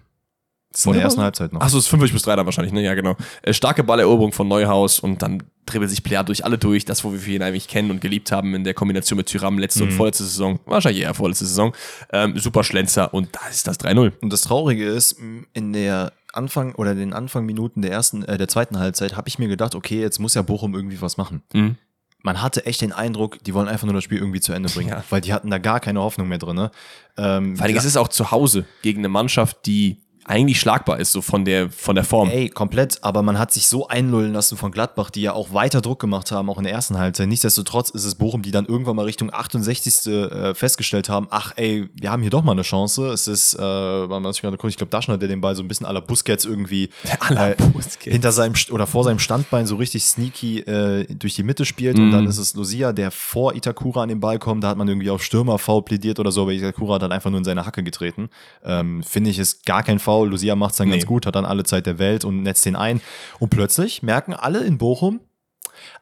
Vor 0.72 0.92
der 0.92 1.02
ersten? 1.02 1.20
Halbzeit 1.22 1.52
noch. 1.52 1.60
Achso, 1.60 1.78
es 1.78 1.84
ist 1.84 1.90
50 1.90 2.12
bis 2.12 2.22
3 2.22 2.36
dann 2.36 2.46
wahrscheinlich, 2.46 2.72
ne? 2.72 2.82
Ja, 2.82 2.94
genau. 2.94 3.16
Äh, 3.42 3.52
starke 3.52 3.82
Balleroberung 3.82 4.32
von 4.32 4.46
Neuhaus 4.46 5.00
und 5.00 5.22
dann 5.22 5.42
dribbelt 5.66 5.90
sich 5.90 6.02
Player 6.02 6.24
durch 6.24 6.44
alle 6.44 6.58
durch. 6.58 6.84
Das, 6.84 7.04
wo 7.04 7.12
wir 7.12 7.34
ihn 7.34 7.42
eigentlich 7.42 7.68
kennen 7.68 7.90
und 7.90 8.00
geliebt 8.00 8.32
haben 8.32 8.54
in 8.54 8.64
der 8.64 8.74
Kombination 8.74 9.16
mit 9.16 9.26
Tyram 9.26 9.58
letzte 9.58 9.82
Mhm. 9.84 9.90
und 9.90 9.96
vorletzte 9.96 10.24
Saison. 10.24 10.60
Wahrscheinlich 10.64 11.02
eher 11.02 11.12
vorletzte 11.14 11.44
Saison. 11.46 11.74
Ähm, 12.12 12.38
super 12.38 12.64
Schlenzer 12.64 13.12
und 13.12 13.28
da 13.34 13.40
ist 13.50 13.66
das 13.66 13.78
3-0. 13.78 14.12
Und 14.22 14.32
das 14.32 14.42
Traurige 14.42 14.86
ist, 14.86 15.16
in 15.52 15.72
der 15.72 16.12
Anfang 16.32 16.74
oder 16.74 16.94
den 16.94 17.12
Anfangminuten 17.12 17.82
der 17.82 17.90
ersten, 17.92 18.22
äh, 18.24 18.38
der 18.38 18.48
zweiten 18.48 18.78
Halbzeit 18.78 19.16
habe 19.16 19.28
ich 19.28 19.38
mir 19.38 19.48
gedacht, 19.48 19.74
okay, 19.74 20.00
jetzt 20.00 20.18
muss 20.18 20.34
ja 20.34 20.42
Bochum 20.42 20.74
irgendwie 20.74 21.00
was 21.00 21.16
machen. 21.16 21.42
Mhm. 21.52 21.76
Man 22.22 22.42
hatte 22.42 22.66
echt 22.66 22.80
den 22.80 22.92
Eindruck, 22.92 23.38
die 23.44 23.54
wollen 23.54 23.68
einfach 23.68 23.84
nur 23.86 23.94
das 23.94 24.02
Spiel 24.02 24.18
irgendwie 24.18 24.40
zu 24.40 24.52
Ende 24.52 24.68
bringen, 24.68 24.88
Ja. 24.90 25.04
weil 25.10 25.20
die 25.20 25.32
hatten 25.32 25.48
da 25.50 25.58
gar 25.58 25.80
keine 25.80 26.00
Hoffnung 26.00 26.28
mehr 26.28 26.38
drin. 26.38 26.56
Ne? 26.56 26.70
Ähm, 27.16 27.56
Vor 27.56 27.64
allem, 27.66 27.76
es 27.76 27.84
ist 27.84 27.96
auch 27.96 28.08
zu 28.08 28.30
Hause 28.32 28.64
gegen 28.82 28.98
eine 29.00 29.08
Mannschaft, 29.08 29.64
die 29.66 30.02
eigentlich 30.28 30.58
schlagbar 30.58 30.98
ist, 30.98 31.12
so 31.12 31.22
von 31.22 31.44
der, 31.44 31.70
von 31.70 31.94
der 31.94 32.04
Form. 32.04 32.28
Ey, 32.28 32.48
komplett, 32.48 32.98
aber 33.02 33.22
man 33.22 33.38
hat 33.38 33.52
sich 33.52 33.68
so 33.68 33.86
einlullen 33.86 34.32
lassen 34.32 34.56
von 34.56 34.72
Gladbach, 34.72 35.10
die 35.10 35.22
ja 35.22 35.32
auch 35.32 35.52
weiter 35.52 35.80
Druck 35.80 36.00
gemacht 36.00 36.32
haben, 36.32 36.50
auch 36.50 36.58
in 36.58 36.64
der 36.64 36.72
ersten 36.72 36.98
Halbzeit. 36.98 37.28
Nichtsdestotrotz 37.28 37.90
ist 37.90 38.04
es 38.04 38.16
Bochum, 38.16 38.42
die 38.42 38.50
dann 38.50 38.66
irgendwann 38.66 38.96
mal 38.96 39.04
Richtung 39.04 39.32
68. 39.32 40.06
Äh, 40.06 40.54
festgestellt 40.54 41.08
haben, 41.08 41.28
ach 41.30 41.52
ey, 41.56 41.88
wir 41.94 42.10
haben 42.10 42.22
hier 42.22 42.30
doch 42.30 42.42
mal 42.42 42.52
eine 42.52 42.62
Chance. 42.62 43.08
Es 43.08 43.28
ist, 43.28 43.54
äh, 43.54 44.04
ich 44.04 44.40
glaube, 44.40 44.86
Daschner, 44.90 45.16
der 45.18 45.28
den 45.28 45.40
Ball 45.40 45.54
so 45.54 45.62
ein 45.62 45.68
bisschen 45.68 45.86
à 45.86 45.92
la 45.92 46.00
Busquets 46.00 46.44
irgendwie 46.44 46.90
äh, 47.30 47.54
Busquets. 47.72 48.12
hinter 48.12 48.32
seinem 48.32 48.54
oder 48.70 48.86
vor 48.86 49.04
seinem 49.04 49.18
Standbein 49.18 49.66
so 49.66 49.76
richtig 49.76 50.04
sneaky 50.04 50.60
äh, 50.60 51.06
durch 51.14 51.34
die 51.34 51.42
Mitte 51.42 51.64
spielt. 51.64 51.98
Mm. 51.98 52.02
Und 52.02 52.10
dann 52.10 52.24
mhm. 52.24 52.30
ist 52.30 52.38
es 52.38 52.54
Lucia, 52.54 52.92
der 52.92 53.10
vor 53.10 53.54
Itakura 53.54 54.02
an 54.02 54.08
den 54.08 54.20
Ball 54.20 54.38
kommt. 54.38 54.64
Da 54.64 54.68
hat 54.68 54.76
man 54.76 54.88
irgendwie 54.88 55.10
auf 55.10 55.22
Stürmer 55.22 55.58
faul 55.58 55.82
plädiert 55.82 56.18
oder 56.18 56.32
so, 56.32 56.42
aber 56.42 56.52
Itakura 56.52 56.96
hat 56.96 57.02
dann 57.02 57.12
einfach 57.12 57.30
nur 57.30 57.38
in 57.38 57.44
seine 57.44 57.64
Hacke 57.64 57.82
getreten. 57.82 58.28
Ähm, 58.64 59.02
Finde 59.02 59.30
ich, 59.30 59.38
ist 59.38 59.64
gar 59.66 59.82
kein 59.82 59.98
Foul. 60.16 60.30
Lucia 60.30 60.56
macht 60.56 60.72
es 60.72 60.78
dann 60.78 60.88
nee. 60.88 60.94
ganz 60.94 61.06
gut, 61.06 61.26
hat 61.26 61.36
dann 61.36 61.44
alle 61.44 61.64
Zeit 61.64 61.86
der 61.86 61.98
Welt 61.98 62.24
und 62.24 62.42
netzt 62.42 62.64
den 62.64 62.76
ein. 62.76 63.00
Und 63.38 63.50
plötzlich 63.50 64.02
merken 64.02 64.34
alle 64.34 64.60
in 64.60 64.78
Bochum, 64.78 65.20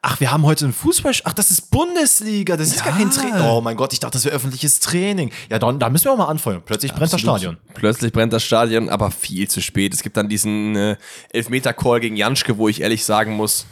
Ach, 0.03 0.21
wir 0.21 0.31
haben 0.31 0.45
heute 0.45 0.67
ein 0.67 0.73
Fußball. 0.73 1.13
Ach, 1.25 1.33
das 1.33 1.51
ist 1.51 1.71
Bundesliga. 1.71 2.57
Das 2.57 2.69
ist 2.69 2.79
ja. 2.79 2.85
gar 2.85 2.97
kein 2.97 3.11
Training. 3.11 3.43
Oh 3.43 3.61
mein 3.61 3.77
Gott, 3.77 3.93
ich 3.93 4.01
dachte, 4.01 4.13
das 4.13 4.25
wäre 4.25 4.35
öffentliches 4.35 4.79
Training. 4.81 5.33
Ja, 5.51 5.59
dann, 5.59 5.79
da 5.79 5.91
müssen 5.91 6.05
wir 6.05 6.13
auch 6.13 6.17
mal 6.17 6.27
anfeuern. 6.27 6.63
Plötzlich 6.65 6.93
Absolut. 6.93 6.99
brennt 7.01 7.13
das 7.13 7.21
Stadion. 7.21 7.57
Plötzlich 7.75 8.13
brennt 8.13 8.33
das 8.33 8.45
Stadion, 8.45 8.89
aber 8.89 9.11
viel 9.11 9.49
zu 9.49 9.61
spät. 9.61 9.93
Es 9.93 10.03
gibt 10.03 10.17
dann 10.17 10.29
diesen 10.29 10.77
äh, 10.77 10.97
Elfmeter-Call 11.31 12.01
gegen 12.01 12.17
Janschke, 12.17 12.57
wo 12.57 12.69
ich 12.69 12.83
ehrlich 12.83 13.05
sagen 13.05 13.35
muss, 13.35 13.67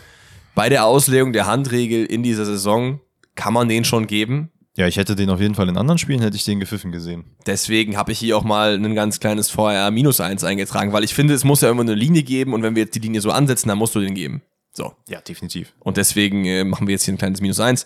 bei 0.55 0.69
der 0.69 0.87
Auslegung 0.87 1.33
der 1.33 1.47
Handregel 1.47 2.05
in 2.05 2.23
dieser 2.23 2.47
Saison 2.47 3.01
kann 3.35 3.53
man 3.53 3.69
den 3.69 3.85
schon 3.85 4.07
geben. 4.07 4.51
Ja, 4.75 4.87
ich 4.87 4.97
hätte 4.97 5.15
den 5.15 5.29
auf 5.29 5.41
jeden 5.41 5.55
Fall 5.55 5.69
in 5.69 5.77
anderen 5.77 5.99
Spielen, 5.99 6.23
hätte 6.23 6.37
ich 6.37 6.45
den 6.45 6.59
gepfiffen 6.59 6.93
gesehen. 6.93 7.25
Deswegen 7.47 7.97
habe 7.99 8.13
ich 8.13 8.19
hier 8.19 8.39
auch 8.39 8.45
mal 8.45 8.75
ein 8.75 8.95
ganz 8.95 9.21
kleines 9.21 9.51
VR 9.51 9.91
minus 9.91 10.21
eins 10.21 10.45
eingetragen, 10.45 10.93
weil 10.93 11.05
ich 11.05 11.13
finde, 11.13 11.35
es 11.35 11.45
muss 11.45 11.61
ja 11.61 11.71
immer 11.71 11.83
eine 11.83 11.95
Linie 11.95 12.23
geben 12.23 12.55
und 12.55 12.63
wenn 12.63 12.75
wir 12.75 12.85
jetzt 12.85 12.95
die 12.95 13.01
Linie 13.01 13.21
so 13.21 13.31
ansetzen, 13.31 13.69
dann 13.69 13.77
musst 13.77 13.95
du 13.95 14.01
den 14.01 14.15
geben. 14.15 14.41
So. 14.73 14.95
Ja, 15.09 15.21
definitiv. 15.21 15.75
Und 15.81 15.99
deswegen 15.99 16.47
äh, 16.47 16.65
machen 16.65 16.87
wir 16.87 16.93
jetzt 16.93 17.05
hier 17.05 17.13
ein 17.13 17.19
kleines 17.19 17.43
Minus 17.43 17.61
eins. 17.61 17.85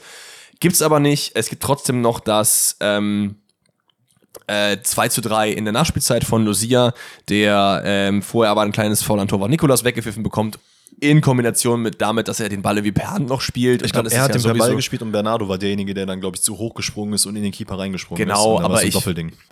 Gibt's 0.61 0.81
aber 0.81 1.01
nicht. 1.01 1.33
Es 1.35 1.49
gibt 1.49 1.63
trotzdem 1.63 2.01
noch 2.03 2.21
das 2.21 2.77
ähm, 2.79 3.35
äh, 4.47 4.77
2 4.81 5.09
zu 5.09 5.21
3 5.21 5.51
in 5.51 5.65
der 5.65 5.73
Nachspielzeit 5.73 6.23
von 6.23 6.45
Lucia, 6.45 6.95
der 7.29 7.83
ähm, 7.85 8.23
vorher 8.23 8.53
aber 8.53 8.63
ein 8.63 8.71
kleines 8.71 9.03
Foul 9.03 9.19
an 9.19 9.27
Torwart 9.27 9.51
Nikolas 9.51 9.83
weggepfiffen 9.83 10.23
bekommt 10.23 10.61
in 10.99 11.21
Kombination 11.21 11.83
mit 11.83 12.01
damit, 12.01 12.27
dass 12.29 12.41
er 12.41 12.49
den 12.49 12.63
Ball 12.63 12.83
wie 12.83 12.93
per 12.93 13.11
Hand 13.11 13.29
noch 13.29 13.43
spielt. 13.43 13.85
Ich 13.85 13.93
glaube, 13.93 14.11
er 14.11 14.23
hat 14.23 14.35
ja 14.35 14.41
den 14.41 14.59
Ball 14.59 14.75
gespielt 14.75 15.03
und 15.03 15.13
Bernardo 15.13 15.47
war 15.49 15.59
derjenige, 15.59 15.93
der 15.93 16.07
dann, 16.07 16.21
glaube 16.21 16.37
ich, 16.37 16.43
zu 16.43 16.57
hoch 16.57 16.75
gesprungen 16.75 17.13
ist 17.13 17.27
und 17.27 17.37
in 17.37 17.43
den 17.43 17.53
Keeper 17.53 17.79
reingesprungen 17.79 18.25
genau, 18.25 18.55
ist. 18.55 18.63
Genau, 18.63 18.69
aber 18.69 18.83
ich, 18.83 18.97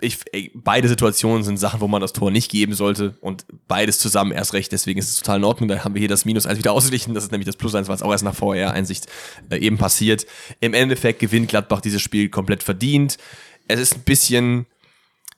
ich, 0.01 0.17
ey, 0.31 0.51
beide 0.55 0.87
Situationen 0.87 1.43
sind 1.43 1.57
Sachen, 1.57 1.81
wo 1.81 1.87
man 1.87 2.01
das 2.01 2.13
Tor 2.13 2.31
nicht 2.31 2.49
geben 2.49 2.73
sollte 2.73 3.15
und 3.21 3.45
beides 3.67 3.99
zusammen 3.99 4.31
erst 4.31 4.53
recht. 4.53 4.71
Deswegen 4.71 4.99
ist 4.99 5.09
es 5.09 5.17
total 5.17 5.37
in 5.37 5.43
Ordnung. 5.43 5.69
Da 5.69 5.83
haben 5.83 5.93
wir 5.93 5.99
hier 5.99 6.09
das 6.09 6.25
Minus 6.25 6.47
1 6.47 6.57
wieder 6.57 6.71
ausgeglichen. 6.71 7.13
Das 7.13 7.23
ist 7.23 7.31
nämlich 7.31 7.45
das 7.45 7.57
Plus 7.57 7.75
1, 7.75 7.87
was 7.89 8.01
auch 8.01 8.11
erst 8.11 8.23
nach 8.23 8.35
VR-Einsicht 8.35 9.05
äh, 9.51 9.57
eben 9.57 9.77
passiert. 9.77 10.25
Im 10.61 10.73
Endeffekt 10.73 11.19
gewinnt 11.19 11.49
Gladbach 11.49 11.81
dieses 11.81 12.01
Spiel 12.01 12.29
komplett 12.29 12.63
verdient. 12.63 13.17
Es 13.67 13.79
ist 13.79 13.95
ein 13.95 14.01
bisschen 14.01 14.65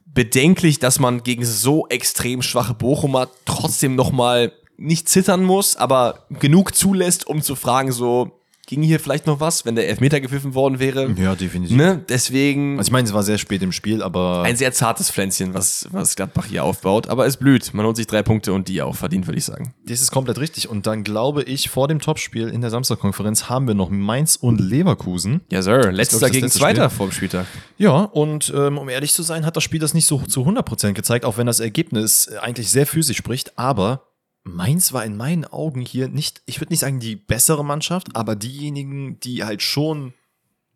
bedenklich, 0.06 0.80
dass 0.80 1.00
man 1.00 1.22
gegen 1.24 1.44
so 1.44 1.88
extrem 1.90 2.42
schwache 2.42 2.74
Bochumer 2.74 3.30
trotzdem 3.46 3.96
nochmal 3.96 4.54
nicht 4.78 5.10
zittern 5.10 5.44
muss, 5.44 5.76
aber 5.76 6.26
genug 6.40 6.76
zulässt, 6.76 7.28
um 7.28 7.42
zu 7.42 7.56
fragen, 7.56 7.92
so, 7.92 8.38
ging 8.68 8.84
hier 8.84 9.00
vielleicht 9.00 9.26
noch 9.26 9.40
was, 9.40 9.66
wenn 9.66 9.76
der 9.76 9.88
Elfmeter 9.88 10.20
gepfiffen 10.20 10.54
worden 10.54 10.78
wäre? 10.78 11.10
Ja, 11.18 11.36
definitiv. 11.36 11.76
Ne? 11.76 12.04
Deswegen. 12.08 12.78
Also 12.78 12.90
ich 12.90 12.92
meine, 12.92 13.08
es 13.08 13.14
war 13.14 13.24
sehr 13.24 13.38
spät 13.38 13.64
im 13.64 13.72
Spiel, 13.72 14.04
aber. 14.04 14.44
Ein 14.44 14.58
sehr 14.58 14.74
zartes 14.74 15.10
Pflänzchen, 15.10 15.54
was, 15.54 15.88
was 15.92 16.16
Gladbach 16.16 16.46
hier 16.46 16.64
aufbaut. 16.64 17.08
Aber 17.08 17.26
es 17.26 17.38
blüht. 17.38 17.74
Man 17.74 17.86
holt 17.86 17.96
sich 17.96 18.08
drei 18.08 18.22
Punkte 18.22 18.54
und 18.54 18.68
die 18.68 18.82
auch 18.82 18.96
verdient, 18.96 19.26
würde 19.26 19.40
ich 19.40 19.46
sagen. 19.46 19.74
Das 19.86 20.02
ist 20.02 20.12
komplett 20.12 20.38
richtig. 20.38 20.70
Und 20.70 20.86
dann 20.86 21.04
glaube 21.04 21.44
ich, 21.44 21.70
vor 21.70 21.88
dem 21.88 22.00
Topspiel 22.00 22.50
in 22.50 22.62
der 22.62 22.70
Samstagkonferenz 22.70 23.46
haben 23.46 23.68
wir 23.68 23.74
noch 23.74 23.90
Mainz 23.90 24.36
und 24.36 24.60
Leverkusen. 24.60 25.42
Ja, 25.50 25.62
Sir. 25.62 25.92
Letzter 25.92 26.30
gegen 26.30 26.50
Zweiter 26.50 26.90
vor 26.90 27.08
dem 27.08 27.14
Spieltag. 27.14 27.48
Ja, 27.78 28.02
und 28.02 28.52
ähm, 28.56 28.78
um 28.78 28.90
ehrlich 28.90 29.14
zu 29.14 29.24
sein, 29.24 29.46
hat 29.46 29.56
das 29.56 29.64
Spiel 29.64 29.80
das 29.80 29.94
nicht 29.94 30.06
so 30.06 30.20
zu 30.20 30.42
100% 30.42 30.92
gezeigt, 30.92 31.24
auch 31.24 31.38
wenn 31.38 31.48
das 31.48 31.62
Ergebnis 31.62 32.30
eigentlich 32.42 32.70
sehr 32.70 32.86
für 32.86 33.02
sich 33.02 33.16
spricht. 33.16 33.58
Aber 33.58 34.04
Mainz 34.48 34.94
war 34.94 35.06
in 35.06 35.18
meinen 35.18 35.46
Augen 35.46 35.82
hier 35.82 36.08
nicht, 36.08 36.42
ich 36.46 36.60
würde 36.60 36.74
nicht 36.74 36.80
sagen 36.80 37.00
die 37.00 37.16
bessere 37.16 37.64
Mannschaft, 37.64 38.16
aber 38.16 38.36
diejenigen, 38.36 39.20
die 39.20 39.44
halt 39.44 39.62
schon 39.62 40.14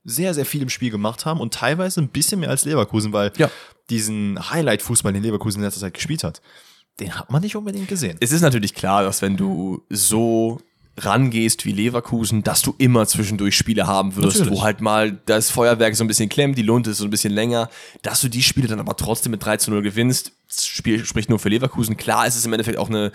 sehr, 0.04 0.34
sehr 0.34 0.46
viel 0.46 0.62
im 0.62 0.70
Spiel 0.70 0.90
gemacht 0.90 1.26
haben 1.26 1.40
und 1.40 1.54
teilweise 1.54 2.02
ein 2.02 2.10
bisschen 2.10 2.40
mehr 2.40 2.50
als 2.50 2.66
Leverkusen, 2.66 3.14
weil 3.14 3.32
ja. 3.38 3.50
diesen 3.90 4.50
Highlight-Fußball, 4.50 5.14
den 5.14 5.24
Leverkusen 5.24 5.60
in 5.60 5.66
letzter 5.66 5.82
Zeit 5.82 5.94
gespielt 5.94 6.24
hat, 6.24 6.42
den 7.00 7.18
hat 7.18 7.32
man 7.32 7.42
nicht 7.42 7.56
unbedingt 7.56 7.88
gesehen. 7.88 8.18
Es 8.20 8.32
ist 8.32 8.42
natürlich 8.42 8.74
klar, 8.74 9.04
dass 9.04 9.22
wenn 9.22 9.38
du 9.38 9.84
so 9.90 10.60
rangehst 10.98 11.66
wie 11.66 11.72
Leverkusen, 11.72 12.44
dass 12.44 12.62
du 12.62 12.76
immer 12.78 13.08
zwischendurch 13.08 13.56
Spiele 13.56 13.88
haben 13.88 14.16
wirst, 14.16 14.40
Natürlich. 14.40 14.60
wo 14.60 14.64
halt 14.64 14.82
mal 14.82 15.20
das 15.26 15.50
Feuerwerk 15.50 15.96
so 15.96 16.04
ein 16.04 16.08
bisschen 16.08 16.30
klemmt, 16.30 16.58
die 16.58 16.64
Lunte 16.64 16.92
ist 16.92 16.98
so 16.98 17.06
ein 17.06 17.10
bisschen 17.10 17.34
länger, 17.34 17.70
dass 18.02 18.22
du 18.22 18.28
die 18.28 18.44
Spiele 18.44 18.68
dann 18.68 18.80
aber 18.80 18.96
trotzdem 18.98 19.32
mit 19.32 19.44
3 19.44 19.58
zu 19.58 19.72
0 19.72 19.82
gewinnst. 19.82 20.34
Das 20.48 20.66
Spiel 20.66 21.06
spricht 21.06 21.30
nur 21.30 21.40
für 21.40 21.50
Leverkusen. 21.50 21.98
Klar 21.98 22.28
ist 22.28 22.36
es 22.36 22.46
im 22.46 22.54
Endeffekt 22.54 22.78
auch 22.78 22.90
eine 22.90 23.12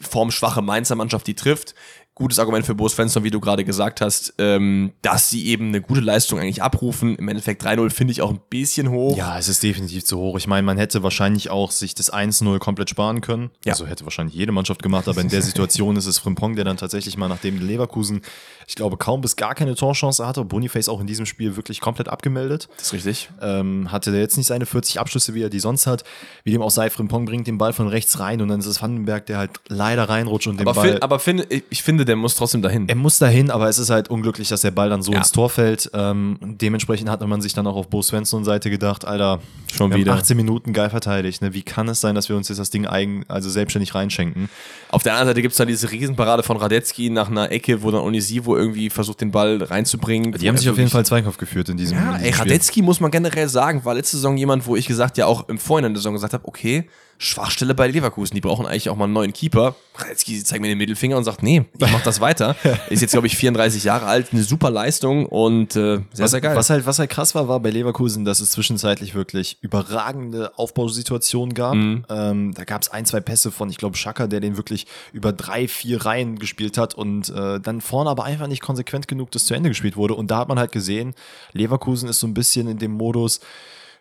formschwache 0.00 0.62
Mainzer 0.62 0.94
Mannschaft, 0.94 1.26
die 1.26 1.34
trifft 1.34 1.74
gutes 2.14 2.38
Argument 2.38 2.64
für 2.64 2.74
Bo 2.74 2.88
Svensson, 2.88 3.24
wie 3.24 3.30
du 3.30 3.40
gerade 3.40 3.64
gesagt 3.64 4.00
hast, 4.00 4.34
ähm, 4.38 4.92
dass 5.02 5.30
sie 5.30 5.46
eben 5.46 5.68
eine 5.68 5.80
gute 5.80 6.00
Leistung 6.00 6.38
eigentlich 6.38 6.62
abrufen. 6.62 7.16
Im 7.16 7.28
Endeffekt 7.28 7.64
3-0 7.64 7.90
finde 7.90 8.12
ich 8.12 8.22
auch 8.22 8.30
ein 8.30 8.40
bisschen 8.50 8.90
hoch. 8.90 9.16
Ja, 9.16 9.36
es 9.36 9.48
ist 9.48 9.62
definitiv 9.62 10.04
zu 10.04 10.18
hoch. 10.18 10.38
Ich 10.38 10.46
meine, 10.46 10.62
man 10.62 10.78
hätte 10.78 11.02
wahrscheinlich 11.02 11.50
auch 11.50 11.72
sich 11.72 11.94
das 11.94 12.12
1-0 12.12 12.58
komplett 12.60 12.90
sparen 12.90 13.20
können. 13.20 13.50
Ja. 13.64 13.72
Also 13.72 13.86
hätte 13.86 14.04
wahrscheinlich 14.04 14.36
jede 14.36 14.52
Mannschaft 14.52 14.82
gemacht, 14.82 15.08
aber 15.08 15.20
in 15.20 15.28
der 15.28 15.42
Situation 15.54 15.96
ist 15.96 16.06
es 16.06 16.18
Frimpong, 16.18 16.54
der 16.54 16.64
dann 16.64 16.76
tatsächlich 16.76 17.16
mal 17.16 17.28
nachdem 17.28 17.58
Leverkusen, 17.58 18.22
ich 18.66 18.74
glaube, 18.74 18.96
kaum 18.96 19.20
bis 19.20 19.36
gar 19.36 19.54
keine 19.54 19.74
Torchance 19.74 20.26
hatte, 20.26 20.44
Boniface 20.44 20.88
auch 20.88 21.00
in 21.00 21.06
diesem 21.06 21.26
Spiel 21.26 21.56
wirklich 21.56 21.80
komplett 21.80 22.08
abgemeldet. 22.08 22.68
Das 22.76 22.88
ist 22.88 22.92
richtig. 22.92 23.30
Ähm, 23.40 23.90
hatte 23.90 24.10
der 24.10 24.20
jetzt 24.20 24.36
nicht 24.36 24.46
seine 24.46 24.66
40 24.66 25.00
Abschlüsse, 25.00 25.34
wie 25.34 25.42
er 25.42 25.50
die 25.50 25.60
sonst 25.60 25.86
hat. 25.86 26.04
Wie 26.44 26.50
dem 26.50 26.62
auch 26.62 26.70
sei, 26.70 26.90
Frimpong 26.90 27.26
bringt 27.26 27.46
den 27.46 27.58
Ball 27.58 27.72
von 27.72 27.88
rechts 27.88 28.18
rein 28.18 28.40
und 28.40 28.48
dann 28.48 28.60
ist 28.60 28.66
es 28.66 28.80
Vandenberg, 28.80 29.26
der 29.26 29.38
halt 29.38 29.50
leider 29.68 30.08
reinrutscht 30.08 30.46
und 30.46 30.58
den 30.58 30.66
aber 30.66 30.80
Ball. 30.80 30.90
Find, 30.90 31.02
aber 31.02 31.18
find, 31.18 31.46
ich 31.50 31.82
finde, 31.82 32.04
der 32.04 32.16
muss 32.16 32.36
trotzdem 32.36 32.62
dahin. 32.62 32.88
Er 32.88 32.96
muss 32.96 33.18
dahin, 33.18 33.50
aber 33.50 33.68
es 33.68 33.78
ist 33.78 33.90
halt 33.90 34.08
unglücklich, 34.08 34.48
dass 34.48 34.62
der 34.62 34.70
Ball 34.70 34.90
dann 34.90 35.02
so 35.02 35.12
ja. 35.12 35.18
ins 35.18 35.32
Tor 35.32 35.50
fällt. 35.50 35.90
Ähm, 35.94 36.38
dementsprechend 36.40 37.08
hat 37.08 37.20
man 37.26 37.40
sich 37.40 37.52
dann 37.54 37.66
auch 37.66 37.76
auf 37.76 37.88
Bo 37.88 38.02
Svensson 38.02 38.44
Seite 38.44 38.70
gedacht, 38.70 39.04
Alter, 39.04 39.40
schon 39.72 39.94
wieder 39.94 40.14
18 40.14 40.36
Minuten 40.36 40.72
geil 40.72 40.90
verteidigt. 40.90 41.42
Ne? 41.42 41.54
Wie 41.54 41.62
kann 41.62 41.88
es 41.88 42.00
sein, 42.00 42.14
dass 42.14 42.28
wir 42.28 42.36
uns 42.36 42.48
jetzt 42.48 42.58
das 42.58 42.70
Ding 42.70 42.86
eigen, 42.86 43.24
also 43.28 43.48
selbstständig 43.50 43.94
reinschenken? 43.94 44.48
Auf 44.90 45.02
der 45.02 45.12
anderen 45.12 45.28
Seite 45.28 45.42
gibt 45.42 45.52
es 45.52 45.58
dann 45.58 45.68
diese 45.68 45.90
Riesenparade 45.90 46.42
von 46.42 46.56
Radetzky 46.56 47.10
nach 47.10 47.28
einer 47.28 47.50
Ecke, 47.50 47.82
wo 47.82 47.90
dann 47.90 48.00
Onisivo 48.00 48.53
irgendwie 48.56 48.90
versucht, 48.90 49.20
den 49.20 49.30
Ball 49.30 49.62
reinzubringen. 49.62 50.32
Die 50.32 50.48
haben 50.48 50.56
sich 50.56 50.68
auf 50.68 50.78
jeden 50.78 50.90
Fall 50.90 51.04
Zweikampf 51.04 51.36
geführt 51.36 51.68
in 51.68 51.76
diesem, 51.76 51.96
ja, 51.98 52.16
in 52.16 52.22
diesem 52.22 52.32
ey, 52.32 52.38
Radetzky 52.38 52.82
muss 52.82 53.00
man 53.00 53.10
generell 53.10 53.48
sagen, 53.48 53.84
war 53.84 53.94
letzte 53.94 54.16
Saison 54.16 54.36
jemand, 54.36 54.66
wo 54.66 54.76
ich 54.76 54.86
gesagt 54.86 55.18
ja 55.18 55.26
auch 55.26 55.48
im 55.48 55.58
Vorhinein 55.58 55.94
der 55.94 56.00
Saison 56.00 56.14
gesagt 56.14 56.32
habe, 56.32 56.46
okay, 56.46 56.88
Schwachstelle 57.18 57.74
bei 57.74 57.86
Leverkusen. 57.86 58.34
Die 58.34 58.40
brauchen 58.40 58.66
eigentlich 58.66 58.88
auch 58.88 58.96
mal 58.96 59.04
einen 59.04 59.12
neuen 59.12 59.32
Keeper. 59.32 59.74
Radetzky 59.96 60.42
zeigt 60.42 60.60
mir 60.60 60.68
den 60.68 60.78
Mittelfinger 60.78 61.16
und 61.16 61.24
sagt, 61.24 61.42
nee, 61.42 61.64
ich 61.78 61.92
mach 61.92 62.02
das 62.02 62.20
weiter. 62.20 62.56
Ist 62.90 63.00
jetzt, 63.00 63.12
glaube 63.12 63.26
ich, 63.26 63.36
34 63.36 63.84
Jahre 63.84 64.06
alt, 64.06 64.28
eine 64.32 64.42
super 64.42 64.70
Leistung 64.70 65.26
und 65.26 65.76
äh, 65.76 66.00
sehr, 66.12 66.24
was, 66.24 66.30
sehr 66.32 66.40
geil. 66.40 66.56
Was 66.56 66.70
halt, 66.70 66.86
was 66.86 66.98
halt 66.98 67.10
krass 67.10 67.34
war, 67.34 67.48
war 67.48 67.60
bei 67.60 67.70
Leverkusen, 67.70 68.24
dass 68.24 68.40
es 68.40 68.50
zwischenzeitlich 68.50 69.14
wirklich 69.14 69.58
überragende 69.60 70.58
Aufbausituationen 70.58 71.54
gab. 71.54 71.74
Mhm. 71.74 72.04
Ähm, 72.08 72.54
da 72.54 72.64
gab 72.64 72.82
es 72.82 72.88
ein, 72.88 73.06
zwei 73.06 73.20
Pässe 73.20 73.52
von, 73.52 73.70
ich 73.70 73.76
glaube, 73.76 73.96
Schaka, 73.96 74.26
der 74.26 74.40
den 74.40 74.56
wirklich 74.56 74.86
über 75.12 75.32
drei, 75.32 75.68
vier 75.68 76.04
Reihen 76.04 76.38
gespielt 76.38 76.76
hat 76.76 76.94
und 76.94 77.28
äh, 77.30 77.60
dann 77.60 77.80
vorne 77.80 78.10
aber 78.10 78.24
einfach 78.24 78.48
nicht 78.48 78.62
konsequent 78.62 79.06
genug 79.06 79.30
das 79.30 79.46
zu 79.46 79.54
Ende 79.54 79.68
gespielt 79.68 79.96
wurde. 79.96 80.14
Und 80.14 80.30
da 80.30 80.38
hat 80.38 80.48
man 80.48 80.58
halt 80.58 80.72
gesehen, 80.72 81.14
Leverkusen 81.52 82.08
ist 82.08 82.20
so 82.20 82.26
ein 82.26 82.34
bisschen 82.34 82.68
in 82.68 82.78
dem 82.78 82.92
Modus, 82.92 83.40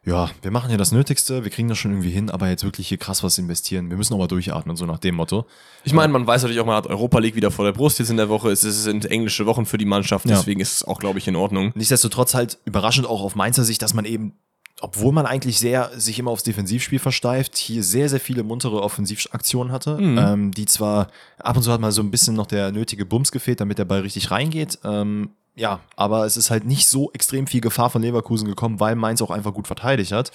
ja, 0.05 0.29
wir 0.41 0.51
machen 0.51 0.69
ja 0.69 0.77
das 0.77 0.91
Nötigste, 0.91 1.43
wir 1.43 1.51
kriegen 1.51 1.69
das 1.69 1.77
schon 1.77 1.91
irgendwie 1.91 2.09
hin, 2.09 2.29
aber 2.29 2.49
jetzt 2.49 2.63
wirklich 2.63 2.89
hier 2.89 2.97
krass 2.97 3.23
was 3.23 3.37
investieren. 3.37 3.89
Wir 3.89 3.95
müssen 3.95 4.13
auch 4.13 4.17
mal 4.17 4.27
durchatmen, 4.27 4.75
so 4.75 4.85
nach 4.85 4.99
dem 4.99 5.15
Motto. 5.15 5.45
Ich 5.85 5.93
meine, 5.93 6.11
man 6.11 6.27
weiß 6.27 6.41
natürlich 6.41 6.59
auch, 6.59 6.65
man 6.65 6.75
hat 6.75 6.87
Europa 6.87 7.19
League 7.19 7.35
wieder 7.35 7.51
vor 7.51 7.63
der 7.63 7.71
Brust 7.71 7.99
jetzt 7.99 8.09
in 8.09 8.17
der 8.17 8.27
Woche. 8.27 8.51
Es 8.51 8.61
sind 8.61 9.05
englische 9.05 9.45
Wochen 9.45 9.65
für 9.65 9.77
die 9.77 9.85
Mannschaft, 9.85 10.25
deswegen 10.27 10.59
ja. 10.59 10.63
ist 10.63 10.73
es 10.73 10.83
auch, 10.83 10.99
glaube 10.99 11.19
ich, 11.19 11.27
in 11.27 11.37
Ordnung. 11.37 11.71
Nichtsdestotrotz 11.75 12.33
halt 12.33 12.57
überraschend 12.65 13.07
auch 13.07 13.21
auf 13.21 13.35
Mainzer 13.35 13.63
Sicht, 13.63 13.81
dass 13.81 13.93
man 13.93 14.05
eben 14.05 14.33
obwohl 14.81 15.13
man 15.13 15.25
eigentlich 15.25 15.59
sehr 15.59 15.91
sich 15.95 16.19
immer 16.19 16.31
aufs 16.31 16.43
Defensivspiel 16.43 16.99
versteift, 16.99 17.55
hier 17.55 17.83
sehr, 17.83 18.09
sehr 18.09 18.19
viele 18.19 18.43
muntere 18.43 18.81
Offensivaktionen 18.81 19.71
hatte, 19.71 19.97
mhm. 19.97 20.17
ähm, 20.17 20.51
die 20.51 20.65
zwar 20.65 21.07
ab 21.37 21.55
und 21.55 21.63
zu 21.63 21.71
hat 21.71 21.79
mal 21.79 21.93
so 21.93 22.01
ein 22.01 22.11
bisschen 22.11 22.35
noch 22.35 22.47
der 22.47 22.73
nötige 22.73 23.05
Bums 23.05 23.31
gefehlt, 23.31 23.61
damit 23.61 23.77
der 23.77 23.85
Ball 23.85 24.01
richtig 24.01 24.29
reingeht, 24.29 24.79
ähm, 24.83 25.29
ja, 25.55 25.79
aber 25.95 26.25
es 26.25 26.37
ist 26.37 26.49
halt 26.49 26.65
nicht 26.65 26.87
so 26.87 27.11
extrem 27.13 27.47
viel 27.47 27.61
Gefahr 27.61 27.89
von 27.89 28.01
Leverkusen 28.01 28.47
gekommen, 28.47 28.79
weil 28.79 28.95
Mainz 28.95 29.21
auch 29.21 29.31
einfach 29.31 29.53
gut 29.53 29.67
verteidigt 29.67 30.11
hat. 30.11 30.31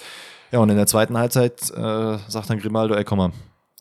Ja, 0.51 0.59
und 0.59 0.69
in 0.69 0.77
der 0.77 0.87
zweiten 0.87 1.17
Halbzeit 1.17 1.69
äh, 1.71 2.17
sagt 2.27 2.49
dann 2.49 2.59
Grimaldo, 2.59 2.95
ey, 2.95 3.03
komm 3.03 3.19
mal, 3.19 3.31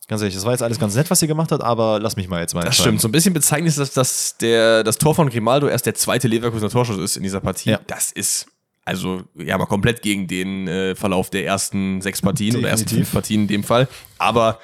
Ganz 0.08 0.22
ehrlich, 0.22 0.34
das 0.34 0.46
war 0.46 0.52
jetzt 0.52 0.62
alles 0.62 0.78
ganz 0.78 0.94
nett, 0.94 1.10
was 1.10 1.20
ihr 1.20 1.28
gemacht 1.28 1.52
habt, 1.52 1.62
aber 1.62 2.00
lass 2.00 2.16
mich 2.16 2.28
mal 2.28 2.40
jetzt 2.40 2.54
mal. 2.54 2.64
Das 2.64 2.78
stimmt. 2.78 2.98
So 2.98 3.08
ein 3.08 3.12
bisschen 3.12 3.34
bezeichnend 3.34 3.68
ist, 3.68 3.78
dass, 3.78 3.92
dass 3.92 4.38
der, 4.38 4.82
das 4.82 4.96
Tor 4.96 5.14
von 5.14 5.28
Grimaldo 5.28 5.68
erst 5.68 5.84
der 5.84 5.94
zweite 5.94 6.28
Leverkusener 6.28 6.70
Torschuss 6.70 6.96
ist 6.96 7.18
in 7.18 7.22
dieser 7.22 7.40
Partie. 7.40 7.72
Ja. 7.72 7.80
Das 7.86 8.10
ist 8.10 8.46
also 8.86 9.22
ja 9.34 9.58
mal 9.58 9.66
komplett 9.66 10.00
gegen 10.00 10.26
den 10.26 10.66
äh, 10.66 10.94
Verlauf 10.94 11.28
der 11.28 11.44
ersten 11.44 12.00
sechs 12.00 12.22
Partien 12.22 12.54
Definitiv. 12.54 12.64
oder 12.64 12.70
ersten 12.70 12.88
fünf 12.88 13.12
Partien 13.12 13.42
in 13.42 13.48
dem 13.48 13.64
Fall. 13.64 13.86
Aber 14.16 14.58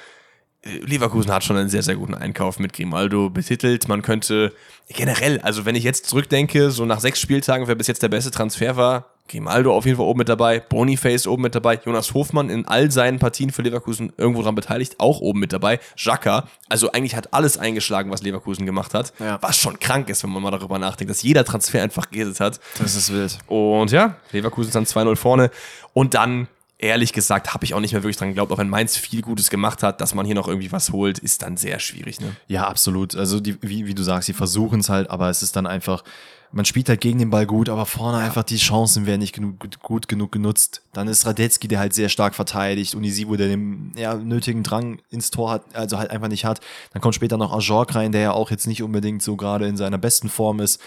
Leverkusen 0.65 1.31
hat 1.31 1.43
schon 1.43 1.57
einen 1.57 1.69
sehr, 1.69 1.83
sehr 1.83 1.95
guten 1.95 2.15
Einkauf 2.15 2.57
mit 2.57 2.73
Grimaldo 2.73 3.29
betitelt. 3.29 3.87
Man 3.87 4.01
könnte 4.01 4.51
generell, 4.89 5.39
also 5.41 5.65
wenn 5.65 5.75
ich 5.75 5.83
jetzt 5.83 6.07
zurückdenke, 6.07 6.71
so 6.71 6.85
nach 6.85 6.99
sechs 6.99 7.21
Spieltagen, 7.21 7.67
wer 7.67 7.75
bis 7.75 7.87
jetzt 7.87 8.01
der 8.01 8.09
beste 8.09 8.31
Transfer 8.31 8.75
war, 8.75 9.05
Grimaldo 9.27 9.75
auf 9.75 9.85
jeden 9.85 9.97
Fall 9.97 10.05
oben 10.05 10.19
mit 10.19 10.29
dabei, 10.29 10.59
Boniface 10.59 11.27
oben 11.27 11.43
mit 11.43 11.55
dabei, 11.55 11.79
Jonas 11.83 12.13
Hofmann 12.13 12.49
in 12.49 12.67
all 12.67 12.91
seinen 12.91 13.17
Partien 13.17 13.51
für 13.51 13.63
Leverkusen 13.63 14.13
irgendwo 14.17 14.43
dran 14.43 14.53
beteiligt, 14.55 14.99
auch 14.99 15.19
oben 15.19 15.39
mit 15.39 15.51
dabei, 15.51 15.79
Jaka, 15.97 16.47
also 16.69 16.91
eigentlich 16.91 17.15
hat 17.15 17.33
alles 17.33 17.57
eingeschlagen, 17.57 18.11
was 18.11 18.21
Leverkusen 18.21 18.65
gemacht 18.65 18.93
hat, 18.93 19.13
ja. 19.19 19.39
was 19.41 19.57
schon 19.57 19.79
krank 19.79 20.09
ist, 20.09 20.23
wenn 20.23 20.31
man 20.31 20.43
mal 20.43 20.51
darüber 20.51 20.77
nachdenkt, 20.77 21.09
dass 21.09 21.23
jeder 21.23 21.43
Transfer 21.43 21.81
einfach 21.81 22.09
geredet 22.09 22.39
hat. 22.39 22.59
Das 22.79 22.95
ist 22.95 23.11
wild. 23.11 23.39
Und 23.47 23.91
ja, 23.91 24.15
Leverkusen 24.31 24.69
ist 24.69 24.75
dann 24.75 24.85
2-0 24.85 25.15
vorne 25.15 25.51
und 25.93 26.13
dann 26.13 26.47
ehrlich 26.77 27.13
gesagt, 27.13 27.53
habe 27.53 27.63
ich 27.65 27.73
auch 27.73 27.79
nicht 27.79 27.93
mehr 27.93 28.03
wirklich 28.03 28.17
dran 28.17 28.29
geglaubt, 28.29 28.51
auch 28.51 28.57
wenn 28.57 28.69
Mainz 28.69 28.97
viel 28.97 29.21
Gutes 29.21 29.49
gemacht 29.49 29.83
hat, 29.83 30.01
dass 30.01 30.13
man 30.13 30.25
hier 30.25 30.35
noch 30.35 30.47
irgendwie 30.47 30.71
was 30.71 30.91
holt, 30.91 31.19
ist 31.19 31.41
dann 31.41 31.57
sehr 31.57 31.79
schwierig. 31.79 32.19
Ne? 32.19 32.35
Ja, 32.47 32.67
absolut. 32.67 33.15
Also 33.15 33.39
die, 33.39 33.57
wie, 33.61 33.85
wie 33.85 33.95
du 33.95 34.03
sagst, 34.03 34.27
sie 34.27 34.33
versuchen 34.33 34.81
es 34.81 34.89
halt, 34.89 35.09
aber 35.09 35.29
es 35.29 35.41
ist 35.41 35.55
dann 35.55 35.67
einfach, 35.67 36.03
man 36.51 36.65
spielt 36.65 36.89
halt 36.89 37.01
gegen 37.01 37.19
den 37.19 37.29
Ball 37.29 37.45
gut, 37.45 37.69
aber 37.69 37.85
vorne 37.85 38.19
ja. 38.19 38.25
einfach 38.25 38.43
die 38.43 38.57
Chancen 38.57 39.05
werden 39.05 39.21
nicht 39.21 39.33
genug, 39.33 39.59
gut, 39.59 39.79
gut, 39.79 40.07
genug 40.07 40.33
genutzt. 40.33 40.81
Dann 40.91 41.07
ist 41.07 41.25
Radetzky, 41.25 41.67
der 41.67 41.79
halt 41.79 41.93
sehr 41.93 42.09
stark 42.09 42.35
verteidigt, 42.35 42.93
Unisivo, 42.93 43.37
der 43.37 43.47
den 43.47 43.93
ja, 43.95 44.15
nötigen 44.15 44.63
Drang 44.63 44.99
ins 45.09 45.31
Tor 45.31 45.51
hat, 45.51 45.75
also 45.75 45.97
halt 45.97 46.11
einfach 46.11 46.27
nicht 46.27 46.43
hat. 46.43 46.59
Dann 46.91 47.01
kommt 47.01 47.15
später 47.15 47.37
noch 47.37 47.53
Ajork 47.53 47.95
rein, 47.95 48.11
der 48.11 48.21
ja 48.21 48.31
auch 48.31 48.51
jetzt 48.51 48.67
nicht 48.67 48.83
unbedingt 48.83 49.23
so 49.23 49.37
gerade 49.37 49.65
in 49.65 49.77
seiner 49.77 49.97
besten 49.97 50.29
Form 50.29 50.59
ist. 50.59 50.81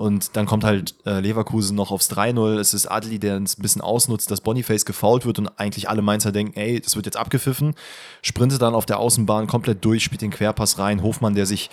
Und 0.00 0.34
dann 0.34 0.46
kommt 0.46 0.64
halt 0.64 0.94
äh, 1.04 1.20
Leverkusen 1.20 1.76
noch 1.76 1.90
aufs 1.90 2.10
3-0. 2.10 2.58
Es 2.58 2.72
ist 2.72 2.90
Adli, 2.90 3.18
der 3.18 3.36
es 3.36 3.58
ein 3.58 3.60
bisschen 3.60 3.82
ausnutzt, 3.82 4.30
dass 4.30 4.40
Boniface 4.40 4.86
gefault 4.86 5.26
wird 5.26 5.38
und 5.38 5.48
eigentlich 5.58 5.90
alle 5.90 6.00
Mainzer 6.00 6.32
denken, 6.32 6.58
ey, 6.58 6.80
das 6.80 6.96
wird 6.96 7.04
jetzt 7.04 7.18
abgepfiffen. 7.18 7.74
Sprintet 8.22 8.62
dann 8.62 8.74
auf 8.74 8.86
der 8.86 8.98
Außenbahn 8.98 9.46
komplett 9.46 9.84
durch, 9.84 10.02
spielt 10.02 10.22
den 10.22 10.30
Querpass 10.30 10.78
rein. 10.78 11.02
Hofmann, 11.02 11.34
der 11.34 11.44
sich, 11.44 11.68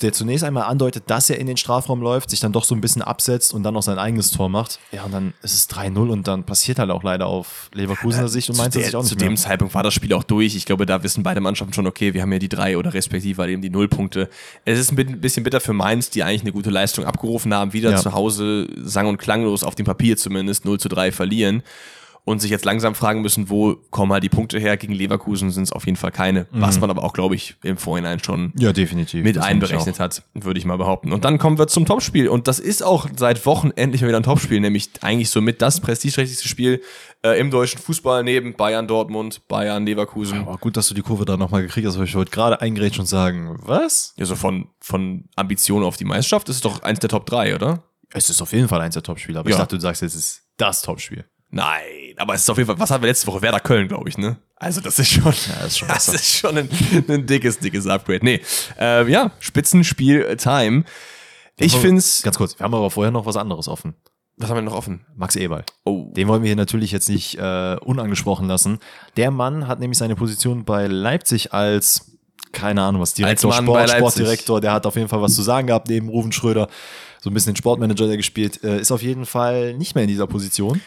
der 0.00 0.14
zunächst 0.14 0.44
einmal 0.44 0.62
andeutet, 0.62 1.04
dass 1.08 1.28
er 1.28 1.38
in 1.38 1.46
den 1.46 1.58
Strafraum 1.58 2.00
läuft, 2.00 2.30
sich 2.30 2.40
dann 2.40 2.52
doch 2.52 2.64
so 2.64 2.74
ein 2.74 2.80
bisschen 2.80 3.02
absetzt 3.02 3.52
und 3.52 3.64
dann 3.64 3.74
noch 3.74 3.82
sein 3.82 3.98
eigenes 3.98 4.30
Tor 4.30 4.48
macht. 4.48 4.78
Ja, 4.90 5.04
und 5.04 5.12
dann 5.12 5.34
ist 5.42 5.52
es 5.52 5.68
3-0 5.68 6.08
und 6.08 6.26
dann 6.26 6.44
passiert 6.44 6.78
halt 6.78 6.90
auch 6.90 7.02
leider 7.02 7.26
auf 7.26 7.68
Leverkusener 7.74 8.22
ja, 8.22 8.28
Sicht 8.28 8.48
und 8.48 8.56
Mainzer 8.56 8.80
Sicht 8.80 8.94
auch 8.94 9.02
nicht 9.02 9.10
Zu 9.10 9.16
mehr. 9.16 9.28
dem 9.28 9.36
Zeitpunkt 9.36 9.74
war 9.74 9.82
das 9.82 9.92
Spiel 9.92 10.14
auch 10.14 10.24
durch. 10.24 10.56
Ich 10.56 10.64
glaube, 10.64 10.86
da 10.86 11.02
wissen 11.02 11.22
beide 11.22 11.42
Mannschaften 11.42 11.74
schon, 11.74 11.86
okay, 11.86 12.14
wir 12.14 12.22
haben 12.22 12.32
ja 12.32 12.38
die 12.38 12.48
drei 12.48 12.78
oder 12.78 12.94
respektive 12.94 13.42
halt 13.42 13.50
eben 13.50 13.60
die 13.60 13.68
Nullpunkte. 13.68 14.30
Es 14.64 14.78
ist 14.78 14.90
ein 14.90 15.20
bisschen 15.20 15.44
bitter 15.44 15.60
für 15.60 15.74
Mainz, 15.74 16.08
die 16.08 16.22
eigentlich 16.22 16.40
eine 16.40 16.52
gute 16.52 16.70
Leistung 16.70 17.04
abgerufen 17.04 17.52
haben, 17.52 17.57
wieder 17.72 17.90
ja. 17.90 17.96
zu 17.96 18.12
Hause 18.12 18.28
Hause 18.28 18.66
sang- 18.76 19.06
und 19.06 19.18
klanglos 19.18 19.62
auf 19.62 19.74
dem 19.74 19.86
Papier 19.86 20.16
zumindest 20.16 20.64
0 20.64 20.78
zu 20.80 20.88
3 20.88 21.12
verlieren 21.12 21.62
und 22.28 22.40
sich 22.40 22.50
jetzt 22.50 22.64
langsam 22.66 22.94
fragen 22.94 23.22
müssen, 23.22 23.48
wo 23.48 23.76
kommen 23.90 24.12
halt 24.12 24.22
die 24.22 24.28
Punkte 24.28 24.58
her. 24.58 24.76
Gegen 24.76 24.92
Leverkusen 24.92 25.50
sind 25.50 25.62
es 25.62 25.72
auf 25.72 25.86
jeden 25.86 25.96
Fall 25.96 26.12
keine, 26.12 26.46
mhm. 26.50 26.60
was 26.60 26.78
man 26.78 26.90
aber 26.90 27.02
auch, 27.02 27.14
glaube 27.14 27.34
ich, 27.34 27.56
im 27.62 27.78
Vorhinein 27.78 28.22
schon 28.22 28.52
ja, 28.58 28.72
definitiv. 28.72 29.24
mit 29.24 29.36
das 29.36 29.44
einberechnet 29.44 29.98
hat, 29.98 30.22
würde 30.34 30.58
ich 30.58 30.66
mal 30.66 30.76
behaupten. 30.76 31.12
Und 31.12 31.24
dann 31.24 31.38
kommen 31.38 31.58
wir 31.58 31.68
zum 31.68 31.86
Topspiel 31.86 32.28
und 32.28 32.46
das 32.46 32.58
ist 32.58 32.82
auch 32.82 33.08
seit 33.16 33.46
Wochen 33.46 33.70
endlich 33.74 34.02
mal 34.02 34.08
wieder 34.08 34.18
ein 34.18 34.22
Topspiel, 34.22 34.60
nämlich 34.60 34.90
eigentlich 35.00 35.30
somit 35.30 35.62
das 35.62 35.80
prestigeträchtigste 35.80 36.46
Spiel 36.46 36.82
äh, 37.22 37.40
im 37.40 37.50
deutschen 37.50 37.80
Fußball 37.80 38.22
neben 38.22 38.54
Bayern 38.54 38.86
Dortmund, 38.86 39.48
Bayern 39.48 39.86
Leverkusen. 39.86 40.40
Aber 40.40 40.58
gut, 40.58 40.76
dass 40.76 40.88
du 40.88 40.94
die 40.94 41.02
Kurve 41.02 41.24
da 41.24 41.38
nochmal 41.38 41.62
gekriegt 41.62 41.86
hast, 41.86 41.98
weil 41.98 42.04
ich 42.04 42.14
wollte 42.14 42.30
gerade 42.30 42.60
eingerecht 42.60 42.98
und 42.98 43.06
sagen, 43.06 43.58
was? 43.62 44.12
Ja, 44.18 44.26
so 44.26 44.36
von, 44.36 44.68
von 44.80 45.24
Ambitionen 45.34 45.86
auf 45.86 45.96
die 45.96 46.04
Meisterschaft 46.04 46.50
ist 46.50 46.56
es 46.56 46.62
doch 46.62 46.82
eins 46.82 46.98
der 46.98 47.08
Top 47.08 47.24
3, 47.24 47.54
oder? 47.54 47.84
Es 48.12 48.28
ist 48.28 48.42
auf 48.42 48.52
jeden 48.52 48.68
Fall 48.68 48.82
eins 48.82 48.94
der 48.94 49.02
Topspiele, 49.02 49.38
aber 49.38 49.48
ja. 49.48 49.56
ich 49.56 49.60
dachte, 49.60 49.76
du 49.76 49.80
sagst, 49.80 50.02
es 50.02 50.14
ist 50.14 50.42
das 50.58 50.82
Topspiel. 50.82 51.24
Nein, 51.50 52.14
aber 52.16 52.34
es 52.34 52.42
ist 52.42 52.50
auf 52.50 52.58
jeden 52.58 52.66
Fall, 52.66 52.78
was 52.78 52.90
hatten 52.90 53.02
wir 53.02 53.08
letzte 53.08 53.26
Woche? 53.26 53.40
Werder 53.40 53.60
Köln, 53.60 53.88
glaube 53.88 54.08
ich, 54.08 54.18
ne? 54.18 54.36
Also 54.56 54.80
das 54.80 54.98
ist 54.98 55.08
schon, 55.08 55.32
ja, 55.32 55.62
das 55.62 55.66
ist 55.68 55.78
schon, 55.78 55.88
das 55.94 56.08
ist 56.08 56.34
schon 56.34 56.58
ein, 56.58 56.68
ein, 57.08 57.26
dickes, 57.26 57.58
dickes 57.58 57.86
Upgrade. 57.86 58.20
Nee, 58.22 58.40
äh, 58.78 59.10
ja, 59.10 59.32
Spitzenspiel-Time. 59.40 60.84
Ich 61.56 61.74
finde 61.76 61.98
es... 61.98 62.22
Ganz 62.22 62.36
kurz, 62.36 62.58
wir 62.58 62.64
haben 62.64 62.74
aber 62.74 62.90
vorher 62.90 63.10
noch 63.10 63.26
was 63.26 63.36
anderes 63.36 63.66
offen. 63.66 63.94
Was 64.36 64.50
haben 64.50 64.58
wir 64.58 64.62
noch 64.62 64.74
offen? 64.74 65.04
Max 65.16 65.34
Eberl. 65.34 65.64
Oh. 65.84 66.12
Den 66.14 66.28
wollen 66.28 66.42
wir 66.42 66.48
hier 66.48 66.56
natürlich 66.56 66.92
jetzt 66.92 67.08
nicht 67.08 67.36
äh, 67.38 67.76
unangesprochen 67.80 68.46
lassen. 68.46 68.78
Der 69.16 69.32
Mann 69.32 69.66
hat 69.66 69.80
nämlich 69.80 69.98
seine 69.98 70.14
Position 70.14 70.64
bei 70.64 70.86
Leipzig 70.86 71.52
als, 71.52 72.18
keine 72.52 72.82
Ahnung 72.82 73.00
was, 73.00 73.14
Direktor, 73.14 73.52
Sport, 73.52 73.90
Sportdirektor, 73.90 74.60
der 74.60 74.72
hat 74.72 74.86
auf 74.86 74.94
jeden 74.94 75.08
Fall 75.08 75.22
was 75.22 75.34
zu 75.34 75.42
sagen 75.42 75.66
gehabt 75.66 75.88
neben 75.88 76.08
Rufen 76.08 76.30
Schröder 76.30 76.68
so 77.20 77.30
ein 77.30 77.34
bisschen 77.34 77.52
den 77.52 77.56
Sportmanager, 77.56 78.06
der 78.06 78.16
gespielt, 78.16 78.62
äh, 78.62 78.80
ist 78.80 78.92
auf 78.92 79.02
jeden 79.02 79.26
Fall 79.26 79.74
nicht 79.74 79.94
mehr 79.94 80.04
in 80.04 80.08
dieser 80.08 80.26
Position. 80.26 80.80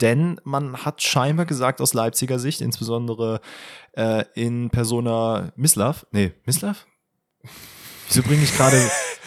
Denn 0.00 0.40
man 0.44 0.84
hat 0.84 1.02
scheinbar 1.02 1.46
gesagt 1.46 1.80
aus 1.80 1.94
Leipziger 1.94 2.38
Sicht, 2.38 2.60
insbesondere 2.60 3.40
äh, 3.92 4.24
in 4.34 4.70
Persona 4.70 5.52
Mislav, 5.56 6.06
nee, 6.10 6.32
Mislav? 6.44 6.86
Wieso 8.08 8.22
bringe 8.22 8.44
ich 8.44 8.54
gerade, 8.54 8.76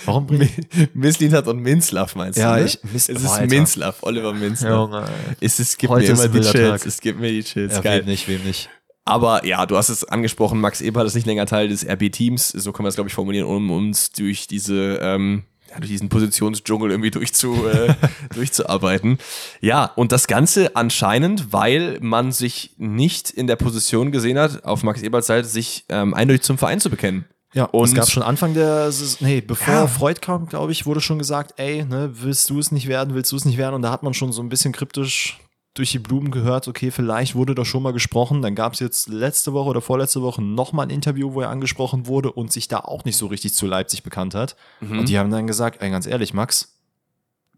warum 0.05 0.27
bringe 0.27 0.45
ich? 0.45 0.93
Mislintat 0.93 1.47
und 1.47 1.59
Minslav 1.59 2.15
meinst 2.15 2.37
ja, 2.37 2.55
du? 2.55 2.61
Ja, 2.61 2.65
ich, 2.65 2.79
Mis 2.83 3.09
es 3.09 3.23
ist 3.23 3.41
Minslav, 3.47 3.97
Oliver 4.01 4.33
Minslav. 4.33 4.91
Ja, 4.91 5.05
es, 5.41 5.59
es 5.59 5.77
gibt 5.77 5.91
Heute 5.91 6.13
mir 6.13 6.23
immer 6.23 6.27
die 6.27 6.41
Chills, 6.41 6.85
es 6.85 7.01
gibt 7.01 7.19
mir 7.19 7.31
die 7.31 7.43
Chills, 7.43 7.73
ja, 7.73 7.81
geil. 7.81 8.01
Wem 8.01 8.05
nicht, 8.07 8.27
wem 8.27 8.43
nicht. 8.43 8.69
Aber 9.05 9.43
ja, 9.43 9.65
du 9.65 9.75
hast 9.75 9.89
es 9.89 10.03
angesprochen, 10.03 10.61
Max 10.61 10.81
Eberl 10.81 11.07
ist 11.07 11.15
nicht 11.15 11.25
länger 11.25 11.47
Teil 11.47 11.67
des 11.67 11.83
RB-Teams, 11.83 12.49
so 12.49 12.71
können 12.71 12.85
wir 12.85 12.89
es, 12.89 12.95
glaube 12.95 13.07
ich, 13.07 13.13
formulieren, 13.15 13.47
um 13.47 13.71
uns 13.71 14.11
durch 14.11 14.45
diese 14.45 14.99
ähm, 15.01 15.45
ja, 15.69 15.77
durch 15.77 15.89
diesen 15.89 16.09
Positionsdschungel 16.09 16.91
irgendwie 16.91 17.11
durchzu, 17.11 17.67
äh, 17.67 17.93
durchzuarbeiten. 18.33 19.17
Ja, 19.61 19.85
und 19.95 20.11
das 20.11 20.27
Ganze 20.27 20.75
anscheinend, 20.75 21.53
weil 21.53 21.97
man 22.01 22.31
sich 22.31 22.71
nicht 22.77 23.29
in 23.29 23.47
der 23.47 23.55
Position 23.55 24.11
gesehen 24.11 24.37
hat, 24.37 24.63
auf 24.63 24.83
Max 24.83 25.01
Eberts 25.01 25.27
Seite, 25.27 25.47
sich 25.47 25.85
ähm, 25.89 26.13
eindeutig 26.13 26.43
zum 26.43 26.57
Verein 26.57 26.79
zu 26.79 26.89
bekennen. 26.89 27.25
Ja, 27.53 27.65
und 27.65 27.85
es 27.85 27.95
gab 27.95 28.07
schon 28.07 28.21
Anfang 28.21 28.53
der, 28.53 28.91
nee, 29.21 29.41
bevor 29.41 29.73
ja. 29.73 29.87
Freud 29.87 30.21
kam, 30.21 30.47
glaube 30.47 30.71
ich, 30.71 30.85
wurde 30.85 31.01
schon 31.01 31.17
gesagt, 31.17 31.53
ey, 31.57 31.83
ne, 31.83 32.11
willst 32.13 32.49
du 32.49 32.59
es 32.59 32.71
nicht 32.71 32.87
werden, 32.87 33.15
willst 33.15 33.31
du 33.31 33.35
es 33.35 33.45
nicht 33.45 33.57
werden? 33.57 33.73
Und 33.73 33.81
da 33.81 33.91
hat 33.91 34.03
man 34.03 34.13
schon 34.13 34.31
so 34.31 34.43
ein 34.43 34.49
bisschen 34.49 34.71
kryptisch 34.71 35.39
durch 35.73 35.91
die 35.91 35.99
Blumen 35.99 36.31
gehört, 36.31 36.67
okay, 36.67 36.91
vielleicht 36.91 37.35
wurde 37.35 37.55
da 37.55 37.63
schon 37.63 37.83
mal 37.83 37.93
gesprochen. 37.93 38.41
Dann 38.41 38.55
gab 38.55 38.73
es 38.73 38.79
jetzt 38.79 39.07
letzte 39.07 39.53
Woche 39.53 39.69
oder 39.69 39.81
vorletzte 39.81 40.21
Woche 40.21 40.41
nochmal 40.41 40.87
ein 40.87 40.89
Interview, 40.89 41.33
wo 41.33 41.41
er 41.41 41.49
angesprochen 41.49 42.07
wurde 42.07 42.31
und 42.31 42.51
sich 42.51 42.67
da 42.67 42.79
auch 42.79 43.05
nicht 43.05 43.17
so 43.17 43.27
richtig 43.27 43.53
zu 43.53 43.67
Leipzig 43.67 44.03
bekannt 44.03 44.35
hat. 44.35 44.55
Mhm. 44.81 44.99
Und 44.99 45.09
die 45.09 45.19
haben 45.19 45.31
dann 45.31 45.47
gesagt, 45.47 45.81
ey, 45.81 45.89
ganz 45.89 46.07
ehrlich, 46.07 46.33
Max, 46.33 46.75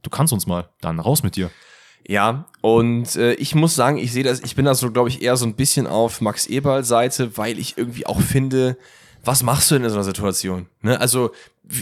du 0.01 0.09
kannst 0.09 0.33
uns 0.33 0.45
mal, 0.45 0.69
dann 0.81 0.99
raus 0.99 1.23
mit 1.23 1.35
dir. 1.35 1.49
Ja, 2.07 2.45
und 2.61 3.15
äh, 3.15 3.33
ich 3.35 3.55
muss 3.55 3.75
sagen, 3.75 3.97
ich 3.97 4.11
sehe 4.11 4.23
das, 4.23 4.41
ich 4.41 4.55
bin 4.55 4.65
da 4.65 4.73
so, 4.75 4.91
glaube 4.91 5.09
ich, 5.09 5.21
eher 5.21 5.37
so 5.37 5.45
ein 5.45 5.55
bisschen 5.55 5.87
auf 5.87 6.19
Max 6.19 6.47
Eberl 6.47 6.83
Seite, 6.83 7.37
weil 7.37 7.59
ich 7.59 7.77
irgendwie 7.77 8.05
auch 8.05 8.19
finde, 8.19 8.77
was 9.23 9.43
machst 9.43 9.69
du 9.69 9.75
denn 9.75 9.83
in 9.83 9.89
so 9.89 9.95
einer 9.95 10.03
Situation? 10.03 10.67
Ne? 10.81 10.99
Also 10.99 11.31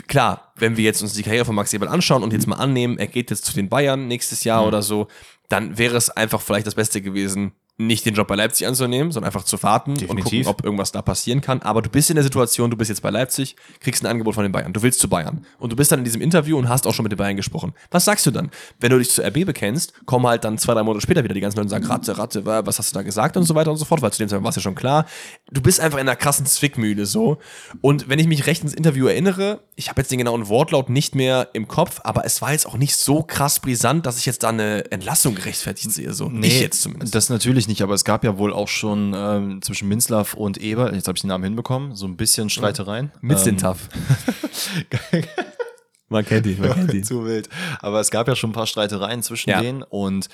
klar, 0.08 0.52
wenn 0.56 0.78
wir 0.78 0.84
jetzt 0.84 1.02
uns 1.02 1.14
die 1.14 1.24
Karriere 1.24 1.46
von 1.46 1.56
Max 1.56 1.74
Eberl 1.74 1.90
anschauen 1.90 2.22
und 2.22 2.34
jetzt 2.34 2.48
mal 2.48 2.58
annehmen, 2.58 2.98
er 2.98 3.08
geht 3.08 3.30
jetzt 3.30 3.46
zu 3.46 3.54
den 3.54 3.70
Bayern 3.70 4.08
nächstes 4.08 4.44
Jahr 4.44 4.62
mhm. 4.62 4.68
oder 4.68 4.82
so, 4.82 5.08
dann 5.50 5.78
wäre 5.78 5.98
es 5.98 6.10
einfach 6.10 6.42
vielleicht 6.42 6.68
das 6.68 6.76
Beste 6.76 7.02
gewesen, 7.02 7.52
nicht 7.80 8.06
den 8.06 8.14
Job 8.14 8.28
bei 8.28 8.36
Leipzig 8.36 8.68
anzunehmen, 8.68 9.12
sondern 9.14 9.28
einfach 9.28 9.46
zu 9.46 9.62
warten 9.64 9.96
Definitiv. 9.96 10.18
und 10.18 10.24
gucken, 10.24 10.48
ob 10.48 10.64
irgendwas 10.66 10.92
da 10.92 11.02
passieren 11.02 11.40
kann. 11.40 11.62
Aber 11.62 11.82
du 11.82 11.90
bist 11.90 12.10
in 12.10 12.16
der 12.16 12.24
Situation, 12.24 12.70
du 12.70 12.76
bist 12.76 12.90
jetzt 12.90 13.02
bei 13.02 13.10
Leipzig, 13.10 13.56
kriegst 13.80 14.04
ein 14.04 14.08
Angebot 14.08 14.36
von 14.36 14.44
den 14.44 14.52
Bayern, 14.52 14.74
du 14.74 14.82
willst 14.82 15.00
zu 15.00 15.08
Bayern. 15.08 15.46
Und 15.60 15.72
du 15.72 15.78
bist 15.78 15.90
dann 15.90 16.00
in 16.00 16.06
diesem 16.06 16.22
Interview 16.22 16.58
und 16.58 16.68
hast 16.68 16.86
auch 16.86 16.94
schon 16.94 17.04
mit 17.04 17.14
den 17.14 17.18
Bayern 17.18 17.38
gesprochen. 17.38 17.74
Was 17.90 18.04
sagst 18.04 18.26
du 18.26 18.32
dann? 18.32 18.52
Wenn 18.82 18.92
du 18.92 18.98
dich 18.98 19.10
zu 19.12 19.26
RB 19.26 19.46
bekennst, 19.46 19.94
kommen 20.06 20.28
halt 20.28 20.44
dann 20.44 20.58
zwei, 20.58 20.74
drei 20.74 20.84
Monate 20.84 21.02
später 21.02 21.24
wieder 21.24 21.34
die 21.34 21.40
ganzen 21.40 21.56
Leute 21.58 21.68
und 21.68 21.70
sagen, 21.70 21.86
Ratte, 21.86 22.18
Ratte, 22.18 22.46
was 22.46 22.80
hast 22.80 22.94
du 22.94 23.00
da 23.00 23.02
gesagt 23.02 23.38
und 23.38 23.44
so 23.44 23.56
weiter 23.56 23.72
und 23.72 23.78
so 23.78 23.86
fort, 23.86 24.02
weil 24.02 24.12
zu 24.12 24.20
dem 24.20 24.28
Zeitpunkt 24.28 24.44
war 24.44 24.50
es 24.50 24.58
ja 24.58 24.62
schon 24.62 24.76
klar. 24.76 25.06
Du 25.50 25.62
bist 25.62 25.80
einfach 25.80 26.00
in 26.00 26.08
einer 26.08 26.18
krassen 26.18 26.46
Zwickmühle 26.46 27.06
so. 27.06 27.38
Und 27.80 28.10
wenn 28.10 28.20
ich 28.20 28.28
mich 28.28 28.46
recht 28.46 28.62
ins 28.62 28.74
Interview 28.74 29.08
erinnere, 29.08 29.62
ich 29.78 29.88
habe 29.88 30.02
jetzt 30.02 30.12
den 30.12 30.18
genauen 30.18 30.50
Wortlaut 30.50 30.90
nicht 30.90 31.16
mehr 31.16 31.48
im 31.54 31.70
Kopf, 31.70 32.02
aber 32.04 32.26
es 32.26 32.42
war 32.42 32.52
jetzt 32.52 32.66
auch 32.66 32.76
nicht 32.76 32.98
so 32.98 33.24
krass 33.24 33.62
brisant, 33.62 34.06
dass 34.06 34.18
ich 34.18 34.26
jetzt 34.26 34.44
da 34.44 34.50
eine 34.50 34.92
Entlassung 34.92 35.36
gerechtfertigt 35.36 35.94
sehe. 35.94 36.14
So. 36.14 36.28
Nee, 36.28 36.48
ich 36.48 36.60
jetzt 36.60 36.82
zumindest. 36.82 37.16
Das 37.16 37.30
natürlich 37.30 37.69
nicht, 37.70 37.82
aber 37.82 37.94
es 37.94 38.04
gab 38.04 38.26
ja 38.26 38.38
wohl 38.38 38.52
auch 38.52 38.68
schon 38.68 39.14
ähm, 39.16 39.62
zwischen 39.62 39.88
Minzlaff 39.88 40.34
und 40.34 40.58
Eber, 40.58 40.94
jetzt 40.94 41.08
habe 41.08 41.16
ich 41.16 41.22
den 41.22 41.30
Namen 41.30 41.46
hinbekommen, 41.46 41.96
so 41.96 42.06
ein 42.06 42.18
bisschen 42.18 42.50
Streitereien. 42.50 43.12
Mit 43.22 43.46
ähm, 43.48 43.58
man 46.10 46.26
kennt 46.26 46.46
ihn, 46.46 46.60
man 46.60 46.74
kennt 46.74 46.94
ihn. 46.94 47.04
Zu 47.06 47.24
wild. 47.26 47.48
Aber 47.80 48.02
es 48.02 48.12
gab 48.12 48.28
ja 48.28 48.36
schon 48.36 48.50
ein 48.50 48.54
paar 48.54 48.68
Streitereien 48.68 49.24
zwischen 49.24 49.52
ja. 49.52 49.62
denen 49.62 49.84
und 49.84 50.28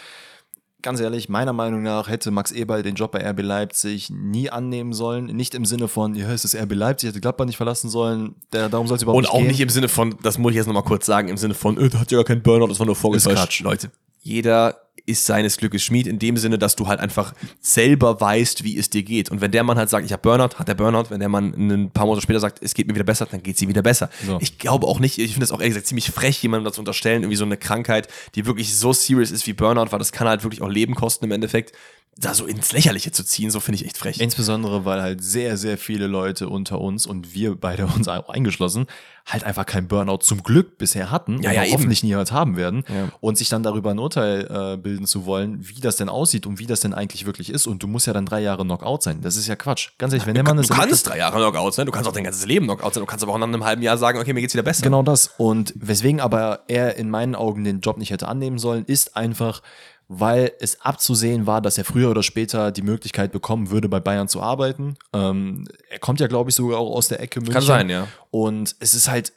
ganz 0.85 0.99
ehrlich, 0.99 1.29
meiner 1.29 1.51
Meinung 1.51 1.81
nach 1.81 2.07
hätte 2.07 2.29
Max 2.31 2.51
Eberl 2.51 2.83
den 2.83 2.95
Job 2.95 3.11
bei 3.11 3.27
RB 3.27 3.41
Leipzig 3.41 4.11
nie 4.11 4.51
annehmen 4.51 4.93
sollen. 4.93 5.25
Nicht 5.25 5.55
im 5.55 5.65
Sinne 5.65 5.87
von, 5.87 6.13
ja, 6.13 6.31
es 6.31 6.45
ist 6.45 6.55
RB 6.55 6.73
Leipzig, 6.73 7.09
hätte 7.09 7.21
Gladbach 7.21 7.45
nicht 7.45 7.57
verlassen 7.57 7.89
sollen. 7.89 8.35
Der, 8.53 8.69
darum 8.69 8.87
soll 8.87 8.97
es 8.97 9.03
überhaupt 9.03 9.17
Und 9.17 9.23
nicht 9.23 9.31
auch 9.31 9.39
gehen. 9.39 9.47
nicht 9.47 9.61
im 9.61 9.69
Sinne 9.69 9.89
von, 9.89 10.15
das 10.21 10.37
muss 10.37 10.51
ich 10.51 10.57
jetzt 10.57 10.67
nochmal 10.67 10.83
kurz 10.83 11.05
sagen, 11.07 11.27
im 11.27 11.37
Sinne 11.37 11.55
von, 11.55 11.77
äh, 11.79 11.89
der 11.89 11.99
hat 11.99 12.11
ja 12.11 12.19
gar 12.19 12.25
keinen 12.25 12.43
Burnout, 12.43 12.67
das 12.67 12.79
war 12.79 12.85
nur 12.85 12.95
vorgetäuscht. 12.95 13.61
Leute, 13.61 13.89
jeder 14.25 14.81
ist 15.05 15.25
seines 15.27 15.57
Glückes 15.57 15.83
Schmied 15.83 16.07
in 16.07 16.17
dem 16.17 16.35
Sinne, 16.35 16.57
dass 16.57 16.75
du 16.75 16.87
halt 16.87 16.99
einfach 16.99 17.33
selber 17.61 18.19
weißt, 18.19 18.63
wie 18.63 18.75
es 18.75 18.89
dir 18.89 19.03
geht. 19.03 19.29
Und 19.29 19.39
wenn 19.39 19.51
der 19.51 19.63
Mann 19.63 19.77
halt 19.77 19.89
sagt, 19.89 20.03
ich 20.03 20.11
habe 20.11 20.21
Burnout, 20.21 20.57
hat 20.57 20.67
der 20.67 20.73
Burnout. 20.73 21.09
Wenn 21.09 21.19
der 21.19 21.29
Mann 21.29 21.53
ein 21.53 21.91
paar 21.91 22.07
Monate 22.07 22.23
später 22.23 22.39
sagt, 22.39 22.63
es 22.63 22.73
geht 22.73 22.87
mir 22.87 22.95
wieder 22.95 23.03
besser, 23.03 23.27
dann 23.29 23.43
geht 23.43 23.55
es 23.55 23.61
ihm 23.61 23.69
wieder 23.69 23.83
besser. 23.83 24.09
So. 24.25 24.39
Ich 24.41 24.57
glaube 24.57 24.87
auch 24.87 24.99
nicht, 24.99 25.19
ich 25.19 25.33
finde 25.33 25.45
es 25.45 25.51
auch 25.51 25.59
ehrlich 25.59 25.73
gesagt 25.75 25.87
ziemlich 25.87 26.09
frech, 26.09 26.41
jemandem 26.41 26.65
dazu 26.65 26.81
unterstellen, 26.81 27.21
irgendwie 27.21 27.37
so 27.37 27.45
eine 27.45 27.57
Krankheit, 27.57 28.07
die 28.33 28.47
wirklich 28.47 28.75
so 28.75 28.93
serious 28.93 29.29
ist 29.29 29.45
wie 29.45 29.53
Burnout, 29.53 29.91
weil 29.91 29.99
das 29.99 30.11
kann 30.11 30.27
halt 30.27 30.43
wirklich 30.43 30.63
auch 30.63 30.69
Leben 30.69 30.95
kosten 30.95 31.25
im 31.25 31.31
Endeffekt 31.31 31.73
da 32.17 32.33
so 32.33 32.45
ins 32.45 32.71
Lächerliche 32.71 33.11
zu 33.11 33.25
ziehen, 33.25 33.51
so 33.51 33.59
finde 33.59 33.81
ich 33.81 33.85
echt 33.85 33.97
frech. 33.97 34.21
Insbesondere, 34.21 34.85
weil 34.85 35.01
halt 35.01 35.21
sehr, 35.21 35.57
sehr 35.57 35.77
viele 35.77 36.07
Leute 36.07 36.47
unter 36.47 36.79
uns 36.79 37.05
und 37.05 37.33
wir 37.33 37.55
beide 37.55 37.85
uns 37.95 38.07
auch 38.07 38.29
eingeschlossen, 38.29 38.87
halt 39.25 39.43
einfach 39.43 39.65
kein 39.65 39.87
Burnout 39.87 40.19
zum 40.19 40.41
Glück 40.43 40.77
bisher 40.77 41.11
hatten 41.11 41.41
Ja, 41.41 41.49
und 41.49 41.55
ja, 41.55 41.63
eben. 41.63 41.73
hoffentlich 41.73 42.03
niemals 42.03 42.31
haben 42.31 42.55
werden 42.57 42.83
Ja. 42.87 43.09
und 43.19 43.37
sich 43.37 43.49
dann 43.49 43.63
darüber 43.63 43.89
ein 43.91 43.99
Urteil 43.99 44.47
äh, 44.49 44.77
bilden 44.77 45.07
zu 45.07 45.25
wollen, 45.25 45.67
wie 45.67 45.81
das 45.81 45.97
denn 45.97 46.07
aussieht 46.09 46.45
und 46.45 46.59
wie 46.59 46.67
das 46.67 46.79
denn 46.79 46.93
eigentlich 46.93 47.25
wirklich 47.25 47.49
ist 47.49 47.67
und 47.67 47.83
du 47.83 47.87
musst 47.87 48.07
ja 48.07 48.13
dann 48.13 48.25
drei 48.27 48.39
Jahre 48.39 48.63
Knockout 48.63 49.01
sein. 49.03 49.19
Das 49.21 49.35
ist 49.35 49.47
ja 49.47 49.55
Quatsch. 49.57 49.89
Ganz 49.97 50.13
ehrlich, 50.13 50.25
wenn 50.27 50.35
der 50.35 50.43
Mann 50.43 50.55
du 50.57 50.63
das 50.63 50.69
kannst 50.77 51.07
drei 51.07 51.17
Jahre 51.17 51.37
Knockout 51.37 51.73
sein, 51.73 51.85
du 51.85 51.91
kannst 51.91 52.07
auch 52.07 52.13
dein 52.13 52.23
ganzes 52.23 52.45
Leben 52.45 52.65
Knockout 52.67 52.93
sein, 52.93 53.01
du 53.01 53.07
kannst 53.07 53.23
aber 53.23 53.33
auch 53.33 53.37
nach 53.39 53.47
einem 53.47 53.65
halben 53.65 53.81
Jahr 53.81 53.97
sagen, 53.97 54.19
okay, 54.19 54.31
mir 54.33 54.41
geht's 54.41 54.53
wieder 54.53 54.63
besser. 54.63 54.83
Genau 54.83 55.01
das. 55.03 55.31
Und 55.37 55.73
weswegen 55.75 56.21
aber 56.21 56.61
er 56.67 56.95
in 56.95 57.09
meinen 57.09 57.35
Augen 57.35 57.63
den 57.65 57.81
Job 57.81 57.97
nicht 57.97 58.11
hätte 58.11 58.27
annehmen 58.29 58.57
sollen, 58.59 58.85
ist 58.85 59.17
einfach, 59.17 59.61
weil 60.07 60.51
es 60.59 60.81
abzusehen 60.81 61.47
war, 61.47 61.61
dass 61.61 61.77
er 61.77 61.85
früher 61.85 62.11
oder 62.11 62.23
später 62.23 62.71
die 62.71 62.83
Möglichkeit 62.83 63.31
bekommen 63.31 63.71
würde, 63.71 63.89
bei 63.89 63.99
Bayern 63.99 64.27
zu 64.27 64.41
arbeiten. 64.41 64.97
Ähm, 65.13 65.67
er 65.89 65.99
kommt 65.99 66.19
ja, 66.19 66.27
glaube 66.27 66.49
ich, 66.49 66.55
sogar 66.55 66.79
auch 66.79 66.95
aus 66.95 67.07
der 67.07 67.19
Ecke 67.19 67.41
München. 67.41 67.61
sein, 67.61 67.89
ja. 67.89 68.07
Und 68.29 68.75
es 68.79 68.93
ist 68.93 69.09
halt, 69.09 69.33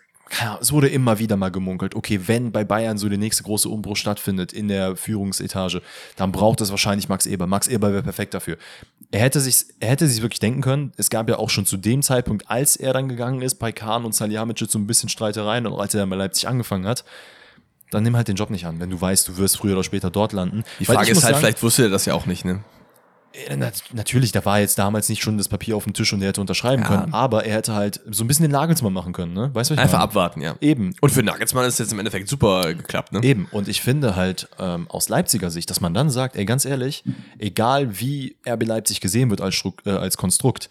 es 0.60 0.72
wurde 0.72 0.88
immer 0.88 1.18
wieder 1.18 1.36
mal 1.36 1.50
gemunkelt, 1.50 1.94
okay, 1.94 2.20
wenn 2.26 2.52
bei 2.52 2.64
Bayern 2.64 2.98
so 2.98 3.08
der 3.08 3.18
nächste 3.18 3.42
große 3.44 3.68
Umbruch 3.68 3.96
stattfindet 3.96 4.52
in 4.52 4.68
der 4.68 4.94
Führungsetage, 4.94 5.80
dann 6.16 6.32
braucht 6.32 6.60
es 6.60 6.70
wahrscheinlich 6.70 7.08
Max 7.08 7.24
Eber. 7.24 7.46
Max 7.46 7.66
Eber 7.66 7.92
wäre 7.92 8.02
perfekt 8.02 8.34
dafür. 8.34 8.58
Er 9.10 9.20
hätte 9.20 9.40
sich, 9.40 9.64
er 9.80 9.88
hätte 9.88 10.06
sich 10.06 10.20
wirklich 10.20 10.40
denken 10.40 10.60
können, 10.60 10.92
es 10.98 11.08
gab 11.08 11.30
ja 11.30 11.38
auch 11.38 11.48
schon 11.48 11.64
zu 11.64 11.78
dem 11.78 12.02
Zeitpunkt, 12.02 12.50
als 12.50 12.76
er 12.76 12.92
dann 12.92 13.08
gegangen 13.08 13.40
ist, 13.40 13.54
bei 13.54 13.72
Kahn 13.72 14.04
und 14.04 14.14
Salihamidzic 14.14 14.70
so 14.70 14.78
ein 14.78 14.86
bisschen 14.86 15.08
Streitereien 15.08 15.66
und 15.66 15.80
als 15.80 15.94
er 15.94 16.00
dann 16.00 16.10
bei 16.10 16.16
Leipzig 16.16 16.46
angefangen 16.46 16.86
hat, 16.86 17.04
dann 17.90 18.02
nimm 18.02 18.16
halt 18.16 18.28
den 18.28 18.36
Job 18.36 18.50
nicht 18.50 18.66
an, 18.66 18.80
wenn 18.80 18.90
du 18.90 19.00
weißt, 19.00 19.28
du 19.28 19.36
wirst 19.38 19.56
früher 19.58 19.72
oder 19.74 19.84
später 19.84 20.10
dort 20.10 20.32
landen. 20.32 20.64
Die 20.80 20.84
Frage 20.84 21.10
ist 21.10 21.22
halt, 21.22 21.34
sagen, 21.34 21.36
vielleicht 21.38 21.62
wusste 21.62 21.84
er 21.84 21.88
das 21.90 22.04
ja 22.06 22.14
auch 22.14 22.26
nicht, 22.26 22.44
ne? 22.44 22.60
äh, 23.46 23.56
nat- 23.56 23.82
Natürlich, 23.92 24.32
da 24.32 24.44
war 24.44 24.58
jetzt 24.60 24.78
damals 24.78 25.08
nicht 25.08 25.22
schon 25.22 25.36
das 25.38 25.48
Papier 25.48 25.76
auf 25.76 25.84
dem 25.84 25.92
Tisch 25.92 26.12
und 26.12 26.22
er 26.22 26.28
hätte 26.28 26.40
unterschreiben 26.40 26.82
Ja. 26.82 26.88
können, 26.88 27.14
aber 27.14 27.44
er 27.44 27.54
hätte 27.56 27.74
halt 27.74 28.00
so 28.10 28.24
ein 28.24 28.26
bisschen 28.26 28.44
den 28.44 28.52
Nagelsmann 28.52 28.92
machen 28.92 29.12
können, 29.12 29.32
ne? 29.34 29.50
Weißt 29.54 29.70
du, 29.70 29.74
was 29.74 29.78
ich 29.78 29.82
Einfach 29.82 29.98
meine? 29.98 30.04
abwarten, 30.10 30.40
ja. 30.40 30.56
Eben. 30.60 30.94
Und 31.00 31.10
für 31.10 31.22
Nagelsmann 31.22 31.64
ist 31.66 31.78
jetzt 31.78 31.92
im 31.92 31.98
Endeffekt 31.98 32.28
super 32.28 32.74
geklappt, 32.74 33.12
ne? 33.12 33.20
Eben, 33.22 33.46
und 33.50 33.68
ich 33.68 33.80
finde 33.82 34.16
halt 34.16 34.48
ähm, 34.58 34.86
aus 34.90 35.08
Leipziger 35.10 35.50
Sicht, 35.50 35.68
dass 35.70 35.80
man 35.80 35.92
dann 35.94 36.10
sagt, 36.10 36.36
ey, 36.36 36.44
ganz 36.46 36.64
ehrlich, 36.64 37.04
egal 37.38 38.00
wie 38.00 38.36
RB 38.48 38.64
Leipzig 38.64 39.00
gesehen 39.00 39.30
wird 39.30 39.40
als, 39.40 39.54
Struk 39.54 39.82
äh, 39.86 39.90
als 39.90 40.16
Konstrukt, 40.16 40.68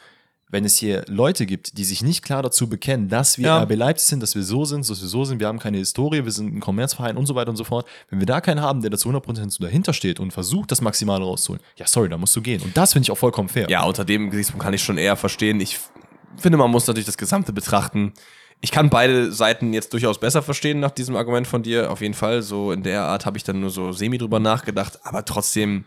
wenn 0.49 0.63
es 0.63 0.77
hier 0.77 1.03
Leute 1.07 1.45
gibt, 1.45 1.77
die 1.77 1.83
sich 1.83 2.01
nicht 2.01 2.23
klar 2.23 2.41
dazu 2.41 2.69
bekennen, 2.69 3.09
dass 3.09 3.37
wir 3.37 3.47
Ja. 3.47 3.63
RB 3.63 3.75
Leipzig 3.75 4.07
sind, 4.07 4.23
dass 4.23 4.33
wir 4.35 4.43
so 4.43 4.63
sind, 4.63 4.89
dass 4.89 5.01
wir 5.01 5.07
so 5.07 5.25
sind, 5.25 5.39
wir 5.39 5.47
haben 5.47 5.59
keine 5.59 5.77
Historie, 5.77 6.23
wir 6.23 6.31
sind 6.31 6.55
ein 6.55 6.59
Kommerzverein 6.61 7.17
und 7.17 7.25
so 7.25 7.35
weiter 7.35 7.49
und 7.49 7.57
so 7.57 7.65
fort. 7.65 7.85
Wenn 8.09 8.19
wir 8.19 8.25
da 8.25 8.39
keinen 8.39 8.61
haben, 8.61 8.81
der 8.81 8.89
dazu 8.89 9.09
100% 9.09 9.49
so 9.51 9.63
dahinter 9.63 9.91
steht 9.93 10.19
und 10.19 10.31
versucht, 10.31 10.71
das 10.71 10.79
Maximale 10.81 11.23
rauszuholen, 11.25 11.61
ja, 11.75 11.85
sorry, 11.85 12.07
da 12.07 12.17
musst 12.17 12.35
du 12.35 12.41
gehen. 12.41 12.61
Und 12.61 12.77
das 12.77 12.93
finde 12.93 13.05
ich 13.05 13.11
auch 13.11 13.17
vollkommen 13.17 13.49
fair. 13.49 13.69
Ja, 13.69 13.83
unter 13.83 14.05
dem 14.05 14.29
Gesichtspunkt 14.29 14.63
kann 14.63 14.73
ich 14.73 14.83
schon 14.83 14.97
eher 14.97 15.17
verstehen. 15.17 15.59
Ich 15.59 15.79
finde, 16.37 16.57
man 16.57 16.71
muss 16.71 16.87
natürlich 16.87 17.05
das 17.07 17.17
Gesamte 17.17 17.51
betrachten. 17.51 18.13
Ich 18.61 18.71
kann 18.71 18.89
beide 18.89 19.31
Seiten 19.31 19.73
jetzt 19.73 19.93
durchaus 19.93 20.19
besser 20.19 20.41
verstehen 20.41 20.79
nach 20.79 20.91
diesem 20.91 21.15
Argument 21.15 21.45
von 21.45 21.61
dir. 21.61 21.91
Auf 21.91 22.01
jeden 22.01 22.13
Fall. 22.15 22.41
So 22.41 22.71
in 22.71 22.83
der 22.83 23.03
Art 23.03 23.25
habe 23.25 23.37
ich 23.37 23.43
dann 23.43 23.59
nur 23.59 23.69
so 23.69 23.91
semi 23.91 24.17
drüber 24.17 24.39
nachgedacht. 24.39 24.99
Aber 25.03 25.25
trotzdem, 25.25 25.85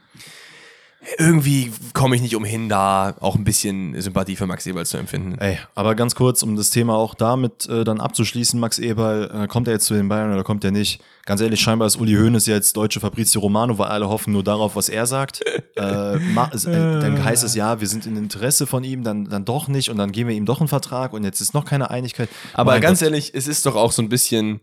irgendwie 1.18 1.72
komme 1.94 2.14
ich 2.14 2.22
nicht 2.22 2.36
umhin, 2.36 2.68
da 2.68 3.14
auch 3.20 3.34
ein 3.34 3.44
bisschen 3.44 3.98
Sympathie 4.00 4.36
für 4.36 4.46
Max 4.46 4.66
Eberl 4.66 4.84
zu 4.84 4.98
empfinden. 4.98 5.38
Ey, 5.38 5.58
aber 5.74 5.94
ganz 5.94 6.14
kurz, 6.14 6.42
um 6.42 6.56
das 6.56 6.70
Thema 6.70 6.94
auch 6.94 7.14
damit 7.14 7.66
äh, 7.68 7.84
dann 7.84 8.00
abzuschließen, 8.00 8.60
Max 8.60 8.78
Eberl, 8.78 9.30
äh, 9.32 9.46
kommt 9.46 9.66
er 9.66 9.74
jetzt 9.74 9.86
zu 9.86 9.94
den 9.94 10.08
Bayern 10.08 10.32
oder 10.32 10.44
kommt 10.44 10.62
er 10.62 10.72
nicht? 10.72 11.02
Ganz 11.24 11.40
ehrlich, 11.40 11.60
scheinbar 11.60 11.86
ist 11.86 11.96
Uli 11.96 12.14
Hoeneß 12.14 12.46
jetzt 12.46 12.76
deutsche 12.76 13.00
Fabrizio 13.00 13.40
Romano, 13.40 13.78
weil 13.78 13.88
alle 13.88 14.08
hoffen 14.08 14.32
nur 14.32 14.44
darauf, 14.44 14.76
was 14.76 14.90
er 14.90 15.06
sagt. 15.06 15.40
äh, 15.76 16.16
äh, 16.16 16.18
dann 16.26 17.24
heißt 17.24 17.44
es 17.44 17.54
ja, 17.54 17.80
wir 17.80 17.88
sind 17.88 18.04
in 18.04 18.16
Interesse 18.16 18.66
von 18.66 18.84
ihm, 18.84 19.02
dann, 19.02 19.24
dann 19.24 19.46
doch 19.46 19.68
nicht 19.68 19.88
und 19.88 19.96
dann 19.96 20.12
geben 20.12 20.28
wir 20.28 20.36
ihm 20.36 20.46
doch 20.46 20.60
einen 20.60 20.68
Vertrag 20.68 21.14
und 21.14 21.24
jetzt 21.24 21.40
ist 21.40 21.54
noch 21.54 21.64
keine 21.64 21.90
Einigkeit. 21.90 22.28
Aber 22.52 22.72
Mein 22.72 22.82
ganz 22.82 23.00
Gott. 23.00 23.06
ehrlich, 23.06 23.32
es 23.34 23.46
ist 23.46 23.64
doch 23.64 23.76
auch 23.76 23.92
so 23.92 24.02
ein 24.02 24.08
bisschen. 24.10 24.60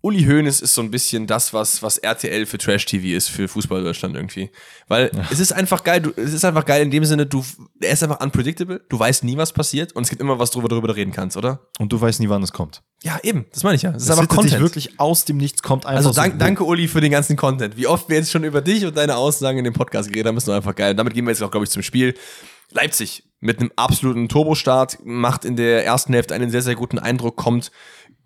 Uli 0.00 0.24
Hoeneß 0.24 0.60
ist 0.60 0.74
so 0.74 0.80
ein 0.82 0.90
bisschen 0.92 1.26
das, 1.26 1.52
was, 1.52 1.82
was 1.82 1.98
RTL 1.98 2.46
für 2.46 2.56
Trash-TV 2.58 3.16
ist, 3.16 3.28
für 3.30 3.48
Fußball 3.48 3.82
Deutschland 3.82 4.14
irgendwie. 4.14 4.48
Weil 4.86 5.10
es 5.30 5.40
ist 5.40 5.50
einfach 5.52 5.82
geil, 5.82 6.00
du, 6.00 6.12
es 6.16 6.32
ist 6.32 6.44
einfach 6.44 6.64
geil 6.64 6.82
in 6.82 6.90
dem 6.92 7.04
Sinne, 7.04 7.26
du, 7.26 7.44
er 7.80 7.90
ist 7.92 8.02
einfach 8.04 8.20
unpredictable, 8.20 8.80
du 8.88 8.98
weißt 8.98 9.24
nie, 9.24 9.36
was 9.36 9.52
passiert 9.52 9.92
und 9.96 10.04
es 10.04 10.08
gibt 10.10 10.22
immer 10.22 10.38
was 10.38 10.50
drüber, 10.52 10.68
darüber 10.68 10.94
reden 10.94 11.10
kannst, 11.12 11.36
oder? 11.36 11.66
Und 11.80 11.92
du 11.92 12.00
weißt 12.00 12.20
nie, 12.20 12.28
wann 12.28 12.42
es 12.44 12.52
kommt. 12.52 12.82
Ja, 13.02 13.18
eben, 13.24 13.46
das 13.52 13.64
meine 13.64 13.74
ich 13.74 13.82
ja. 13.82 13.90
Das 13.90 14.02
ist 14.02 14.08
Das 14.08 14.18
einfach 14.18 14.30
hittet 14.36 14.44
dich 14.44 14.52
Content. 14.52 14.62
wirklich 14.62 15.00
aus 15.00 15.24
dem 15.24 15.36
Nichts, 15.36 15.62
kommt 15.62 15.84
einfach 15.84 15.96
also 15.98 16.10
so- 16.10 16.20
dank, 16.20 16.38
danke 16.38 16.62
Uli 16.64 16.86
für 16.86 17.00
den 17.00 17.10
ganzen 17.10 17.36
Content. 17.36 17.76
Wie 17.76 17.88
oft 17.88 18.08
wir 18.08 18.16
jetzt 18.18 18.30
schon 18.30 18.44
über 18.44 18.60
dich 18.60 18.86
und 18.86 18.96
deine 18.96 19.16
Aussagen 19.16 19.58
in 19.58 19.64
dem 19.64 19.74
Podcast 19.74 20.08
geredet 20.10 20.28
haben, 20.28 20.36
ist 20.36 20.46
doch 20.46 20.54
einfach 20.54 20.76
geil. 20.76 20.92
Und 20.92 20.96
damit 20.98 21.14
gehen 21.14 21.24
wir 21.24 21.30
jetzt 21.32 21.42
auch, 21.42 21.50
glaube 21.50 21.64
ich, 21.64 21.70
zum 21.70 21.82
Spiel. 21.82 22.14
Leipzig 22.70 23.24
mit 23.40 23.60
einem 23.60 23.72
absoluten 23.76 24.28
Turbostart 24.28 24.98
macht 25.04 25.44
in 25.44 25.56
der 25.56 25.84
ersten 25.86 26.12
Hälfte 26.12 26.34
einen 26.34 26.50
sehr, 26.50 26.60
sehr 26.62 26.74
guten 26.74 26.98
Eindruck, 26.98 27.36
kommt 27.36 27.70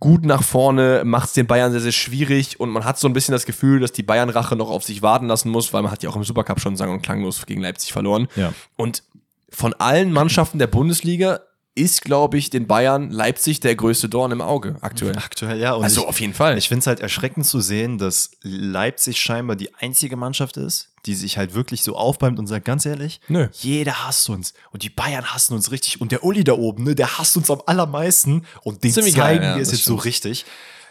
gut 0.02 0.24
nach 0.24 0.42
vorne, 0.42 1.02
macht 1.04 1.28
es 1.28 1.32
den 1.34 1.46
Bayern 1.46 1.70
sehr, 1.70 1.80
sehr 1.80 1.92
schwierig 1.92 2.58
und 2.58 2.70
man 2.70 2.84
hat 2.84 2.98
so 2.98 3.06
ein 3.06 3.12
bisschen 3.12 3.30
das 3.30 3.46
Gefühl, 3.46 3.78
dass 3.78 3.92
die 3.92 4.02
Bayern-Rache 4.02 4.56
noch 4.56 4.68
auf 4.68 4.82
sich 4.82 5.00
warten 5.00 5.28
lassen 5.28 5.48
muss, 5.48 5.72
weil 5.72 5.80
man 5.82 5.92
hat 5.92 6.02
ja 6.02 6.10
auch 6.10 6.16
im 6.16 6.24
Supercup 6.24 6.58
schon 6.58 6.76
sang- 6.76 6.90
und 6.90 7.02
klanglos 7.02 7.46
gegen 7.46 7.62
Leipzig 7.62 7.92
verloren. 7.92 8.26
Ja. 8.34 8.52
Und 8.76 9.04
von 9.48 9.74
allen 9.74 10.10
Mannschaften 10.10 10.58
der 10.58 10.66
Bundesliga 10.66 11.38
ist, 11.74 12.02
glaube 12.02 12.36
ich, 12.36 12.50
den 12.50 12.66
Bayern 12.66 13.10
Leipzig 13.10 13.60
der 13.60 13.74
größte 13.74 14.08
Dorn 14.08 14.30
im 14.30 14.40
Auge 14.42 14.76
aktuell. 14.82 15.16
Aktuell, 15.16 15.58
ja. 15.58 15.72
Und 15.72 15.84
Also 15.84 16.02
ich, 16.02 16.06
auf 16.08 16.20
jeden 16.20 16.34
Fall. 16.34 16.58
Ich 16.58 16.68
finde 16.68 16.80
es 16.80 16.86
halt 16.86 17.00
erschreckend 17.00 17.46
zu 17.46 17.60
sehen, 17.60 17.96
dass 17.98 18.32
Leipzig 18.42 19.20
scheinbar 19.20 19.56
die 19.56 19.74
einzige 19.76 20.16
Mannschaft 20.16 20.58
ist, 20.58 20.90
die 21.06 21.14
sich 21.14 21.38
halt 21.38 21.54
wirklich 21.54 21.82
so 21.82 21.96
aufbäumt 21.96 22.38
und 22.38 22.46
sagt, 22.46 22.66
ganz 22.66 22.84
ehrlich, 22.84 23.20
Nö. 23.28 23.48
jeder 23.52 24.06
hasst 24.06 24.28
uns. 24.28 24.52
Und 24.70 24.82
die 24.82 24.90
Bayern 24.90 25.32
hassen 25.32 25.54
uns 25.54 25.70
richtig. 25.70 26.00
Und 26.00 26.12
der 26.12 26.24
Uli 26.24 26.44
da 26.44 26.52
oben, 26.52 26.84
ne, 26.84 26.94
der 26.94 27.18
hasst 27.18 27.36
uns 27.36 27.50
am 27.50 27.62
allermeisten. 27.64 28.44
Und 28.62 28.84
den 28.84 28.92
Ziemlich 28.92 29.14
zeigen 29.14 29.40
geil, 29.40 29.50
ja, 29.50 29.56
wir 29.56 29.62
es 29.62 29.72
jetzt 29.72 29.84
so 29.84 29.94
stimmt. 29.94 30.04
richtig. 30.04 30.44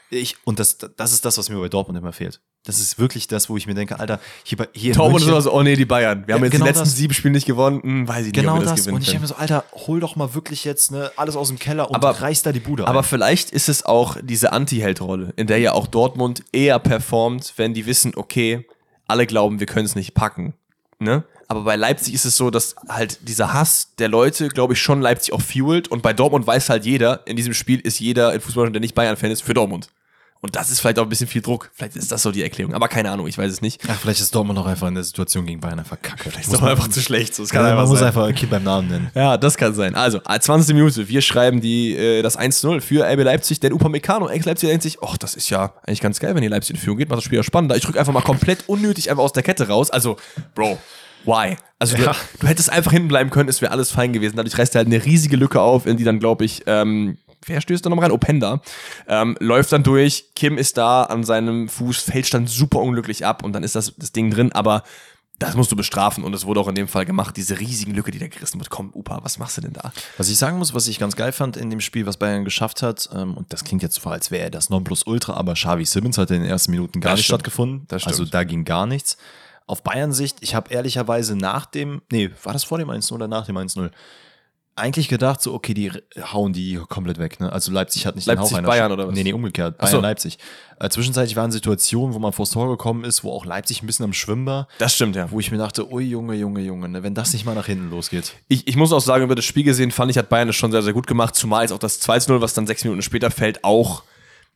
Ich, 0.09 0.36
und 0.45 0.59
das, 0.59 0.77
das 0.77 1.13
ist 1.13 1.23
das, 1.25 1.38
was 1.38 1.49
mir 1.49 1.59
bei 1.59 1.69
Dortmund 1.69 1.97
immer 1.97 2.11
fehlt. 2.11 2.41
Das 2.64 2.80
ist 2.80 2.99
wirklich 2.99 3.28
das, 3.28 3.49
wo 3.49 3.57
ich 3.57 3.66
mir 3.66 3.74
denke, 3.74 3.99
Alter, 3.99 4.20
hier, 4.43 4.59
bei, 4.59 4.68
hier 4.74 4.93
Dortmund 4.93 5.24
ist 5.24 5.28
immer 5.28 5.41
so, 5.41 5.51
oh 5.51 5.64
nee, 5.64 5.76
die 5.76 5.86
Bayern. 5.86 6.28
Wir 6.28 6.36
haben 6.36 6.41
Ja, 6.41 6.45
jetzt 6.45 6.51
genau 6.51 6.66
die 6.66 6.70
letzten 6.70 6.84
das. 6.86 6.95
sieben 6.95 7.14
Spiele 7.14 7.32
nicht 7.34 7.47
gewonnen. 7.47 7.82
Hm, 7.82 8.07
weiß 8.07 8.20
ich 8.20 8.26
nicht, 8.26 8.36
Genau 8.36 8.53
ob 8.53 8.59
wir 8.59 8.66
das, 8.66 8.72
das. 8.74 8.80
gewinnen 8.82 8.95
Und 8.97 9.01
ich 9.01 9.07
denke 9.07 9.22
mir 9.22 9.28
so, 9.28 9.36
Alter, 9.36 9.64
hol 9.88 9.99
doch 9.99 10.16
mal 10.16 10.36
wirklich 10.36 10.64
jetzt 10.64 10.91
ne, 10.91 11.12
alles 11.16 11.36
aus 11.36 11.47
dem 11.47 11.57
Keller 11.57 11.89
und 11.89 11.95
Aber- 11.95 12.12
reiß 12.22 12.43
da 12.43 12.51
die 12.51 12.59
Bude 12.59 12.88
Aber 12.88 12.99
ein. 12.99 13.03
vielleicht 13.05 13.49
ist 13.49 13.68
es 13.68 13.84
auch 13.84 14.16
diese 14.22 14.51
Anti-Held-Rolle, 14.53 15.34
in 15.38 15.47
der 15.47 15.57
ja 15.57 15.74
auch 15.74 15.88
Dortmund 15.88 16.43
eher 16.51 16.78
performt, 16.78 17.53
wenn 17.57 17.74
die 17.74 17.88
wissen, 17.88 18.14
okay, 18.16 18.68
alle 19.07 19.26
glauben, 19.26 19.59
wir 19.59 19.66
können 19.68 19.86
es 19.88 19.95
nicht 19.95 20.14
packen. 20.14 20.53
Ne? 20.99 21.24
Aber 21.47 21.62
bei 21.64 21.76
Leipzig 21.76 22.14
ist 22.14 22.26
es 22.26 22.38
so, 22.38 22.51
dass 22.51 22.76
halt 22.88 23.28
dieser 23.28 23.53
Hass 23.53 23.95
der 23.97 24.07
Leute, 24.07 24.49
glaube 24.49 24.74
ich, 24.74 24.80
schon 24.80 25.01
Leipzig 25.01 25.34
auch 25.34 25.41
fuelt. 25.41 25.88
Und 25.88 26.03
bei 26.03 26.14
Dortmund 26.14 26.45
weiß 26.45 26.70
halt 26.70 26.86
jeder, 26.86 27.26
in 27.26 27.36
diesem 27.36 27.55
Spiel 27.55 27.80
ist 27.80 27.99
jeder 27.99 28.34
in 28.36 28.39
Fußball, 28.39 28.72
der 28.72 28.80
nicht 28.82 28.93
Bayern-Fan 28.93 29.32
ist, 29.32 29.41
für 29.41 29.55
Dortmund. 29.55 29.89
Und 30.43 30.55
das 30.55 30.71
ist 30.71 30.79
vielleicht 30.79 30.97
auch 30.97 31.03
ein 31.03 31.09
bisschen 31.09 31.27
viel 31.27 31.43
Druck. 31.43 31.69
Vielleicht 31.73 31.95
ist 31.95 32.11
das 32.11 32.23
so 32.23 32.31
die 32.31 32.41
Erklärung. 32.41 32.73
Aber 32.73 32.87
keine 32.87 33.11
Ahnung, 33.11 33.27
ich 33.27 33.37
weiß 33.37 33.51
es 33.51 33.61
nicht. 33.61 33.79
Ach, 33.87 33.95
vielleicht 33.99 34.21
ist 34.21 34.33
Dortmund 34.33 34.57
auch 34.57 34.65
einfach 34.65 34.87
in 34.87 34.95
der 34.95 35.03
Situation 35.03 35.45
gegen 35.45 35.59
Bayern 35.59 35.77
einfach 35.77 36.01
kacke. 36.01 36.29
Ist 36.39 36.51
doch 36.51 36.63
einfach 36.63 36.87
zu 36.87 36.99
schlecht. 36.99 37.35
So, 37.35 37.43
das 37.43 37.51
Ja, 37.51 37.75
man 37.75 37.87
muss 37.87 38.01
einfach 38.01 38.25
ein 38.25 38.33
Kind 38.33 38.49
beim 38.49 38.63
Namen 38.63 38.87
nennen. 38.87 39.11
Ja, 39.13 39.37
das 39.37 39.55
kann 39.55 39.75
sein. 39.75 39.93
Also, 39.93 40.19
20. 40.19 40.73
Minute, 40.73 41.07
wir 41.07 41.21
schreiben 41.21 41.61
die, 41.61 41.95
äh, 41.95 42.23
das 42.23 42.39
1-0 42.39 42.81
für 42.81 43.05
RB 43.05 43.23
Leipzig, 43.23 43.59
denn 43.59 43.71
Upamecano, 43.71 44.29
Ex-Leipzig 44.29 44.69
denkt 44.69 44.81
sich, 44.81 44.97
ach, 45.03 45.15
das 45.17 45.35
ist 45.35 45.49
ja 45.51 45.73
eigentlich 45.85 46.01
ganz 46.01 46.19
geil, 46.19 46.33
wenn 46.33 46.41
die 46.41 46.47
Leipzig 46.47 46.75
in 46.75 46.81
Führung 46.81 46.97
geht, 46.97 47.09
macht 47.09 47.17
das 47.17 47.25
Spiel 47.25 47.37
ja 47.37 47.43
spannender. 47.43 47.75
Ich 47.75 47.83
drücke 47.83 47.99
einfach 47.99 48.13
mal 48.13 48.21
komplett 48.21 48.63
unnötig 48.67 49.11
einfach 49.11 49.23
aus 49.23 49.33
der 49.33 49.43
Kette 49.43 49.67
raus. 49.67 49.91
Also, 49.91 50.17
Bro, 50.55 50.79
why? 51.25 51.55
Also, 51.77 51.97
Ja. 51.97 52.13
du, 52.13 52.17
du 52.39 52.47
hättest 52.47 52.71
einfach 52.71 52.91
hinten 52.91 53.07
bleiben 53.09 53.29
können, 53.29 53.47
es 53.49 53.61
wäre 53.61 53.71
alles 53.71 53.91
fein 53.91 54.11
gewesen. 54.13 54.37
Dadurch 54.37 54.57
reißt 54.57 54.75
er 54.75 54.79
halt 54.79 54.87
eine 54.87 55.03
riesige 55.05 55.35
Lücke 55.35 55.61
auf, 55.61 55.85
in 55.85 55.97
die 55.97 56.03
dann, 56.03 56.19
glaube 56.19 56.45
ich, 56.45 56.63
ähm, 56.65 57.17
wer 57.45 57.61
stößt 57.61 57.85
da 57.85 57.89
noch 57.89 58.01
rein? 58.01 58.11
Openda. 58.11 58.61
Ähm, 59.07 59.35
läuft 59.39 59.71
dann 59.71 59.83
durch, 59.83 60.25
Kim 60.35 60.57
ist 60.57 60.77
da 60.77 61.03
an 61.03 61.23
seinem 61.23 61.69
Fuß, 61.69 61.97
fällt 61.99 62.33
dann 62.33 62.47
super 62.47 62.79
unglücklich 62.79 63.25
ab 63.25 63.43
und 63.43 63.53
dann 63.53 63.63
ist 63.63 63.75
das, 63.75 63.93
das 63.97 64.11
Ding 64.11 64.31
drin, 64.31 64.51
aber 64.51 64.83
das 65.39 65.55
musst 65.55 65.71
du 65.71 65.75
bestrafen 65.75 66.23
und 66.23 66.35
es 66.35 66.45
wurde 66.45 66.59
auch 66.59 66.67
in 66.67 66.75
dem 66.75 66.87
Fall 66.87 67.03
gemacht, 67.03 67.35
diese 67.35 67.59
riesigen 67.59 67.95
Lücke, 67.95 68.11
die 68.11 68.19
da 68.19 68.27
gerissen 68.27 68.59
wird. 68.59 68.69
Komm, 68.69 68.91
Upa, 68.93 69.21
was 69.23 69.39
machst 69.39 69.57
du 69.57 69.61
denn 69.61 69.73
da? 69.73 69.91
Was 70.17 70.29
ich 70.29 70.37
sagen 70.37 70.59
muss, 70.59 70.75
was 70.75 70.87
ich 70.87 70.99
ganz 70.99 71.15
geil 71.15 71.31
fand 71.31 71.57
in 71.57 71.71
dem 71.71 71.81
Spiel, 71.81 72.05
was 72.05 72.17
Bayern 72.17 72.45
geschafft 72.45 72.83
hat, 72.83 73.09
ähm, 73.15 73.33
und 73.35 73.51
das 73.51 73.63
klingt 73.63 73.81
jetzt 73.81 73.99
so, 73.99 74.07
als 74.07 74.29
wäre 74.29 74.43
er 74.43 74.49
das 74.51 74.69
Nonplusultra, 74.69 75.33
aber 75.33 75.55
Xavi 75.55 75.83
Simmons 75.85 76.19
hat 76.19 76.29
in 76.29 76.41
den 76.41 76.49
ersten 76.49 76.69
Minuten 76.69 77.01
gar 77.01 77.13
Das 77.13 77.17
nicht 77.17 77.25
stimmt. 77.25 77.39
stattgefunden. 77.39 77.87
Also 78.05 78.25
da 78.25 78.43
ging 78.43 78.65
gar 78.65 78.85
nichts. 78.85 79.17
Auf 79.65 79.81
Bayern 79.81 80.11
Sicht, 80.13 80.37
ich 80.41 80.53
habe 80.53 80.71
ehrlicherweise 80.71 81.35
nach 81.35 81.65
dem, 81.65 82.03
nee, 82.11 82.29
war 82.43 82.53
das 82.53 82.63
vor 82.63 82.77
dem 82.77 82.89
1-0 82.91 83.11
oder 83.13 83.27
nach 83.27 83.47
dem 83.47 83.57
1-0? 83.57 83.89
Eigentlich 84.76 85.09
gedacht, 85.09 85.41
so, 85.41 85.53
okay, 85.53 85.74
die 85.74 85.91
hauen 86.32 86.53
die 86.53 86.80
komplett 86.88 87.19
weg. 87.19 87.39
Ne? 87.39 87.51
Also 87.51 87.72
Leipzig 87.72 88.05
hat 88.05 88.15
nicht 88.15 88.26
Leipzig, 88.26 88.47
den 88.47 88.53
Hauch 88.53 88.57
einer 88.57 88.67
Bayern 88.67 88.91
oder 88.91 89.07
was? 89.07 89.13
Nee, 89.13 89.24
nee, 89.24 89.34
umgekehrt. 89.34 89.76
Ach 89.78 89.88
so. 89.88 89.97
Bayern, 89.97 90.03
Leipzig. 90.03 90.38
Äh, 90.80 90.89
zwischenzeitlich 90.89 91.36
waren 91.36 91.51
Situationen, 91.51 92.15
wo 92.15 92.19
man 92.19 92.32
vors 92.32 92.51
Tor 92.51 92.69
gekommen 92.69 93.03
ist, 93.03 93.24
wo 93.24 93.32
auch 93.32 93.45
Leipzig 93.45 93.84
ein 93.84 93.86
bisschen 93.88 94.05
am 94.05 94.13
Schwimmen 94.13 94.45
war, 94.45 94.67
Das 94.80 94.95
stimmt, 94.95 95.15
ja. 95.15 95.30
wo 95.30 95.39
ich 95.39 95.51
mir 95.51 95.57
dachte, 95.57 95.91
ui, 95.91 96.03
Junge, 96.03 96.36
Junge, 96.36 96.61
Junge, 96.61 96.88
ne? 96.88 97.03
wenn 97.03 97.13
das 97.13 97.34
nicht 97.34 97.45
mal 97.45 97.53
nach 97.53 97.65
hinten 97.65 97.89
losgeht. 97.89 98.34
Ich, 98.47 98.67
ich 98.67 98.78
muss 98.78 98.93
auch 98.93 99.01
sagen, 99.01 99.24
über 99.26 99.36
das 99.36 99.45
Spiel 99.45 99.63
gesehen 99.63 99.91
fand 99.91 100.09
ich, 100.09 100.17
hat 100.17 100.30
Bayern 100.30 100.47
das 100.47 100.55
schon 100.55 100.72
sehr, 100.72 100.82
sehr 100.82 100.93
gut 100.93 101.05
gemacht, 101.05 101.36
zumal 101.36 101.65
es 101.65 101.72
auch 101.72 101.80
das 101.80 102.01
2-0, 102.01 102.39
was 102.41 102.53
dann 102.53 102.65
sechs 102.65 102.84
Minuten 102.84 103.01
später 103.01 103.30
fällt, 103.30 103.63
auch 103.63 104.03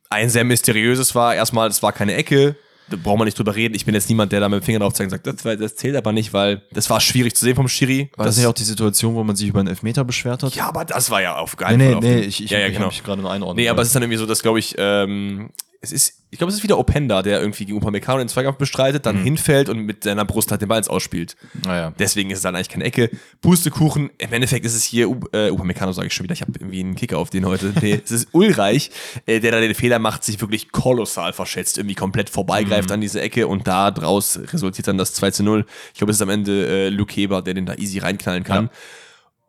ein 0.09 0.29
sehr 0.29 0.43
mysteriöses 0.43 1.13
war. 1.15 1.35
Erstmal, 1.35 1.67
es 1.67 1.83
war 1.83 1.91
keine 1.91 2.15
Ecke. 2.15 2.55
Da 2.87 2.97
braucht 3.01 3.17
man 3.17 3.25
nicht 3.25 3.37
drüber 3.37 3.55
reden. 3.55 3.73
Ich 3.73 3.85
bin 3.85 3.95
jetzt 3.95 4.09
niemand, 4.09 4.31
der 4.31 4.39
da 4.39 4.49
mit 4.49 4.61
dem 4.61 4.65
Finger 4.65 4.79
drauf 4.79 4.93
zeigt 4.93 5.11
und 5.11 5.23
sagt, 5.23 5.45
das, 5.45 5.59
das 5.59 5.75
zählt 5.75 5.95
aber 5.95 6.11
nicht, 6.11 6.33
weil 6.33 6.61
das 6.71 6.89
war 6.89 7.01
schwierig 7.01 7.35
zu 7.35 7.43
sehen 7.43 7.55
vom 7.55 7.67
Schiri. 7.67 8.11
War 8.15 8.25
das, 8.25 8.37
nicht 8.37 8.45
auch 8.45 8.53
die 8.53 8.63
Situation, 8.63 9.15
wo 9.15 9.23
man 9.23 9.35
sich 9.35 9.49
über 9.49 9.59
einen 9.59 9.69
Elfmeter 9.69 10.03
beschwert 10.03 10.43
hat? 10.43 10.53
Ja, 10.55 10.67
aber 10.67 10.85
das 10.85 11.09
war 11.09 11.21
ja 11.21 11.37
auf 11.37 11.57
keinen 11.57 11.77
nee, 11.77 11.91
Fall. 11.91 12.01
nee, 12.01 12.13
auf 12.13 12.15
nee, 12.15 12.19
ich, 12.21 12.43
ich, 12.43 12.51
ja, 12.51 12.59
ja, 12.59 12.67
ich 12.67 12.73
genau. 12.73 12.85
habe 12.85 12.93
mich 12.93 13.03
gerade 13.03 13.21
nur 13.21 13.31
einordnen. 13.31 13.63
Nee, 13.63 13.69
aber 13.69 13.81
es 13.81 13.89
ist 13.89 13.95
dann 13.95 14.03
irgendwie 14.03 14.19
so, 14.19 14.25
dass, 14.25 14.41
glaube 14.41 14.59
ich, 14.59 14.75
ähm, 14.77 15.49
es 15.85 15.91
ist, 15.93 16.23
ich 16.31 16.37
glaube, 16.37 16.51
es 16.51 16.57
ist 16.57 16.63
wieder 16.63 16.77
Openda, 16.77 17.21
der 17.21 17.39
irgendwie 17.39 17.65
gegen 17.65 17.77
Upamecano 17.77 18.17
den 18.19 18.27
Zweikampf 18.27 18.57
bestreitet, 18.57 19.03
Mhm. 19.03 19.09
dann 19.09 19.23
hinfällt 19.23 19.69
und 19.69 19.79
mit 19.79 20.03
seiner 20.03 20.25
Brust 20.25 20.51
halt 20.51 20.61
den 20.61 20.67
Ball 20.67 20.79
ins 20.79 20.87
Ausspielt. 20.89 21.35
Naja. 21.63 21.93
Deswegen 21.99 22.29
ist 22.31 22.37
es 22.39 22.43
dann 22.43 22.55
eigentlich 22.55 22.69
keine 22.69 22.83
Ecke. 22.83 23.09
Pustekuchen, 23.41 24.09
im 24.17 24.33
Endeffekt 24.33 24.65
ist 24.65 24.73
es 24.75 24.83
hier, 24.83 25.09
U- 25.09 25.19
äh, 25.31 25.49
Upamecano 25.49 25.91
sage 25.91 26.07
ich 26.07 26.13
schon 26.13 26.23
wieder, 26.23 26.33
ich 26.33 26.41
habe 26.41 26.51
irgendwie 26.59 26.79
einen 26.79 26.95
Kicker 26.95 27.17
auf 27.19 27.29
den 27.29 27.45
heute. 27.45 27.73
Nee, 27.81 28.01
es 28.03 28.11
ist 28.11 28.29
Ulreich, 28.31 28.89
äh, 29.27 29.39
der 29.39 29.51
da 29.51 29.59
den 29.59 29.75
Fehler 29.75 29.99
macht, 29.99 30.23
sich 30.23 30.41
wirklich 30.41 30.71
kolossal 30.71 31.31
verschätzt, 31.31 31.77
irgendwie 31.77 31.95
komplett 31.95 32.29
vorbeigreift 32.29 32.91
an 32.91 33.01
diese 33.01 33.21
Ecke 33.21 33.47
und 33.47 33.67
da 33.67 33.91
draus 33.91 34.39
resultiert 34.51 34.87
dann 34.87 34.97
das 34.97 35.13
2 35.13 35.31
zu 35.31 35.43
0. 35.43 35.65
Ich 35.93 35.99
glaube, 35.99 36.11
es 36.11 36.17
ist 36.17 36.21
am 36.21 36.29
Ende 36.29 36.67
äh, 36.67 36.89
Luke 36.89 37.13
Heber, 37.13 37.41
der 37.41 37.53
den 37.53 37.65
da 37.65 37.75
easy 37.75 37.99
reinknallen 37.99 38.43
kann. 38.43 38.69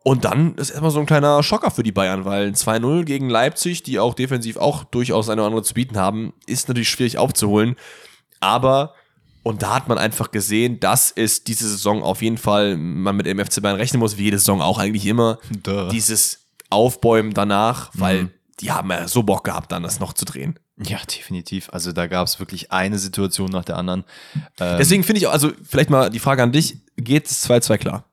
Und 0.07 0.23
dann 0.23 0.55
ist 0.55 0.69
erstmal 0.69 0.91
so 0.91 1.01
ein 1.01 1.05
kleiner 1.05 1.43
Schocker 1.43 1.69
für 1.69 1.83
die 1.83 1.91
Bayern, 1.91 2.23
weil 2.23 2.47
ein 2.47 2.55
2-0 2.55 3.03
gegen 3.03 3.29
Leipzig, 3.29 3.83
die 3.83 3.99
auch 3.99 4.13
defensiv 4.13 4.55
auch 4.55 4.85
durchaus 4.85 5.27
eine 5.27 5.41
oder 5.41 5.47
andere 5.47 5.63
zu 5.63 5.73
bieten 5.73 5.97
haben, 5.97 6.31
ist 6.45 6.69
natürlich 6.69 6.87
schwierig 6.87 7.17
aufzuholen. 7.17 7.75
Aber, 8.39 8.93
und 9.43 9.63
da 9.63 9.75
hat 9.75 9.89
man 9.89 9.97
einfach 9.97 10.31
gesehen, 10.31 10.79
dass 10.79 11.11
es 11.11 11.43
diese 11.43 11.67
Saison 11.67 12.03
auf 12.03 12.21
jeden 12.21 12.37
Fall 12.37 12.77
man 12.77 13.17
mit 13.17 13.25
dem 13.25 13.37
FC 13.37 13.61
Bayern 13.61 13.75
rechnen 13.75 13.99
muss, 13.99 14.17
wie 14.17 14.23
jede 14.23 14.39
Saison 14.39 14.61
auch 14.61 14.77
eigentlich 14.77 15.05
immer. 15.05 15.39
Duh. 15.63 15.89
Dieses 15.89 16.39
Aufbäumen 16.69 17.33
danach, 17.33 17.89
weil 17.93 18.29
die 18.61 18.71
haben 18.71 18.89
ja 18.91 19.09
so 19.09 19.23
Bock 19.23 19.43
gehabt, 19.43 19.73
dann 19.73 19.83
das 19.83 19.99
noch 19.99 20.13
zu 20.13 20.23
drehen. 20.23 20.57
Ja, 20.77 20.99
definitiv. 20.99 21.69
Also 21.73 21.91
da 21.91 22.07
gab 22.07 22.27
es 22.27 22.39
wirklich 22.39 22.71
eine 22.71 22.97
Situation 22.97 23.51
nach 23.51 23.65
der 23.65 23.75
anderen. 23.75 24.05
Ähm, 24.57 24.77
Deswegen 24.77 25.03
finde 25.03 25.19
ich 25.19 25.27
auch, 25.27 25.33
also 25.33 25.51
vielleicht 25.63 25.89
mal 25.89 26.09
die 26.09 26.19
Frage 26.19 26.43
an 26.43 26.53
dich, 26.53 26.77
geht 26.95 27.25
es 27.25 27.45
2-2 27.49 27.77
klar? 27.77 28.05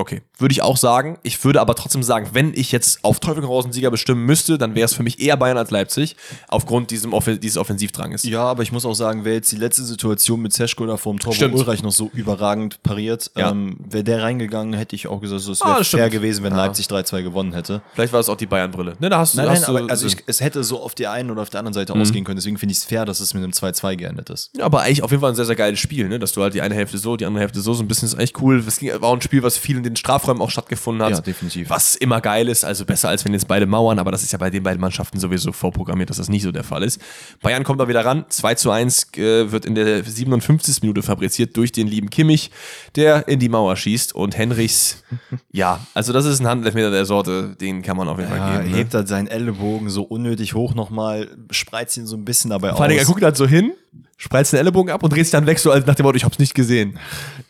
Okay, 0.00 0.22
würde 0.38 0.52
ich 0.52 0.62
auch 0.62 0.76
sagen. 0.76 1.18
Ich 1.24 1.44
würde 1.44 1.60
aber 1.60 1.74
trotzdem 1.74 2.04
sagen, 2.04 2.30
wenn 2.32 2.54
ich 2.54 2.70
jetzt 2.70 3.00
auf 3.02 3.18
Teufel 3.18 3.44
raus 3.44 3.64
einen 3.64 3.72
Sieger 3.72 3.90
bestimmen 3.90 4.24
müsste, 4.26 4.56
dann 4.56 4.76
wäre 4.76 4.84
es 4.84 4.94
für 4.94 5.02
mich 5.02 5.20
eher 5.20 5.36
Bayern 5.36 5.58
als 5.58 5.72
Leipzig, 5.72 6.14
aufgrund 6.46 6.92
diesem 6.92 7.12
Offen 7.12 7.40
dieses 7.40 7.56
Offensivdranges. 7.56 8.22
Ja, 8.22 8.44
aber 8.44 8.62
ich 8.62 8.70
muss 8.70 8.86
auch 8.86 8.94
sagen, 8.94 9.24
wäre 9.24 9.34
jetzt 9.34 9.50
die 9.50 9.56
letzte 9.56 9.82
Situation 9.82 10.40
mit 10.40 10.52
Seschko 10.52 10.86
da 10.86 10.96
vor 10.96 11.12
dem 11.14 11.18
Tor, 11.18 11.32
Stimmt. 11.34 11.54
wo 11.54 11.58
Ulreich 11.58 11.82
noch 11.82 11.90
so 11.90 12.10
überragend 12.14 12.80
pariert, 12.84 13.32
Ja. 13.36 13.50
ähm, 13.50 13.76
wäre 13.90 14.04
der 14.04 14.22
reingegangen, 14.22 14.72
hätte 14.74 14.94
ich 14.94 15.08
auch 15.08 15.20
gesagt, 15.20 15.42
es 15.48 15.60
Ah, 15.62 15.66
wäre 15.70 15.78
das 15.78 15.88
fair 15.88 16.10
gewesen, 16.10 16.44
wenn 16.44 16.52
Ja. 16.52 16.58
Leipzig 16.66 16.86
3-2 16.86 17.22
gewonnen 17.24 17.52
hätte. 17.52 17.82
Vielleicht 17.94 18.12
war 18.12 18.20
es 18.20 18.28
auch 18.28 18.36
die 18.36 18.46
Bayern-Brille. 18.46 18.94
Ne, 19.00 19.10
da 19.10 19.18
hast 19.18 19.34
du, 19.34 19.38
Nein, 19.38 19.50
hast 19.50 19.62
nein, 19.62 19.72
du 19.74 19.78
aber 19.82 19.90
also 19.90 20.06
ich, 20.06 20.16
es 20.26 20.40
hätte 20.40 20.62
so 20.62 20.80
auf 20.80 20.94
der 20.94 21.10
einen 21.10 21.32
oder 21.32 21.42
auf 21.42 21.50
der 21.50 21.58
anderen 21.58 21.74
Seite 21.74 21.92
Mhm. 21.96 22.02
ausgehen 22.02 22.24
können. 22.24 22.36
Deswegen 22.36 22.56
finde 22.56 22.70
ich 22.72 22.78
es 22.78 22.84
fair, 22.84 23.04
dass 23.04 23.18
es 23.18 23.34
mit 23.34 23.42
einem 23.42 23.52
2-2 23.52 23.96
geendet 23.96 24.30
ist. 24.30 24.52
Ja, 24.56 24.64
aber 24.64 24.82
eigentlich 24.82 25.02
auf 25.02 25.10
jeden 25.10 25.22
Fall 25.22 25.32
ein 25.32 25.36
sehr, 25.36 25.44
sehr 25.44 25.56
geiles 25.56 25.80
Spiel, 25.80 26.08
ne? 26.08 26.20
Dass 26.20 26.30
du 26.30 26.42
halt 26.42 26.54
die 26.54 26.62
eine 26.62 26.76
Hälfte 26.76 26.98
so, 26.98 27.16
die 27.16 27.26
andere 27.26 27.40
Hälfte 27.40 27.60
so, 27.60 27.74
so 27.74 27.82
ein 27.82 27.88
bisschen 27.88 28.06
ist 28.06 28.16
echt 28.16 28.40
cool. 28.40 28.62
Es 28.64 28.80
war 28.80 29.08
auch 29.08 29.14
ein 29.14 29.20
Spiel, 29.22 29.42
was 29.42 29.58
viel 29.58 29.78
in 29.78 29.87
den 29.88 29.96
Strafräumen 29.96 30.42
auch 30.42 30.50
stattgefunden 30.50 31.04
hat. 31.04 31.12
Ja, 31.12 31.20
definitiv. 31.20 31.70
Was 31.70 31.94
immer 31.96 32.20
geil 32.20 32.48
ist, 32.48 32.64
also 32.64 32.84
besser 32.84 33.08
als 33.08 33.24
wenn 33.24 33.32
jetzt 33.32 33.48
beide 33.48 33.66
mauern, 33.66 33.98
aber 33.98 34.10
das 34.12 34.22
ist 34.22 34.32
ja 34.32 34.38
bei 34.38 34.50
den 34.50 34.62
beiden 34.62 34.80
Mannschaften 34.80 35.18
sowieso 35.18 35.52
vorprogrammiert, 35.52 36.10
dass 36.10 36.16
das 36.18 36.28
nicht 36.28 36.42
so 36.42 36.52
der 36.52 36.64
Fall 36.64 36.82
ist. 36.82 37.00
Bayern 37.42 37.64
kommt 37.64 37.80
da 37.80 37.88
wieder 37.88 38.04
ran. 38.04 38.24
2 38.28 38.54
zu 38.54 38.70
1 38.70 39.08
äh, 39.16 39.50
wird 39.52 39.64
in 39.64 39.74
der 39.74 40.02
57. 40.04 40.82
Minute 40.82 41.02
fabriziert 41.02 41.56
durch 41.56 41.72
den 41.72 41.86
lieben 41.86 42.10
Kimmich, 42.10 42.50
der 42.96 43.28
in 43.28 43.38
die 43.40 43.48
Mauer 43.48 43.76
schießt 43.76 44.14
und 44.14 44.36
Henrichs, 44.36 45.02
ja, 45.52 45.80
also 45.94 46.12
das 46.12 46.24
ist 46.26 46.40
ein 46.40 46.46
Handelfmeter 46.46 46.90
der 46.90 47.04
Sorte, 47.04 47.56
den 47.60 47.82
kann 47.82 47.96
man 47.96 48.08
auf 48.08 48.18
jeden 48.18 48.30
Fall 48.30 48.38
Ja, 48.38 48.58
geben. 48.58 48.70
Ne? 48.70 48.76
hebt 48.76 48.94
halt 48.94 49.08
seinen 49.08 49.26
Ellenbogen 49.28 49.88
so 49.90 50.02
unnötig 50.02 50.54
hoch 50.54 50.74
nochmal, 50.74 51.28
spreizt 51.50 51.96
ihn 51.96 52.06
so 52.06 52.16
ein 52.16 52.24
bisschen 52.24 52.50
dabei 52.50 52.70
Vor 52.72 52.82
allem, 52.82 52.92
er 52.96 53.02
aus. 53.02 53.06
guckt 53.08 53.22
halt 53.22 53.36
so 53.36 53.46
hin, 53.46 53.72
spreizt 54.16 54.52
den 54.52 54.58
Ellenbogen 54.60 54.92
ab 54.92 55.02
und 55.02 55.12
dreht 55.12 55.24
sich 55.24 55.30
dann 55.30 55.46
weg, 55.46 55.58
so 55.58 55.70
als 55.70 55.86
nach 55.86 55.94
dem 55.94 56.04
Motto, 56.04 56.16
ich 56.16 56.24
hab's 56.24 56.38
nicht 56.40 56.54
gesehen. 56.54 56.98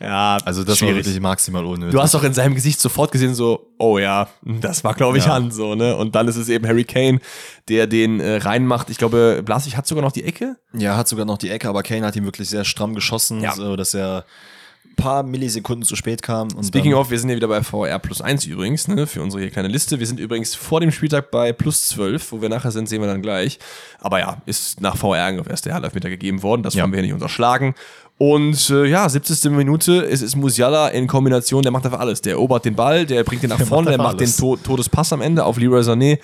Ja, 0.01 0.37
Also 0.45 0.65
das 0.65 0.81
war 0.83 0.89
wirklich 0.89 1.19
maximal 1.21 1.65
unnötig. 1.65 1.93
Du 1.95 2.01
hast 2.03 2.15
auch 2.15 2.23
in 2.25 2.35
seinem 2.35 2.55
Gesicht 2.55 2.79
sofort 2.81 3.11
gesehen, 3.11 3.35
so, 3.35 3.71
oh 3.79 3.99
ja, 3.99 4.29
das 4.43 4.85
war, 4.85 4.95
glaube 4.95 5.17
ich, 5.19 5.25
Ja. 5.27 5.35
an, 5.35 5.51
so, 5.51 5.75
ne? 5.75 5.97
Und 5.97 6.15
dann 6.15 6.29
ist 6.29 6.37
es 6.37 6.49
eben 6.49 6.67
Harry 6.67 6.85
Kane, 6.85 7.21
der 7.69 7.87
den 7.87 8.21
äh, 8.21 8.37
reinmacht. 8.37 8.91
Ich 8.91 8.99
glaube, 8.99 9.43
Blaswig 9.45 9.77
hat 9.77 9.87
sogar 9.87 10.05
noch 10.05 10.13
die 10.13 10.25
Ecke. 10.25 10.57
Ja, 10.75 10.97
hat 10.97 11.09
sogar 11.09 11.25
noch 11.25 11.39
die 11.39 11.49
Ecke, 11.51 11.69
aber 11.69 11.83
Kane 11.83 12.05
hat 12.07 12.17
ihn 12.17 12.25
wirklich 12.25 12.49
sehr 12.51 12.65
stramm 12.65 12.95
geschossen, 12.95 13.41
Ja. 13.41 13.55
so 13.55 13.75
dass 13.77 13.95
er 13.95 14.25
paar 14.99 15.23
Millisekunden 15.23 15.85
zu 15.87 15.97
spät 15.97 16.21
kam. 16.23 16.49
Speaking 16.63 16.93
of, 16.93 17.11
wir 17.11 17.19
sind 17.19 17.31
ja 17.31 17.37
wieder 17.37 17.49
bei 17.49 17.63
VR 17.63 17.99
plus 17.99 18.21
1 18.21 18.45
übrigens, 18.45 18.87
ne, 18.89 19.07
für 19.07 19.23
unsere 19.23 19.43
hier 19.43 19.51
kleine 19.51 19.69
Liste. 19.69 19.99
Wir 19.99 20.07
sind 20.07 20.21
übrigens 20.21 20.55
vor 20.55 20.81
dem 20.81 20.91
Spieltag 20.91 21.31
bei 21.31 21.53
plus 21.55 21.87
12, 21.89 22.33
wo 22.33 22.43
wir 22.43 22.51
nachher 22.51 22.71
sind, 22.71 22.89
sehen 22.89 23.01
wir 23.01 23.09
dann 23.09 23.23
gleich. 23.23 23.59
Aber 24.01 24.19
ja, 24.19 24.37
ist 24.45 24.81
nach 24.83 24.97
VR 24.97 25.33
erst 25.49 25.65
der 25.65 25.75
Halbmeter 25.75 26.11
gegeben 26.11 26.43
worden, 26.43 26.63
das 26.63 26.75
Ja. 26.75 26.83
wollen 26.83 26.93
wir 26.93 26.99
hier 26.99 27.05
nicht 27.07 27.15
unterschlagen. 27.15 27.75
Und 28.19 28.69
äh, 28.71 28.85
ja, 28.87 29.09
70. 29.09 29.53
Minute, 29.53 30.05
es 30.05 30.23
ist 30.23 30.35
Musiala 30.35 30.89
in 30.89 31.07
Kombination, 31.07 31.63
der 31.63 31.71
macht 31.71 31.87
einfach 31.87 32.01
alles. 32.01 32.21
Der 32.21 32.33
erobert 32.33 32.65
den 32.65 32.75
Ball, 32.75 33.07
der 33.07 33.23
bringt 33.23 33.45
den 33.45 33.51
nach 33.51 33.61
vorne, 33.61 33.87
der 33.91 33.95
einfach 33.95 34.13
macht 34.13 34.21
den 34.21 34.35
to 34.37 34.57
Todespass 34.57 35.13
am 35.13 35.23
Ende 35.23 35.45
auf 35.45 35.57
Leroy 35.57 35.83
Sané. 35.83 36.19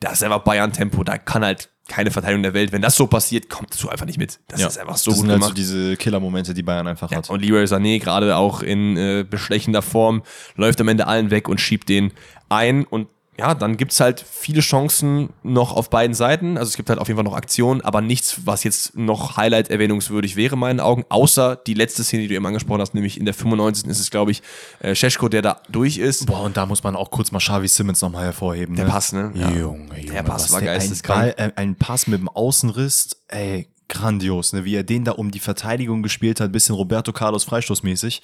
Das 0.00 0.14
ist 0.14 0.22
einfach 0.22 0.40
Bayern-Tempo, 0.40 1.02
da 1.04 1.18
kann 1.18 1.44
halt 1.44 1.70
keine 1.88 2.10
Verteidigung 2.10 2.42
der 2.42 2.54
Welt. 2.54 2.70
Wenn 2.70 2.82
das 2.82 2.94
so 2.94 3.06
passiert, 3.06 3.48
kommst 3.48 3.82
du 3.82 3.88
einfach 3.88 4.06
nicht 4.06 4.18
mit. 4.18 4.38
Das 4.48 4.60
ja, 4.60 4.68
ist 4.68 4.78
einfach 4.78 4.96
so 4.96 5.10
das 5.10 5.18
gut 5.18 5.22
sind 5.22 5.30
halt 5.30 5.40
gemacht. 5.40 5.50
so 5.50 5.54
diese 5.54 5.96
Killer-Momente, 5.96 6.54
die 6.54 6.62
Bayern 6.62 6.86
einfach 6.86 7.10
hat. 7.10 7.30
Und 7.30 7.40
Leroy 7.40 7.64
Sané 7.64 7.98
gerade 7.98 8.36
auch 8.36 8.62
in 8.62 8.96
äh, 8.96 9.24
bestechender 9.28 9.82
Form 9.82 10.22
läuft 10.54 10.80
am 10.80 10.88
Ende 10.88 11.06
allen 11.06 11.30
weg 11.30 11.48
und 11.48 11.60
schiebt 11.60 11.88
den 11.88 12.12
ein 12.48 12.84
und 12.84 13.08
ja, 13.38 13.54
dann 13.54 13.76
gibt's 13.76 14.00
halt 14.00 14.24
viele 14.28 14.60
Chancen 14.60 15.30
noch 15.44 15.72
auf 15.72 15.90
beiden 15.90 16.14
Seiten. 16.14 16.58
Also 16.58 16.70
es 16.70 16.76
gibt 16.76 16.90
halt 16.90 16.98
auf 16.98 17.06
jeden 17.06 17.18
Fall 17.18 17.24
noch 17.24 17.36
Aktionen, 17.36 17.80
aber 17.82 18.00
nichts, 18.00 18.40
was 18.46 18.64
jetzt 18.64 18.96
noch 18.96 19.36
Highlight 19.36 19.70
erwähnungswürdig 19.70 20.34
wäre 20.34 20.54
in 20.54 20.58
meinen 20.58 20.80
Augen, 20.80 21.04
außer 21.08 21.54
die 21.54 21.74
letzte 21.74 22.02
Szene, 22.02 22.22
die 22.22 22.28
du 22.28 22.34
eben 22.34 22.46
angesprochen 22.46 22.80
hast, 22.80 22.94
nämlich 22.94 23.16
in 23.16 23.24
der 23.24 23.34
95. 23.34 23.86
ist 23.86 24.00
es, 24.00 24.10
glaube 24.10 24.32
ich, 24.32 24.42
äh, 24.80 24.96
Scheschko, 24.96 25.28
der 25.28 25.42
da 25.42 25.60
durch 25.68 25.98
ist. 25.98 26.26
Boah, 26.26 26.42
und 26.42 26.56
da 26.56 26.66
muss 26.66 26.82
man 26.82 26.96
auch 26.96 27.12
kurz 27.12 27.30
mal 27.30 27.38
Xavi 27.38 27.68
Simmons 27.68 28.02
nochmal 28.02 28.24
hervorheben. 28.24 28.74
Der 28.74 28.86
ne? 28.86 28.90
Pass, 28.90 29.12
ne? 29.12 29.30
Ja. 29.34 29.50
Junge, 29.50 30.00
Junge. 30.00 30.12
Der 30.12 30.22
Pass 30.24 30.44
was 30.44 30.52
war 30.52 30.58
ein, 30.58 30.64
geisteskrank. 30.64 31.36
Ball, 31.36 31.46
äh, 31.48 31.52
ein 31.54 31.76
Pass 31.76 32.08
mit 32.08 32.18
dem 32.18 32.28
Außenriss, 32.28 33.10
ey, 33.28 33.68
grandios, 33.88 34.52
ne? 34.52 34.64
Wie 34.64 34.74
er 34.74 34.82
den 34.82 35.04
da 35.04 35.12
um 35.12 35.30
die 35.30 35.38
Verteidigung 35.38 36.02
gespielt 36.02 36.40
hat, 36.40 36.50
bisschen 36.50 36.74
Roberto 36.74 37.12
Carlos 37.12 37.44
freistoßmäßig. 37.44 38.20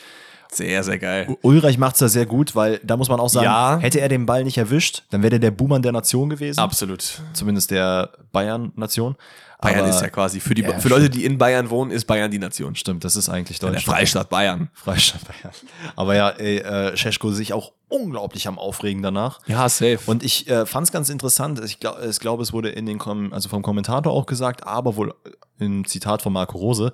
Sehr, 0.55 0.83
sehr 0.85 0.99
geil. 0.99 1.37
Ulreich 1.43 1.79
macht's 1.79 1.99
da 1.99 2.09
sehr 2.09 2.27
gut, 2.27 2.55
weil 2.55 2.81
da 2.85 2.97
muss 2.97 3.09
man 3.09 3.21
auch 3.21 3.29
sagen, 3.29 3.45
Ja. 3.47 3.79
hätte 3.79 4.01
er 4.01 4.09
den 4.09 4.25
Ball 4.27 4.45
nicht 4.45 4.57
erwischt, 4.59 5.03
dann 5.11 5.23
wäre 5.23 5.31
der 5.31 5.39
der 5.41 5.51
Buhmann 5.51 5.83
der 5.83 5.93
Nation 5.93 6.31
gewesen. 6.31 6.61
Absolut. 6.61 7.21
Zumindest 7.33 7.71
der 7.71 8.11
Bayern-Nation. 8.33 9.17
Bayern 9.61 9.81
Aber- 9.81 9.89
ist 9.89 10.03
ja 10.03 10.09
quasi, 10.11 10.41
für, 10.41 10.55
die, 10.55 10.63
Ja, 10.63 10.79
für 10.79 10.89
Leute, 10.89 11.09
die 11.09 11.25
in 11.25 11.39
Bayern 11.39 11.71
wohnen, 11.71 11.91
ist 11.91 12.05
Bayern 12.07 12.31
die 12.31 12.39
Nation. 12.39 12.75
Stimmt, 12.75 13.03
das 13.05 13.17
ist 13.17 13.29
eigentlich 13.29 13.59
Der 13.61 13.71
Deutschland. 13.71 13.97
Freistaat 13.99 14.29
Bayern. 14.29 14.69
Freistaat 14.75 15.23
Bayern. 15.27 15.55
Aber 15.97 16.15
ja, 16.15 16.29
ey, 16.31 16.59
äh, 16.59 16.97
Scheschko 16.97 17.31
sich 17.31 17.53
auch 17.53 17.73
unglaublich 17.89 18.47
am 18.49 18.59
Aufregen 18.59 19.03
danach. 19.03 19.41
Ja, 19.47 19.69
safe. 19.69 20.01
Und 20.07 20.23
ich 20.23 20.49
äh, 20.51 20.67
fand 20.67 20.87
es 20.89 20.93
ganz 20.93 21.09
interessant. 21.09 21.63
Ich 21.65 21.81
glaube, 21.81 22.05
ich 22.07 22.19
glaub, 22.21 22.41
es 22.41 22.53
wurde 22.53 22.69
in 22.71 22.85
den 22.87 22.99
Kom 22.99 23.33
also 23.33 23.49
vom 23.49 23.63
Kommentator 23.63 24.13
auch 24.13 24.27
gesagt, 24.27 24.67
aber 24.67 24.97
wohl 24.97 25.15
im 25.59 25.87
Zitat 25.87 26.21
von 26.21 26.33
Marco 26.33 26.59
Rose, 26.59 26.93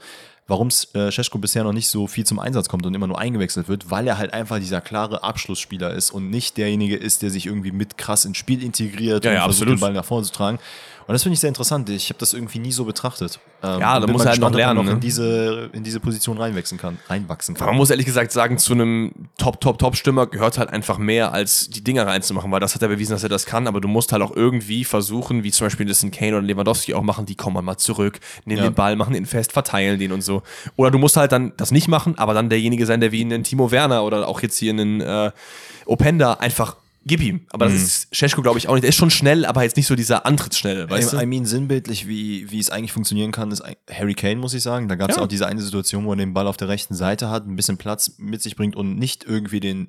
warum 0.50 0.68
äh, 0.94 1.10
Scheschko 1.10 1.38
bisher 1.38 1.64
noch 1.64 1.72
nicht 1.72 1.88
so 1.88 2.06
viel 2.06 2.26
zum 2.26 2.38
Einsatz 2.38 2.68
kommt 2.68 2.84
und 2.84 2.94
immer 2.94 3.06
nur 3.06 3.18
eingewechselt 3.18 3.68
wird, 3.68 3.90
weil 3.90 4.06
er 4.06 4.18
halt 4.18 4.34
einfach 4.34 4.58
dieser 4.58 4.80
klare 4.80 5.22
Abschlussspieler 5.22 5.94
ist 5.94 6.10
und 6.10 6.28
nicht 6.28 6.56
derjenige 6.56 6.96
ist, 6.96 7.22
der 7.22 7.30
sich 7.30 7.46
irgendwie 7.46 7.72
mit 7.72 7.96
krass 7.96 8.24
ins 8.24 8.36
Spiel 8.36 8.62
integriert 8.62 9.24
Ja, 9.24 9.30
und 9.30 9.36
ja, 9.36 9.42
versucht, 9.44 9.62
absolut. 9.62 9.78
den 9.78 9.80
Ball 9.80 9.92
nach 9.92 10.04
vorne 10.04 10.26
zu 10.26 10.32
tragen. 10.32 10.58
Und 11.06 11.12
das 11.14 11.22
finde 11.22 11.34
ich 11.34 11.40
sehr 11.40 11.48
interessant. 11.48 11.88
Ich 11.90 12.08
habe 12.08 12.18
das 12.20 12.32
irgendwie 12.34 12.58
nie 12.60 12.70
so 12.72 12.84
betrachtet. 12.84 13.40
Ähm, 13.62 13.80
Ja, 13.80 13.98
da 13.98 14.06
muss 14.06 14.22
er 14.24 14.30
halt 14.30 14.40
noch 14.40 14.48
gespannt, 14.52 14.54
ob 14.54 14.58
lernen, 14.58 14.80
in 14.88 14.94
ne? 14.94 15.00
diese 15.00 15.70
in 15.72 15.82
diese 15.82 15.98
Position 16.00 16.38
reinwachsen 16.38 16.78
kann, 16.78 16.98
reinwachsen 17.08 17.54
kann. 17.54 17.66
Man 17.66 17.76
muss 17.76 17.90
ehrlich 17.90 18.06
gesagt 18.06 18.30
sagen, 18.32 18.58
zu 18.58 18.72
einem 18.74 19.12
Top, 19.36 19.60
Top, 19.60 19.78
Top-Stürmer 19.78 20.26
gehört 20.28 20.56
halt 20.58 20.70
einfach 20.70 20.98
mehr, 20.98 21.32
als 21.32 21.68
die 21.68 21.82
Dinger 21.82 22.06
reinzumachen, 22.06 22.50
weil 22.52 22.60
das 22.60 22.74
hat 22.74 22.82
er 22.82 22.88
bewiesen, 22.88 23.12
dass 23.12 23.22
er 23.22 23.28
das 23.28 23.44
kann, 23.46 23.66
aber 23.66 23.80
du 23.80 23.88
musst 23.88 24.12
halt 24.12 24.22
auch 24.22 24.34
irgendwie 24.34 24.84
versuchen, 24.84 25.42
wie 25.42 25.50
zum 25.50 25.66
Beispiel 25.66 25.86
das 25.86 26.02
ein 26.02 26.10
Kane 26.10 26.36
oder 26.36 26.42
Lewandowski 26.46 26.94
auch 26.94 27.02
machen, 27.02 27.26
die 27.26 27.34
kommen 27.34 27.64
mal 27.64 27.76
zurück, 27.76 28.20
nehmen 28.44 28.62
Ja. 28.62 28.68
den 28.70 28.74
Ball, 28.74 28.94
machen 28.96 29.14
ihn 29.14 29.26
fest, 29.26 29.52
verteilen 29.52 29.98
den 29.98 30.12
und 30.12 30.22
so. 30.22 30.42
Oder 30.76 30.90
du 30.90 30.98
musst 30.98 31.16
halt 31.16 31.32
dann 31.32 31.52
das 31.56 31.70
nicht 31.72 31.88
machen, 31.88 32.18
aber 32.18 32.34
dann 32.34 32.48
derjenige 32.50 32.86
sein, 32.86 33.00
der 33.00 33.10
wie 33.12 33.22
einen 33.22 33.42
Timo 33.42 33.70
Werner 33.70 34.04
oder 34.04 34.28
auch 34.28 34.40
jetzt 34.42 34.56
hier 34.58 34.72
einen 34.72 35.00
äh, 35.00 35.32
Openda 35.86 36.34
einfach 36.34 36.76
gib 37.04 37.22
ihm. 37.22 37.46
Aber 37.50 37.68
Mhm. 37.68 37.72
das 37.74 37.82
ist 37.82 38.16
Scheschko, 38.16 38.42
glaube 38.42 38.58
ich, 38.58 38.68
auch 38.68 38.74
nicht. 38.74 38.82
Der 38.82 38.90
ist 38.90 38.96
schon 38.96 39.10
schnell, 39.10 39.44
aber 39.46 39.62
jetzt 39.62 39.76
nicht 39.76 39.86
so 39.86 39.94
dieser 39.96 40.26
Antrittsschnelle, 40.26 40.88
weißt 40.90 41.12
I, 41.12 41.16
I 41.16 41.20
du? 41.20 41.26
mean, 41.26 41.46
sinnbildlich, 41.46 42.06
wie, 42.06 42.50
wie 42.50 42.58
es 42.58 42.70
eigentlich 42.70 42.92
funktionieren 42.92 43.32
kann, 43.32 43.50
ist 43.50 43.62
Harry 43.90 44.14
Kane, 44.14 44.36
muss 44.36 44.54
ich 44.54 44.62
sagen. 44.62 44.88
Da 44.88 44.94
gab 44.96 45.10
es 45.10 45.16
Ja. 45.16 45.22
auch 45.22 45.28
diese 45.28 45.46
eine 45.46 45.62
Situation, 45.62 46.04
wo 46.04 46.12
er 46.12 46.16
den 46.16 46.34
Ball 46.34 46.46
auf 46.46 46.56
der 46.56 46.68
rechten 46.68 46.94
Seite 46.94 47.30
hat, 47.30 47.46
ein 47.46 47.56
bisschen 47.56 47.78
Platz 47.78 48.14
mit 48.18 48.42
sich 48.42 48.56
bringt 48.56 48.76
und 48.76 48.96
nicht 48.98 49.24
irgendwie 49.24 49.60
den 49.60 49.88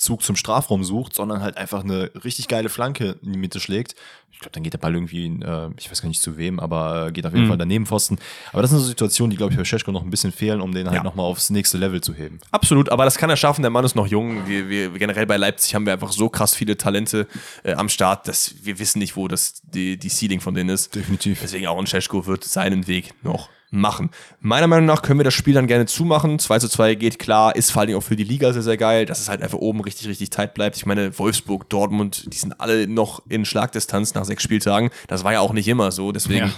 Zug 0.00 0.22
zum 0.22 0.34
Strafraum 0.34 0.82
sucht, 0.82 1.14
sondern 1.14 1.42
halt 1.42 1.56
einfach 1.56 1.84
eine 1.84 2.10
richtig 2.24 2.48
geile 2.48 2.68
Flanke 2.70 3.16
in 3.22 3.32
die 3.34 3.38
Mitte 3.38 3.60
schlägt. 3.60 3.94
Ich 4.32 4.38
glaube, 4.38 4.52
dann 4.52 4.62
geht 4.62 4.72
der 4.72 4.78
Ball 4.78 4.94
irgendwie, 4.94 5.26
in, 5.26 5.42
äh, 5.42 5.68
ich 5.78 5.90
weiß 5.90 6.00
gar 6.00 6.08
nicht 6.08 6.22
zu 6.22 6.38
wem, 6.38 6.58
aber 6.58 7.08
äh, 7.08 7.12
geht 7.12 7.26
auf 7.26 7.32
jeden 7.34 7.44
Mhm. 7.44 7.48
Fall 7.48 7.58
daneben 7.58 7.84
Pfosten. 7.84 8.18
Aber 8.52 8.62
das 8.62 8.70
sind 8.70 8.80
so 8.80 8.86
Situationen, 8.86 9.30
die, 9.30 9.36
glaube 9.36 9.52
ich, 9.52 9.58
bei 9.58 9.64
Scheschko 9.66 9.92
noch 9.92 10.02
ein 10.02 10.08
bisschen 10.08 10.32
fehlen, 10.32 10.62
um 10.62 10.72
den 10.72 10.86
halt 10.86 10.96
Ja. 10.96 11.02
nochmal 11.02 11.26
aufs 11.26 11.50
nächste 11.50 11.76
Level 11.76 12.00
zu 12.00 12.14
heben. 12.14 12.38
Absolut, 12.50 12.88
aber 12.88 13.04
das 13.04 13.18
kann 13.18 13.28
er 13.28 13.36
schaffen. 13.36 13.60
Der 13.60 13.70
Mann 13.70 13.84
ist 13.84 13.94
noch 13.96 14.06
jung. 14.06 14.46
Wir, 14.48 14.70
wir 14.70 14.88
generell 14.92 15.26
bei 15.26 15.36
Leipzig 15.36 15.74
haben 15.74 15.84
wir 15.84 15.92
einfach 15.92 16.12
so 16.12 16.30
krass 16.30 16.54
viele 16.54 16.78
Talente 16.78 17.26
äh, 17.62 17.74
am 17.74 17.90
Start, 17.90 18.26
dass 18.28 18.54
wir 18.64 18.78
wissen 18.78 19.00
nicht, 19.00 19.14
wo 19.16 19.28
das 19.28 19.60
die, 19.64 19.98
die 19.98 20.08
Ceiling 20.08 20.40
von 20.40 20.54
denen 20.54 20.70
ist. 20.70 20.94
Definitiv. 20.94 21.40
Deswegen 21.42 21.66
auch 21.66 21.78
ein 21.78 21.86
Scheschko 21.86 22.26
wird 22.26 22.42
seinen 22.44 22.86
Weg 22.86 23.12
noch 23.22 23.50
machen. 23.70 24.10
Meiner 24.40 24.66
Meinung 24.66 24.86
nach 24.86 25.02
können 25.02 25.18
wir 25.18 25.24
das 25.24 25.34
Spiel 25.34 25.54
dann 25.54 25.66
gerne 25.66 25.86
zumachen. 25.86 26.38
2 26.38 26.58
zu 26.58 26.68
2 26.68 26.96
geht 26.96 27.18
klar, 27.18 27.54
ist 27.54 27.70
vor 27.70 27.82
allem 27.82 27.96
auch 27.96 28.02
für 28.02 28.16
die 28.16 28.24
Liga 28.24 28.52
sehr, 28.52 28.62
sehr 28.62 28.76
geil, 28.76 29.06
dass 29.06 29.20
es 29.20 29.28
halt 29.28 29.42
einfach 29.42 29.58
oben 29.58 29.80
richtig, 29.80 30.08
richtig 30.08 30.30
tight 30.30 30.54
bleibt. 30.54 30.76
Ich 30.76 30.86
meine, 30.86 31.16
Wolfsburg, 31.18 31.68
Dortmund, 31.68 32.32
die 32.32 32.36
sind 32.36 32.60
alle 32.60 32.88
noch 32.88 33.22
in 33.28 33.44
Schlagdistanz 33.44 34.14
nach 34.14 34.24
sechs 34.24 34.42
Spieltagen. 34.42 34.90
Das 35.06 35.24
war 35.24 35.32
ja 35.32 35.40
auch 35.40 35.52
nicht 35.52 35.68
immer 35.68 35.92
so, 35.92 36.10
deswegen 36.10 36.46
ja. 36.46 36.52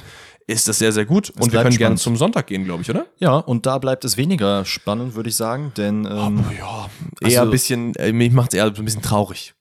ist 0.46 0.68
das 0.68 0.78
sehr, 0.78 0.92
sehr 0.92 1.04
gut. 1.04 1.30
Es 1.30 1.36
und 1.36 1.52
wir 1.52 1.60
können 1.60 1.72
spannend. 1.72 1.78
gerne 1.78 1.96
zum 1.96 2.16
Sonntag 2.16 2.46
gehen, 2.46 2.64
glaube 2.64 2.82
ich, 2.82 2.90
oder? 2.90 3.06
Ja, 3.18 3.36
und 3.36 3.66
da 3.66 3.78
bleibt 3.78 4.04
es 4.04 4.16
weniger 4.16 4.64
spannend, 4.64 5.14
würde 5.14 5.28
ich 5.28 5.36
sagen, 5.36 5.72
denn 5.76 6.06
ähm, 6.06 6.44
oh, 6.48 6.52
ja, 6.58 6.88
eher 7.20 7.40
also, 7.40 7.42
ein 7.42 7.50
bisschen, 7.50 7.94
äh, 7.96 8.12
mich 8.12 8.32
macht 8.32 8.54
es 8.54 8.58
eher 8.58 8.74
so 8.74 8.80
ein 8.80 8.84
bisschen 8.86 9.02
traurig. 9.02 9.54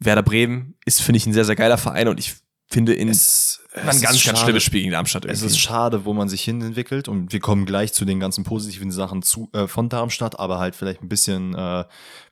Werder 0.00 0.22
Bremen 0.22 0.74
ist, 0.84 1.00
finde 1.00 1.18
ich, 1.18 1.26
ein 1.26 1.32
sehr, 1.32 1.44
sehr 1.44 1.56
geiler 1.56 1.78
Verein 1.78 2.08
und 2.08 2.18
ich 2.18 2.36
finde 2.68 2.92
in 2.94 3.08
es, 3.08 3.60
es 3.72 3.80
ein 3.80 4.00
ganz, 4.00 4.24
ganz 4.24 4.40
schlimmes 4.40 4.62
Spiel 4.62 4.80
gegen 4.80 4.92
Darmstadt. 4.92 5.24
Irgendwie. 5.24 5.46
Es 5.46 5.52
ist 5.52 5.58
schade, 5.58 6.04
wo 6.04 6.12
man 6.12 6.28
sich 6.28 6.42
hin 6.42 6.60
entwickelt 6.60 7.08
und 7.08 7.32
wir 7.32 7.40
kommen 7.40 7.64
gleich 7.64 7.94
zu 7.94 8.04
den 8.04 8.20
ganzen 8.20 8.44
positiven 8.44 8.90
Sachen 8.90 9.22
zu, 9.22 9.48
äh, 9.54 9.66
von 9.66 9.88
Darmstadt, 9.88 10.38
aber 10.38 10.58
halt 10.58 10.76
vielleicht 10.76 11.02
ein 11.02 11.08
bisschen 11.08 11.54
äh, 11.54 11.84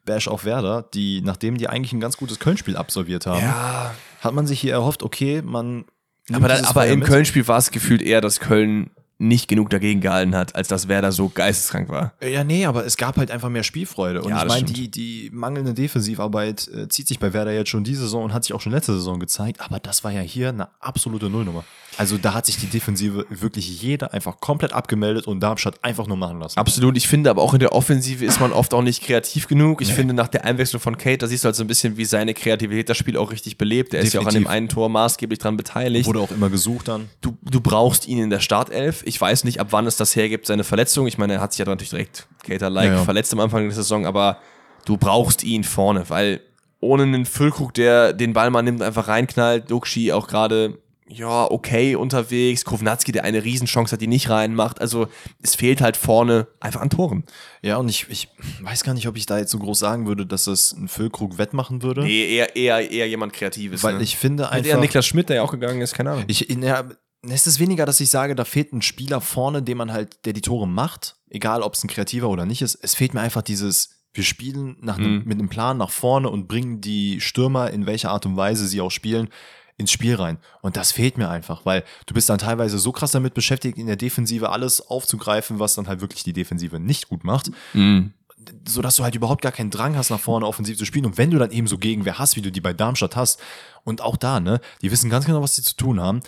Bash 0.05 0.28
auf 0.28 0.45
Werder, 0.45 0.82
die, 0.82 1.22
nachdem 1.22 1.57
die 1.57 1.68
eigentlich 1.68 1.93
ein 1.95 2.01
ganz 2.01 2.18
gutes 2.18 2.39
Köln-Spiel 2.39 2.76
absolviert 2.76 3.26
haben, 3.26 3.43
ja. 3.43 3.95
hat 4.20 4.34
man 4.34 4.47
sich 4.47 4.61
hier 4.61 4.72
erhofft, 4.72 5.03
okay, 5.03 5.41
man 5.43 5.87
aber, 6.32 6.49
da, 6.49 6.64
aber 6.64 6.87
im 6.89 7.03
Köln-Spiel 7.03 7.47
war 7.49 7.59
es 7.59 7.70
gefühlt 7.70 8.03
eher, 8.03 8.20
dass 8.20 8.41
Köln 8.41 8.91
nicht 9.18 9.48
genug 9.48 9.70
dagegen 9.70 10.00
gehalten 10.00 10.34
hat, 10.34 10.54
als 10.54 10.68
dass 10.68 10.88
Werder 10.88 11.10
so 11.10 11.28
geisteskrank 11.28 11.88
war. 11.88 12.12
Ja, 12.22 12.44
nee, 12.44 12.66
aber 12.66 12.84
es 12.84 12.96
gab 12.96 13.16
halt 13.16 13.30
einfach 13.30 13.48
mehr 13.48 13.62
Spielfreude. 13.62 14.22
Und 14.22 14.30
ja, 14.30 14.42
ich 14.42 14.48
meine, 14.48 14.66
die, 14.66 14.90
die 14.90 15.30
mangelnde 15.32 15.72
Defensivarbeit 15.72 16.68
äh, 16.68 16.88
zieht 16.88 17.08
sich 17.08 17.18
bei 17.18 17.32
Werder 17.32 17.52
jetzt 17.52 17.70
schon 17.70 17.84
diese 17.84 18.02
Saison 18.02 18.24
und 18.24 18.34
hat 18.34 18.44
sich 18.44 18.52
auch 18.52 18.60
schon 18.60 18.72
letzte 18.72 18.92
Saison 18.92 19.18
gezeigt. 19.18 19.60
Aber 19.60 19.80
das 19.80 20.04
war 20.04 20.12
ja 20.12 20.20
hier 20.20 20.50
eine 20.50 20.68
absolute 20.80 21.30
Nullnummer. 21.30 21.64
Also 21.98 22.18
da 22.18 22.34
hat 22.34 22.46
sich 22.46 22.58
die 22.58 22.66
Defensive 22.66 23.24
wirklich 23.30 23.80
jeder 23.80 24.12
einfach 24.12 24.40
komplett 24.40 24.72
abgemeldet 24.72 25.26
und 25.26 25.40
Darmstadt 25.40 25.82
einfach 25.82 26.06
nur 26.06 26.16
machen 26.16 26.40
lassen. 26.40 26.58
Absolut. 26.58 26.96
Ich 26.96 27.08
finde 27.08 27.30
aber 27.30 27.40
auch 27.42 27.54
in 27.54 27.60
der 27.60 27.72
Offensive 27.72 28.24
ist 28.24 28.38
man 28.40 28.52
oft 28.52 28.74
auch 28.74 28.82
nicht 28.82 29.02
kreativ 29.02 29.48
genug. 29.48 29.80
Ich 29.80 29.88
nee. 29.88 29.94
finde 29.94 30.14
nach 30.14 30.28
der 30.28 30.44
Einwechslung 30.44 30.80
von 30.80 30.98
Kate, 30.98 31.18
da 31.18 31.26
siehst 31.26 31.44
du 31.44 31.46
halt 31.46 31.56
so 31.56 31.64
ein 31.64 31.66
bisschen, 31.66 31.96
wie 31.96 32.04
seine 32.04 32.34
Kreativität 32.34 32.88
das 32.90 32.98
Spiel 32.98 33.16
auch 33.16 33.30
richtig 33.30 33.56
belebt. 33.56 33.94
Er 33.94 34.02
ist 34.02 34.12
ja 34.12 34.20
auch 34.20 34.26
an 34.26 34.34
dem 34.34 34.46
einen 34.46 34.68
Tor 34.68 34.88
maßgeblich 34.88 35.38
dran 35.38 35.56
beteiligt. 35.56 36.06
Wurde 36.06 36.20
auch 36.20 36.30
immer 36.30 36.50
gesucht 36.50 36.88
dann. 36.88 37.08
Du, 37.22 37.38
du 37.42 37.60
brauchst 37.60 38.06
ihn 38.06 38.18
in 38.18 38.30
der 38.30 38.40
Startelf. 38.40 39.02
Ich 39.07 39.20
weiß 39.20 39.44
nicht, 39.44 39.61
ab 39.61 39.68
wann 39.70 39.86
es 39.86 39.96
das 39.96 40.16
hergibt, 40.16 40.46
seine 40.46 40.64
Verletzung. 40.64 41.07
Ich 41.07 41.18
meine, 41.18 41.34
er 41.34 41.40
hat 41.40 41.52
sich 41.52 41.61
ja 41.61 41.64
natürlich 41.64 41.90
direkt 41.90 42.26
Cater-like 42.42 42.88
ja, 42.88 42.94
ja. 42.96 43.04
verletzt 43.04 43.32
am 43.32 43.40
Anfang 43.40 43.62
der 43.64 43.72
Saison, 43.72 44.07
aber 44.07 44.38
du 44.84 44.96
brauchst 44.96 45.44
ihn 45.44 45.64
vorne, 45.64 46.09
weil 46.09 46.40
ohne 46.80 47.04
einen 47.04 47.24
Füllkrug, 47.24 47.74
der 47.74 48.12
den 48.12 48.32
Ball 48.32 48.50
mal 48.50 48.62
nimmt, 48.62 48.82
einfach 48.82 49.09
reinknallt, 49.09 49.70
Duxi 49.70 50.12
auch 50.12 50.28
gerade 50.28 50.78
ja, 51.09 51.48
okay 51.50 51.94
unterwegs. 51.94 52.64
Kovnatski, 52.64 53.12
der 53.12 53.24
eine 53.24 53.44
Riesenchance 53.44 53.92
hat, 53.92 54.00
die 54.00 54.09
nicht 54.09 54.28
reinmacht. 54.28 54.80
Also 54.80 55.07
es 55.40 55.54
fehlt 55.54 55.80
halt 55.80 55.96
vorne 55.96 56.48
einfach 56.59 56.80
an 56.80 56.90
Toren. 56.90 57.24
Ja, 57.62 57.76
und 57.76 57.88
ich, 57.88 58.07
ich 58.11 58.28
weiß 58.61 58.82
gar 58.82 58.92
nicht, 58.92 59.07
ob 59.07 59.16
ich 59.16 59.24
da 59.24 59.38
jetzt 59.38 59.52
so 59.52 59.59
groß 59.59 59.78
sagen 59.78 60.07
würde, 60.07 60.26
dass 60.26 60.44
das 60.44 60.72
ein 60.72 60.88
Füllkrug 60.88 61.38
wettmachen 61.38 61.82
würde. 61.82 62.02
Nee, 62.02 62.34
eher, 62.34 62.57
eher, 62.57 62.90
eher 62.90 63.09
jemand 63.09 63.32
Kreatives. 63.34 63.84
Weil 63.84 63.98
ne? 63.98 64.02
ich 64.02 64.16
finde 64.16 64.50
einfach. 64.50 64.68
Eher 64.68 64.78
Niklas 64.78 65.07
Schmidt, 65.07 65.28
der 65.28 65.36
ja 65.36 65.42
auch 65.42 65.52
gegangen 65.52 65.80
ist, 65.80 65.94
keine 65.94 66.11
Ahnung. 66.11 66.24
Ich, 66.26 66.48
ja, 66.48 66.84
es 67.30 67.46
ist 67.46 67.58
weniger, 67.58 67.86
dass 67.86 68.00
ich 68.00 68.10
sage, 68.10 68.34
da 68.34 68.44
fehlt 68.44 68.72
ein 68.72 68.82
Spieler 68.82 69.20
vorne, 69.20 69.62
dem 69.62 69.78
man 69.78 69.92
halt, 69.92 70.24
der 70.26 70.32
die 70.32 70.42
Tore 70.42 70.68
macht, 70.68 71.16
egal 71.30 71.62
ob 71.62 71.74
es 71.74 71.84
ein 71.84 71.88
Kreativer 71.88 72.28
oder 72.28 72.46
nicht 72.46 72.62
ist. 72.62 72.74
Es 72.82 72.94
fehlt 72.94 73.14
mir 73.14 73.20
einfach 73.20 73.42
dieses, 73.42 74.02
wir 74.12 74.24
spielen 74.24 74.76
nach 74.80 74.98
einem, 74.98 75.18
mhm. 75.18 75.24
mit 75.24 75.38
einem 75.38 75.48
Plan 75.48 75.78
nach 75.78 75.90
vorne 75.90 76.28
und 76.28 76.48
bringen 76.48 76.80
die 76.80 77.20
Stürmer, 77.20 77.70
in 77.70 77.86
welcher 77.86 78.10
Art 78.10 78.26
und 78.26 78.36
Weise 78.36 78.66
sie 78.66 78.80
auch 78.80 78.90
spielen, 78.90 79.28
ins 79.78 79.92
Spiel 79.92 80.14
rein. 80.14 80.38
Und 80.62 80.76
das 80.76 80.92
fehlt 80.92 81.18
mir 81.18 81.28
einfach, 81.28 81.66
weil 81.66 81.84
du 82.06 82.14
bist 82.14 82.28
dann 82.28 82.38
teilweise 82.38 82.78
so 82.78 82.92
krass 82.92 83.10
damit 83.10 83.34
beschäftigt, 83.34 83.76
in 83.76 83.86
der 83.86 83.96
Defensive 83.96 84.50
alles 84.50 84.80
aufzugreifen, 84.80 85.58
was 85.58 85.74
dann 85.74 85.86
halt 85.86 86.00
wirklich 86.00 86.24
die 86.24 86.32
Defensive 86.32 86.80
nicht 86.80 87.08
gut 87.08 87.24
macht. 87.24 87.50
Mhm. 87.74 88.12
So 88.66 88.80
dass 88.80 88.96
du 88.96 89.02
halt 89.02 89.14
überhaupt 89.14 89.42
gar 89.42 89.52
keinen 89.52 89.70
Drang 89.70 89.96
hast, 89.96 90.10
nach 90.10 90.20
vorne 90.20 90.46
offensiv 90.46 90.78
zu 90.78 90.84
spielen. 90.84 91.04
Und 91.04 91.18
wenn 91.18 91.30
du 91.30 91.38
dann 91.38 91.50
eben 91.50 91.66
so 91.66 91.78
Gegenwehr 91.78 92.18
hast, 92.18 92.36
wie 92.36 92.42
du 92.42 92.52
die 92.52 92.60
bei 92.60 92.72
Darmstadt 92.72 93.16
hast, 93.16 93.40
und 93.84 94.00
auch 94.00 94.16
da, 94.16 94.40
ne, 94.40 94.60
die 94.82 94.90
wissen 94.90 95.10
ganz 95.10 95.26
genau, 95.26 95.42
was 95.42 95.56
sie 95.56 95.62
zu 95.62 95.76
tun 95.76 96.00
haben 96.00 96.20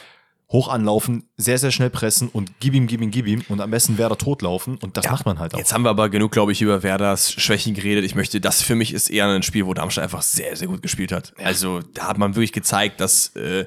hoch 0.51 0.68
anlaufen, 0.68 1.28
sehr, 1.36 1.59
sehr 1.59 1.70
schnell 1.70 1.90
pressen 1.90 2.28
und 2.32 2.53
gib 2.59 2.74
ihm, 2.74 2.86
gib 2.86 3.03
ihm, 3.03 3.11
gib 3.11 3.26
ihm 3.26 3.44
und 3.49 3.61
am 3.61 3.70
besten 3.70 3.99
Werder 3.99 4.16
totlaufen 4.16 4.78
und 4.78 4.96
das 4.96 5.05
ja, 5.05 5.11
macht 5.11 5.26
man 5.26 5.38
halt 5.38 5.55
auch. 5.55 5.59
Jetzt 5.59 5.74
haben 5.74 5.82
wir 5.82 5.90
aber 5.90 6.09
genug, 6.09 6.32
glaube 6.32 6.53
ich, 6.53 6.62
über 6.62 6.82
Werders 6.82 7.32
Schwächen 7.32 7.74
geredet. 7.74 8.05
Ich 8.05 8.14
möchte, 8.14 8.40
das 8.40 8.62
für 8.62 8.74
mich 8.74 8.94
ist 8.94 9.11
eher 9.11 9.26
ein 9.26 9.42
Spiel, 9.42 9.66
wo 9.66 9.74
Darmstadt 9.74 10.05
einfach 10.05 10.22
sehr, 10.22 10.57
sehr 10.57 10.68
gut 10.68 10.80
gespielt 10.80 11.12
hat. 11.12 11.34
Also 11.42 11.80
da 11.92 12.09
hat 12.09 12.16
man 12.16 12.34
wirklich 12.34 12.53
gezeigt, 12.53 13.01
dass 13.01 13.36
äh, 13.36 13.66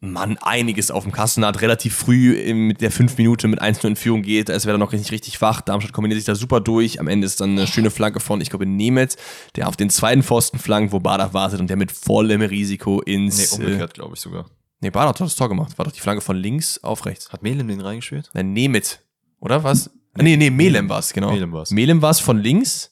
man 0.00 0.36
einiges 0.38 0.90
auf 0.90 1.04
dem 1.04 1.12
Kasten 1.12 1.44
hat, 1.44 1.62
relativ 1.62 1.94
früh 1.94 2.52
mit 2.54 2.80
der 2.80 2.90
fünf 2.90 3.16
Minute 3.18 3.46
mit 3.46 3.60
1 3.60 3.82
in 3.84 3.96
Führung 3.96 4.22
geht, 4.22 4.48
da 4.48 4.54
ist 4.54 4.66
Werder 4.66 4.78
noch 4.78 4.92
nicht 4.92 5.12
richtig 5.12 5.40
wach, 5.40 5.60
Darmstadt 5.60 5.92
kombiniert 5.92 6.18
sich 6.18 6.26
da 6.26 6.34
super 6.34 6.60
durch, 6.60 7.00
am 7.00 7.08
Ende 7.08 7.26
ist 7.26 7.40
dann 7.40 7.52
eine 7.52 7.66
schöne 7.68 7.90
Flanke 7.90 8.18
von, 8.18 8.40
ich 8.40 8.50
glaube, 8.50 8.66
Nemeth, 8.66 9.16
der 9.54 9.68
auf 9.68 9.76
den 9.76 9.90
zweiten 9.90 10.22
Pfosten 10.22 10.58
flankt, 10.58 10.92
wo 10.92 10.98
Bader 11.00 11.32
wartet 11.32 11.60
und 11.60 11.70
der 11.70 11.76
mit 11.76 11.92
vollem 11.92 12.42
Risiko 12.42 13.00
ins... 13.00 13.58
Nee, 13.58 13.64
umgekehrt, 13.64 13.94
glaube 13.94 14.14
ich 14.16 14.20
sogar. 14.20 14.46
Nee, 14.80 14.90
Bader 14.90 15.08
hat 15.08 15.20
das 15.20 15.36
Tor 15.36 15.48
gemacht. 15.48 15.78
War 15.78 15.84
doch 15.84 15.92
die 15.92 16.00
Flanke 16.00 16.20
von 16.20 16.36
links 16.36 16.82
auf 16.82 17.06
rechts. 17.06 17.32
Hat 17.32 17.42
Melem 17.42 17.68
den 17.68 17.80
reingespielt? 17.80 18.30
Nein, 18.34 18.52
Nemeth. 18.52 19.00
Oder 19.40 19.64
was? 19.64 19.90
Nee, 20.16 20.22
nee, 20.22 20.36
nee 20.36 20.50
Melem 20.50 20.88
war 20.88 20.98
es, 20.98 21.12
genau. 21.12 21.32
Melem 21.32 21.52
war 21.52 21.62
es. 21.62 21.70
Melem 21.70 22.02
war 22.02 22.10
es 22.10 22.20
von 22.20 22.38
links 22.38 22.90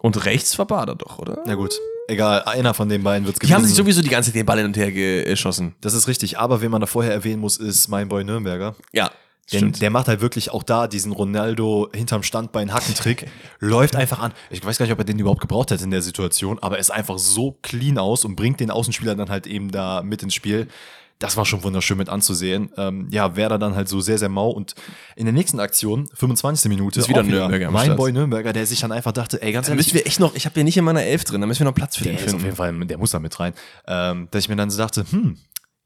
und 0.00 0.24
rechts 0.24 0.58
war 0.58 0.66
Bader 0.66 0.94
doch, 0.94 1.18
oder? 1.18 1.42
Na 1.46 1.54
gut. 1.54 1.74
Egal, 2.08 2.42
einer 2.44 2.72
von 2.72 2.88
den 2.88 3.02
beiden 3.02 3.26
wird 3.26 3.36
es 3.36 3.40
gewesen. 3.40 3.50
Die 3.50 3.54
haben 3.54 3.64
sich 3.64 3.74
sowieso 3.74 4.00
die 4.00 4.08
ganze 4.08 4.30
Zeit 4.30 4.36
den 4.36 4.46
Ball 4.46 4.58
hin 4.58 4.66
und 4.66 4.76
her 4.76 4.90
geschossen. 4.90 5.74
Das 5.80 5.92
ist 5.92 6.08
richtig, 6.08 6.38
aber 6.38 6.62
wen 6.62 6.70
man 6.70 6.80
da 6.80 6.86
vorher 6.86 7.12
erwähnen 7.12 7.40
muss, 7.40 7.58
ist 7.58 7.88
mein 7.88 8.08
Boy 8.08 8.24
Nürnberger. 8.24 8.76
Ja, 8.92 9.10
denn 9.52 9.72
der 9.72 9.90
macht 9.90 10.08
halt 10.08 10.20
wirklich 10.20 10.50
auch 10.50 10.62
da 10.62 10.86
diesen 10.86 11.12
Ronaldo 11.12 11.88
hinterm 11.94 12.22
Standbein 12.22 12.72
Hackentrick, 12.72 13.26
läuft 13.60 13.96
einfach 13.96 14.18
an. 14.18 14.32
Ich 14.50 14.64
weiß 14.64 14.78
gar 14.78 14.86
nicht, 14.86 14.92
ob 14.92 14.98
er 14.98 15.04
den 15.04 15.18
überhaupt 15.18 15.40
gebraucht 15.40 15.70
hätte 15.70 15.84
in 15.84 15.90
der 15.90 16.02
Situation, 16.02 16.58
aber 16.58 16.76
er 16.76 16.80
ist 16.80 16.90
einfach 16.90 17.18
so 17.18 17.58
clean 17.62 17.98
aus 17.98 18.24
und 18.24 18.36
bringt 18.36 18.60
den 18.60 18.70
Außenspieler 18.70 19.14
dann 19.14 19.30
halt 19.30 19.46
eben 19.46 19.70
da 19.70 20.02
mit 20.02 20.22
ins 20.22 20.34
Spiel 20.34 20.68
das 21.18 21.36
war 21.36 21.44
schon 21.44 21.62
wunderschön 21.64 21.98
mit 21.98 22.08
anzusehen. 22.08 22.70
Ähm, 22.76 23.08
ja, 23.10 23.34
Werder 23.34 23.58
dann 23.58 23.74
halt 23.74 23.88
so 23.88 24.00
sehr, 24.00 24.18
sehr 24.18 24.28
mau. 24.28 24.50
Und 24.50 24.74
in 25.16 25.26
der 25.26 25.32
nächsten 25.32 25.58
Aktion, 25.58 26.08
25. 26.14 26.68
Minute, 26.68 27.00
ist 27.00 27.08
wieder 27.08 27.22
Nürnberger. 27.22 27.70
Mein 27.70 27.96
Boy 27.96 28.12
Nürnberger, 28.12 28.52
der 28.52 28.66
sich 28.66 28.80
dann 28.80 28.92
einfach 28.92 29.12
dachte, 29.12 29.42
ey, 29.42 29.52
ganz 29.52 29.68
ehrlich. 29.68 29.86
müssen 29.86 29.96
wir 29.96 30.06
echt 30.06 30.20
noch, 30.20 30.34
ich 30.34 30.46
habe 30.46 30.58
ja 30.60 30.64
nicht 30.64 30.76
in 30.76 30.84
meiner 30.84 31.02
Elf 31.02 31.24
drin, 31.24 31.40
da 31.40 31.46
müssen 31.46 31.60
wir 31.60 31.64
noch 31.66 31.74
Platz 31.74 31.96
für 31.96 32.04
den 32.04 32.18
finden. 32.18 32.36
auf 32.36 32.44
jeden 32.44 32.56
Fall, 32.56 32.72
der 32.86 32.98
muss 32.98 33.10
da 33.10 33.18
mit 33.18 33.38
rein. 33.40 33.52
Ähm, 33.86 34.28
dass 34.30 34.44
ich 34.44 34.48
mir 34.48 34.56
dann 34.56 34.70
so 34.70 34.78
dachte, 34.78 35.04
hm, 35.10 35.36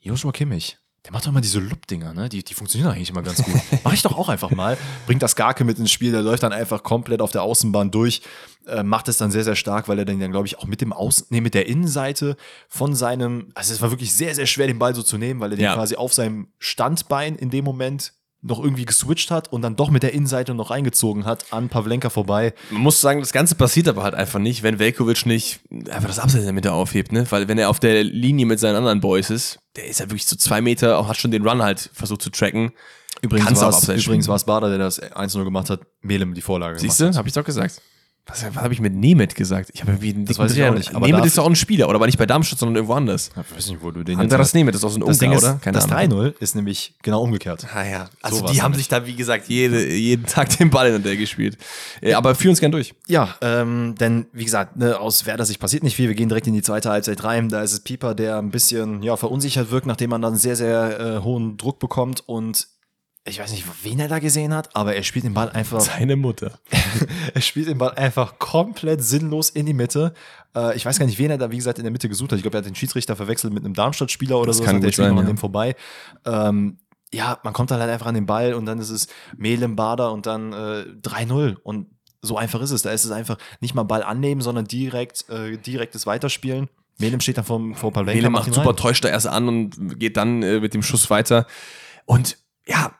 Joshua 0.00 0.32
Kimmich, 0.32 0.78
der 1.04 1.12
macht 1.12 1.24
doch 1.24 1.30
immer 1.30 1.40
diese 1.40 1.58
Loop-Dinger, 1.58 2.14
ne? 2.14 2.28
Die, 2.28 2.44
die 2.44 2.54
funktionieren 2.54 2.92
eigentlich 2.92 3.10
immer 3.10 3.22
ganz 3.22 3.42
gut. 3.42 3.60
Mach 3.84 3.92
ich 3.92 4.02
doch 4.02 4.16
auch 4.16 4.28
einfach 4.28 4.50
mal. 4.50 4.78
Bringt 5.06 5.22
das 5.22 5.34
Garke 5.34 5.64
mit 5.64 5.78
ins 5.78 5.90
Spiel, 5.90 6.12
der 6.12 6.22
läuft 6.22 6.44
dann 6.44 6.52
einfach 6.52 6.84
komplett 6.84 7.20
auf 7.20 7.32
der 7.32 7.42
Außenbahn 7.42 7.90
durch, 7.90 8.22
äh, 8.68 8.84
macht 8.84 9.08
es 9.08 9.16
dann 9.16 9.32
sehr, 9.32 9.42
sehr 9.42 9.56
stark, 9.56 9.88
weil 9.88 9.98
er 9.98 10.04
dann, 10.04 10.20
dann 10.20 10.30
glaube 10.30 10.46
ich, 10.46 10.58
auch 10.60 10.66
mit 10.66 10.80
dem 10.80 10.92
Außen, 10.92 11.26
nee, 11.30 11.40
mit 11.40 11.54
der 11.54 11.66
Innenseite 11.66 12.36
von 12.68 12.94
seinem, 12.94 13.48
also 13.54 13.72
es 13.72 13.82
war 13.82 13.90
wirklich 13.90 14.12
sehr, 14.14 14.34
sehr 14.36 14.46
schwer, 14.46 14.68
den 14.68 14.78
Ball 14.78 14.94
so 14.94 15.02
zu 15.02 15.18
nehmen, 15.18 15.40
weil 15.40 15.50
er 15.50 15.56
den 15.56 15.64
ja. 15.64 15.74
quasi 15.74 15.96
auf 15.96 16.14
seinem 16.14 16.48
Standbein 16.58 17.34
in 17.34 17.50
dem 17.50 17.64
Moment 17.64 18.12
noch 18.42 18.62
irgendwie 18.62 18.84
geswitcht 18.84 19.30
hat 19.30 19.52
und 19.52 19.62
dann 19.62 19.76
doch 19.76 19.90
mit 19.90 20.02
der 20.02 20.12
Innenseite 20.12 20.52
noch 20.52 20.70
reingezogen 20.70 21.24
hat 21.24 21.52
an 21.52 21.68
Pavlenka 21.68 22.10
vorbei. 22.10 22.52
Man 22.70 22.82
muss 22.82 23.00
sagen, 23.00 23.20
das 23.20 23.32
Ganze 23.32 23.54
passiert 23.54 23.86
aber 23.86 24.02
halt 24.02 24.14
einfach 24.14 24.40
nicht, 24.40 24.64
wenn 24.64 24.80
Velkovic 24.80 25.26
nicht 25.26 25.60
einfach 25.70 26.08
das 26.08 26.18
Abseits 26.18 26.40
in 26.40 26.46
der 26.46 26.52
Mitte 26.52 26.72
aufhebt, 26.72 27.12
ne? 27.12 27.24
Weil 27.30 27.46
wenn 27.46 27.58
er 27.58 27.70
auf 27.70 27.78
der 27.78 28.02
Linie 28.02 28.46
mit 28.46 28.58
seinen 28.58 28.76
anderen 28.76 29.00
Boys 29.00 29.30
ist, 29.30 29.60
der 29.76 29.86
ist 29.86 30.00
ja 30.00 30.06
wirklich 30.06 30.26
so 30.26 30.34
zwei 30.34 30.60
Meter, 30.60 30.98
auch 30.98 31.08
hat 31.08 31.16
schon 31.16 31.30
den 31.30 31.46
Run 31.46 31.62
halt 31.62 31.90
versucht 31.92 32.22
zu 32.22 32.30
tracken. 32.30 32.72
Übrigens 33.20 33.60
war 33.60 34.36
es 34.36 34.44
Bader, 34.44 34.68
der 34.68 34.78
das 34.78 35.00
1-0 35.00 35.44
gemacht 35.44 35.70
hat, 35.70 35.82
Melem 36.00 36.34
die 36.34 36.40
Vorlage 36.40 36.78
Siehst 36.80 36.98
gemacht. 36.98 37.12
Siehst 37.12 37.14
du, 37.14 37.18
hab 37.18 37.26
ich 37.28 37.32
doch 37.32 37.44
gesagt. 37.44 37.80
Was, 38.26 38.44
was 38.44 38.62
habe 38.62 38.72
ich 38.72 38.80
mit 38.80 38.94
Nemeth 38.94 39.34
gesagt? 39.34 39.70
Ich 39.74 39.82
habe 39.82 40.00
wie 40.00 40.12
das 40.24 40.38
weiß 40.38 40.52
ich 40.52 40.62
auch 40.62 40.72
nicht. 40.72 40.94
Aber 40.94 41.06
Nemeth 41.06 41.26
ist 41.26 41.36
ja 41.36 41.42
auch 41.42 41.48
ein 41.48 41.56
Spieler, 41.56 41.88
oder 41.88 41.98
war 41.98 42.06
nicht 42.06 42.18
bei 42.18 42.26
Darmstadt, 42.26 42.60
sondern 42.60 42.76
irgendwo 42.76 42.94
anders. 42.94 43.30
Ich 43.30 43.56
weiß 43.56 43.70
nicht, 43.70 43.82
wo 43.82 43.90
du 43.90 44.04
den 44.04 44.18
Andras 44.18 44.54
Nemeth 44.54 44.76
ist 44.76 44.84
auch 44.84 44.90
so 44.90 45.00
ein 45.00 45.02
Ungar, 45.02 45.36
oder? 45.36 45.58
Keine 45.60 45.74
das 45.74 45.88
3-0 45.88 46.34
ist 46.38 46.54
nämlich 46.54 46.94
genau 47.02 47.20
umgekehrt. 47.20 47.66
Ah 47.74 47.84
ja, 47.84 48.10
also 48.22 48.38
so 48.38 48.52
die 48.52 48.62
haben 48.62 48.74
sich 48.74 48.86
da, 48.86 49.06
wie 49.06 49.14
gesagt, 49.14 49.48
jede, 49.48 49.92
jeden 49.92 50.24
Tag 50.24 50.56
den 50.56 50.70
Ball 50.70 50.94
in 50.94 51.02
der 51.02 51.16
gespielt. 51.16 51.58
Ja, 52.00 52.16
aber 52.16 52.36
führen 52.36 52.50
uns 52.50 52.60
gern 52.60 52.70
durch. 52.70 52.94
Ja, 53.08 53.34
ähm, 53.40 53.96
denn 53.98 54.26
wie 54.32 54.44
gesagt, 54.44 54.76
ne, 54.76 55.00
aus 55.00 55.26
Werder 55.26 55.44
Sicht 55.44 55.58
passiert 55.58 55.82
nicht 55.82 55.96
viel. 55.96 56.06
Wir 56.06 56.14
gehen 56.14 56.28
direkt 56.28 56.46
in 56.46 56.54
die 56.54 56.62
zweite 56.62 56.90
Halbzeit 56.90 57.24
rein. 57.24 57.48
Da 57.48 57.62
ist 57.62 57.72
es 57.72 57.80
Pieper, 57.80 58.14
der 58.14 58.38
ein 58.38 58.50
bisschen 58.50 59.02
ja, 59.02 59.16
verunsichert 59.16 59.72
wirkt, 59.72 59.86
nachdem 59.86 60.10
man 60.10 60.22
dann 60.22 60.36
sehr, 60.36 60.54
sehr 60.54 61.00
äh, 61.00 61.18
hohen 61.24 61.56
Druck 61.56 61.80
bekommt 61.80 62.22
und 62.26 62.68
ich 63.24 63.38
weiß 63.38 63.52
nicht, 63.52 63.64
wen 63.84 64.00
er 64.00 64.08
da 64.08 64.18
gesehen 64.18 64.52
hat, 64.52 64.74
aber 64.74 64.96
er 64.96 65.04
spielt 65.04 65.24
den 65.24 65.34
Ball 65.34 65.48
einfach. 65.50 65.80
Seine 65.80 66.16
Mutter. 66.16 66.58
er 67.34 67.40
spielt 67.40 67.68
den 67.68 67.78
Ball 67.78 67.92
einfach 67.92 68.38
komplett 68.38 69.02
sinnlos 69.02 69.50
in 69.50 69.66
die 69.66 69.74
Mitte. 69.74 70.12
Äh, 70.56 70.76
ich 70.76 70.84
weiß 70.84 70.98
gar 70.98 71.06
nicht, 71.06 71.18
wen 71.18 71.30
er 71.30 71.38
da, 71.38 71.50
wie 71.52 71.56
gesagt, 71.56 71.78
in 71.78 71.84
der 71.84 71.92
Mitte 71.92 72.08
gesucht 72.08 72.32
hat. 72.32 72.38
Ich 72.38 72.42
glaube, 72.42 72.56
er 72.56 72.58
hat 72.58 72.66
den 72.66 72.74
Schiedsrichter 72.74 73.14
verwechselt 73.14 73.52
mit 73.52 73.64
einem 73.64 73.74
Darmstadt-Spieler 73.74 74.38
oder 74.38 74.48
das 74.48 74.56
so. 74.56 74.64
Kann 74.64 74.80
der 74.80 74.90
spielt 74.90 75.08
sein, 75.08 75.18
an 75.18 75.26
dem 75.26 75.38
vorbei. 75.38 75.76
Ähm, 76.24 76.78
ja, 77.12 77.38
man 77.44 77.52
kommt 77.52 77.70
dann 77.70 77.80
halt 77.80 77.90
einfach 77.90 78.06
an 78.06 78.14
den 78.14 78.26
Ball 78.26 78.54
und 78.54 78.66
dann 78.66 78.80
ist 78.80 78.90
es 78.90 79.06
Melem 79.36 79.76
Bader 79.76 80.12
und 80.12 80.26
dann 80.26 80.52
äh, 80.52 80.86
3-0. 81.02 81.56
Und 81.62 81.86
so 82.22 82.36
einfach 82.36 82.60
ist 82.60 82.72
es. 82.72 82.82
Da 82.82 82.90
ist 82.90 83.04
es 83.04 83.12
einfach 83.12 83.38
nicht 83.60 83.74
mal 83.74 83.84
Ball 83.84 84.02
annehmen, 84.02 84.40
sondern 84.40 84.64
direkt, 84.64 85.28
äh, 85.28 85.58
direktes 85.58 86.06
Weiterspielen. 86.06 86.68
Melem 86.98 87.20
steht 87.20 87.36
dann 87.36 87.44
vor, 87.44 87.60
vor 87.74 87.92
Pavlenka. 87.92 88.16
Melem 88.16 88.32
macht 88.32 88.52
super, 88.52 88.74
täuscht 88.74 89.04
da 89.04 89.08
erst 89.08 89.28
an 89.28 89.46
und 89.46 90.00
geht 90.00 90.16
dann 90.16 90.42
äh, 90.42 90.58
mit 90.58 90.74
dem 90.74 90.82
Schuss 90.82 91.08
weiter. 91.08 91.46
Und 92.04 92.38
ja, 92.66 92.92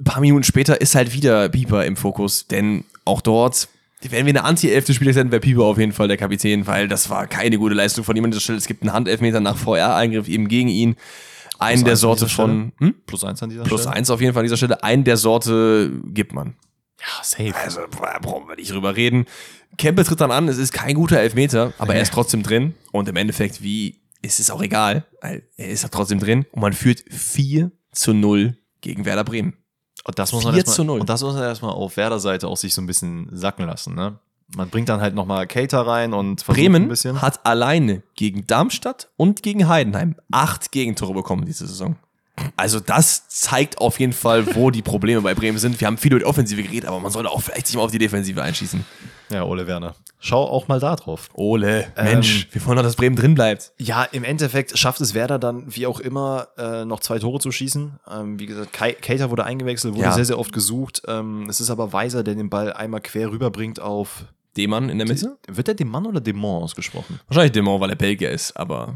ein 0.00 0.04
paar 0.04 0.20
Minuten 0.20 0.44
später 0.44 0.80
ist 0.80 0.94
halt 0.94 1.12
wieder 1.12 1.48
Pieper 1.48 1.84
im 1.84 1.96
Fokus, 1.96 2.46
denn 2.46 2.84
auch 3.04 3.20
dort, 3.20 3.68
wenn 4.02 4.24
wir 4.24 4.32
eine 4.32 4.44
Anti-Elfte 4.44 4.94
Spieler 4.94 5.12
hätten, 5.12 5.30
wäre 5.30 5.40
Pieper 5.40 5.64
auf 5.64 5.78
jeden 5.78 5.92
Fall 5.92 6.08
der 6.08 6.16
Kapitän, 6.16 6.66
weil 6.66 6.88
das 6.88 7.10
war 7.10 7.26
keine 7.26 7.58
gute 7.58 7.74
Leistung 7.74 8.02
von 8.02 8.16
ihm 8.16 8.24
an 8.24 8.30
dieser 8.30 8.40
Stelle. 8.40 8.58
Es 8.58 8.66
gibt 8.66 8.82
einen 8.82 8.92
Handelfmeter 8.92 9.40
nach 9.40 9.58
VR-Eingriff 9.58 10.26
eben 10.26 10.48
gegen 10.48 10.68
ihn. 10.68 10.96
Einen 11.58 11.84
der 11.84 11.96
Sorte 11.96 12.26
von 12.26 12.72
hm? 12.78 12.94
plus 13.06 13.22
eins 13.22 13.42
an 13.42 13.50
dieser 13.50 13.64
plus 13.64 13.80
Stelle. 13.80 13.92
Plus 13.92 13.98
eins 13.98 14.10
auf 14.10 14.20
jeden 14.22 14.32
Fall 14.32 14.40
an 14.40 14.46
dieser 14.46 14.56
Stelle. 14.56 14.82
Einen 14.82 15.04
der 15.04 15.18
Sorte 15.18 15.92
gibt 16.06 16.32
man. 16.32 16.54
Ja, 16.98 17.22
safe. 17.22 17.54
Also 17.54 17.80
brauchen 17.90 18.48
wir 18.48 18.56
nicht 18.56 18.70
drüber 18.70 18.96
reden. 18.96 19.26
Kempe 19.76 20.04
tritt 20.04 20.20
dann 20.22 20.30
an, 20.30 20.48
es 20.48 20.56
ist 20.56 20.72
kein 20.72 20.94
guter 20.94 21.18
Elfmeter, 21.18 21.74
aber 21.78 21.94
er 21.94 22.02
ist 22.02 22.14
trotzdem 22.14 22.42
drin. 22.42 22.74
Und 22.92 23.08
im 23.08 23.16
Endeffekt, 23.16 23.62
wie, 23.62 24.00
ist 24.22 24.40
es 24.40 24.50
auch 24.50 24.62
egal, 24.62 25.04
weil 25.20 25.42
er 25.56 25.68
ist 25.68 25.86
trotzdem 25.90 26.18
drin. 26.18 26.46
Und 26.52 26.62
man 26.62 26.72
führt 26.72 27.04
4 27.10 27.70
zu 27.92 28.14
0 28.14 28.56
gegen 28.80 29.04
Werder 29.04 29.24
Bremen. 29.24 29.54
Und 30.04 30.18
das 30.18 30.32
muss 30.32 30.44
man 30.44 30.54
erstmal, 30.54 31.00
und 31.00 31.08
das 31.08 31.22
muss 31.22 31.34
man 31.34 31.42
erstmal 31.42 31.72
auf 31.72 31.96
Werder-Seite 31.96 32.48
auch 32.48 32.56
sich 32.56 32.74
so 32.74 32.80
ein 32.80 32.86
bisschen 32.86 33.28
sacken 33.32 33.66
lassen, 33.66 33.94
ne? 33.94 34.18
Man 34.56 34.68
bringt 34.68 34.88
dann 34.88 35.00
halt 35.00 35.14
nochmal 35.14 35.46
Cater 35.46 35.86
rein 35.86 36.12
und 36.12 36.44
Bremen 36.44 36.88
hat 37.22 37.46
alleine 37.46 38.02
gegen 38.16 38.48
Darmstadt 38.48 39.08
und 39.16 39.44
gegen 39.44 39.68
Heidenheim 39.68 40.16
acht 40.32 40.72
Gegentore 40.72 41.14
bekommen 41.14 41.44
diese 41.44 41.68
Saison. 41.68 41.94
Also 42.56 42.80
das 42.80 43.28
zeigt 43.28 43.78
auf 43.78 43.98
jeden 44.00 44.12
Fall, 44.12 44.54
wo 44.54 44.70
die 44.70 44.82
Probleme 44.82 45.20
bei 45.20 45.34
Bremen 45.34 45.58
sind. 45.58 45.80
Wir 45.80 45.86
haben 45.86 45.98
viel 45.98 46.12
über 46.12 46.20
die 46.20 46.24
Offensive 46.24 46.62
geredet, 46.62 46.88
aber 46.88 47.00
man 47.00 47.10
sollte 47.10 47.30
auch 47.30 47.40
vielleicht 47.40 47.66
sich 47.66 47.76
mal 47.76 47.82
auf 47.82 47.90
die 47.90 47.98
Defensive 47.98 48.42
einschießen. 48.42 48.84
Ja, 49.30 49.44
Ole 49.44 49.66
Werner. 49.66 49.94
Schau 50.18 50.44
auch 50.44 50.68
mal 50.68 50.80
da 50.80 50.96
drauf. 50.96 51.30
Ole, 51.32 51.86
Mensch, 51.96 52.44
ähm, 52.44 52.48
wir 52.52 52.66
wollen 52.66 52.76
doch, 52.76 52.82
dass 52.82 52.96
Bremen 52.96 53.16
drin 53.16 53.34
bleibt. 53.34 53.72
Ja, 53.78 54.04
im 54.04 54.22
Endeffekt 54.22 54.76
schafft 54.76 55.00
es 55.00 55.14
Werder 55.14 55.38
dann, 55.38 55.64
wie 55.74 55.86
auch 55.86 55.98
immer, 55.98 56.48
äh, 56.58 56.84
noch 56.84 57.00
zwei 57.00 57.18
Tore 57.18 57.38
zu 57.38 57.50
schießen. 57.50 58.00
Ähm, 58.10 58.38
wie 58.38 58.46
gesagt, 58.46 58.72
Kater 58.72 59.30
wurde 59.30 59.44
eingewechselt, 59.44 59.94
wurde 59.94 60.04
ja. 60.04 60.12
sehr, 60.12 60.26
sehr 60.26 60.38
oft 60.38 60.52
gesucht. 60.52 61.02
Ähm, 61.08 61.48
es 61.48 61.60
ist 61.60 61.70
aber 61.70 61.92
Weiser, 61.92 62.22
der 62.22 62.34
den 62.34 62.50
Ball 62.50 62.72
einmal 62.72 63.00
quer 63.00 63.30
rüberbringt 63.30 63.80
auf 63.80 64.26
Demann 64.56 64.88
in 64.88 64.98
der 64.98 65.06
Mitte. 65.06 65.38
Wird 65.48 65.68
der 65.68 65.74
Demann 65.74 66.06
oder 66.06 66.20
Demont 66.20 66.64
ausgesprochen? 66.64 67.20
Wahrscheinlich 67.28 67.52
Demont, 67.52 67.80
weil 67.80 67.90
er 67.90 67.96
Belgier 67.96 68.30
ist, 68.30 68.56
aber 68.56 68.94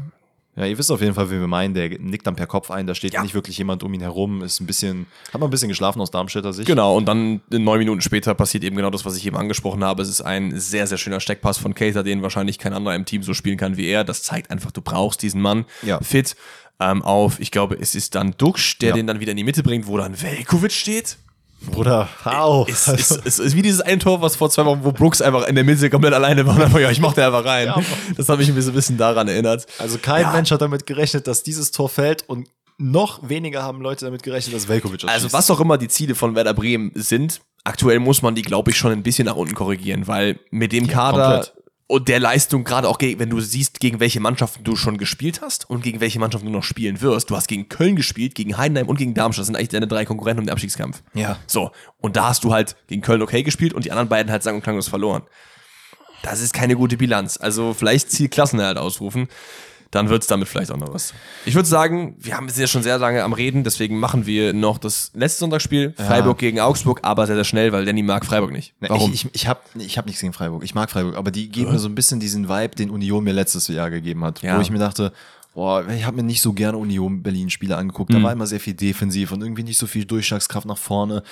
ja, 0.55 0.65
ihr 0.65 0.77
wisst 0.77 0.89
auf 0.89 1.01
jeden 1.01 1.13
Fall, 1.13 1.29
wie 1.29 1.39
wir 1.39 1.47
meinen. 1.47 1.73
Der 1.73 1.89
nickt 1.89 2.25
dann 2.25 2.37
per 2.37 2.47
Kopf 2.47 2.71
ein. 2.71 2.87
Da 2.87 2.95
steht 2.95 3.13
ja. 3.13 3.21
nicht 3.21 3.33
wirklich 3.33 3.57
jemand 3.57 3.83
um 3.83 3.93
ihn 3.93 3.99
herum. 3.99 4.41
Ist 4.41 4.61
ein 4.61 4.65
bisschen, 4.65 5.05
hat 5.33 5.41
man 5.41 5.49
ein 5.49 5.51
bisschen 5.51 5.67
geschlafen 5.67 5.99
aus 5.99 6.11
Darmstädter 6.11 6.53
Sicht. 6.53 6.67
Genau. 6.67 6.95
Und 6.95 7.05
dann 7.05 7.41
neun 7.49 7.79
Minuten 7.79 7.99
später 7.99 8.33
passiert 8.33 8.63
eben 8.63 8.77
genau 8.77 8.89
das, 8.89 9.03
was 9.03 9.17
ich 9.17 9.25
eben 9.25 9.35
angesprochen 9.35 9.83
habe. 9.83 10.01
Es 10.01 10.07
ist 10.07 10.21
ein 10.21 10.57
sehr, 10.57 10.87
sehr 10.87 10.97
schöner 10.97 11.19
Steckpass 11.19 11.57
von 11.57 11.73
Cater, 11.73 12.03
den 12.03 12.21
wahrscheinlich 12.21 12.57
kein 12.57 12.71
anderer 12.71 12.95
im 12.95 13.03
Team 13.03 13.21
so 13.21 13.33
spielen 13.33 13.57
kann 13.57 13.75
wie 13.75 13.87
er. 13.87 14.05
Das 14.05 14.23
zeigt 14.23 14.49
einfach, 14.49 14.71
du 14.71 14.81
brauchst 14.81 15.21
diesen 15.21 15.41
Mann 15.41 15.65
ja. 15.81 15.99
fit. 15.99 16.37
Ähm, 16.79 17.01
auf, 17.03 17.39
ich 17.39 17.51
glaube, 17.51 17.77
es 17.79 17.95
ist 17.95 18.15
dann 18.15 18.35
Duxch, 18.37 18.79
der 18.79 18.89
ja. 18.89 18.95
den 18.95 19.07
dann 19.07 19.19
wieder 19.19 19.31
in 19.31 19.37
die 19.37 19.43
Mitte 19.43 19.63
bringt, 19.63 19.87
wo 19.87 19.97
dann 19.97 20.21
Velkovic 20.21 20.71
steht. 20.71 21.17
Bruder, 21.71 22.09
hau. 22.23 22.65
Ist, 22.65 22.87
ist, 22.87 23.11
ist, 23.25 23.39
ist, 23.39 23.55
wie 23.55 23.61
dieses 23.61 23.81
eine 23.81 23.99
Tor, 23.99 24.21
was 24.21 24.35
vor 24.35 24.49
zwei 24.49 24.65
Wochen, 24.65 24.83
wo 24.83 24.91
Brooks 24.91 25.21
einfach 25.21 25.47
in 25.47 25.55
der 25.55 25.63
Mitte 25.63 25.89
komplett 25.89 26.13
alleine 26.13 26.45
war 26.45 26.55
und 26.55 26.61
einfach, 26.61 26.79
ja, 26.79 26.91
ich 26.91 26.99
mach 26.99 27.13
da 27.13 27.27
einfach 27.27 27.45
rein. 27.45 27.67
Ja, 27.67 27.81
das 28.15 28.29
hat 28.29 28.37
mich 28.37 28.49
ein 28.49 28.55
bisschen 28.55 28.97
daran 28.97 29.27
erinnert. 29.27 29.65
Also 29.79 29.97
kein 29.97 30.23
ja. 30.23 30.31
Mensch 30.31 30.51
hat 30.51 30.61
damit 30.61 30.85
gerechnet, 30.85 31.27
dass 31.27 31.43
dieses 31.43 31.71
Tor 31.71 31.89
fällt 31.89 32.27
und 32.27 32.47
noch 32.77 33.29
weniger 33.29 33.63
haben 33.63 33.81
Leute 33.81 34.05
damit 34.05 34.23
gerechnet, 34.23 34.55
dass 34.55 34.67
Velkovic 34.67 35.01
das 35.01 35.09
Also 35.09 35.33
was 35.33 35.49
auch 35.49 35.59
immer 35.59 35.77
die 35.77 35.87
Ziele 35.87 36.15
von 36.15 36.35
Werder 36.35 36.53
Bremen 36.53 36.91
sind, 36.93 37.41
aktuell 37.63 37.99
muss 37.99 38.21
man 38.21 38.35
die, 38.35 38.41
glaube 38.41 38.71
ich, 38.71 38.77
schon 38.77 38.91
ein 38.91 39.03
bisschen 39.03 39.25
nach 39.25 39.35
unten 39.35 39.55
korrigieren, 39.55 40.07
weil 40.07 40.39
mit 40.51 40.71
dem 40.71 40.87
Kader 40.87 41.23
komplett 41.23 41.53
und 41.87 42.07
der 42.07 42.19
Leistung, 42.19 42.63
gerade 42.63 42.89
auch 42.89 42.99
wenn 42.99 43.29
du 43.29 43.39
siehst, 43.39 43.79
gegen 43.79 43.99
welche 43.99 44.19
Mannschaften 44.19 44.63
du 44.63 44.75
schon 44.75 44.97
gespielt 44.97 45.41
hast 45.41 45.69
und 45.69 45.83
gegen 45.83 45.99
welche 45.99 46.19
Mannschaften 46.19 46.47
du 46.47 46.51
noch 46.51 46.63
spielen 46.63 46.99
wirst. 47.01 47.29
Du 47.29 47.35
hast 47.35 47.47
gegen 47.47 47.69
Köln 47.69 47.95
gespielt, 47.95 48.33
gegen 48.33 48.57
Heidenheim 48.57 48.87
und 48.87 48.97
gegen 48.97 49.13
Darmstadt. 49.13 49.41
Das 49.41 49.47
sind 49.47 49.55
eigentlich 49.55 49.69
deine 49.69 49.87
drei 49.87 50.03
Konkurrenten 50.03 50.47
im 50.47 50.51
Abstiegskampf. 50.51 51.03
Ja. 51.13 51.37
So. 51.45 51.71
Und 52.01 52.15
da 52.15 52.29
hast 52.29 52.43
du 52.43 52.51
halt 52.51 52.75
gegen 52.87 53.03
Köln 53.03 53.21
okay 53.21 53.43
gespielt 53.43 53.73
und 53.73 53.85
die 53.85 53.91
anderen 53.91 54.09
beiden 54.09 54.31
halt 54.31 54.41
sang- 54.41 54.55
und 54.55 54.61
klanglos 54.61 54.87
verloren. 54.87 55.23
Das 56.23 56.41
ist 56.41 56.53
keine 56.53 56.75
gute 56.75 56.97
Bilanz. 56.97 57.37
Also 57.37 57.75
vielleicht 57.75 58.09
Ziel 58.09 58.29
Klassenerhalt 58.29 58.79
ausrufen 58.79 59.27
dann 59.95 60.09
wird 60.09 60.23
es 60.23 60.27
damit 60.27 60.49
vielleicht 60.49 60.71
auch 60.71 60.77
noch 60.77 60.93
was. 60.93 61.13
Ich 61.45 61.55
würde 61.55 61.67
sagen, 61.67 62.15
wir 62.19 62.35
haben 62.35 62.49
sind 62.49 62.61
ja 62.61 62.67
schon 62.67 62.83
sehr 62.83 62.97
lange 62.97 63.23
am 63.23 63.31
Reden, 63.31 63.63
deswegen 63.63 63.97
machen 63.97 64.25
wir 64.25 64.53
noch 64.53 64.77
das 64.77 65.11
letzte 65.13 65.39
Sonntagsspiel, 65.39 65.93
Freiburg 65.95 66.41
ja. 66.41 66.49
gegen 66.49 66.59
Augsburg, 66.59 66.99
aber 67.03 67.25
sehr, 67.27 67.35
sehr 67.35 67.45
schnell, 67.45 67.71
weil 67.71 67.85
Danny 67.85 68.03
mag 68.03 68.25
Freiburg 68.25 68.51
nicht. 68.51 68.73
Warum? 68.81 69.13
Ich, 69.13 69.25
ich, 69.25 69.31
ich 69.33 69.47
habe 69.47 69.61
ich 69.79 69.97
hab 69.97 70.05
nichts 70.05 70.19
gegen 70.19 70.33
Freiburg. 70.33 70.63
Ich 70.63 70.75
mag 70.75 70.91
Freiburg, 70.91 71.15
aber 71.15 71.31
die 71.31 71.49
geben 71.49 71.67
ja. 71.67 71.73
mir 71.73 71.79
so 71.79 71.87
ein 71.87 71.95
bisschen 71.95 72.19
diesen 72.19 72.49
Vibe, 72.49 72.75
den 72.75 72.89
Union 72.89 73.23
mir 73.23 73.33
letztes 73.33 73.69
Jahr 73.69 73.89
gegeben 73.89 74.23
hat, 74.25 74.41
ja. 74.41 74.57
wo 74.57 74.61
ich 74.61 74.69
mir 74.69 74.79
dachte, 74.79 75.13
boah, 75.53 75.87
ich 75.87 76.05
habe 76.05 76.17
mir 76.17 76.23
nicht 76.23 76.41
so 76.41 76.51
gerne 76.51 76.77
Union 76.77 77.23
Berlin 77.23 77.49
Spiele 77.49 77.77
angeguckt. 77.77 78.13
Da 78.13 78.19
mhm. 78.19 78.23
war 78.23 78.33
immer 78.33 78.47
sehr 78.47 78.59
viel 78.59 78.73
defensiv 78.73 79.31
und 79.31 79.41
irgendwie 79.41 79.63
nicht 79.63 79.77
so 79.77 79.87
viel 79.87 80.03
Durchschlagskraft 80.03 80.67
nach 80.67 80.77
vorne. 80.77 81.23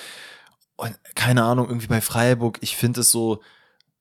Und 0.76 0.94
keine 1.14 1.44
Ahnung, 1.44 1.68
irgendwie 1.68 1.86
bei 1.86 2.00
Freiburg, 2.00 2.58
ich 2.62 2.76
finde 2.76 3.02
es 3.02 3.10
so, 3.10 3.42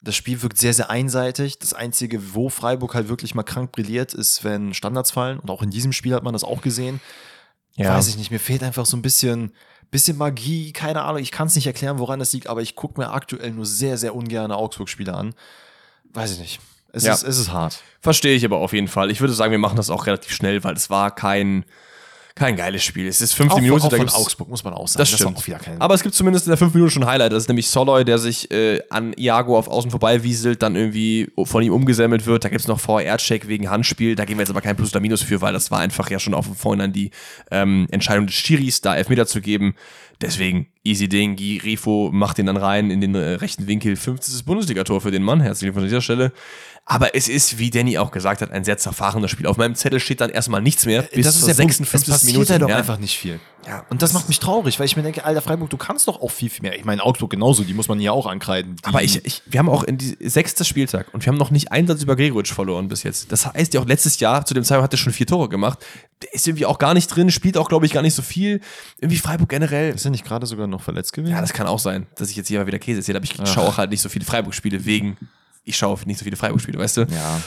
das 0.03 0.15
Spiel 0.15 0.41
wirkt 0.41 0.57
sehr, 0.57 0.73
sehr 0.73 0.89
einseitig. 0.89 1.59
Das 1.59 1.73
Einzige, 1.73 2.34
wo 2.34 2.49
Freiburg 2.49 2.93
halt 2.93 3.07
wirklich 3.07 3.35
mal 3.35 3.43
krank 3.43 3.71
brilliert, 3.71 4.13
ist, 4.13 4.43
wenn 4.43 4.73
Standards 4.73 5.11
fallen. 5.11 5.39
Und 5.39 5.49
auch 5.49 5.61
in 5.61 5.69
diesem 5.69 5.93
Spiel 5.93 6.13
hat 6.13 6.23
man 6.23 6.34
das 6.34 6.43
auch 6.43 6.61
gesehen. 6.61 6.99
Ja. 7.75 7.95
Weiß 7.95 8.07
ich 8.09 8.17
nicht, 8.17 8.30
mir 8.30 8.39
fehlt 8.39 8.63
einfach 8.63 8.85
so 8.85 8.97
ein 8.97 9.01
bisschen, 9.01 9.53
bisschen 9.91 10.17
Magie, 10.17 10.73
keine 10.73 11.03
Ahnung. 11.03 11.21
Ich 11.21 11.31
kann 11.31 11.47
es 11.47 11.55
nicht 11.55 11.67
erklären, 11.67 11.99
woran 11.99 12.19
das 12.19 12.34
liegt, 12.34 12.47
aber 12.47 12.61
ich 12.61 12.75
gucke 12.75 12.99
mir 12.99 13.11
aktuell 13.11 13.51
nur 13.51 13.65
sehr, 13.65 13.97
sehr 13.97 14.13
ungern 14.13 14.51
Augsburg-Spiele 14.51 15.13
an. 15.13 15.34
Weiß 16.11 16.34
ich 16.34 16.39
nicht. 16.39 16.59
Es, 16.91 17.05
ja. 17.05 17.13
ist, 17.13 17.23
es 17.23 17.39
ist 17.39 17.51
hart. 17.51 17.81
Verstehe 18.01 18.35
ich 18.35 18.43
aber 18.43 18.57
auf 18.57 18.73
jeden 18.73 18.89
Fall. 18.89 19.09
Ich 19.09 19.21
würde 19.21 19.34
sagen, 19.34 19.51
wir 19.51 19.57
machen 19.57 19.77
das 19.77 19.89
auch 19.89 20.05
relativ 20.05 20.34
schnell, 20.34 20.63
weil 20.63 20.75
es 20.75 20.89
war 20.89 21.15
kein 21.15 21.65
kein 22.35 22.55
geiles 22.55 22.84
Spiel. 22.84 23.07
Es 23.07 23.22
ist 23.22 23.34
15 23.34 23.61
Minuten. 23.61 23.84
Auch 23.84 23.89
da 23.89 23.97
von 23.97 24.10
Augsburg 24.10 24.49
muss 24.49 24.64
man 24.64 24.73
auch 24.73 24.88
sagen. 24.88 24.99
Das, 24.99 25.11
das 25.11 25.19
stimmt. 25.19 25.38
Aber 25.80 25.93
es 25.93 26.01
gibt 26.01 26.15
zumindest 26.15 26.47
in 26.47 26.49
der 26.49 26.57
5 26.57 26.73
Minuten 26.73 26.91
schon 26.91 27.05
Highlight. 27.05 27.31
Das 27.31 27.43
ist 27.43 27.47
nämlich 27.47 27.68
Soloy, 27.68 28.03
der 28.03 28.18
sich 28.18 28.49
äh, 28.49 28.80
an 28.89 29.14
Iago 29.14 29.55
auf 29.55 29.68
Außen 29.68 29.91
vorbei 29.91 30.23
wieselt, 30.23 30.64
dann 30.64 30.76
irgendwie 30.76 31.31
von 31.43 31.61
ihm 31.61 31.73
umgesammelt 31.73 32.26
wird. 32.26 32.43
Da 32.43 32.49
gibt 32.49 32.61
es 32.61 32.68
noch 32.68 32.80
VR-Check 32.80 33.47
wegen 33.47 33.69
Handspiel. 33.69 34.15
Da 34.15 34.26
gehen 34.26 34.38
wir 34.38 34.41
jetzt 34.41 34.49
aber 34.49 34.61
kein 34.61 34.76
Plus 34.76 34.91
oder 34.91 34.99
Minus 34.99 35.22
für, 35.22 35.41
weil 35.41 35.53
das 35.53 35.69
war 35.69 35.80
einfach 35.80 36.10
ja 36.10 36.18
schon 36.18 36.34
auf 36.34 36.45
dem 36.45 36.55
Vorhinein 36.55 36.91
die 36.91 37.11
ähm, 37.51 37.88
Entscheidung 37.91 38.26
des 38.26 38.35
Schiris, 38.35 38.81
da 38.81 38.95
Elfmeter 38.95 39.27
zu 39.27 39.39
geben. 39.39 39.76
Deswegen 40.22 40.68
easy 40.84 41.10
Ding. 41.10 41.38
Rifo 41.38 42.10
macht 42.11 42.38
den 42.38 42.45
dann 42.45 42.57
rein 42.57 42.89
in 42.89 43.01
den 43.01 43.14
äh, 43.14 43.35
rechten 43.35 43.68
Winkel. 43.68 43.95
50. 43.95 44.45
Bundesligator 44.45 45.01
für 45.01 45.11
den 45.11 45.22
Mann. 45.22 45.41
Herzlichen 45.41 45.73
Glückwunsch 45.73 45.84
an 45.84 45.89
dieser 45.89 46.01
Stelle. 46.01 46.31
Aber 46.85 47.15
es 47.15 47.30
ist, 47.30 47.60
wie 47.60 47.69
Danny 47.69 47.97
auch 47.97 48.11
gesagt 48.11 48.41
hat, 48.41 48.51
ein 48.51 48.65
sehr 48.65 48.77
zerfahrenes 48.77 49.31
Spiel. 49.31 49.47
Auf 49.47 49.55
meinem 49.55 49.73
Zettel 49.73 50.01
steht 50.01 50.19
dann 50.19 50.30
erstmal 50.30 50.61
nichts 50.61 50.85
mehr. 50.85 51.03
Bis 51.03 51.26
das 51.26 51.38
ist 51.38 51.47
der 51.47 51.55
56. 51.55 52.07
Es 52.10 52.14
passiert 52.14 52.34
Minute. 52.34 52.60
doch 52.60 52.69
ja. 52.69 52.76
einfach 52.76 52.99
nicht 52.99 53.18
viel. 53.18 53.39
Ja. 53.65 53.85
Und 53.89 54.01
das 54.01 54.11
macht 54.11 54.27
mich 54.27 54.39
traurig, 54.39 54.77
weil 54.80 54.88
ich 54.88 54.97
mir 54.97 55.03
denke, 55.03 55.23
Alter 55.23 55.41
Freiburg, 55.41 55.69
du 55.69 55.77
kannst 55.77 56.10
doch 56.10 56.22
auch 56.22 56.30
viel, 56.30 56.49
viel 56.49 56.64
mehr. 56.64 56.77
Ich 56.77 56.84
meine, 56.84 57.01
Augsburg 57.01 57.30
genauso, 57.30 57.64
die 57.64 57.73
muss 57.73 57.88
man 57.88 58.01
ja 58.01 58.11
auch 58.11 58.26
ankreiden. 58.26 58.76
Aber 58.84 59.01
ich, 59.01 59.23
ich, 59.26 59.41
wir 59.45 59.60
haben 59.60 59.69
auch 59.69 59.84
in 59.84 59.97
die 59.97 60.18
sechste 60.27 60.65
Spieltag 60.65 61.14
und 61.14 61.26
wir 61.26 61.31
haben 61.31 61.38
noch 61.38 61.51
nicht 61.51 61.72
einen 61.72 61.88
Satz 61.88 62.01
über 62.01 62.18
Gregoritsch 62.18 62.51
verloren 62.51 62.89
bis 62.89 63.03
jetzt. 63.03 63.31
Das 63.31 63.45
heißt, 63.45 63.73
ja 63.73 63.80
auch 63.80 63.85
letztes 63.85 64.19
Jahr, 64.19 64.45
zu 64.45 64.53
dem 64.53 64.65
Zeitpunkt 64.65 64.84
hat 64.84 64.93
er 64.93 64.97
schon 64.97 65.14
vier 65.14 65.27
Tore 65.27 65.47
gemacht. 65.47 65.80
Der 66.22 66.34
ist 66.34 66.45
irgendwie 66.45 66.65
auch 66.65 66.80
gar 66.80 66.93
nicht 66.93 67.07
drin, 67.07 67.31
spielt 67.31 67.57
auch, 67.57 67.69
glaube 67.69 67.85
ich, 67.85 67.93
gar 67.93 68.01
nicht 68.01 68.15
so 68.15 68.22
viel. 68.22 68.60
Irgendwie 68.99 69.18
Freiburg 69.18 69.47
generell. 69.47 69.93
Ist 69.93 70.03
er 70.03 70.11
nicht 70.11 70.26
gerade 70.26 70.45
sogar 70.45 70.68
noch 70.68 70.81
verletzt 70.81 71.14
gewesen? 71.14 71.31
Ja, 71.31 71.39
das 71.39 71.53
kann 71.53 71.68
auch 71.68 71.80
sein, 71.80 72.07
dass 72.18 72.30
ich 72.30 72.35
jetzt 72.35 72.49
hier 72.49 72.60
mal 72.60 72.68
wieder 72.68 72.80
Käse 72.80 72.99
erzähle, 72.99 73.19
aber 73.19 73.26
ich 73.26 73.35
schaue 73.49 73.69
auch 73.69 73.77
halt 73.77 73.89
nicht 73.89 74.01
so 74.01 74.10
viele 74.10 74.26
Freiburg-Spiele 74.26 74.84
wegen 74.84 75.18
ich 75.64 75.76
schaue 75.76 75.98
nicht 76.06 76.18
so 76.18 76.23
viele 76.23 76.38
Freiburg-Spiele, 76.38 76.77
weißt 76.77 76.98
du? 76.98 77.02
Ja. 77.02 77.41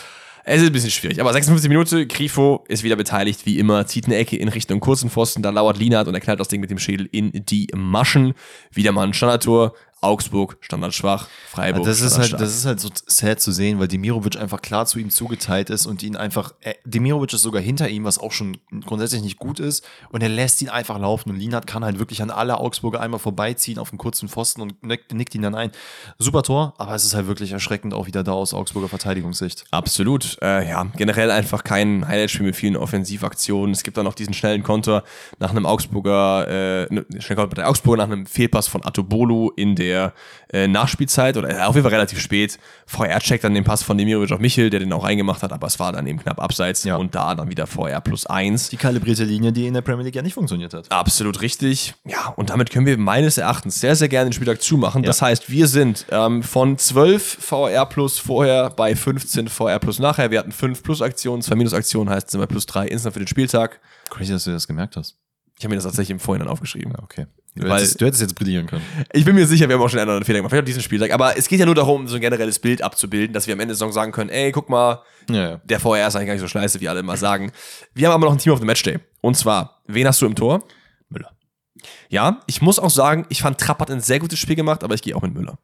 Es 0.49 0.61
ist 0.61 0.69
ein 0.69 0.73
bisschen 0.73 0.93
schwierig. 0.93 1.21
Aber 1.21 1.33
56 1.33 1.69
Minuten, 1.69 2.07
Grifo 2.07 2.65
ist 2.69 2.85
wieder 2.85 2.95
beteiligt, 2.95 3.47
wie 3.47 3.59
immer, 3.59 3.85
zieht 3.87 4.07
eine 4.07 4.15
Ecke 4.15 4.37
in 4.37 4.47
Richtung 4.47 4.79
kurzen 4.79 5.11
Pfosten, 5.11 5.43
da 5.43 5.51
lauert 5.51 5.77
Lienhardt 5.77 6.07
und 6.07 6.15
er 6.15 6.21
knallt 6.21 6.39
das 6.39 6.47
Ding 6.47 6.61
mit 6.61 6.71
dem 6.71 6.79
Schädel 6.79 7.09
in 7.11 7.33
die 7.33 7.67
Maschen. 7.75 8.35
Wieder 8.71 8.93
mal 8.93 9.09
ein 9.09 9.13
Standardtor. 9.13 9.75
Augsburg, 10.07 10.57
standardschwach, 10.61 11.29
Freiburg. 11.51 11.85
Das 11.85 12.01
ist, 12.01 12.19
halt, 12.19 12.33
das 12.35 12.55
ist 12.55 12.65
halt 12.65 12.81
so 12.81 12.89
sad 13.07 13.41
zu 13.41 13.53
sehen, 13.53 13.79
weil 13.79 13.89
Demirovic 13.89 14.37
einfach 14.37 14.63
klar 14.63 14.87
zu 14.87 14.99
ihm 14.99 15.11
zugeteilt 15.11 15.71
ist 15.71 15.87
und 15.87 16.03
ihn 16.03 16.17
einfach, 16.17 16.55
äh, 16.61 16.75
Demirovic 16.85 17.33
ist 17.33 17.43
sogar 17.43 17.61
hinter 17.61 17.89
ihm, 17.89 18.05
was 18.05 18.19
auch 18.19 18.33
schon 18.33 18.57
grundsätzlich 18.85 19.23
nicht 19.23 19.39
gut 19.39 19.61
ist 19.61 19.85
und 20.11 20.23
er 20.23 20.29
lässt 20.29 20.63
ihn 20.63 20.69
einfach 20.69 20.99
laufen 20.99 21.31
und 21.31 21.37
Lienhardt 21.37 21.67
kann 21.67 21.85
halt 21.85 21.99
wirklich 21.99 22.23
an 22.23 22.31
alle 22.31 22.59
Augsburger 22.59 23.01
einmal 23.01 23.21
vorbeiziehen 23.21 23.79
auf 23.79 23.91
den 23.91 23.99
kurzen 23.99 24.29
Pfosten 24.29 24.63
und 24.63 24.83
nickt, 24.83 25.13
nickt 25.13 25.35
ihn 25.35 25.43
dann 25.43 25.55
ein. 25.55 25.71
Super 26.19 26.43
Tor, 26.43 26.75
aber 26.79 26.95
es 26.95 27.05
ist 27.05 27.15
halt 27.15 27.27
wirklich 27.27 27.53
erschreckend 27.53 27.95
auch 27.95 28.07
wieder 28.07 28.23
da 28.23 28.33
aus 28.33 28.55
Augsburger 28.55 28.89
Verteidigungssicht. 28.89 29.65
Absolut, 29.71 30.39
äh, 30.43 30.69
ja, 30.69 30.87
generell 30.97 31.31
einfach 31.31 31.65
kein 31.65 32.07
Highlight-Spiel 32.07 32.47
mit 32.47 32.57
vielen 32.57 32.77
Offensivaktionen. 32.77 33.73
Es 33.73 33.83
gibt 33.83 33.97
dann 33.97 34.05
noch 34.05 34.15
diesen 34.15 34.35
schnellen 34.35 34.63
Konter 34.63 35.05
nach 35.39 35.51
einem 35.51 35.67
Augsburger, 35.67 36.47
äh, 36.49 36.95
ne, 36.95 37.07
schnellen 37.19 37.41
Konter 37.41 37.57
bei 37.57 37.67
Augsburger 37.67 38.07
nach 38.07 38.13
einem 38.13 38.27
Fehlpass 38.27 38.69
von 38.69 38.85
Atobolo 38.85 39.53
in 39.57 39.75
der 39.75 39.96
der 39.97 40.13
äh, 40.53 40.69
Nachspielzeit 40.69 41.37
oder 41.37 41.51
äh, 41.51 41.63
auf 41.63 41.75
jeden 41.75 41.85
Fall 41.85 41.95
relativ 41.95 42.21
spät. 42.21 42.59
VR 42.87 43.19
checkt 43.19 43.45
dann 43.45 43.55
den 43.55 43.65
Pass 43.65 43.83
von 43.83 43.99
Demirovic 43.99 44.31
auf 44.33 44.39
Michel, 44.39 44.71
der 44.71 44.81
den 44.81 44.93
auch 44.93 45.05
reingemacht 45.05 45.43
hat, 45.43 45.53
aber 45.53 45.67
es 45.67 45.79
war 45.79 45.93
dann 45.93 46.07
eben 46.07 46.19
knapp 46.19 46.41
abseits 46.41 46.85
ja. 46.85 46.97
und 46.97 47.15
da 47.15 47.35
dann 47.35 47.51
wieder 47.51 47.67
VR 47.67 48.01
plus 48.01 48.27
eins. 48.27 48.69
Die 48.69 48.77
kalibrierte 48.77 49.25
Linie, 49.25 49.53
die 49.53 49.67
in 49.67 49.75
der 49.75 49.81
Premier 49.81 50.05
League 50.05 50.15
ja 50.15 50.23
nicht 50.23 50.35
funktioniert 50.35 50.75
hat. 50.75 50.91
Absolut 50.93 51.41
richtig. 51.41 51.95
Ja, 52.05 52.29
und 52.37 52.51
damit 52.51 52.71
können 52.71 52.87
wir 52.87 52.97
meines 52.99 53.39
Erachtens 53.39 53.81
sehr, 53.81 53.97
sehr 53.97 54.09
gerne 54.09 54.31
den 54.31 54.33
Spieltag 54.35 54.63
zumachen. 54.63 55.03
Ja. 55.03 55.09
Das 55.09 55.23
heißt, 55.23 55.51
wir 55.51 55.67
sind 55.67 56.07
ähm, 56.11 56.43
von 56.43 56.79
12 56.79 57.39
VR 57.41 57.87
plus 57.87 58.19
vorher 58.19 58.71
bei 58.71 58.95
15 58.95 59.49
VR 59.49 59.79
plus 59.79 59.99
nachher. 59.99 60.31
Wir 60.31 60.39
hatten 60.39 60.53
5 60.53 60.83
plus 60.83 61.03
Aktionen, 61.03 61.43
2 61.43 61.55
minus 61.57 61.75
Aktionen 61.75 62.11
heißt 62.11 62.31
sind 62.31 62.41
wir 62.41 62.47
plus 62.47 62.67
3 62.67 62.87
insgesamt 62.87 63.15
für 63.15 63.21
den 63.21 63.29
Spieltag. 63.29 63.81
Crazy, 64.11 64.33
dass 64.33 64.45
du 64.45 64.53
das 64.53 64.67
gemerkt 64.67 64.97
hast. 64.97 65.17
Ich 65.59 65.65
habe 65.65 65.71
mir 65.71 65.77
das 65.77 65.85
tatsächlich 65.85 66.11
im 66.11 66.21
Vorhinein 66.21 66.49
aufgeschrieben. 66.49 66.93
Ja, 66.93 67.03
okay. 67.03 67.27
Du 67.55 67.67
Weil, 67.67 67.79
hättest, 67.79 68.01
du 68.01 68.05
hättest 68.05 68.21
jetzt 68.21 68.35
brillieren 68.35 68.67
können. 68.67 68.83
Ich 69.15 69.25
bin 69.25 69.35
mir 69.35 69.47
sicher, 69.47 69.67
wir 69.67 69.77
haben 69.77 69.83
auch 69.83 69.89
schon 69.89 69.99
einen 69.99 70.11
anderen 70.11 70.25
Fehler 70.25 70.41
gemacht. 70.41 70.51
Vielleicht 70.51 70.69
diesen 70.69 70.83
Spieltag. 70.83 71.11
Aber 71.13 71.39
es 71.39 71.49
geht 71.49 71.59
ja 71.59 71.65
nur 71.65 71.75
darum, 71.75 72.07
so 72.07 72.17
ein 72.17 72.21
generelles 72.21 72.59
Bild 72.59 72.83
abzubilden, 72.83 73.33
dass 73.33 73.47
wir 73.47 73.55
am 73.55 73.61
Ende 73.61 73.73
der 73.73 73.77
Saison 73.77 73.93
sagen 73.93 74.13
können, 74.13 74.29
ey, 74.29 74.53
guck 74.53 74.69
mal, 74.69 75.03
ja, 75.31 75.51
ja. 75.51 75.61
der 75.65 75.81
VR 75.81 76.07
ist 76.07 76.17
eigentlich 76.17 76.27
gar 76.27 76.35
nicht 76.35 76.43
so 76.43 76.49
scheiße, 76.49 76.81
wie 76.81 76.89
alle 76.89 77.01
immer 77.01 77.17
sagen. 77.17 77.51
Wir 77.95 78.09
haben 78.09 78.15
aber 78.15 78.27
noch 78.27 78.33
ein 78.33 78.39
Team 78.39 78.53
auf 78.53 78.59
dem 78.59 78.67
Matchday. 78.67 78.99
Und 79.23 79.39
zwar, 79.39 79.81
wen 79.87 80.07
hast 80.07 80.21
du 80.21 80.27
im 80.27 80.35
Tor? 80.35 80.65
Müller. 81.09 81.31
Ja, 82.11 82.43
ich 82.47 82.61
muss 82.61 82.79
auch 82.79 82.91
sagen, 82.91 83.25
ich 83.31 83.41
fand 83.41 83.59
Trapp 83.59 83.81
hat 83.81 83.91
ein 83.91 84.01
sehr 84.01 84.19
gutes 84.19 84.39
Spiel 84.39 84.57
gemacht, 84.57 84.85
aber 84.85 84.95
ich 84.95 85.01
gehe 85.01 85.17
auch 85.17 85.23
mit 85.23 85.33
Müller. 85.33 85.59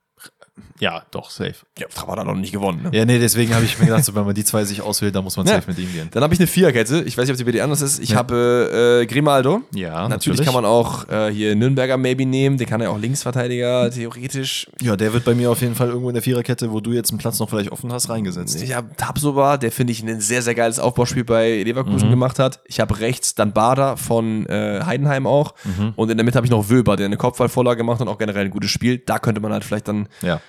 Ja, 0.80 1.02
doch, 1.12 1.30
safe. 1.30 1.54
Ja, 1.78 1.86
Trapp 1.88 2.08
hat 2.08 2.26
noch 2.26 2.34
nicht 2.34 2.52
gewonnen. 2.52 2.82
Ne? 2.82 2.90
Ja, 2.92 3.04
nee, 3.04 3.18
deswegen 3.18 3.54
habe 3.54 3.64
ich 3.64 3.78
mir 3.78 3.86
gedacht, 3.86 4.04
so, 4.04 4.14
wenn 4.14 4.24
man 4.26 4.34
die 4.34 4.44
zwei 4.44 4.64
sich 4.64 4.82
auswählt, 4.82 5.14
dann 5.14 5.24
muss 5.24 5.36
man 5.36 5.46
Ja. 5.46 5.54
safe 5.54 5.70
mit 5.70 5.78
ihm 5.78 5.90
gehen. 5.92 6.08
Dann 6.10 6.22
habe 6.22 6.34
ich 6.34 6.40
eine 6.40 6.46
Viererkette. 6.46 7.02
Ich 7.06 7.16
weiß 7.16 7.26
nicht, 7.28 7.38
ob 7.40 7.46
die 7.46 7.52
dir 7.52 7.64
anders 7.64 7.80
ist. 7.80 8.00
Ich 8.00 8.10
Ja. 8.10 8.16
habe 8.16 9.00
äh, 9.02 9.06
Grimaldo. 9.06 9.62
Ja, 9.74 10.08
Natürlich, 10.08 10.42
kann 10.44 10.52
man 10.52 10.64
auch 10.64 11.08
äh, 11.08 11.30
hier 11.32 11.54
Nürnberger 11.54 11.96
maybe 11.96 12.26
nehmen. 12.26 12.58
Den 12.58 12.66
kann 12.66 12.80
er 12.80 12.90
auch 12.90 12.98
Linksverteidiger 12.98 13.90
theoretisch. 13.90 14.66
Ja, 14.82 14.96
der 14.96 15.12
wird 15.12 15.24
bei 15.24 15.34
mir 15.34 15.50
auf 15.50 15.60
jeden 15.62 15.74
Fall 15.74 15.88
irgendwo 15.88 16.08
in 16.10 16.14
der 16.14 16.22
Viererkette, 16.22 16.70
wo 16.72 16.80
du 16.80 16.92
jetzt 16.92 17.10
einen 17.10 17.18
Platz 17.18 17.38
noch 17.38 17.48
vielleicht 17.48 17.70
offen 17.72 17.92
hast, 17.92 18.08
reingesetzt. 18.10 18.60
Ich 18.62 18.74
habe 18.74 18.90
Tabsoba, 18.96 19.56
der 19.56 19.72
finde 19.72 19.92
ich 19.92 20.02
ein 20.02 20.20
sehr, 20.20 20.42
sehr 20.42 20.54
geiles 20.54 20.78
Aufbauspiel 20.78 21.24
bei 21.24 21.62
Leverkusen 21.62 22.10
gemacht 22.10 22.38
hat. 22.38 22.60
Ich 22.66 22.80
habe 22.80 22.98
rechts 23.00 23.34
dann 23.34 23.52
Bader 23.54 23.96
von 23.96 24.46
äh, 24.46 24.82
Heidenheim 24.84 25.26
auch. 25.26 25.54
Und 25.96 26.10
in 26.10 26.16
der 26.18 26.24
Mitte 26.24 26.36
habe 26.36 26.46
ich 26.46 26.50
noch 26.50 26.68
Wöber, 26.68 26.96
der 26.96 27.06
eine 27.06 27.16
Kopfballvorlage 27.16 27.78
gemacht 27.78 28.00
hat 28.00 28.06
und 28.08 28.12
auch 28.12 28.18
generell 28.18 28.44
ein 28.46 28.50
gutes 28.50 28.70
Spiel. 28.70 28.98
Da 28.98 29.18
könnte 29.18 29.40
man 29.40 29.52
halt 29.52 29.64
vielleicht 29.64 29.88
dann, 29.88 30.08
Ja. 30.20 30.40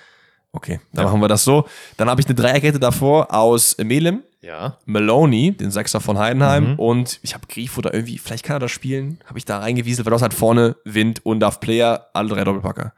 Okay, 0.54 0.80
dann 0.92 1.04
machen 1.04 1.20
wir 1.20 1.28
das 1.28 1.44
so. 1.44 1.66
Dann 1.98 2.08
habe 2.08 2.20
ich 2.20 2.26
eine 2.26 2.34
Dreierkette 2.34 2.78
davor 2.80 3.32
aus 3.34 3.76
Melem, 3.78 4.22
Ja. 4.40 4.78
Maloney, 4.86 5.52
den 5.52 5.70
Sechser 5.70 6.00
von 6.00 6.18
Heidenheim 6.18 6.78
und 6.78 7.18
ich 7.22 7.34
habe 7.34 7.46
Grifo 7.46 7.80
da 7.82 7.90
irgendwie, 7.92 8.16
vielleicht 8.18 8.44
kann 8.44 8.56
er 8.56 8.60
das 8.60 8.70
spielen, 8.70 9.18
habe 9.26 9.38
ich 9.38 9.44
da 9.44 9.58
reingewieselt, 9.58 10.06
weil 10.06 10.12
das 10.12 10.22
halt 10.22 10.34
vorne 10.34 10.76
Wind 10.84 11.24
und 11.26 11.40
Darf 11.40 11.60
Player, 11.60 12.08
alle 12.14 12.28
drei 12.30 12.44
Doppelpacker. 12.44 12.92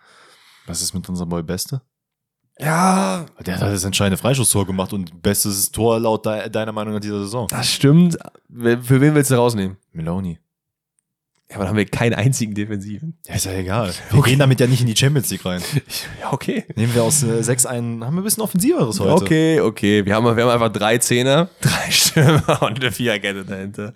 Was 0.66 0.82
ist 0.82 0.94
mit 0.94 1.08
unserem 1.08 1.28
Boy 1.28 1.42
Beste? 1.42 1.80
Ja, 2.58 3.26
Der 3.44 3.56
hat 3.56 3.62
das 3.62 3.84
entscheidende 3.84 4.16
Freischusstor 4.16 4.66
gemacht 4.66 4.92
und 4.94 5.22
bestes 5.22 5.70
Tor 5.70 6.00
laut 6.00 6.24
de 6.24 6.48
deiner 6.48 6.72
Meinung 6.72 6.94
nach 6.94 7.00
dieser 7.00 7.18
Saison. 7.18 7.46
das 7.48 7.70
stimmt. 7.70 8.16
Für 8.48 9.00
wen 9.00 9.14
willst 9.14 9.30
du 9.30 9.34
rausnehmen? 9.34 9.76
Meloni. 9.92 10.38
Ja, 11.48 11.56
aber 11.56 11.64
dann 11.64 11.70
haben 11.70 11.76
wir 11.76 11.86
keinen 11.86 12.14
einzigen 12.14 12.54
Defensiven. 12.54 13.18
Ja, 13.26 13.36
ist 13.36 13.46
ja 13.46 13.52
egal. 13.52 13.92
Wir 14.10 14.22
gehen 14.22 14.38
damit 14.40 14.58
ja 14.58 14.66
nicht 14.66 14.80
in 14.80 14.88
die 14.88 14.96
Champions 14.96 15.30
League 15.30 15.44
rein. 15.44 15.62
Ja, 16.20 16.32
okay. 16.32 16.64
Nehmen 16.74 16.92
wir 16.94 17.04
aus 17.04 17.22
äh, 17.22 17.42
6 17.42 17.66
einen, 17.66 18.04
haben 18.04 18.14
wir 18.14 18.20
ein 18.20 18.24
bisschen 18.24 18.42
offensiveres 18.42 18.98
heute. 18.98 19.12
Okay, 19.12 19.60
okay. 19.60 20.04
Wir 20.04 20.14
haben, 20.14 20.24
wir 20.36 20.42
haben 20.42 20.50
einfach 20.50 20.72
drei 20.72 20.98
Zehner, 20.98 21.48
drei 21.60 21.90
Stürmer 21.90 22.62
und 22.62 22.80
eine 22.80 22.90
Viererkette 22.90 23.44
dahinter. 23.44 23.92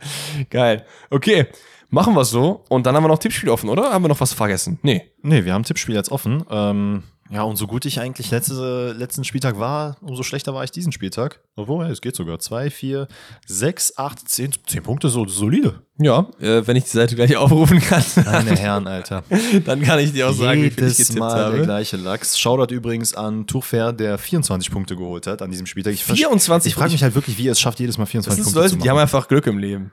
Geil. 0.48 0.85
Okay, 1.10 1.47
machen 1.89 2.14
wir 2.14 2.24
so. 2.24 2.64
Und 2.68 2.86
dann 2.86 2.94
haben 2.94 3.02
wir 3.02 3.09
noch 3.09 3.18
Tippspiel 3.18 3.48
offen, 3.48 3.68
oder? 3.68 3.93
Haben 3.93 4.05
wir 4.05 4.09
noch 4.09 4.20
was 4.20 4.32
vergessen? 4.32 4.78
Nee. 4.82 5.10
Nee, 5.22 5.44
wir 5.44 5.52
haben 5.52 5.64
Tippspiel 5.64 5.97
jetzt 5.97 6.12
offen. 6.12 6.44
Ähm, 6.51 7.02
ja, 7.31 7.43
und 7.44 7.57
so 7.57 7.66
gut 7.66 7.85
ich 7.85 8.01
eigentlich 8.01 8.31
letzte, 8.31 8.93
letzten 8.93 9.24
Spieltag 9.24 9.59
war, 9.59 9.97
umso 10.01 10.23
schlechter 10.23 10.52
war 10.55 10.65
ich 10.65 10.70
diesen 10.73 10.90
Spieltag. 10.93 11.40
Obwohl, 11.57 11.86
es 11.86 12.01
geht 12.01 12.16
sogar. 12.16 12.39
2, 12.40 12.70
4, 12.70 13.09
6, 13.47 13.97
8, 13.98 14.28
10, 14.28 14.52
10 14.66 14.82
Punkte, 14.82 15.09
so 15.09 15.27
solide. 15.27 15.82
Ja, 15.98 16.28
äh, 16.40 16.66
wenn 16.66 16.77
ich 16.77 16.85
die 16.85 16.90
Seite 16.90 17.15
gleich 17.15 17.36
aufrufen 17.36 17.81
kann, 17.81 18.02
Meine 18.24 18.57
Herren, 18.57 18.86
Alter. 18.86 19.23
dann 19.65 19.82
kann 19.82 19.98
ich 20.01 20.12
dir 20.12 20.28
auch 20.28 20.32
sagen, 20.32 20.62
wie 20.62 20.70
viel 20.70 20.89
ich 20.89 20.97
getippt 20.97 21.19
Mal 21.19 21.35
der 21.36 21.44
habe. 21.47 21.62
gleiche 21.62 21.97
Lachs. 21.97 22.39
Shoutout 22.39 22.74
übrigens 22.74 23.15
an 23.15 23.47
Tuchfer, 23.47 23.93
der 23.93 24.19
24 24.19 24.70
Punkte 24.70 24.97
geholt 24.97 25.27
hat 25.27 25.43
an 25.43 25.51
diesem 25.51 25.66
Spieltag. 25.66 25.93
Ich, 25.94 26.02
verste- 26.02 26.16
24 26.16 26.70
Ich 26.70 26.74
frage 26.74 26.93
mich 26.93 27.02
halt 27.02 27.15
wirklich, 27.15 27.39
wie 27.39 27.48
er 27.48 27.52
es 27.52 27.61
schafft, 27.61 27.78
jedes 27.81 27.97
Mal 27.98 28.05
Das 28.05 28.11
24 28.11 28.44
sind 28.44 28.44
Punkte 28.44 28.59
Leute, 28.61 28.70
zu 28.70 28.77
machen. 28.77 28.82
die 28.85 28.90
haben 28.90 28.98
einfach 28.98 29.28
Glück 29.28 29.47
im 29.47 29.59
Leben. 29.59 29.93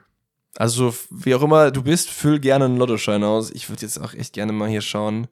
Also, 0.56 0.92
wie 1.10 1.34
auch 1.36 1.42
immer 1.42 1.70
du 1.70 1.82
bist, 1.82 2.10
füll 2.10 2.40
gerne 2.40 2.64
einen 2.64 2.78
Lottoschein 2.78 3.22
aus. 3.22 3.50
Ich 3.52 3.68
würde 3.68 3.82
jetzt 3.82 4.00
auch 4.00 4.12
echt 4.14 4.32
gerne 4.32 4.52
mal 4.52 4.68
hier 4.68 4.80
schauen. 4.80 5.28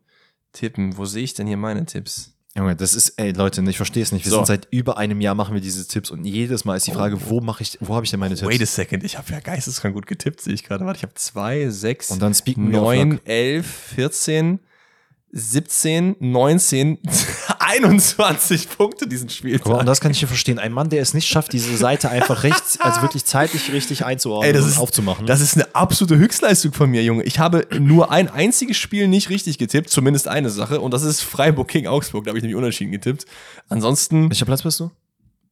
Tippen. 0.57 0.97
Wo 0.97 1.05
sehe 1.05 1.23
ich 1.25 1.35
denn 1.35 1.47
hier 1.47 1.57
meine 1.57 1.85
Tipps? 1.87 2.33
Junge, 2.57 2.75
das 2.75 2.95
ist, 2.95 3.11
ey 3.19 3.33
Leute, 3.33 3.63
ich 3.69 3.77
verstehe 3.77 4.03
es 4.03 4.13
nicht. 4.13 4.25
Wir 4.25 4.31
So. 4.31 4.39
sind 4.39 4.47
seit 4.47 4.69
über 4.71 4.97
einem 4.97 5.21
Jahr 5.21 5.35
machen 5.35 5.53
wir 5.53 5.61
diese 5.61 5.87
Tipps 5.87 6.11
und 6.11 6.25
jedes 6.25 6.65
Mal 6.65 6.77
ist 6.77 6.87
die 6.87 6.93
Frage, 6.93 7.19
wo 7.29 7.41
mache 7.43 7.63
ich, 7.63 7.77
wo 7.83 7.95
habe 7.95 8.05
ich 8.07 8.11
denn 8.11 8.19
meine 8.21 8.35
Tipps? 8.35 8.49
Wait 8.51 8.63
a 8.63 8.67
second, 8.67 9.05
ich 9.05 9.19
habe 9.19 9.31
ja 9.31 9.41
geisteskrank 9.41 9.95
gut 9.95 10.07
getippt, 10.07 10.41
sehe 10.41 10.55
ich 10.55 10.65
gerade. 10.65 10.87
Warte, 10.87 10.97
ich 10.97 11.03
habe 11.03 11.13
2, 11.15 11.69
6, 11.69 12.13
Und 12.13 12.23
dann 12.23 12.33
speaken 12.35 12.73
we 12.73 12.77
of 12.79 12.85
9, 12.85 13.11
luck. 13.11 13.21
11, 13.27 13.67
14, 13.67 14.59
17, 15.33 16.17
19, 16.19 16.99
21 17.67 18.71
Punkte 18.71 19.07
diesen 19.07 19.29
Spieltag. 19.29 19.67
und 19.81 19.87
das 19.87 20.01
kann 20.01 20.11
ich 20.11 20.19
hier 20.21 20.29
verstehen. 20.29 20.59
Ein 20.59 20.73
Mann, 20.73 20.89
der 20.89 21.03
es 21.03 21.15
nicht 21.15 21.27
schafft, 21.27 21.53
diese 21.53 21.77
Seite 21.77 22.09
einfach 22.09 22.43
rechts, 22.43 22.79
also 22.81 23.03
wirklich 23.03 23.25
zeitlich 23.25 23.73
richtig 23.73 24.05
einzuordnen 24.05 24.49
Ey, 24.49 24.53
das 24.53 24.65
und 24.65 24.71
ist, 24.71 24.79
aufzumachen. 24.79 25.27
das 25.27 25.41
ist 25.41 25.55
eine 25.57 25.75
absolute 25.75 26.17
Höchstleistung 26.17 26.73
von 26.73 26.91
mir, 26.91 27.03
Junge. 27.03 27.25
Ich 27.25 27.39
habe 27.39 27.67
nur 27.79 28.11
ein 28.11 28.29
einziges 28.29 28.77
Spiel 28.77 29.09
nicht 29.09 29.31
richtig 29.31 29.59
getippt, 29.59 29.91
zumindest 29.91 30.29
eine 30.29 30.51
Sache, 30.51 30.81
und 30.81 30.93
das 30.95 31.03
ist 31.03 31.23
Freiburg 31.23 31.69
gegen 31.69 31.89
Augsburg. 31.89 32.25
Da 32.25 32.31
habe 32.31 32.39
ich 32.39 32.43
nämlich 32.43 32.57
unentschieden 32.57 32.93
getippt. 32.93 33.27
Ansonsten, 33.69 34.31
Welcher 34.31 34.47
Platz 34.47 34.63
bist 34.63 34.81
du? 34.81 34.91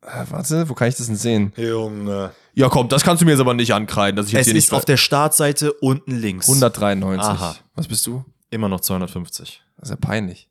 äh, 0.03 0.25
warte, 0.31 0.69
wo 0.69 0.75
kann 0.75 0.89
ich 0.89 0.95
das 0.97 1.07
denn 1.07 1.17
sehen? 1.17 1.53
Junge. 1.57 2.31
Ja, 2.55 2.69
komm, 2.69 2.89
das 2.89 3.03
kannst 3.03 3.21
du 3.21 3.25
mir 3.27 3.33
jetzt 3.33 3.41
aber 3.41 3.55
nicht 3.55 3.75
ankreiden, 3.75 4.17
dass 4.17 4.27
ich 4.27 4.33
jetzt 4.33 4.43
Es 4.43 4.47
hier 4.47 4.57
ist 4.57 4.71
nicht 4.71 4.77
auf 4.77 4.85
der 4.85 4.97
Startseite 4.97 5.73
unten 5.73 6.13
links. 6.13 6.47
193. 6.49 7.21
Aha. 7.25 7.57
Was 7.75 7.89
bist 7.89 8.07
du? 8.07 8.25
Immer 8.51 8.69
noch 8.69 8.81
250. 8.81 9.63
Das 9.79 9.89
ist 9.89 9.91
ja 9.91 9.97
peinlich. 9.97 10.49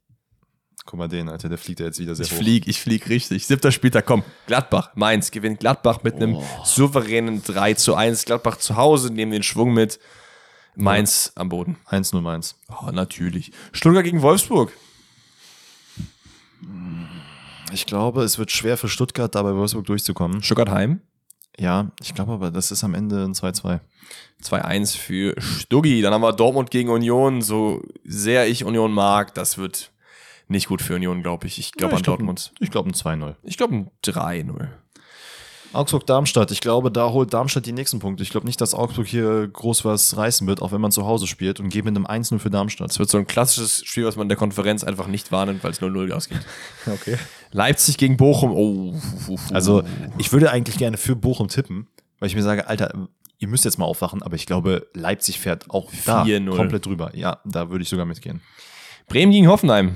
Guck 0.86 1.00
mal 1.00 1.08
den, 1.08 1.30
Alter, 1.30 1.50
der 1.50 1.58
fliegt 1.58 1.80
ja 1.80 1.86
jetzt 1.86 2.00
wieder 2.00 2.14
sehr 2.14 2.26
Ich 2.26 2.34
hoch. 2.34 2.38
flieg, 2.38 2.68
ich 2.68 2.80
flieg 2.82 3.08
richtig. 3.08 3.48
Siebter 3.48 3.72
Spieltag, 3.72 4.06
komm. 4.06 4.24
Gladbach, 4.48 4.92
Mainz 4.96 5.32
gewinnt 5.32 5.62
Gladbach 5.62 6.04
mit 6.04 6.16
einem 6.16 6.40
souveränen 6.66 7.42
3 7.42 7.76
zu 7.76 7.96
1. 7.96 8.26
Gladbach 8.26 8.58
zu 8.58 8.76
Hause, 8.76 9.12
nehmen 9.14 9.32
den 9.32 9.44
Schwung 9.44 9.74
mit. 9.74 10.00
Mainz 10.76 11.32
am 11.36 11.50
Boden. 11.50 11.78
1-0 11.90 12.20
Mainz. 12.20 12.56
Oh, 12.70 12.92
natürlich. 12.92 13.52
Stuttgart 13.72 14.04
gegen 14.04 14.22
Wolfsburg. 14.22 14.74
Ich 17.72 17.86
glaube, 17.86 18.24
es 18.24 18.38
wird 18.38 18.52
schwer 18.52 18.78
für 18.78 18.90
Stuttgart, 18.90 19.34
da 19.34 19.44
bei 19.44 19.56
Wolfsburg 19.56 19.86
durchzukommen. 19.86 20.44
Stuttgart 20.44 20.70
Heim. 20.70 21.02
Ja, 21.58 21.92
ich 22.02 22.16
glaube 22.16 22.34
aber, 22.34 22.52
das 22.52 22.72
ist 22.72 22.84
am 22.84 22.96
Ende 22.96 23.24
ein 23.24 23.34
2-2. 23.34 23.80
2-1 24.44 24.98
für 24.98 25.40
Stuggi. 25.40 26.02
Dann 26.02 26.14
haben 26.14 26.22
wir 26.22 26.34
Dortmund 26.34 26.72
gegen 26.72 26.90
Union. 26.90 27.42
So 27.42 27.82
sehr 28.04 28.48
ich 28.48 28.66
Union 28.66 28.92
mag, 28.92 29.34
das 29.36 29.58
wird 29.58 29.92
nicht 30.48 30.68
gut 30.68 30.82
für 30.82 30.96
Union, 30.96 31.24
glaube 31.24 31.48
ich. 31.48 31.58
Ich 31.60 31.72
glaube 31.72 31.94
Ja, 31.94 31.98
an 31.98 32.04
glaub, 32.04 32.18
Dortmund. 32.18 32.54
Ich 32.60 32.72
glaube 32.72 32.90
ein 32.90 32.94
2-0. 32.94 33.36
Ich 33.44 33.58
glaube 33.58 33.76
ein 33.76 33.92
3-0. 34.06 34.68
Augsburg-Darmstadt. 35.74 36.52
Ich 36.52 36.62
glaube, 36.62 36.92
da 36.92 37.10
holt 37.10 37.34
Darmstadt 37.34 37.66
die 37.66 37.72
nächsten 37.72 37.98
Punkte. 37.98 38.22
Ich 38.22 38.30
glaube 38.30 38.46
nicht, 38.46 38.62
dass 38.62 38.76
Augsburg 38.76 39.08
hier 39.08 39.48
groß 39.48 39.86
was 39.86 40.16
reißen 40.16 40.46
wird, 40.48 40.62
auch 40.62 40.72
wenn 40.72 40.82
man 40.82 40.92
zu 40.92 41.06
Hause 41.06 41.26
spielt 41.26 41.60
und 41.60 41.70
gebe 41.70 41.92
mit 41.92 41.98
einem 41.98 42.24
1-0 42.24 42.38
für 42.38 42.52
Darmstadt. 42.52 42.90
Das 42.90 43.00
wird 43.00 43.10
so 43.10 43.18
ein 43.18 43.26
klassisches 43.26 43.84
Spiel, 43.84 44.06
was 44.06 44.16
man 44.16 44.26
in 44.26 44.30
der 44.30 44.38
Konferenz 44.38 44.84
einfach 44.84 45.08
nicht 45.08 45.32
wahrnimmt, 45.32 45.64
weil 45.64 45.72
es 45.72 45.82
0-0 45.82 46.12
ausgeht. 46.12 46.42
Okay. 46.86 47.18
Leipzig 47.52 47.98
gegen 47.98 48.18
Bochum. 48.18 48.52
Oh. 48.54 48.96
Also, 49.52 49.84
ich 50.20 50.32
würde 50.32 50.52
eigentlich 50.52 50.78
gerne 50.78 50.98
für 50.98 51.16
Bochum 51.16 51.48
tippen, 51.48 51.88
weil 52.20 52.28
ich 52.28 52.36
mir 52.36 52.44
sage, 52.44 52.68
Alter, 52.68 53.08
ihr 53.40 53.48
müsst 53.48 53.66
jetzt 53.66 53.80
mal 53.80 53.86
aufwachen, 53.86 54.22
aber 54.22 54.36
ich 54.36 54.46
glaube, 54.46 54.88
Leipzig 54.94 55.40
fährt 55.40 55.72
auch 55.72 55.92
da 56.06 56.24
4-0. 56.24 56.56
komplett 56.56 56.86
drüber. 56.86 57.16
Ja, 57.16 57.40
da 57.46 57.72
würde 57.72 57.82
ich 57.82 57.90
sogar 57.90 58.06
mitgehen. 58.06 58.42
Bremen 59.08 59.32
gegen 59.32 59.48
Hoffenheim. 59.48 59.96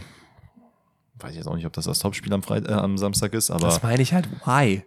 Weiß 1.19 1.31
ich 1.31 1.37
jetzt 1.37 1.47
auch 1.47 1.55
nicht, 1.55 1.65
ob 1.65 1.73
das 1.73 1.85
das 1.85 1.99
Topspiel 1.99 2.31
am, 2.33 2.43
Freit 2.43 2.67
äh, 2.67 2.73
am 2.73 2.97
Samstag 2.97 3.33
ist, 3.33 3.49
aber 3.49 3.67
Das 3.67 3.81
meine 3.81 4.01
ich 4.01 4.13
halt. 4.13 4.29
Why? 4.45 4.83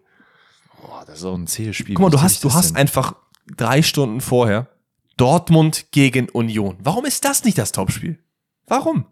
boah, 0.80 1.04
das 1.06 1.18
ist 1.18 1.24
auch 1.24 1.34
ein 1.34 1.46
zähes 1.46 1.76
Spiel. 1.76 1.94
Guck 1.94 2.02
mal, 2.04 2.10
du 2.10 2.20
hast, 2.20 2.42
du 2.44 2.52
hast 2.52 2.70
denn? 2.70 2.76
einfach 2.76 3.14
drei 3.56 3.82
Stunden 3.82 4.20
vorher 4.20 4.68
Dortmund 5.16 5.86
gegen 5.92 6.28
Union. 6.28 6.78
Warum 6.80 7.04
ist 7.04 7.24
das 7.24 7.44
nicht 7.44 7.58
das 7.58 7.72
Topspiel? 7.72 8.18
Warum? 8.66 9.06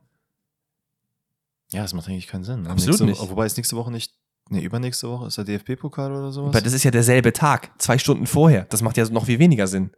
Ja, 1.70 1.82
das 1.82 1.92
macht 1.92 2.08
eigentlich 2.08 2.28
keinen 2.28 2.44
Sinn. 2.44 2.66
Absolut 2.66 3.00
nächste, 3.00 3.04
nicht. 3.04 3.30
Wobei 3.30 3.44
es 3.44 3.56
nächste 3.56 3.76
Woche 3.76 3.90
nicht, 3.90 4.14
ne, 4.48 4.62
übernächste 4.62 5.08
Woche 5.08 5.26
ist 5.26 5.36
der 5.36 5.44
DFB-Pokal 5.44 6.12
oder 6.12 6.32
sowas. 6.32 6.54
Weil 6.54 6.62
das 6.62 6.72
ist 6.72 6.84
ja 6.84 6.90
derselbe 6.90 7.32
Tag, 7.32 7.72
zwei 7.78 7.98
Stunden 7.98 8.26
vorher. 8.26 8.64
Das 8.64 8.80
macht 8.80 8.96
ja 8.96 9.06
noch 9.10 9.26
viel 9.26 9.38
weniger 9.38 9.66
Sinn. 9.66 9.90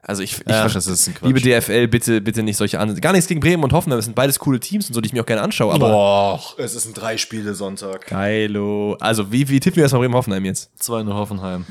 Also 0.00 0.22
ich, 0.22 0.38
ich 0.40 0.46
Ach, 0.48 0.72
das 0.72 0.86
ist 0.86 1.08
ein 1.08 1.14
Quatsch. 1.14 1.26
liebe 1.26 1.40
DFL, 1.40 1.88
bitte, 1.88 2.20
bitte 2.20 2.42
nicht 2.42 2.56
solche 2.56 2.78
Ansätze. 2.80 3.00
Gar 3.00 3.12
nichts 3.12 3.26
gegen 3.28 3.40
Bremen 3.40 3.62
und 3.64 3.72
Hoffenheim, 3.72 3.98
das 3.98 4.04
sind 4.04 4.14
beides 4.14 4.38
coole 4.38 4.60
Teams 4.60 4.88
und 4.88 4.94
so, 4.94 5.00
die 5.00 5.06
ich 5.08 5.12
mir 5.12 5.22
auch 5.22 5.26
gerne 5.26 5.42
anschaue. 5.42 5.74
Aber 5.74 5.88
Boah, 5.90 6.40
es 6.56 6.74
ist 6.74 6.86
ein 6.86 6.94
Drei-Spiele-Sonntag. 6.94 8.06
geilo. 8.06 8.96
Also 9.00 9.32
wie, 9.32 9.48
wie 9.48 9.60
tippen 9.60 9.76
wir 9.76 9.82
erstmal 9.82 10.00
Bremen 10.02 10.14
Hoffenheim 10.14 10.44
jetzt? 10.44 10.70
2-0 10.80 11.12
Hoffenheim. 11.12 11.66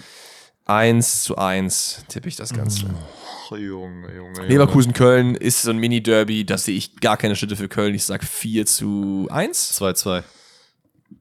1 0.65 1.23
zu 1.23 1.37
1 1.37 2.03
tippe 2.09 2.27
ich 2.27 2.35
das 2.35 2.53
Ganze. 2.53 2.87
Ach, 2.89 3.51
Junge, 3.51 4.13
Junge, 4.13 4.13
Junge. 4.13 4.47
Leverkusen-Köln 4.47 5.35
ist 5.35 5.61
so 5.61 5.69
ein 5.71 5.77
Mini-Derby, 5.77 6.45
da 6.45 6.57
sehe 6.57 6.75
ich 6.75 6.97
gar 6.97 7.15
keine 7.15 7.37
Schritte 7.37 7.55
für 7.55 7.69
Köln. 7.69 7.95
Ich 7.95 8.03
sag 8.03 8.23
4 8.25 8.65
zu 8.65 9.27
1. 9.31 9.79
2-2. 9.81 10.23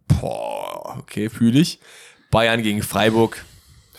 Boah, 0.09 0.97
okay, 0.99 1.31
fühle 1.31 1.61
ich. 1.61 1.79
Bayern 2.33 2.63
gegen 2.63 2.83
Freiburg. 2.83 3.45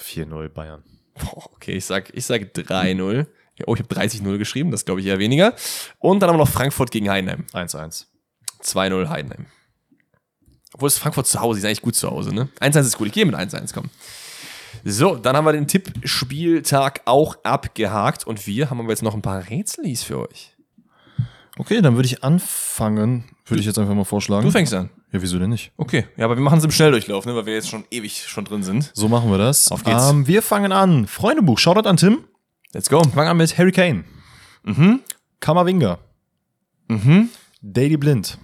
4-0 0.04 0.50
Bayern. 0.50 0.84
Boah, 1.18 1.50
okay, 1.54 1.74
ich 1.74 1.86
sag, 1.86 2.16
ich 2.16 2.26
sag 2.26 2.42
3-0. 2.42 3.28
Ja, 3.58 3.66
Oh, 3.66 3.74
ich 3.74 3.82
habe 3.82 3.94
30-0 3.94 4.38
geschrieben, 4.38 4.72
das 4.72 4.86
glaube 4.86 5.02
ich 5.02 5.08
eher 5.08 5.20
weniger. 5.20 5.54
Und 6.00 6.20
dann 6.20 6.30
haben 6.30 6.36
wir 6.36 6.44
noch 6.44 6.50
Frankfurt 6.50 6.92
gegen 6.92 7.10
Heidenheim. 7.10 7.46
1-1. 7.54 8.06
2-0 8.64 9.10
Heidenheim. 9.10 9.48
Obwohl 10.74 10.88
es 10.88 10.98
Frankfurt 10.98 11.28
zu 11.28 11.40
Hause, 11.40 11.58
die 11.58 11.62
sind 11.62 11.70
eigentlich 11.70 11.82
gut 11.82 11.96
zu 11.96 12.10
Hause, 12.10 12.34
ne? 12.34 12.50
1-1 12.60 12.82
ist 12.82 12.98
gut, 12.98 13.08
ich 13.08 13.14
gehe 13.14 13.26
mit 13.26 13.36
1-1, 13.36 13.74
komm. 13.74 13.90
So, 14.84 15.16
dann 15.16 15.36
haben 15.36 15.46
wir 15.46 15.54
den 15.54 15.68
Tippspieltag 15.68 17.02
auch 17.06 17.38
abgehakt 17.44 18.28
und 18.28 18.46
wir 18.46 18.70
haben 18.70 18.80
aber 18.80 18.90
jetzt 18.90 19.02
noch 19.02 19.16
ein 19.16 19.22
paar 19.22 19.50
Rätselis 19.50 20.04
für 20.04 20.20
euch. 20.30 20.56
Okay, 21.58 21.82
dann 21.82 21.96
würde 21.96 22.06
ich 22.06 22.24
anfangen. 22.24 23.26
Würde 23.46 23.62
ich 23.62 23.66
jetzt 23.66 23.80
einfach 23.80 23.96
mal 23.96 24.04
vorschlagen. 24.04 24.46
Du 24.46 24.52
fängst 24.52 24.74
an. 24.74 24.90
Ja, 25.12 25.22
wieso 25.22 25.40
denn 25.40 25.50
nicht? 25.50 25.72
Okay, 25.78 26.06
ja, 26.18 26.26
aber 26.26 26.36
wir 26.36 26.44
machen 26.44 26.60
es 26.60 26.66
im 26.66 26.72
Schnelldurchlauf, 26.72 27.26
ne, 27.26 27.34
weil 27.36 27.46
wir 27.46 27.54
jetzt 27.54 27.70
schon 27.70 27.86
ewig 27.92 28.24
schon 28.28 28.44
drin 28.44 28.62
sind. 28.64 28.92
So 28.94 29.08
machen 29.08 29.32
wir 29.32 29.38
das. 29.38 29.72
Auf 29.72 29.84
geht's. 29.84 30.10
Ähm, 30.10 30.28
wir 30.28 30.42
fangen 30.42 30.72
an. 30.74 31.08
Freundebuch. 31.08 31.58
Shoutout 31.60 31.88
an 31.88 31.96
Tim. 31.98 32.26
Let's 32.74 32.90
go. 32.90 33.02
Fangen 33.04 33.30
an 33.30 33.38
mit 33.38 33.58
Harry 33.58 33.72
Kane. 33.72 34.04
Mhm. 34.64 35.00
Kamavinga. 35.40 36.00
Mhm. 36.90 37.30
Daily 37.62 37.96
Blind. 37.96 38.38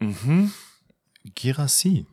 Mhm. 0.00 0.52
Girassi. 1.34 2.06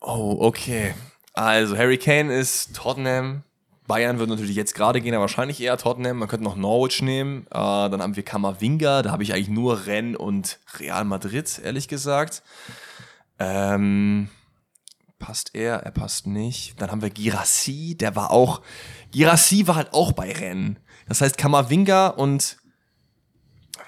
Oh, 0.00 0.36
okay. 0.40 0.94
Also, 1.32 1.76
Harry 1.76 1.98
Kane 1.98 2.32
ist 2.32 2.74
Tottenham. 2.76 3.42
Bayern 3.90 4.20
wird 4.20 4.30
natürlich 4.30 4.54
jetzt 4.54 4.76
gerade 4.76 5.00
gehen, 5.00 5.14
aber 5.14 5.22
wahrscheinlich 5.22 5.60
eher 5.60 5.76
Tottenham. 5.76 6.18
Man 6.18 6.28
könnte 6.28 6.44
noch 6.44 6.54
Norwich 6.54 7.02
nehmen. 7.02 7.44
Äh, 7.48 7.90
dann 7.90 8.00
haben 8.00 8.14
wir 8.14 8.22
Kamavinga. 8.22 9.02
Da 9.02 9.10
habe 9.10 9.24
ich 9.24 9.34
eigentlich 9.34 9.48
nur 9.48 9.84
Rennes 9.86 10.16
und 10.16 10.60
Real 10.78 11.04
Madrid, 11.04 11.60
ehrlich 11.64 11.88
gesagt. 11.88 12.44
Ähm, 13.40 14.28
passt 15.18 15.56
er? 15.56 15.78
Er 15.78 15.90
passt 15.90 16.28
nicht. 16.28 16.80
Dann 16.80 16.92
haben 16.92 17.02
wir 17.02 17.10
Girassi. 17.10 17.96
Der 17.98 18.14
war 18.14 18.30
auch. 18.30 18.62
Girassi 19.10 19.66
war 19.66 19.74
halt 19.74 19.92
auch 19.92 20.12
bei 20.12 20.30
Rennes. 20.30 20.76
Das 21.08 21.20
heißt, 21.20 21.36
Kamavinga 21.36 22.06
und. 22.10 22.58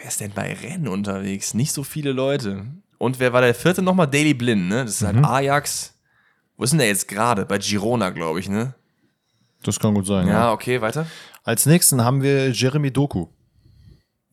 Wer 0.01 0.09
ist 0.09 0.21
denn 0.21 0.33
bei 0.33 0.53
Rennes 0.53 0.91
unterwegs? 0.91 1.55
Nicht 1.55 1.71
so 1.71 1.85
viele 1.85 2.11
Leute. 2.11 2.67
Und 2.99 3.21
wer 3.21 3.33
war 3.33 3.41
der 3.41 3.55
vierte 3.55 3.83
nochmal? 3.83 4.09
Daily 4.09 4.35
Blind, 4.35 4.67
ne? 4.67 4.85
Das 4.85 5.01
ist 5.01 5.07
halt 5.07 5.25
Ajax. 5.25 5.95
Wo 6.57 6.65
ist 6.65 6.71
denn 6.71 6.81
der 6.81 6.89
jetzt 6.89 7.07
gerade? 7.07 7.47
Bei 7.47 7.59
Girona, 7.59 8.11
glaube 8.11 8.41
ich, 8.41 8.49
ne? 8.49 8.75
Das 9.63 9.79
kann 9.79 9.95
gut 9.95 10.07
sein. 10.07 10.27
Ja, 10.27 10.53
okay, 10.53 10.81
weiter. 10.81 11.07
Als 11.45 11.67
nächsten 11.67 12.03
haben 12.05 12.23
wir 12.23 12.51
Jeremy 12.51 12.93
Doku. 12.93 13.29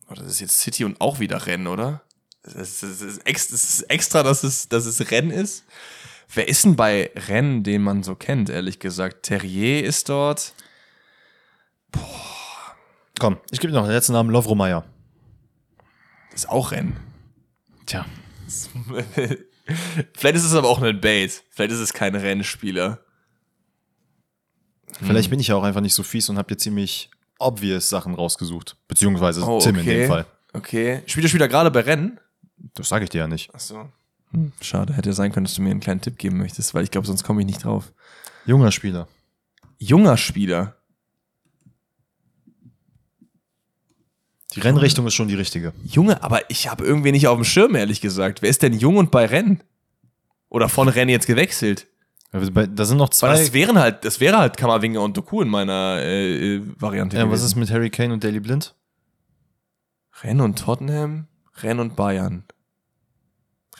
Oh, 0.08 0.14
das 0.14 0.26
ist 0.26 0.40
jetzt 0.40 0.60
City 0.60 0.84
und 0.84 1.00
auch 1.00 1.20
wieder 1.20 1.46
Rennen, 1.46 1.66
oder? 1.66 2.02
Das 2.42 2.82
ist, 2.82 2.82
ist, 2.82 3.52
ist 3.52 3.82
extra, 3.82 4.22
dass 4.22 4.42
es, 4.42 4.68
dass 4.68 4.86
es 4.86 5.10
Rennen 5.10 5.30
ist. 5.30 5.64
Wer 6.32 6.48
ist 6.48 6.64
denn 6.64 6.76
bei 6.76 7.10
Rennen, 7.28 7.62
den 7.62 7.82
man 7.82 8.02
so 8.02 8.14
kennt, 8.14 8.50
ehrlich 8.50 8.78
gesagt? 8.78 9.24
Terrier 9.24 9.84
ist 9.84 10.08
dort. 10.08 10.54
Komm, 13.18 13.38
ich 13.50 13.60
gebe 13.60 13.72
dir 13.72 13.78
noch 13.78 13.86
den 13.86 13.94
letzten 13.94 14.12
Namen, 14.12 14.30
Lovro 14.30 14.54
Meyer. 14.54 14.84
Ist 16.32 16.48
auch 16.48 16.72
Rennen. 16.72 16.96
Tja. 17.86 18.06
Vielleicht 20.16 20.36
ist 20.36 20.44
es 20.44 20.54
aber 20.54 20.68
auch 20.68 20.80
ein 20.82 21.00
Bait. 21.00 21.42
Vielleicht 21.50 21.72
ist 21.72 21.80
es 21.80 21.92
kein 21.92 22.14
Rennspieler. 22.14 23.04
Vielleicht 25.02 25.30
bin 25.30 25.40
ich 25.40 25.48
ja 25.48 25.54
auch 25.56 25.62
einfach 25.62 25.80
nicht 25.80 25.94
so 25.94 26.02
fies 26.02 26.28
und 26.28 26.38
habe 26.38 26.48
dir 26.48 26.58
ziemlich 26.58 27.10
obvious 27.38 27.88
Sachen 27.88 28.14
rausgesucht. 28.14 28.76
Beziehungsweise 28.88 29.42
Oh, 29.42 29.60
Tim 29.60 29.76
in 29.76 29.80
okay. 29.82 29.98
dem 30.00 30.08
Fall. 30.08 30.26
Okay. 30.52 31.02
Spielt 31.06 31.24
der 31.24 31.28
Spieler 31.28 31.48
gerade 31.48 31.70
bei 31.70 31.80
Rennen? 31.80 32.18
Das 32.74 32.88
sage 32.88 33.04
ich 33.04 33.10
dir 33.10 33.18
ja 33.18 33.28
nicht. 33.28 33.54
Achso. 33.54 33.88
Hm, 34.32 34.52
schade, 34.60 34.92
hätte 34.94 35.12
sein 35.12 35.32
können, 35.32 35.44
dass 35.44 35.54
du 35.54 35.62
mir 35.62 35.70
einen 35.70 35.80
kleinen 35.80 36.00
Tipp 36.00 36.18
geben 36.18 36.38
möchtest, 36.38 36.74
weil 36.74 36.84
ich 36.84 36.90
glaube, 36.90 37.06
sonst 37.06 37.24
komme 37.24 37.40
ich 37.40 37.46
nicht 37.46 37.64
drauf. 37.64 37.92
Junger 38.46 38.70
Spieler. 38.72 39.08
Junger 39.78 40.16
Spieler. 40.16 40.76
Die 44.54 44.60
Rennrichtung 44.60 45.06
ist 45.06 45.14
schon 45.14 45.28
die 45.28 45.36
richtige. 45.36 45.72
Junge, 45.84 46.22
aber 46.22 46.50
ich 46.50 46.68
habe 46.68 46.84
irgendwie 46.84 47.12
nicht 47.12 47.28
auf 47.28 47.38
dem 47.38 47.44
Schirm, 47.44 47.74
ehrlich 47.76 48.00
gesagt. 48.00 48.42
Wer 48.42 48.50
ist 48.50 48.62
denn 48.62 48.72
jung 48.72 48.96
und 48.96 49.10
bei 49.10 49.26
Rennen? 49.26 49.62
Oder 50.48 50.68
von 50.68 50.88
Rennen 50.88 51.10
jetzt 51.10 51.26
gewechselt? 51.28 51.86
Da 52.32 52.84
sind 52.84 52.98
noch 52.98 53.08
zwei. 53.08 53.32
das 53.32 53.52
wären 53.52 53.78
halt, 53.78 54.04
das 54.04 54.20
wäre 54.20 54.38
halt 54.38 54.56
Kammerwinger 54.56 55.02
und 55.02 55.16
Doku 55.16 55.42
in 55.42 55.48
meiner 55.48 55.98
äh, 55.98 56.56
äh, 56.56 56.62
Variante. 56.78 57.16
Ja, 57.16 57.28
was 57.28 57.42
ist 57.42 57.56
mit 57.56 57.70
Harry 57.72 57.90
Kane 57.90 58.12
und 58.12 58.22
Daily 58.22 58.38
Blind? 58.38 58.76
Rennes 60.22 60.44
und 60.44 60.58
Tottenham? 60.58 61.26
Rennes 61.56 61.82
und 61.82 61.96
Bayern. 61.96 62.44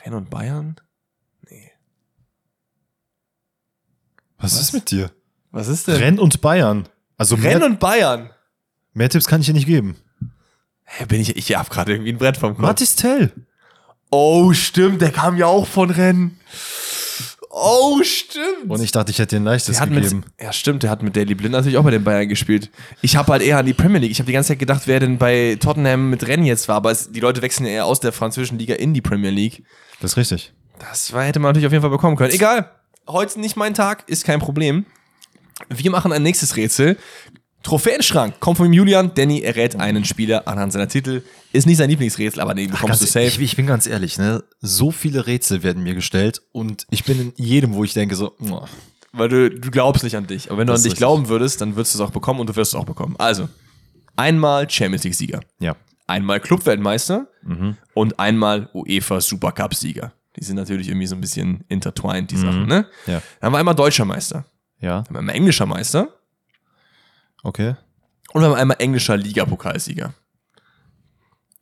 Rennes 0.04 0.18
und 0.18 0.30
Bayern? 0.30 0.76
Nee. 1.48 1.70
Was, 4.38 4.54
Was? 4.54 4.60
ist 4.62 4.72
mit 4.72 4.90
dir? 4.90 5.12
Was 5.52 5.68
ist 5.68 5.86
denn? 5.86 5.96
Renn 5.96 6.18
und 6.18 6.40
Bayern. 6.40 6.88
Also 7.16 7.36
Rennes 7.36 7.64
und 7.64 7.78
Bayern. 7.78 8.30
mehr 8.94 9.10
Tipps 9.10 9.26
kann 9.26 9.42
ich 9.42 9.46
dir 9.46 9.52
nicht 9.52 9.66
geben. 9.66 9.96
Hä, 10.84 11.04
bin 11.06 11.20
ich, 11.20 11.36
ich 11.36 11.56
hab 11.56 11.70
gerade 11.70 11.92
irgendwie 11.92 12.12
ein 12.12 12.18
Brett 12.18 12.36
vom 12.36 12.54
Kopf. 12.54 12.62
Matis 12.62 12.96
Tell. 12.96 13.32
Oh, 14.10 14.52
stimmt, 14.52 15.02
der 15.02 15.12
kam 15.12 15.36
ja 15.36 15.46
auch 15.46 15.68
von 15.68 15.90
Rennen. 15.90 16.40
Oh, 17.62 18.02
stimmt. 18.02 18.68
Und 18.68 18.82
ich 18.82 18.90
dachte, 18.90 19.10
ich 19.10 19.18
hätte 19.18 19.36
dir 19.36 19.40
ein 19.40 19.44
leichtes 19.44 19.76
Der 19.76 19.82
hat 19.82 19.90
mit, 19.90 20.04
gegeben. 20.04 20.24
ja, 20.40 20.52
stimmt, 20.52 20.82
der 20.82 20.90
hat 20.90 21.02
mit 21.02 21.14
Daily 21.14 21.34
Blind 21.34 21.52
natürlich 21.52 21.76
auch 21.76 21.84
bei 21.84 21.90
den 21.90 22.02
Bayern 22.04 22.28
gespielt. 22.28 22.70
Ich 23.02 23.16
habe 23.16 23.32
halt 23.32 23.42
eher 23.42 23.58
an 23.58 23.66
die 23.66 23.74
Premier 23.74 23.98
League. 23.98 24.10
Ich 24.12 24.18
habe 24.18 24.26
die 24.26 24.32
ganze 24.32 24.48
Zeit 24.48 24.58
gedacht, 24.58 24.82
wer 24.86 24.98
denn 25.00 25.18
bei 25.18 25.56
Tottenham 25.60 26.08
mit 26.10 26.26
Rennen 26.26 26.44
jetzt 26.44 26.68
war, 26.68 26.76
aber 26.76 26.90
es, 26.90 27.12
die 27.12 27.20
Leute 27.20 27.42
wechseln 27.42 27.66
ja 27.66 27.72
eher 27.72 27.86
aus 27.86 28.00
der 28.00 28.12
französischen 28.12 28.58
Liga 28.58 28.74
in 28.76 28.94
die 28.94 29.02
Premier 29.02 29.30
League. 29.30 29.62
Das 30.00 30.12
ist 30.12 30.16
richtig. 30.16 30.52
Das 30.78 31.12
war, 31.12 31.24
hätte 31.24 31.38
man 31.38 31.50
natürlich 31.50 31.66
auf 31.66 31.72
jeden 31.72 31.82
Fall 31.82 31.90
bekommen 31.90 32.16
können. 32.16 32.32
Egal, 32.32 32.70
heute 33.06 33.38
nicht 33.38 33.56
mein 33.56 33.74
Tag, 33.74 34.04
ist 34.08 34.24
kein 34.24 34.40
Problem. 34.40 34.86
Wir 35.68 35.90
machen 35.90 36.12
ein 36.12 36.22
nächstes 36.22 36.56
Rätsel. 36.56 36.96
Trophäenschrank 37.62 38.40
kommt 38.40 38.56
von 38.56 38.72
Julian. 38.72 39.12
Danny 39.14 39.40
errät 39.42 39.76
einen 39.76 40.04
Spieler 40.04 40.48
anhand 40.48 40.72
seiner 40.72 40.88
Titel. 40.88 41.22
Ist 41.52 41.66
nicht 41.66 41.76
sein 41.76 41.90
Lieblingsrätsel, 41.90 42.40
aber 42.40 42.54
den 42.54 42.70
bekommst 42.70 43.02
du 43.02 43.06
safe. 43.06 43.26
Ich, 43.26 43.40
ich 43.40 43.56
bin 43.56 43.66
ganz 43.66 43.86
ehrlich, 43.86 44.18
ne? 44.18 44.42
So 44.60 44.90
viele 44.90 45.26
Rätsel 45.26 45.62
werden 45.62 45.82
mir 45.82 45.94
gestellt 45.94 46.40
und 46.52 46.86
ich 46.90 47.04
bin 47.04 47.20
in 47.20 47.32
jedem, 47.36 47.74
wo 47.74 47.84
ich 47.84 47.92
denke 47.92 48.14
so, 48.16 48.34
oh, 48.50 48.62
Weil 49.12 49.28
du, 49.28 49.50
du 49.50 49.70
glaubst 49.70 50.04
nicht 50.04 50.16
an 50.16 50.26
dich. 50.26 50.48
Aber 50.50 50.58
wenn 50.58 50.66
du 50.66 50.72
Das 50.72 50.80
an 50.82 50.86
ist 50.86 50.92
dich 50.92 50.98
glauben 50.98 51.28
würdest, 51.28 51.60
dann 51.60 51.76
würdest 51.76 51.94
du 51.94 51.98
es 52.02 52.08
auch 52.08 52.12
bekommen 52.12 52.40
und 52.40 52.48
du 52.48 52.56
wirst 52.56 52.72
es 52.72 52.78
auch 52.80 52.84
bekommen. 52.86 53.14
Also, 53.18 53.48
einmal 54.16 54.68
Champions 54.70 55.04
League-Sieger. 55.04 55.40
ja. 55.58 55.76
einmal 56.06 56.40
Clubweltmeister 56.40 57.28
und 57.94 58.18
einmal 58.18 58.68
UEFA 58.74 59.20
Supercup-Sieger. 59.20 60.12
Die 60.36 60.44
sind 60.44 60.56
natürlich 60.56 60.88
irgendwie 60.88 61.06
so 61.06 61.14
ein 61.14 61.20
bisschen 61.20 61.64
intertwined, 61.68 62.30
die 62.30 62.36
Sachen, 62.36 62.66
ne? 62.66 62.86
Ja. 63.06 63.20
Dann 63.40 63.46
haben 63.46 63.52
wir 63.52 63.58
einmal 63.58 63.74
deutscher 63.74 64.04
Meister, 64.04 64.44
Ja, 64.80 64.88
dann 65.02 65.06
haben 65.06 65.14
wir 65.14 65.18
einmal 65.20 65.34
englischer 65.36 65.66
Meister 65.66 66.08
okay. 67.42 67.76
und 68.32 68.42
wir 68.42 68.48
haben 68.48 68.56
einmal 68.56 68.76
englischer 68.80 69.16
Ligapokalsieger. 69.16 70.14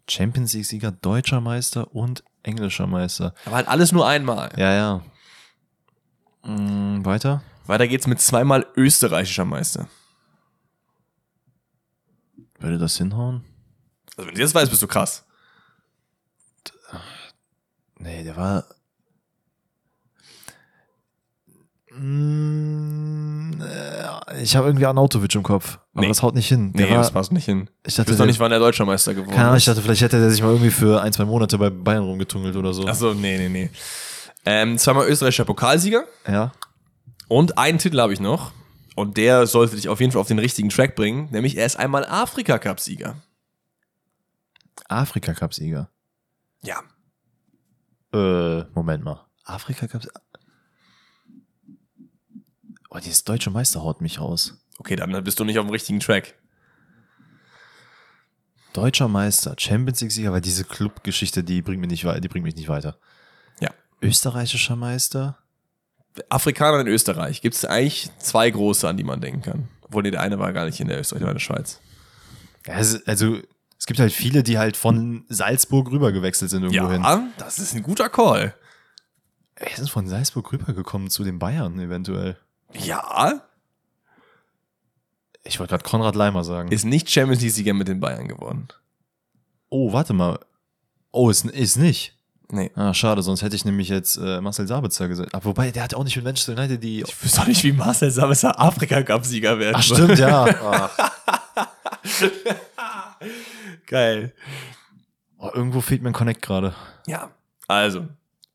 Champions 0.09 0.55
League-Sieger, 0.55 0.91
deutscher 0.91 1.41
Meister 1.41 1.95
und 1.95 2.25
englischer 2.43 2.87
Meister. 2.87 3.35
Aber 3.45 3.57
halt 3.57 3.69
alles 3.69 3.93
nur 3.93 4.07
einmal. 4.07 4.51
Ja, 4.57 4.73
ja. 4.73 5.03
Mm, 6.43 7.05
weiter? 7.05 7.43
Weiter 7.67 7.87
geht's 7.87 8.07
mit 8.07 8.21
zweimal 8.21 8.67
österreichischer 8.77 9.45
Meister. 9.45 9.89
Würde 12.59 12.79
das 12.79 12.97
hinhauen? 12.97 13.45
Also 14.17 14.29
wenn 14.29 14.35
du 14.35 14.41
das 14.41 14.55
weißt, 14.55 14.71
bist 14.71 14.83
du 14.83 14.89
krass. 14.89 15.25
Nee, 17.99 18.23
der 18.25 18.37
war. 18.37 18.65
Mm, 21.88 21.88
äh, 21.88 21.88
Ich 24.41 24.57
habe 24.57 24.69
irgendwie 24.69 24.87
Arnautovic 24.87 25.35
im 25.35 25.43
Kopf. 25.43 25.79
Aber 25.93 26.03
Nee. 26.03 26.09
das 26.09 26.23
haut 26.23 26.35
nicht 26.35 26.49
hin. 26.49 26.73
Der 26.75 26.87
Nee, 26.87 26.93
war, 26.93 26.99
das 26.99 27.11
passt 27.11 27.33
nicht 27.33 27.45
hin. 27.45 27.69
ich 27.83 27.89
Ich 27.89 27.95
dachte, 27.97 28.13
weiß 28.13 28.19
noch 28.19 28.27
nicht, 28.27 28.39
wann 28.41 28.51
der 28.51 28.61
deutscher 28.61 28.85
Meister 28.85 29.15
geworden 29.15 29.31
keine 29.31 29.45
Ahnung, 29.45 29.57
ist. 29.57 29.63
ich 29.63 29.67
dachte, 29.67 29.83
vielleicht 29.83 30.03
hätte 30.03 30.21
der 30.21 30.31
sich 30.31 30.43
mal 30.43 30.51
irgendwie 30.51 30.71
für 30.71 31.03
ein, 31.03 31.13
zwei 31.13 31.25
Monate 31.25 31.59
bei 31.59 31.71
Bayern 31.71 32.05
rumgetungelt 32.05 32.55
oder 32.57 32.73
so. 32.73 32.87
Achso, 32.87 33.15
nee, 33.15 33.37
nee, 33.39 33.49
nee. 33.49 33.71
Ähm, 34.45 34.79
zweimal 34.79 35.09
österreichischer 35.09 35.45
Pokalsieger 35.45 36.05
Ja. 36.27 36.53
und 37.29 37.59
einen 37.59 37.79
Titel 37.79 38.01
habe 38.01 38.13
ich 38.13 38.21
noch. 38.21 38.53
Und 38.95 39.17
der 39.17 39.47
sollte 39.47 39.77
dich 39.77 39.89
auf 39.89 40.01
jeden 40.01 40.13
Fall 40.13 40.21
auf 40.21 40.29
den 40.29 40.39
richtigen 40.41 40.69
Track 40.71 40.95
bringen, 40.97 41.29
nämlich 41.31 41.57
er 41.57 41.67
ist 41.67 41.77
einmal 41.77 42.05
Afrika-Cup-Sieger. 42.07 43.17
Afrika-Cup-Sieger. 44.89 45.89
Ja. 46.63 46.81
Äh, 48.13 48.65
Moment 48.75 49.05
mal. 49.05 49.25
Afrika-Cup. 49.45 50.03
Oh, 52.91 52.99
dieses 52.99 53.25
deutsche 53.25 53.51
Meister 53.51 53.83
haut 53.83 54.01
mich 54.01 54.21
raus. 54.21 54.55
Okay, 54.79 54.97
dann 54.97 55.11
bist 55.25 55.39
du 55.41 55.45
nicht 55.45 55.59
auf 55.59 55.67
dem 55.67 55.71
richtigen 55.73 56.01
Track. 56.01 56.35
Deutscher 58.73 59.09
Meister, 59.09 59.55
Champions 59.59 60.01
League-Sieger, 60.01 60.33
weil 60.33 60.41
diese 60.41 60.65
Clubgeschichte, 60.65 61.43
die 61.43 61.63
bringt 61.63 61.81
mich 61.81 61.91
nicht 61.91 62.05
weiter, 62.05 62.21
die 62.21 62.29
bringt 62.29 62.45
mich 62.45 62.55
nicht 62.55 62.69
weiter. 62.69 62.99
Ja. 63.61 63.71
Österreichischer 64.03 64.77
Meister? 64.77 65.39
Afrikaner 66.29 66.81
in 66.81 66.87
Österreich 66.87 67.41
gibt 67.41 67.55
es 67.55 67.65
eigentlich 67.65 68.11
zwei 68.19 68.51
große, 68.51 68.89
an 68.89 68.97
die 68.97 69.05
man 69.05 69.21
denken 69.21 69.43
kann. 69.43 69.69
Obwohl, 69.83 70.03
nee, 70.03 70.11
der 70.11 70.21
eine 70.21 70.39
war 70.39 70.53
gar 70.53 70.65
nicht 70.67 70.81
in 70.81 70.89
der 70.89 71.01
Österreich, 71.01 71.21
der 71.21 71.27
war 71.27 71.33
in 71.33 71.37
der 71.39 71.41
Schweiz. 71.45 71.81
Ja, 72.67 72.75
es- 72.79 73.07
also, 73.07 73.39
es 73.79 73.87
gibt 73.87 74.01
halt 74.01 74.13
viele, 74.13 74.43
die 74.43 74.59
halt 74.59 74.77
von 74.77 75.25
Salzburg 75.29 75.91
rüber 75.91 76.13
gewechselt 76.13 76.51
sind 76.51 76.63
irgendwo 76.65 76.91
hin. 76.91 77.03
Ja, 77.03 77.27
das 77.39 77.59
ist 77.59 77.75
ein 77.75 77.83
guter 77.83 78.09
Call. 78.09 78.55
Ist 79.57 79.79
denn 79.79 79.87
von 79.89 80.07
Salzburg 80.07 80.53
rübergekommen 80.53 81.09
zu 81.11 81.25
den 81.25 81.39
Bayern 81.39 81.79
eventuell? 81.81 82.37
Ja, 82.75 83.41
Ich 85.45 85.59
wollte 85.59 85.71
gerade 85.73 85.85
Konrad 85.85 86.15
Leimer 86.15 86.45
sagen. 86.45 86.71
ist 86.71 86.85
nicht 86.85 87.11
Champions 87.11 87.41
League-Sieger 87.43 87.75
mit 87.75 87.89
den 87.89 88.01
Bayern 88.01 88.29
geworden. 88.29 88.69
oh, 89.71 89.93
warte 89.93 90.13
mal. 90.13 90.39
Oh, 91.11 91.31
ist, 91.31 91.45
ist 91.47 91.77
nicht. 91.77 92.15
Nee. 92.51 92.71
Ah, 92.75 92.95
schade, 92.95 93.23
sonst 93.23 93.43
hätte 93.43 93.57
ich 93.57 93.65
nämlich 93.65 93.89
jetzt 93.89 94.17
äh, 94.17 94.41
Marcel 94.41 94.67
Sabitzer 94.67 95.09
gesagt. 95.09 95.35
Aber 95.35 95.45
wobei, 95.47 95.71
der 95.71 95.83
hat 95.83 95.95
auch 95.95 96.05
nicht 96.05 96.17
mit 96.17 96.25
Manchester 96.25 96.53
United 96.53 96.83
die. 96.83 97.03
Ich 97.03 97.23
wüsste 97.25 97.43
auch 97.43 97.47
nicht, 97.47 97.63
wie 97.65 97.73
Marcel 97.73 98.11
Sabitzer 98.11 98.59
Afrika-Cup-Sieger 98.59 99.59
werden 99.59 99.77
Ach, 99.79 99.83
stimmt, 99.83 100.19
ja. 100.19 100.91
Geil. 103.87 104.33
Oh, 105.39 105.51
irgendwo 105.53 105.81
fehlt 105.81 106.03
mir 106.03 106.09
ein 106.11 106.15
Connect 106.15 106.43
gerade. 106.43 106.75
Ja. 107.07 107.31
Also, 107.67 108.07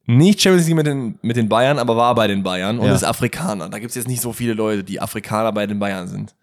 nicht 0.06 0.42
Champions 0.42 0.68
League 0.68 0.76
mit 0.76 0.86
den, 0.88 1.18
mit 1.22 1.38
den 1.38 1.48
Bayern, 1.50 1.80
aber 1.80 1.96
war 1.96 2.14
bei 2.16 2.28
den 2.28 2.44
Bayern 2.44 2.80
und 2.80 2.88
Ja. 2.88 2.94
ist 2.96 3.04
Afrikaner. 3.04 3.70
Da 3.70 3.80
gibt 3.80 3.90
es 3.92 3.96
jetzt 3.96 4.08
nicht 4.08 4.22
so 4.22 4.34
viele 4.34 4.54
Leute, 4.54 4.84
die 4.84 5.00
Afrikaner 5.00 5.52
bei 5.52 5.66
den 5.66 5.80
Bayern 5.80 6.08
sind. 6.08 6.36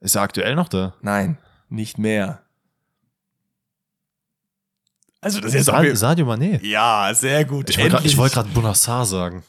Ist 0.00 0.14
er 0.16 0.22
aktuell 0.22 0.54
noch 0.54 0.68
da? 0.68 0.94
Nein, 1.00 1.38
nicht 1.68 1.98
mehr. 1.98 2.40
Also, 5.20 5.38
das 5.38 5.50
ist 5.54 5.54
jetzt 5.54 5.66
Sa. 5.66 5.94
Sadio 5.94 6.26
Mané. 6.26 6.60
Ja, 6.64 7.12
sehr 7.14 7.44
gut. 7.44 7.70
Ich 7.70 7.78
wollte 7.78 7.96
Endlich. 7.98 8.16
gerade 8.16 8.48
Bonassar 8.48 9.06
sagen. 9.06 9.44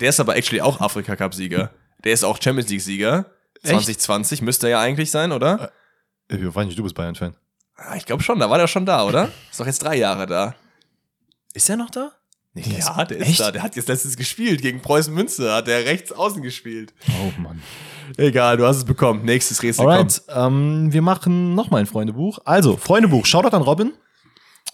Der 0.00 0.08
ist 0.10 0.20
aber 0.20 0.36
actually 0.36 0.60
auch 0.60 0.80
Afrika-Cup-Sieger. 0.80 1.70
Der 2.04 2.12
ist 2.12 2.22
auch 2.24 2.40
Champions 2.40 2.70
League-Sieger. 2.70 3.26
Echt? 3.62 3.70
2020 3.70 4.42
müsste 4.42 4.66
er 4.68 4.70
ja 4.70 4.80
eigentlich 4.80 5.10
sein, 5.10 5.32
oder? 5.32 5.72
Ich 6.28 6.38
weiß 6.54 6.66
nicht, 6.66 6.78
du 6.78 6.82
bist 6.84 6.94
Bayern-Fan. 6.94 7.34
Ah, 7.76 7.96
Ich 7.96 8.06
glaube 8.06 8.22
schon, 8.22 8.38
da 8.38 8.48
war 8.48 8.58
der 8.58 8.68
schon 8.68 8.86
da, 8.86 9.04
oder? 9.04 9.30
Ist 9.50 9.58
doch 9.58 9.66
jetzt 9.66 9.82
drei 9.82 9.96
Jahre 9.96 10.26
da. 10.26 10.54
Ist 11.54 11.70
er 11.70 11.76
noch 11.76 11.88
da? 11.90 12.12
Nee, 12.52 12.62
Ja, 12.78 13.04
der 13.04 13.16
ist 13.18 13.28
Echt? 13.28 13.40
da. 13.40 13.50
Der 13.50 13.62
hat 13.62 13.74
jetzt 13.74 13.88
letztens 13.88 14.16
gespielt. 14.16 14.60
Gegen 14.62 14.80
Preußen 14.80 15.12
Münster 15.12 15.54
hat 15.56 15.66
der 15.66 15.86
rechts 15.86 16.12
außen 16.12 16.42
gespielt. 16.42 16.92
Oh 17.08 17.40
Mann. 17.40 17.62
Egal, 18.16 18.58
du 18.58 18.66
hast 18.66 18.76
es 18.76 18.84
bekommen. 18.84 19.24
Nächstes 19.24 19.62
Rätsel 19.62 19.88
Alright, 19.88 20.22
ähm, 20.28 20.92
wir 20.92 21.00
machen 21.02 21.54
nochmal 21.54 21.80
ein 21.80 21.86
Freundebuch. 21.86 22.38
Also, 22.44 22.76
Freundebuch, 22.76 23.24
Shoutout 23.26 23.56
an 23.56 23.62
Robin. 23.62 23.92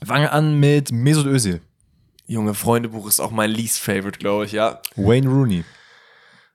Fangen 0.05 0.29
an 0.29 0.59
mit 0.59 0.91
Mesut 0.93 1.27
Özil. 1.27 1.61
Junge, 2.27 2.55
Freundebuch 2.55 3.07
ist 3.07 3.21
auch 3.21 3.31
mein 3.31 3.51
least 3.51 3.79
favorite, 3.79 4.19
glaube 4.19 4.45
ich, 4.47 4.53
ja. 4.53 4.81
Wayne 4.97 5.29
Rooney. 5.29 5.65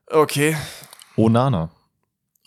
Okay. 0.07 0.55
Onana. 1.17 1.69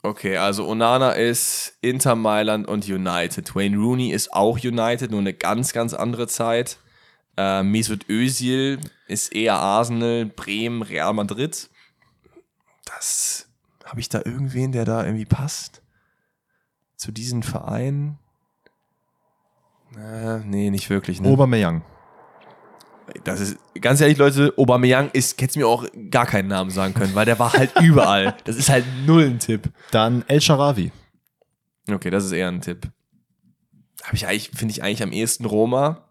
Okay, 0.02 0.36
also 0.36 0.66
Onana 0.68 1.12
ist 1.12 1.74
Inter 1.80 2.14
Mailand 2.14 2.68
und 2.68 2.86
United. 2.88 3.54
Wayne 3.56 3.76
Rooney 3.76 4.10
ist 4.10 4.32
auch 4.32 4.58
United, 4.62 5.10
nur 5.10 5.20
eine 5.20 5.34
ganz, 5.34 5.72
ganz 5.72 5.92
andere 5.94 6.28
Zeit. 6.28 6.78
Äh, 7.38 7.62
Mesut 7.62 8.08
Özil 8.08 8.80
ist 9.06 9.32
eher 9.32 9.54
Arsenal, 9.54 10.26
Bremen, 10.26 10.82
Real 10.82 11.14
Madrid. 11.14 11.70
Das 12.84 13.46
habe 13.84 14.00
ich 14.00 14.08
da 14.08 14.22
irgendwen, 14.24 14.72
der 14.72 14.84
da 14.84 15.04
irgendwie 15.04 15.24
passt 15.24 15.80
zu 16.98 17.12
diesen 17.12 17.42
Vereinen? 17.42 18.18
Äh, 19.96 20.40
nee, 20.40 20.68
nicht 20.70 20.90
wirklich. 20.90 21.20
Ne? 21.20 21.28
Aubameyang. 21.28 21.82
Das 23.24 23.40
ist, 23.40 23.56
ganz 23.80 24.02
ehrlich, 24.02 24.18
Leute, 24.18 24.52
Aubameyang 24.58 25.10
ist, 25.12 25.40
hätte 25.40 25.58
mir 25.58 25.66
auch 25.66 25.86
gar 26.10 26.26
keinen 26.26 26.48
Namen 26.48 26.70
sagen 26.70 26.92
können, 26.92 27.14
weil 27.14 27.24
der 27.24 27.38
war 27.38 27.52
halt 27.52 27.72
überall. 27.80 28.36
Das 28.44 28.56
ist 28.56 28.68
halt 28.68 28.84
null 29.06 29.24
ein 29.24 29.38
Tipp. 29.38 29.70
Dann 29.92 30.24
El 30.28 30.42
Sharawi. 30.42 30.92
Okay, 31.90 32.10
das 32.10 32.24
ist 32.24 32.32
eher 32.32 32.48
ein 32.48 32.60
Tipp. 32.60 32.90
Habe 34.02 34.16
ich 34.16 34.26
eigentlich, 34.26 34.50
finde 34.50 34.72
ich 34.72 34.82
eigentlich 34.82 35.02
am 35.02 35.12
ehesten 35.12 35.46
Roma. 35.46 36.07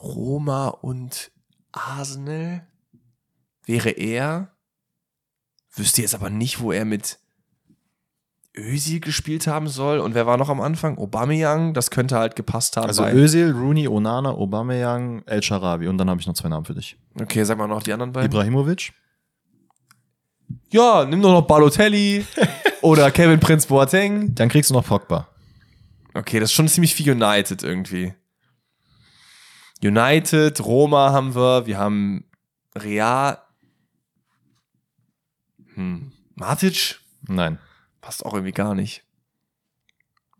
Roma 0.00 0.68
und 0.68 1.30
Arsenal 1.72 2.66
wäre 3.64 3.90
er. 3.90 4.52
Wüsste 5.74 6.02
jetzt 6.02 6.14
aber 6.14 6.30
nicht, 6.30 6.60
wo 6.60 6.72
er 6.72 6.84
mit 6.84 7.18
Özil 8.56 9.00
gespielt 9.00 9.46
haben 9.46 9.68
soll. 9.68 10.00
Und 10.00 10.14
wer 10.14 10.26
war 10.26 10.36
noch 10.36 10.48
am 10.48 10.60
Anfang? 10.60 10.98
Aubameyang, 10.98 11.74
das 11.74 11.90
könnte 11.90 12.16
halt 12.16 12.34
gepasst 12.36 12.76
haben. 12.76 12.86
Also 12.86 13.04
Özil, 13.06 13.52
Rooney, 13.52 13.86
Onana, 13.86 14.30
Aubameyang, 14.30 15.22
El 15.26 15.42
Sharawi. 15.42 15.86
Und 15.88 15.98
dann 15.98 16.10
habe 16.10 16.20
ich 16.20 16.26
noch 16.26 16.34
zwei 16.34 16.48
Namen 16.48 16.64
für 16.64 16.74
dich. 16.74 16.96
okay, 17.20 17.44
sag 17.44 17.58
mal 17.58 17.68
noch 17.68 17.82
die 17.82 17.92
anderen 17.92 18.12
beiden. 18.12 18.30
Ibrahimovic. 18.30 18.92
Ja, 20.70 21.04
nimm 21.04 21.22
doch 21.22 21.32
noch 21.32 21.46
Balotelli 21.46 22.24
oder 22.82 23.10
Kevin 23.10 23.38
Prince 23.40 23.68
Boateng. 23.68 24.34
Dann 24.34 24.48
kriegst 24.48 24.70
du 24.70 24.74
noch 24.74 24.84
Pogba. 24.84 25.28
Okay, 26.14 26.40
das 26.40 26.50
ist 26.50 26.54
schon 26.54 26.68
ziemlich 26.68 26.94
viel 26.94 27.10
United 27.12 27.62
irgendwie. 27.62 28.14
United, 29.82 30.64
Roma 30.64 31.12
haben 31.12 31.34
wir, 31.34 31.66
wir 31.66 31.78
haben 31.78 32.24
Real. 32.74 33.38
Hm. 35.74 36.12
Matic 36.34 37.00
Nein. 37.22 37.58
passt 38.00 38.24
auch 38.24 38.34
irgendwie 38.34 38.52
gar 38.52 38.74
nicht. 38.74 39.04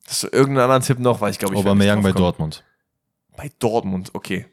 Hast 0.07 0.23
du 0.23 0.29
irgendeinen 0.29 0.65
anderen 0.65 0.83
Tipp 0.83 0.99
noch? 0.99 1.21
Weil 1.21 1.31
ich 1.31 1.39
glaube, 1.39 1.55
ich 1.55 1.61
Aubameyang 1.61 1.99
nicht 2.03 2.15
bei. 2.15 2.19
Dortmund. 2.19 2.65
Bei 3.37 3.51
Dortmund, 3.59 4.11
okay. 4.15 4.47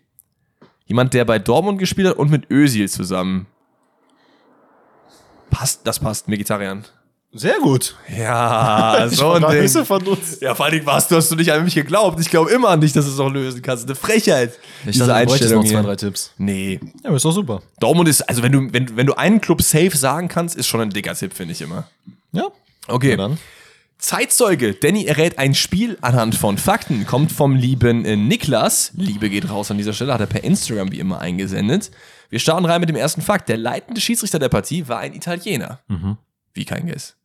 Jemand, 0.85 1.13
der 1.13 1.25
bei 1.25 1.39
Dortmund 1.39 1.79
gespielt 1.79 2.09
hat 2.09 2.17
und 2.17 2.29
mit 2.29 2.51
Özil 2.51 2.89
zusammen. 2.89 3.47
Passt, 5.49 5.87
das 5.87 5.99
passt, 5.99 6.29
Vegetarian. 6.29 6.85
Sehr 7.37 7.59
gut. 7.59 7.97
Ja, 8.17 9.07
so 9.11 9.33
ein 9.33 9.43
Ding. 9.51 9.85
von 9.85 10.07
uns. 10.07 10.39
Ja, 10.39 10.55
vor 10.55 10.65
allen 10.65 10.75
Dingen 10.75 10.85
warst 10.85 11.11
du, 11.11 11.17
hast 11.17 11.29
du 11.29 11.35
nicht 11.35 11.51
an 11.51 11.65
mich 11.65 11.75
geglaubt. 11.75 12.17
Ich 12.21 12.29
glaube 12.29 12.49
immer 12.49 12.69
an 12.69 12.79
dich, 12.79 12.93
dass 12.93 13.05
du 13.05 13.11
es 13.11 13.19
auch 13.19 13.29
lösen 13.29 13.61
kannst. 13.61 13.85
Eine 13.85 13.95
Frechheit. 13.95 14.57
Ich 14.85 14.97
dachte, 14.97 15.19
du 15.19 15.25
bräuchtest 15.25 15.53
noch 15.53 15.65
zwei, 15.65 15.81
drei 15.81 15.95
Tipps. 15.97 16.31
Nee. 16.37 16.79
Ja, 17.03 17.09
aber 17.09 17.17
ist 17.17 17.25
doch 17.25 17.33
super. 17.33 17.61
Dortmund 17.81 18.07
ist, 18.07 18.21
also 18.21 18.41
wenn 18.41 18.53
du, 18.53 18.71
wenn, 18.71 18.95
wenn 18.95 19.05
du 19.05 19.15
einen 19.15 19.41
Club 19.41 19.61
safe 19.61 19.97
sagen 19.97 20.29
kannst, 20.29 20.55
ist 20.55 20.67
schon 20.67 20.79
ein 20.79 20.91
dicker 20.91 21.13
Tipp, 21.13 21.33
finde 21.33 21.51
ich 21.51 21.61
immer. 21.61 21.89
Ja. 22.31 22.47
Okay. 22.87 23.15
Na 23.17 23.27
dann. 23.27 23.37
Zeitzeuge. 23.97 24.73
Danny 24.73 25.05
errät 25.05 25.37
ein 25.37 25.55
Spiel 25.55 25.97
anhand 25.99 26.35
von 26.35 26.57
Fakten. 26.57 27.05
Kommt 27.05 27.33
vom 27.33 27.55
lieben 27.55 28.05
äh, 28.05 28.15
Niklas. 28.15 28.91
Liebe 28.95 29.29
geht 29.29 29.49
raus 29.49 29.71
an 29.71 29.77
dieser 29.77 29.91
Stelle. 29.93 30.13
Hat 30.13 30.21
er 30.21 30.27
per 30.27 30.43
Instagram 30.45 30.89
wie 30.93 30.99
immer 30.99 31.19
eingesendet. 31.19 31.91
Wir 32.29 32.39
starten 32.39 32.65
rein 32.65 32.79
mit 32.79 32.87
dem 32.87 32.95
ersten 32.95 33.21
Fakt. 33.21 33.49
Der 33.49 33.57
leitende 33.57 33.99
Schiedsrichter 33.99 34.39
der 34.39 34.49
Partie 34.49 34.87
war 34.87 34.99
ein 34.99 35.13
Italiener. 35.13 35.79
Mhm. 35.89 36.17
Wie 36.53 36.63
kein 36.63 36.87
Guess. 36.87 37.15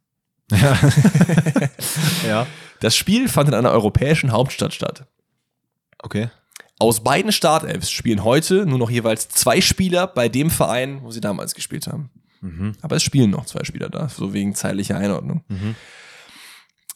Ja. 2.27 2.47
Das 2.81 2.97
Spiel 2.97 3.29
fand 3.29 3.49
in 3.49 3.55
einer 3.55 3.71
europäischen 3.73 4.33
Hauptstadt 4.33 4.73
statt. 4.75 5.07
Okay. 5.99 6.29
Aus 6.79 7.05
beiden 7.05 7.31
Startelfs 7.31 7.91
spielen 7.91 8.25
heute 8.25 8.65
nur 8.65 8.79
noch 8.79 8.91
jeweils 8.91 9.29
zwei 9.29 9.61
Spieler 9.61 10.07
bei 10.07 10.29
dem 10.31 10.51
Verein, 10.51 11.03
wo 11.03 11.11
sie 11.11 11.21
damals 11.21 11.55
gespielt 11.55 11.87
haben. 11.87 12.11
Aber 12.81 12.97
es 12.97 13.03
spielen 13.03 13.31
noch 13.31 13.45
zwei 13.45 13.65
Spieler 13.65 13.91
da, 13.91 14.09
so 14.09 14.33
wegen 14.33 14.55
zeitlicher 14.55 14.97
Einordnung. 14.97 15.45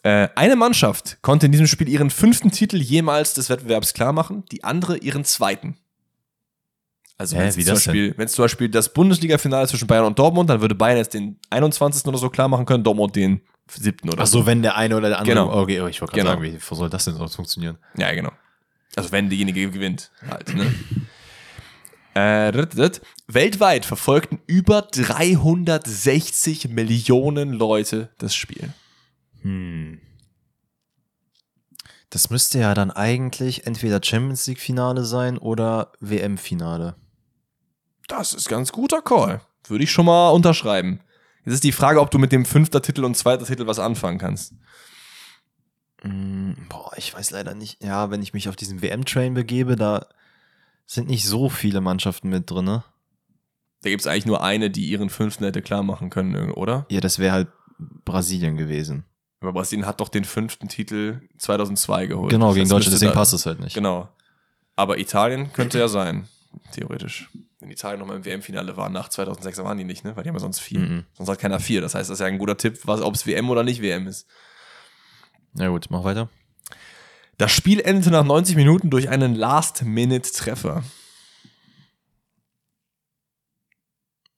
Äh, 0.03 0.29
eine 0.37 0.57
Mannschaft 0.57 1.19
konnte 1.21 1.47
in 1.47 1.53
diesem 1.53 1.67
Spiel 1.67 1.89
ihren 1.89 2.09
fünften 2.11 2.51
Titel 2.51 2.77
jemals 2.79 3.35
des 3.35 3.51
Wettbewerbs 3.51 3.93
klar 3.93 4.13
machen, 4.15 4.45
die 4.53 4.65
andere 4.65 4.97
ihren 4.99 5.25
zweiten. 5.25 5.77
Also 7.16 7.36
wenn 7.36 7.47
es 7.47 7.55
zum? 7.55 7.74
Beispiel- 7.74 8.15
wenn 8.16 8.27
es 8.27 8.32
zum 8.32 8.45
Beispiel 8.45 8.69
das 8.69 8.93
Bundesliga-Finale 8.93 9.69
zwischen 9.69 9.86
Bayern 9.86 10.05
und 10.07 10.19
Dortmund, 10.19 10.51
dann 10.51 10.61
würde 10.61 10.74
Bayern 10.74 10.99
jetzt 10.99 11.15
den 11.15 11.39
21. 11.51 12.07
oder 12.09 12.19
so 12.19 12.28
klar 12.28 12.49
machen 12.49 12.66
können, 12.66 12.82
Dortmund 12.85 13.15
den 13.16 13.41
siebten 13.70 14.09
oder 14.11 14.23
Ach 14.23 14.27
so, 14.27 14.45
wenn 14.47 14.62
der 14.62 14.77
eine 14.77 14.97
oder 14.97 15.09
der 15.09 15.19
andere. 15.20 15.36
Genau. 15.36 15.61
Okay, 15.62 15.81
oh, 15.81 15.86
ich 15.86 16.01
wollte 16.01 16.12
gerade 16.16 16.28
Genau. 16.36 16.43
sagen, 16.43 16.70
wie 16.70 16.74
soll 16.77 16.91
das 16.91 17.05
denn 17.05 17.15
sonst 17.15 17.36
funktionieren? 17.36 17.78
Ja, 17.97 18.12
genau. 18.12 18.32
Also 18.97 19.11
wenn 19.12 19.28
derjenige 19.28 19.70
gewinnt, 19.70 20.11
halt, 20.28 20.55
ne? 20.55 20.73
Äh. 22.16 22.53
Weltweit 23.27 23.85
verfolgten 23.85 24.39
über 24.47 24.82
360 24.82 26.69
Millionen 26.69 27.53
Leute 27.53 28.11
das 28.19 28.36
Spiel. 28.36 28.73
Hm. 29.43 30.01
Das 32.11 32.31
müsste 32.31 32.61
ja 32.61 32.73
dann 32.74 32.93
eigentlich 32.93 33.66
entweder 33.66 33.99
Champions 34.01 34.47
League 34.47 34.61
Finale 34.61 35.05
sein 35.05 35.39
oder 35.39 35.91
WM 35.99 36.39
Finale. 36.39 36.95
Das 38.09 38.33
ist 38.35 38.49
ganz 38.49 38.73
guter 38.73 39.03
Call. 39.03 39.41
Würde 39.67 39.85
ich 39.85 39.91
schon 39.91 40.07
mal 40.07 40.31
unterschreiben. 40.31 41.01
Jetzt 41.45 41.55
ist 41.55 41.65
die 41.65 41.73
Frage, 41.73 42.01
ob 42.01 42.11
du 42.11 42.19
mit 42.19 42.33
dem 42.33 42.45
fünfter 42.45 42.83
Titel 42.83 43.05
und 43.05 43.17
zweiter 43.17 43.45
Titel 43.45 43.67
was 43.67 43.79
anfangen 43.79 44.19
kannst. 44.19 44.55
Hm, 46.03 46.57
boah, 46.69 46.93
ich 46.97 47.15
weiß 47.15 47.31
leider 47.31 47.55
nicht. 47.55 47.83
Ja, 47.83 48.11
wenn 48.11 48.23
ich 48.23 48.35
mich 48.35 48.49
auf 48.49 48.57
diesen 48.57 48.83
WM-Train 48.83 49.35
begebe, 49.35 49.77
da 49.77 50.07
sind 50.87 51.09
nicht 51.09 51.27
so 51.27 51.49
viele 51.49 51.81
Mannschaften 51.81 52.29
mit 52.29 52.51
drin, 52.51 52.65
ne? 52.67 52.85
Da 53.83 53.91
gibt 53.91 54.01
es 54.03 54.07
eigentlich 54.07 54.27
nur 54.27 54.43
eine, 54.43 54.71
die 54.71 54.87
ihren 54.87 55.11
fünften 55.11 55.45
hätte 55.45 55.63
klar 55.63 55.83
machen 55.83 56.11
können, 56.11 56.51
oder? 56.53 56.87
Ja, 56.91 57.01
das 57.01 57.19
wäre 57.19 57.33
halt 57.33 57.49
Brasilien 57.79 58.57
gewesen. 58.57 59.05
Aber 59.41 59.53
Brasilien 59.53 59.87
hat 59.87 60.01
doch 60.01 60.09
den 60.09 60.25
fünften 60.25 60.69
Titel 60.69 61.21
2002 61.39 62.07
geholt. 62.07 62.31
Genau, 62.31 62.55
gegen 62.55 62.69
Deutschland, 62.69 62.95
deswegen 62.95 63.13
da- 63.13 63.19
passt 63.19 63.35
es 63.35 63.45
halt 63.45 63.61
nicht. 63.61 63.75
Genau. 63.75 64.09
Aber 64.77 64.99
Italien 64.99 65.53
könnte 65.53 65.79
ja 65.79 65.89
sein, 65.89 66.29
theoretisch. 66.73 67.31
Wenn 67.65 67.70
Italien 67.70 67.99
nochmal 67.99 68.16
im 68.16 68.27
WM-Finale 68.27 68.77
war, 68.77 68.91
nach 68.91 69.09
2006 69.09 69.57
waren 69.65 69.78
die 69.78 69.85
nicht, 69.85 70.05
ne? 70.05 70.15
Weil 70.15 70.23
die 70.23 70.28
haben 70.28 70.36
ja 70.36 70.41
sonst 70.41 70.59
vier. 70.59 70.81
Mhm. 70.81 71.07
Sonst 71.15 71.31
hat 71.31 71.39
keiner 71.39 71.61
vier. 71.61 71.81
Das 71.81 71.95
heißt, 71.95 72.11
das 72.11 72.16
ist 72.16 72.20
ja 72.20 72.27
ein 72.27 72.36
guter 72.36 72.59
Tipp, 72.59 72.81
was, 72.85 73.01
ob 73.01 73.15
es 73.15 73.27
WM 73.27 73.49
oder 73.49 73.62
nicht 73.62 73.81
WM 73.81 74.07
ist. 74.07 74.27
Ja 75.55 75.69
gut, 75.69 75.86
mach 75.89 76.05
weiter. 76.05 76.28
Das 77.39 77.53
Spiel 77.53 77.81
endete 77.81 78.11
nach 78.11 78.23
90 78.23 78.55
Minuten 78.57 78.91
durch 78.91 79.09
einen 79.09 79.35
Last-Minute-Treffer. 79.35 80.85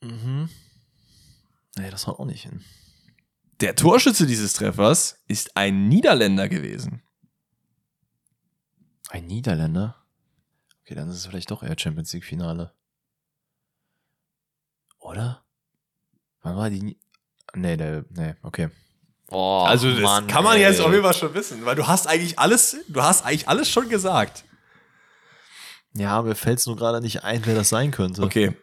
Mhm. 0.03 0.48
Nee, 1.77 1.90
das 1.90 2.07
haut 2.07 2.20
auch 2.20 2.27
nicht 2.27 2.44
hin. 2.44 2.65
Der 3.59 3.74
Torschütze 3.74 4.28
dieses 4.28 4.53
Treffers 4.53 5.24
ist 5.27 5.57
ein 5.57 5.89
Niederländer 5.89 6.48
gewesen. 6.48 7.03
Ein 9.09 9.27
Niederländer? 9.27 9.97
Okay, 10.82 10.94
dann 10.94 11.09
ist 11.09 11.16
es 11.16 11.27
vielleicht 11.27 11.51
doch 11.51 11.65
eher 11.65 11.77
Champions 11.77 12.12
League 12.12 12.24
Finale. 12.24 12.73
Oder? 15.17 15.43
Wann 16.43 16.57
war 16.57 16.69
die? 16.69 16.99
Nee, 17.55 17.77
der, 17.79 18.05
nee, 18.11 18.35
okay. 18.43 18.69
Oh, 19.31 19.65
also 19.67 19.91
das 19.91 20.01
Mann, 20.01 20.27
kann 20.27 20.45
man 20.45 20.57
ey. 20.57 20.63
jetzt 20.63 20.81
auf 20.81 20.93
jeden 20.93 21.03
Fall 21.03 21.15
schon 21.15 21.33
wissen, 21.33 21.65
weil 21.65 21.75
du 21.75 21.87
hast 21.87 22.07
eigentlich 22.07 22.39
alles, 22.39 22.77
du 22.87 23.03
hast 23.03 23.25
eigentlich 23.25 23.49
alles 23.49 23.71
schon 23.71 23.89
gesagt. 23.89 24.45
Ja, 25.95 26.21
mir 26.21 26.35
fällt 26.35 26.59
es 26.59 26.67
nur 26.67 26.77
gerade 26.77 27.01
nicht 27.01 27.25
ein, 27.25 27.41
wer 27.47 27.55
das 27.55 27.71
sein 27.71 27.91
könnte. 27.93 28.23
Okay. 28.23 28.55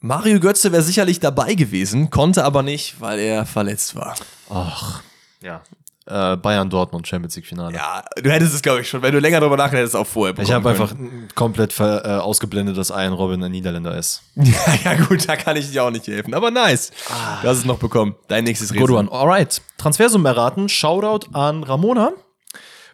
Mario 0.00 0.40
Götze 0.40 0.72
wäre 0.72 0.82
sicherlich 0.82 1.20
dabei 1.20 1.52
gewesen, 1.52 2.08
konnte 2.08 2.44
aber 2.44 2.62
nicht, 2.62 3.02
weil 3.02 3.18
er 3.18 3.44
verletzt 3.44 3.94
war. 3.94 4.16
Ach, 4.48 5.02
ja. 5.42 5.62
Äh, 6.10 6.36
Bayern 6.36 6.68
Dortmund 6.68 7.06
Champions 7.06 7.36
League 7.36 7.46
Finale. 7.46 7.74
Ja, 7.74 8.02
du 8.20 8.30
hättest 8.30 8.54
es 8.54 8.62
glaube 8.62 8.80
ich 8.80 8.88
schon, 8.88 9.00
wenn 9.02 9.12
du 9.12 9.20
länger 9.20 9.38
darüber 9.40 9.56
nachdenkst, 9.56 9.94
auch 9.94 10.06
vorher. 10.06 10.36
Ich 10.38 10.50
habe 10.50 10.70
einfach 10.70 10.92
komplett 11.34 11.72
ver, 11.72 12.04
äh, 12.04 12.08
ausgeblendet, 12.20 12.76
dass 12.76 12.90
Ian 12.90 13.12
Robin 13.12 13.42
ein 13.44 13.52
Niederländer 13.52 13.96
ist. 13.96 14.22
ja, 14.34 14.54
ja 14.84 14.94
gut, 15.04 15.28
da 15.28 15.36
kann 15.36 15.56
ich 15.56 15.70
dir 15.70 15.84
auch 15.84 15.90
nicht 15.90 16.06
helfen, 16.06 16.34
aber 16.34 16.50
nice. 16.50 16.90
Ah. 17.08 17.40
Du 17.42 17.48
hast 17.48 17.58
es 17.58 17.64
noch 17.64 17.78
bekommen. 17.78 18.16
Dein 18.26 18.44
nächstes 18.44 18.72
Rätsel. 18.72 18.86
Good 18.86 18.96
one. 18.96 19.12
Alright. 19.12 19.62
Transfersummen 19.78 20.26
erraten. 20.26 20.68
Shoutout 20.68 21.28
an 21.32 21.62
Ramona. 21.62 22.12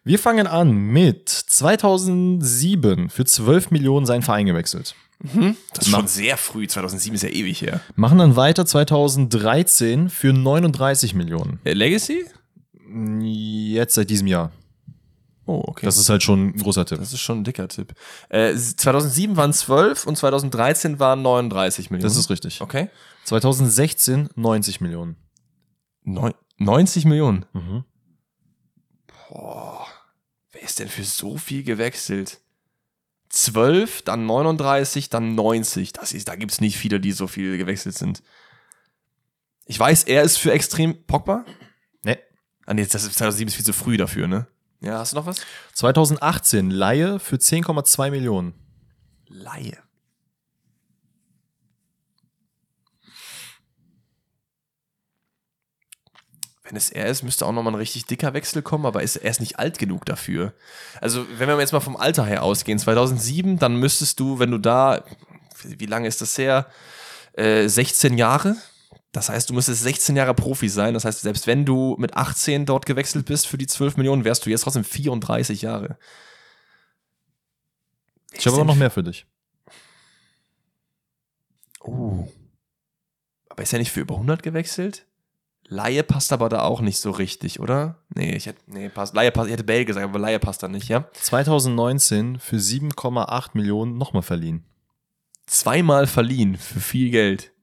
Wir 0.05 0.19
fangen 0.19 0.47
an 0.47 0.73
mit 0.73 1.29
2007 1.29 3.11
für 3.11 3.25
12 3.25 3.71
Millionen 3.71 4.07
seinen 4.07 4.23
Verein 4.23 4.47
gewechselt. 4.47 4.95
Mhm. 5.21 5.57
Das 5.73 5.87
ist 5.87 5.91
schon 5.91 6.07
sehr 6.07 6.37
früh. 6.37 6.67
2007 6.69 7.15
ist 7.15 7.23
ja 7.23 7.31
ewig 7.31 7.63
her. 7.63 7.81
Machen 7.95 8.19
dann 8.19 8.37
weiter 8.37 8.67
2013 8.67 10.11
für 10.11 10.33
39 10.33 11.15
Millionen. 11.15 11.59
Legacy? 11.65 12.27
Jetzt 12.89 13.95
seit 13.95 14.11
diesem 14.11 14.27
Jahr. 14.27 14.53
Oh, 15.47 15.63
okay. 15.67 15.87
Das 15.87 15.97
ist 15.97 16.09
halt 16.09 16.23
schon 16.23 16.49
ein 16.49 16.57
großer 16.57 16.85
Tipp. 16.85 16.99
Das 16.99 17.13
ist 17.13 17.21
schon 17.21 17.41
ein 17.41 17.45
dicker 17.45 17.69
Tipp. 17.69 17.95
Äh, 18.29 18.55
2007 18.55 19.37
waren 19.37 19.53
12 19.53 20.07
und 20.07 20.17
2013 20.17 20.99
waren 20.99 21.23
39 21.23 21.91
Millionen. 21.91 22.09
Das 22.09 22.17
ist 22.17 22.31
richtig. 22.31 22.61
Okay. 22.61 22.91
2016 23.25 24.31
90 24.35 24.81
Millionen. 24.81 25.17
Neun 26.03 26.35
90 26.59 27.05
Millionen? 27.05 27.45
Mhm. 27.53 27.85
Boah. 29.29 29.87
Wer 30.53 30.63
ist 30.63 30.79
denn 30.79 30.89
für 30.89 31.05
so 31.05 31.37
viel 31.37 31.63
gewechselt? 31.63 32.41
12, 33.29 34.03
dann 34.03 34.27
39, 34.27 35.11
dann 35.11 35.35
90. 35.35 35.93
Das 35.93 36.13
ist, 36.13 36.29
da 36.29 36.37
gibt 36.37 36.53
es 36.53 36.61
nicht 36.61 36.77
viele, 36.77 37.01
die 37.01 37.13
so 37.13 37.27
viel 37.27 37.59
gewechselt 37.59 37.97
sind. 37.97 38.23
Ich 39.67 39.79
weiß, 39.79 40.05
er 40.05 40.23
ist 40.23 40.39
für 40.39 40.53
extrem 40.53 41.05
Pogba. 41.07 41.45
Ah, 42.67 42.75
nee, 42.75 42.85
das 42.85 43.05
ist 43.05 43.15
2007 43.15 43.49
ist 43.49 43.55
viel 43.55 43.65
zu 43.65 43.73
früh 43.73 43.97
dafür, 43.97 44.27
ne? 44.27 44.47
Ja, 44.81 44.99
hast 44.99 45.13
du 45.13 45.17
noch 45.17 45.27
was? 45.27 45.41
2018, 45.75 46.71
Laie 46.71 47.19
für 47.19 47.37
10,2 47.37 48.11
Millionen. 48.11 48.55
Laie. 49.29 49.79
Wenn 56.65 56.77
es 56.77 56.91
er 56.91 57.07
ist, 57.07 57.23
müsste 57.23 57.47
auch 57.47 57.53
nochmal 57.53 57.75
ein 57.75 57.79
richtig 57.79 58.07
dicker 58.07 58.35
Wechsel 58.35 58.61
kommen, 58.61 58.87
aber 58.87 59.03
ist, 59.03 59.17
er 59.17 59.31
ist 59.31 59.41
nicht 59.41 59.59
alt 59.61 59.79
genug 59.79 60.05
dafür. 60.05 60.53
Also, 61.01 61.25
wenn 61.39 61.49
wir 61.49 61.59
jetzt 61.61 61.73
mal 61.73 61.79
vom 61.79 61.97
Alter 61.97 62.27
her 62.27 62.43
ausgehen, 62.43 62.81
2007, 62.81 63.61
dann 63.61 63.77
müsstest 63.77 64.19
du, 64.19 64.41
wenn 64.41 64.51
du 64.51 64.59
da, 64.59 65.05
wie 65.63 65.87
lange 65.87 66.09
ist 66.09 66.21
das 66.21 66.37
her? 66.37 66.67
Äh, 67.35 67.69
16 67.69 68.19
Jahre? 68.19 68.57
Das 69.17 69.31
heißt, 69.31 69.49
du 69.49 69.55
müsstest 69.55 69.83
16 69.83 70.15
Jahre 70.15 70.35
Profi 70.35 70.69
sein. 70.69 70.93
Das 70.93 71.07
heißt, 71.07 71.23
selbst 71.23 71.47
wenn 71.47 71.65
du 71.65 71.97
mit 71.99 72.15
18 72.15 72.67
dort 72.67 72.85
gewechselt 72.85 73.25
bist 73.25 73.47
für 73.47 73.57
die 73.57 73.67
12 73.67 73.97
Millionen, 73.97 74.25
wärst 74.27 74.45
du 74.45 74.51
jetzt 74.51 74.61
trotzdem 74.61 74.85
34 74.85 75.63
Jahre. 75.63 75.97
Ich 78.33 78.47
habe 78.47 78.57
aber 78.57 78.67
noch 78.67 78.77
mehr 78.77 78.91
für 78.91 79.03
dich. 79.03 79.25
Oh. 81.81 82.29
Aber 83.49 83.63
ist 83.63 83.73
er 83.73 83.79
nicht 83.79 83.91
für 83.91 84.01
über 84.01 84.17
100 84.17 84.43
gewechselt? 84.43 85.07
Laie 85.65 86.03
passt 86.03 86.35
aber 86.35 86.51
da 86.51 86.61
auch 86.61 86.83
nicht 86.83 86.99
so 86.99 87.11
richtig, 87.11 87.59
oder? 87.59 88.03
Nee, 88.15 88.37
ich 88.37 88.45
hätte, 88.45 88.61
nee, 88.67 88.91
passt. 88.91 89.15
Laie 89.15 89.33
passt, 89.33 89.47
ich 89.47 89.55
hätte 89.55 89.65
Bale 89.65 89.87
gesagt, 89.87 90.05
aber 90.05 90.19
Laie 90.19 90.39
passt 90.39 90.63
da 90.63 90.69
nicht, 90.69 90.89
ja? 90.89 91.11
2019 91.15 92.39
für 92.39 92.57
7,8 92.57 93.53
Millionen 93.55 93.97
nochmal 93.97 94.23
verliehen. 94.23 94.67
Zweimal 95.47 96.07
verliehen 96.07 96.59
für 96.59 96.81
viel 96.81 97.11
Geld. 97.11 97.56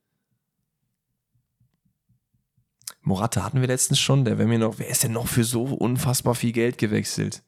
Morata 3.04 3.44
hatten 3.44 3.60
wir 3.62 3.68
letztens 3.68 4.00
schon, 4.00 4.26
der 4.26 4.38
wäre 4.38 4.48
mir 4.48 4.60
noch, 4.60 4.80
wer 4.80 4.88
ist 4.88 5.04
denn 5.04 5.12
noch 5.12 5.28
für 5.28 5.44
so 5.44 5.64
unfassbar 5.64 6.36
viel 6.36 6.54
Geld 6.54 6.78
gewechselt? 6.78 7.44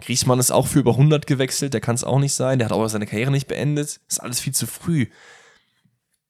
Griesmann 0.00 0.38
ist 0.38 0.50
auch 0.50 0.66
für 0.66 0.80
über 0.80 0.92
100 0.92 1.26
gewechselt, 1.26 1.74
der 1.74 1.80
kann 1.80 1.94
es 1.94 2.04
auch 2.04 2.18
nicht 2.18 2.34
sein, 2.34 2.58
der 2.58 2.66
hat 2.68 2.72
auch 2.72 2.86
seine 2.88 3.06
Karriere 3.06 3.30
nicht 3.30 3.46
beendet, 3.46 4.00
ist 4.06 4.20
alles 4.20 4.40
viel 4.40 4.52
zu 4.52 4.66
früh. 4.66 5.06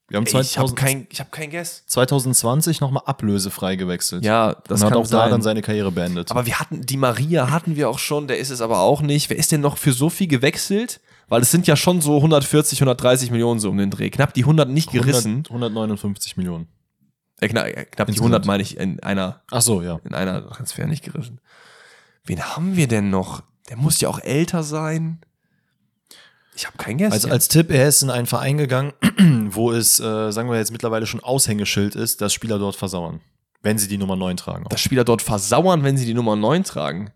Wir 0.08 0.18
haben 0.18 0.26
2000, 0.26 0.50
ich 0.50 0.58
habe 0.58 0.74
kein, 0.74 1.06
ich 1.10 1.20
hab 1.20 1.32
kein 1.32 1.50
Guess. 1.50 1.84
2020 1.86 2.80
nochmal 2.82 3.02
ablösefrei 3.06 3.76
gewechselt. 3.76 4.24
Ja, 4.24 4.56
das 4.68 4.82
und 4.82 4.88
kann 4.88 4.90
hat 4.90 4.96
auch 4.98 5.06
sein. 5.06 5.20
da 5.20 5.28
dann 5.30 5.42
seine 5.42 5.62
Karriere 5.62 5.90
beendet. 5.90 6.30
Aber 6.30 6.44
wir 6.44 6.60
hatten, 6.60 6.82
die 6.82 6.98
Maria 6.98 7.50
hatten 7.50 7.76
wir 7.76 7.88
auch 7.88 7.98
schon, 7.98 8.28
der 8.28 8.38
ist 8.38 8.50
es 8.50 8.60
aber 8.60 8.80
auch 8.80 9.00
nicht. 9.00 9.30
Wer 9.30 9.38
ist 9.38 9.52
denn 9.52 9.62
noch 9.62 9.78
für 9.78 9.92
so 9.92 10.10
viel 10.10 10.28
gewechselt? 10.28 11.00
Weil 11.28 11.40
es 11.40 11.50
sind 11.50 11.66
ja 11.66 11.76
schon 11.76 12.02
so 12.02 12.16
140, 12.16 12.78
130 12.78 13.30
Millionen 13.30 13.58
so 13.58 13.70
um 13.70 13.78
den 13.78 13.90
Dreh. 13.90 14.10
Knapp 14.10 14.34
die 14.34 14.42
100 14.42 14.68
nicht 14.68 14.92
gerissen. 14.92 15.44
100, 15.48 15.70
159 15.70 16.36
Millionen. 16.36 16.68
Äh, 17.42 17.48
knapp, 17.48 17.66
äh, 17.66 17.84
knapp 17.86 18.08
die 18.08 18.18
100 18.18 18.46
meine 18.46 18.62
ich 18.62 18.76
in 18.76 19.00
einer. 19.00 19.42
Ach 19.50 19.62
so, 19.62 19.82
ja. 19.82 19.98
In 20.04 20.14
einer 20.14 20.48
Transfer 20.48 20.86
nicht 20.86 21.04
gerissen. 21.04 21.40
Wen 22.24 22.40
haben 22.40 22.76
wir 22.76 22.86
denn 22.86 23.10
noch? 23.10 23.42
Der 23.68 23.76
muss 23.76 24.00
ja 24.00 24.08
auch 24.08 24.20
älter 24.20 24.62
sein. 24.62 25.20
Ich 26.54 26.66
habe 26.66 26.76
kein 26.76 26.98
Guess. 26.98 27.12
Also 27.12 27.28
als 27.30 27.48
Tipp, 27.48 27.70
er 27.70 27.88
ist 27.88 28.02
in 28.02 28.10
einen 28.10 28.26
Verein 28.26 28.58
gegangen, 28.58 28.92
wo 29.50 29.72
es, 29.72 29.98
äh, 29.98 30.30
sagen 30.30 30.50
wir 30.50 30.56
jetzt 30.56 30.70
mittlerweile 30.70 31.06
schon 31.06 31.20
Aushängeschild 31.20 31.96
ist, 31.96 32.20
dass 32.20 32.32
Spieler 32.32 32.60
dort 32.60 32.76
versauern. 32.76 33.20
Wenn 33.60 33.78
sie 33.78 33.88
die 33.88 33.98
Nummer 33.98 34.14
9 34.14 34.36
tragen. 34.36 34.66
Auch. 34.66 34.68
Dass 34.68 34.80
Spieler 34.80 35.04
dort 35.04 35.22
versauern, 35.22 35.82
wenn 35.82 35.96
sie 35.96 36.06
die 36.06 36.14
Nummer 36.14 36.36
9 36.36 36.62
tragen? 36.62 37.10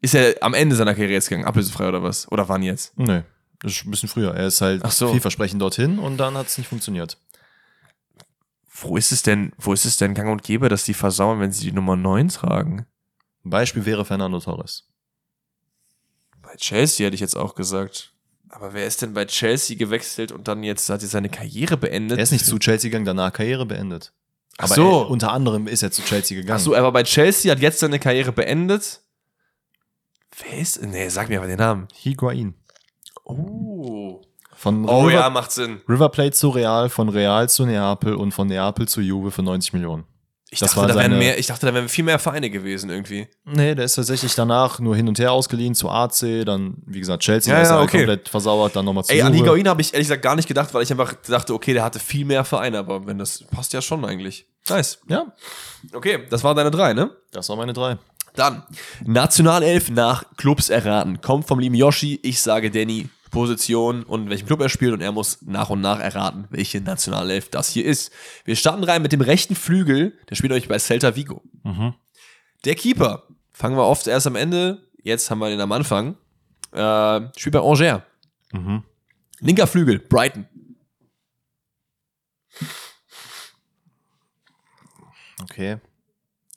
Ist 0.00 0.14
er 0.14 0.34
am 0.40 0.54
Ende 0.54 0.74
seiner 0.74 0.94
Karriere 0.94 1.12
jetzt 1.12 1.28
gegangen, 1.28 1.46
ablösefrei 1.46 1.88
oder 1.88 2.02
was? 2.02 2.30
Oder 2.32 2.48
wann 2.48 2.62
jetzt? 2.62 2.98
Nee, 2.98 3.22
das 3.60 3.72
ist 3.72 3.84
ein 3.84 3.90
bisschen 3.90 4.08
früher. 4.08 4.34
Er 4.34 4.48
ist 4.48 4.60
halt 4.60 4.84
so. 4.90 5.12
vielversprechend 5.12 5.62
dorthin 5.62 5.98
und 5.98 6.16
dann 6.16 6.34
hat 6.36 6.48
es 6.48 6.58
nicht 6.58 6.68
funktioniert 6.68 7.18
wo 8.76 8.96
ist 8.96 9.12
es 9.12 9.22
denn, 9.22 9.52
wo 9.56 9.72
ist 9.72 9.84
es 9.84 9.96
denn 9.96 10.14
gang 10.14 10.30
und 10.30 10.42
gäbe, 10.42 10.68
dass 10.68 10.84
die 10.84 10.94
versauern, 10.94 11.38
wenn 11.38 11.52
sie 11.52 11.66
die 11.66 11.72
Nummer 11.72 11.94
9 11.94 12.28
tragen? 12.28 12.86
Ein 13.44 13.50
Beispiel 13.50 13.86
wäre 13.86 14.04
Fernando 14.04 14.40
Torres. 14.40 14.88
Bei 16.42 16.56
Chelsea 16.56 17.06
hätte 17.06 17.14
ich 17.14 17.20
jetzt 17.20 17.36
auch 17.36 17.54
gesagt. 17.54 18.12
Aber 18.48 18.74
wer 18.74 18.86
ist 18.86 19.02
denn 19.02 19.14
bei 19.14 19.26
Chelsea 19.26 19.76
gewechselt 19.76 20.32
und 20.32 20.48
dann 20.48 20.62
jetzt 20.64 20.88
hat 20.88 21.02
er 21.02 21.08
seine 21.08 21.28
Karriere 21.28 21.76
beendet? 21.76 22.18
Er 22.18 22.22
ist 22.22 22.32
nicht 22.32 22.46
zu 22.46 22.58
Chelsea 22.58 22.90
gegangen, 22.90 23.04
danach 23.04 23.32
Karriere 23.32 23.64
beendet. 23.64 24.12
Aber 24.58 24.70
Ach 24.70 24.76
so. 24.76 25.02
Er, 25.02 25.10
unter 25.10 25.32
anderem 25.32 25.66
ist 25.68 25.82
er 25.82 25.90
zu 25.90 26.02
Chelsea 26.02 26.36
gegangen. 26.36 26.58
Ach 26.58 26.62
so, 26.62 26.72
er 26.72 26.82
war 26.82 26.92
bei 26.92 27.04
Chelsea, 27.04 27.50
hat 27.52 27.60
jetzt 27.60 27.78
seine 27.78 27.98
Karriere 27.98 28.32
beendet. 28.32 29.02
Wer 30.38 30.58
ist? 30.58 30.82
Nee, 30.82 31.08
sag 31.08 31.28
mir 31.28 31.38
aber 31.38 31.46
den 31.46 31.58
Namen. 31.58 31.88
Higuain. 31.94 32.54
Oh. 33.24 34.20
Von 34.64 34.88
oh 34.88 35.02
River, 35.02 35.20
ja, 35.20 35.28
macht 35.28 35.52
Sinn. 35.52 35.82
River 35.86 36.08
Plate 36.08 36.30
zu 36.30 36.48
Real, 36.48 36.88
von 36.88 37.10
Real 37.10 37.50
zu 37.50 37.66
Neapel 37.66 38.14
und 38.14 38.32
von 38.32 38.48
Neapel 38.48 38.88
zu 38.88 39.02
Juve 39.02 39.30
für 39.30 39.42
90 39.42 39.74
Millionen. 39.74 40.04
Ich 40.48 40.58
dachte, 40.58 40.86
da 40.86 40.94
wären 40.94 41.18
mehr, 41.18 41.38
ich 41.38 41.48
dachte, 41.48 41.66
da 41.66 41.74
wären 41.74 41.86
viel 41.90 42.04
mehr 42.04 42.18
Vereine 42.18 42.48
gewesen 42.48 42.88
irgendwie. 42.88 43.28
Nee, 43.44 43.74
der 43.74 43.84
ist 43.84 43.96
tatsächlich 43.96 44.34
danach 44.34 44.78
nur 44.78 44.96
hin 44.96 45.06
und 45.06 45.18
her 45.18 45.32
ausgeliehen 45.32 45.74
zu 45.74 45.90
AC, 45.90 46.46
dann, 46.46 46.78
wie 46.86 46.98
gesagt, 46.98 47.22
Chelsea 47.22 47.54
ja, 47.54 47.60
ist 47.60 47.68
ja, 47.68 47.78
okay. 47.78 47.98
komplett 47.98 48.30
versauert, 48.30 48.74
dann 48.74 48.86
nochmal 48.86 49.04
zu 49.04 49.12
Ey, 49.12 49.18
Juve. 49.18 49.26
an 49.26 49.34
Higuain 49.34 49.68
habe 49.68 49.82
ich 49.82 49.92
ehrlich 49.92 50.08
gesagt 50.08 50.22
gar 50.22 50.34
nicht 50.34 50.48
gedacht, 50.48 50.72
weil 50.72 50.82
ich 50.82 50.90
einfach 50.90 51.12
dachte, 51.12 51.52
okay, 51.52 51.74
der 51.74 51.84
hatte 51.84 51.98
viel 51.98 52.24
mehr 52.24 52.42
Vereine, 52.46 52.78
aber 52.78 53.06
wenn 53.06 53.18
das 53.18 53.44
passt 53.50 53.74
ja 53.74 53.82
schon 53.82 54.02
eigentlich. 54.06 54.46
Nice. 54.70 54.98
Ja. 55.08 55.26
Okay, 55.92 56.20
das 56.30 56.42
waren 56.42 56.56
deine 56.56 56.70
drei, 56.70 56.94
ne? 56.94 57.10
Das 57.32 57.50
waren 57.50 57.58
meine 57.58 57.74
drei. 57.74 57.98
Dann, 58.34 58.62
Nationalelf 59.04 59.90
nach 59.90 60.24
Clubs 60.38 60.70
erraten. 60.70 61.20
Kommt 61.20 61.46
vom 61.46 61.58
lieben 61.58 61.74
Yoshi, 61.74 62.18
ich 62.22 62.40
sage 62.40 62.70
Danny, 62.70 63.10
Position 63.34 64.04
und 64.04 64.30
welchen 64.30 64.46
Club 64.46 64.60
er 64.60 64.68
spielt 64.68 64.94
und 64.94 65.00
er 65.00 65.12
muss 65.12 65.42
nach 65.42 65.68
und 65.68 65.80
nach 65.80 66.00
erraten, 66.00 66.46
welche 66.50 66.80
Nationalelf 66.80 67.50
das 67.50 67.68
hier 67.68 67.84
ist. 67.84 68.12
Wir 68.44 68.56
starten 68.56 68.84
rein 68.84 69.02
mit 69.02 69.12
dem 69.12 69.20
rechten 69.20 69.54
Flügel, 69.56 70.16
der 70.30 70.36
spielt 70.36 70.52
euch 70.52 70.68
bei 70.68 70.78
Celta 70.78 71.16
Vigo. 71.16 71.42
Mhm. 71.64 71.94
Der 72.64 72.76
Keeper, 72.76 73.24
fangen 73.52 73.76
wir 73.76 73.84
oft 73.84 74.06
erst 74.06 74.26
am 74.26 74.36
Ende, 74.36 74.88
jetzt 75.02 75.30
haben 75.30 75.40
wir 75.40 75.50
den 75.50 75.60
am 75.60 75.72
Anfang, 75.72 76.16
äh, 76.72 77.20
spielt 77.36 77.52
bei 77.52 77.60
Angers. 77.60 78.02
Mhm. 78.52 78.84
Linker 79.40 79.66
Flügel, 79.66 79.98
Brighton. 79.98 80.46
Okay. 85.42 85.78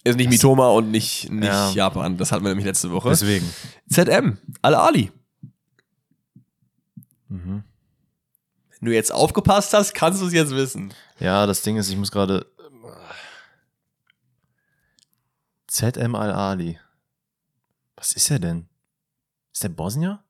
Ist 0.04 0.16
nicht 0.16 0.30
Mitoma 0.30 0.70
und 0.70 0.92
nicht, 0.92 1.30
nicht 1.30 1.48
ja. 1.48 1.72
Japan. 1.72 2.18
Das 2.18 2.32
hatten 2.32 2.44
wir 2.46 2.50
nämlich 2.50 2.66
letzte 2.66 2.92
Woche. 2.92 3.10
Deswegen. 3.10 3.52
ZM, 3.90 4.38
Al-Ali. 4.62 5.12
Mhm. 7.30 7.64
Wenn 8.80 8.90
du 8.90 8.94
jetzt 8.94 9.12
aufgepasst 9.12 9.74
hast, 9.74 9.94
kannst 9.94 10.22
du 10.22 10.28
es 10.28 10.34
jetzt 10.34 10.52
wissen. 10.52 10.94
Ja, 11.20 11.46
das 11.46 11.62
Ding 11.62 11.78
ist, 11.78 11.90
ich 11.90 11.98
muss 11.98 12.12
gerade. 12.12 12.46
ZM 15.68 16.16
Al-Ali. 16.16 16.80
Was 17.96 18.14
ist 18.14 18.30
er 18.30 18.40
denn? 18.40 18.68
Ist 19.52 19.64
der 19.64 19.70
Bosnier? 19.70 20.24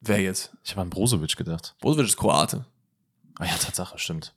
Wer 0.00 0.20
jetzt? 0.20 0.52
Ich 0.64 0.72
habe 0.72 0.82
an 0.82 0.90
Brozovic 0.90 1.36
gedacht. 1.36 1.74
Brozovic 1.80 2.06
ist 2.06 2.16
Kroate. 2.16 2.64
Ah 3.38 3.44
ja, 3.44 3.54
Tatsache, 3.56 3.98
stimmt. 3.98 4.34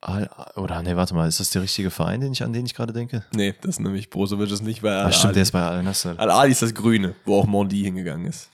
Al 0.00 0.30
oder 0.54 0.82
nee, 0.82 0.94
warte 0.94 1.14
mal, 1.14 1.26
ist 1.26 1.40
das 1.40 1.50
der 1.50 1.62
richtige 1.62 1.90
Verein, 1.90 2.20
den 2.20 2.32
ich, 2.32 2.44
an 2.44 2.52
den 2.52 2.64
ich 2.66 2.74
gerade 2.74 2.92
denke? 2.92 3.24
Nee, 3.32 3.54
das 3.60 3.70
ist 3.76 3.80
nämlich 3.80 4.10
Brozovic 4.10 4.50
ist 4.50 4.62
nicht 4.62 4.82
bei 4.82 4.94
Ah, 4.94 5.10
stimmt, 5.10 5.34
der 5.34 5.42
ist 5.42 5.50
bei 5.52 5.66
Al 5.66 5.82
Nassr. 5.82 6.18
Al-Ali 6.18 6.52
ist 6.52 6.62
das 6.62 6.74
Grüne, 6.74 7.14
wo 7.24 7.40
auch 7.40 7.46
Mondi 7.46 7.82
hingegangen 7.82 8.26
ist. 8.26 8.48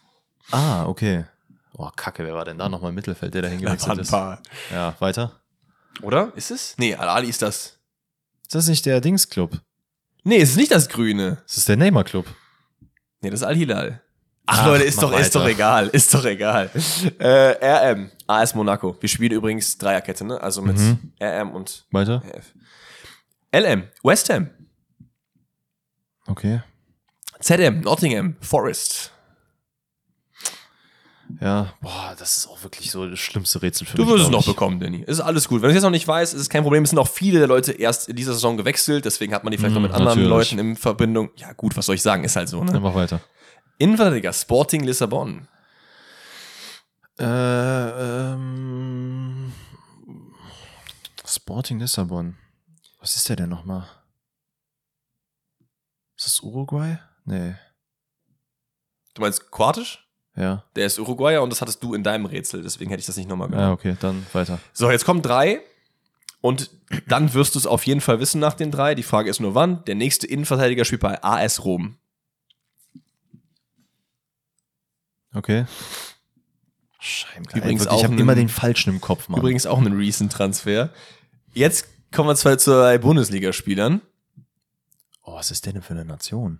Ah, 0.50 0.86
okay. 0.86 1.24
Oh, 1.76 1.90
Kacke, 1.96 2.24
wer 2.24 2.34
war 2.34 2.44
denn 2.44 2.58
da 2.58 2.68
nochmal 2.68 2.90
im 2.90 2.94
Mittelfeld, 2.94 3.34
der 3.34 3.42
da 3.42 3.48
hingewechselt 3.54 3.98
ist? 3.98 4.10
paar. 4.10 4.40
Ja, 4.72 4.94
weiter. 5.00 5.40
Oder? 6.02 6.32
Ist 6.36 6.50
es? 6.50 6.74
Nee, 6.78 6.94
Al-Ali 6.94 7.28
ist 7.28 7.42
das. 7.42 7.78
Ist 8.42 8.54
das 8.54 8.68
nicht 8.68 8.86
der 8.86 9.00
Dings-Club? 9.00 9.60
Nee, 10.22 10.38
es 10.40 10.50
ist 10.50 10.56
nicht 10.56 10.70
das 10.72 10.88
Grüne. 10.88 11.38
Das 11.46 11.56
ist 11.58 11.68
der 11.68 11.76
Neymar-Club. 11.76 12.26
Nee, 13.20 13.30
das 13.30 13.40
ist 13.40 13.46
Al-Hilal. 13.46 14.00
Ach, 14.46 14.58
Ach, 14.60 14.66
Leute, 14.66 14.84
ist 14.84 15.02
doch, 15.02 15.10
ist 15.18 15.34
doch 15.34 15.46
egal. 15.46 15.88
Ist 15.88 16.12
doch 16.12 16.24
egal. 16.26 16.70
äh, 17.18 17.92
RM, 17.92 18.10
AS 18.26 18.54
Monaco. 18.54 18.94
Wir 19.00 19.08
spielen 19.08 19.32
übrigens 19.32 19.78
Dreierkette, 19.78 20.24
ne? 20.24 20.38
Also 20.40 20.60
mit 20.60 20.76
Mhm. 20.76 21.12
RM 21.22 21.52
und 21.52 21.86
Weiter? 21.90 22.22
RF. 22.26 22.52
LM, 23.52 23.84
West 24.02 24.28
Ham. 24.30 24.50
Okay. 26.26 26.60
ZM, 27.40 27.80
Nottingham, 27.80 28.36
Forest. 28.40 29.12
Ja, 31.40 31.74
boah, 31.80 32.14
das 32.18 32.38
ist 32.38 32.46
auch 32.46 32.62
wirklich 32.62 32.90
so 32.90 33.08
das 33.08 33.18
schlimmste 33.18 33.60
Rätsel 33.60 33.86
für 33.86 33.96
Du 33.96 34.04
mich. 34.04 34.12
wirst 34.14 34.24
es 34.26 34.30
noch 34.30 34.40
ich. 34.40 34.46
bekommen, 34.46 34.78
Danny. 34.80 35.02
Ist 35.02 35.20
alles 35.20 35.48
gut. 35.48 35.62
Wenn 35.62 35.68
du 35.68 35.70
es 35.70 35.74
jetzt 35.76 35.82
noch 35.82 35.90
nicht 35.90 36.06
weißt, 36.06 36.32
ist 36.34 36.40
es 36.40 36.48
kein 36.48 36.62
Problem. 36.62 36.84
Es 36.84 36.90
sind 36.90 36.98
auch 36.98 37.08
viele 37.08 37.38
der 37.40 37.48
Leute 37.48 37.72
erst 37.72 38.08
in 38.08 38.16
dieser 38.16 38.34
Saison 38.34 38.56
gewechselt, 38.56 39.04
deswegen 39.04 39.34
hat 39.34 39.42
man 39.44 39.50
die 39.50 39.58
vielleicht 39.58 39.74
noch 39.74 39.80
Mhm, 39.80 39.86
mit 39.88 39.92
anderen 39.94 40.18
natürlich. 40.22 40.50
Leuten 40.52 40.58
in 40.60 40.76
Verbindung. 40.76 41.30
Ja, 41.36 41.52
gut, 41.52 41.76
was 41.76 41.86
soll 41.86 41.94
ich 41.96 42.02
sagen? 42.02 42.24
Ist 42.24 42.36
halt 42.36 42.48
so, 42.48 42.62
Dann 42.62 42.74
ne? 42.74 42.80
mach 42.80 42.94
weiter. 42.94 43.20
Innenverteidiger, 43.78 44.32
Sporting 44.32 44.84
Lissabon. 44.84 45.48
Äh, 47.18 47.24
ähm, 48.32 49.52
Sporting 51.26 51.78
Lissabon. 51.80 52.36
Was 53.00 53.16
ist 53.16 53.28
der 53.28 53.36
denn 53.36 53.48
nochmal? 53.50 53.88
Ist 56.16 56.26
das 56.26 56.40
Uruguay? 56.40 56.98
Nee. 57.24 57.54
Du 59.14 59.22
meinst 59.22 59.50
kroatisch? 59.50 60.03
Ja. 60.36 60.64
Der 60.74 60.86
ist 60.86 60.98
Uruguayer 60.98 61.42
und 61.42 61.50
das 61.50 61.60
hattest 61.60 61.82
du 61.82 61.94
in 61.94 62.02
deinem 62.02 62.26
Rätsel, 62.26 62.62
deswegen 62.62 62.90
hätte 62.90 63.00
ich 63.00 63.06
das 63.06 63.16
nicht 63.16 63.28
nochmal 63.28 63.48
gemacht. 63.48 63.62
Ah, 63.64 63.72
okay, 63.72 63.96
dann 64.00 64.26
weiter. 64.32 64.58
So, 64.72 64.90
jetzt 64.90 65.04
kommen 65.04 65.22
drei. 65.22 65.60
Und 66.40 66.70
dann 67.08 67.32
wirst 67.32 67.54
du 67.54 67.58
es 67.58 67.66
auf 67.66 67.86
jeden 67.86 68.02
Fall 68.02 68.20
wissen 68.20 68.38
nach 68.40 68.52
den 68.54 68.70
drei. 68.70 68.94
Die 68.94 69.02
Frage 69.02 69.30
ist 69.30 69.40
nur 69.40 69.54
wann. 69.54 69.82
Der 69.86 69.94
nächste 69.94 70.26
Innenverteidiger 70.26 70.84
spielt 70.84 71.00
bei 71.00 71.22
AS 71.24 71.64
Rom. 71.64 71.96
Okay. 75.34 75.64
Scheibenkleister. 77.00 77.58
Übrigens 77.58 77.82
Übrigens 77.82 77.82
ich 77.84 77.88
auch 77.88 78.04
habe 78.04 78.14
immer 78.20 78.32
einen- 78.32 78.42
den 78.42 78.48
falschen 78.48 78.90
im 78.94 79.00
Kopf, 79.00 79.28
Mann. 79.28 79.40
Übrigens 79.40 79.66
auch 79.66 79.78
ein 79.78 79.92
Recent-Transfer. 79.92 80.90
Jetzt 81.54 81.86
kommen 82.12 82.28
wir 82.28 82.36
zwar 82.36 82.58
zu 82.58 82.70
zwei 82.72 82.98
Bundesligaspielern. 82.98 84.00
Oh, 85.24 85.34
was 85.34 85.50
ist 85.50 85.64
der 85.66 85.72
denn 85.72 85.82
für 85.82 85.94
eine 85.94 86.04
Nation? 86.04 86.58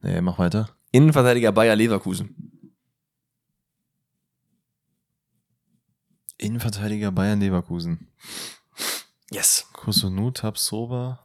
Nee, 0.00 0.20
mach 0.20 0.38
weiter. 0.38 0.70
Innenverteidiger 0.92 1.52
Bayer 1.52 1.76
Leverkusen. 1.76 2.48
Innenverteidiger 6.38 7.10
Bayern 7.10 7.40
Leverkusen. 7.40 8.08
Yes. 9.30 9.68
Kusunu, 9.72 10.30
Tabsoba. 10.30 11.20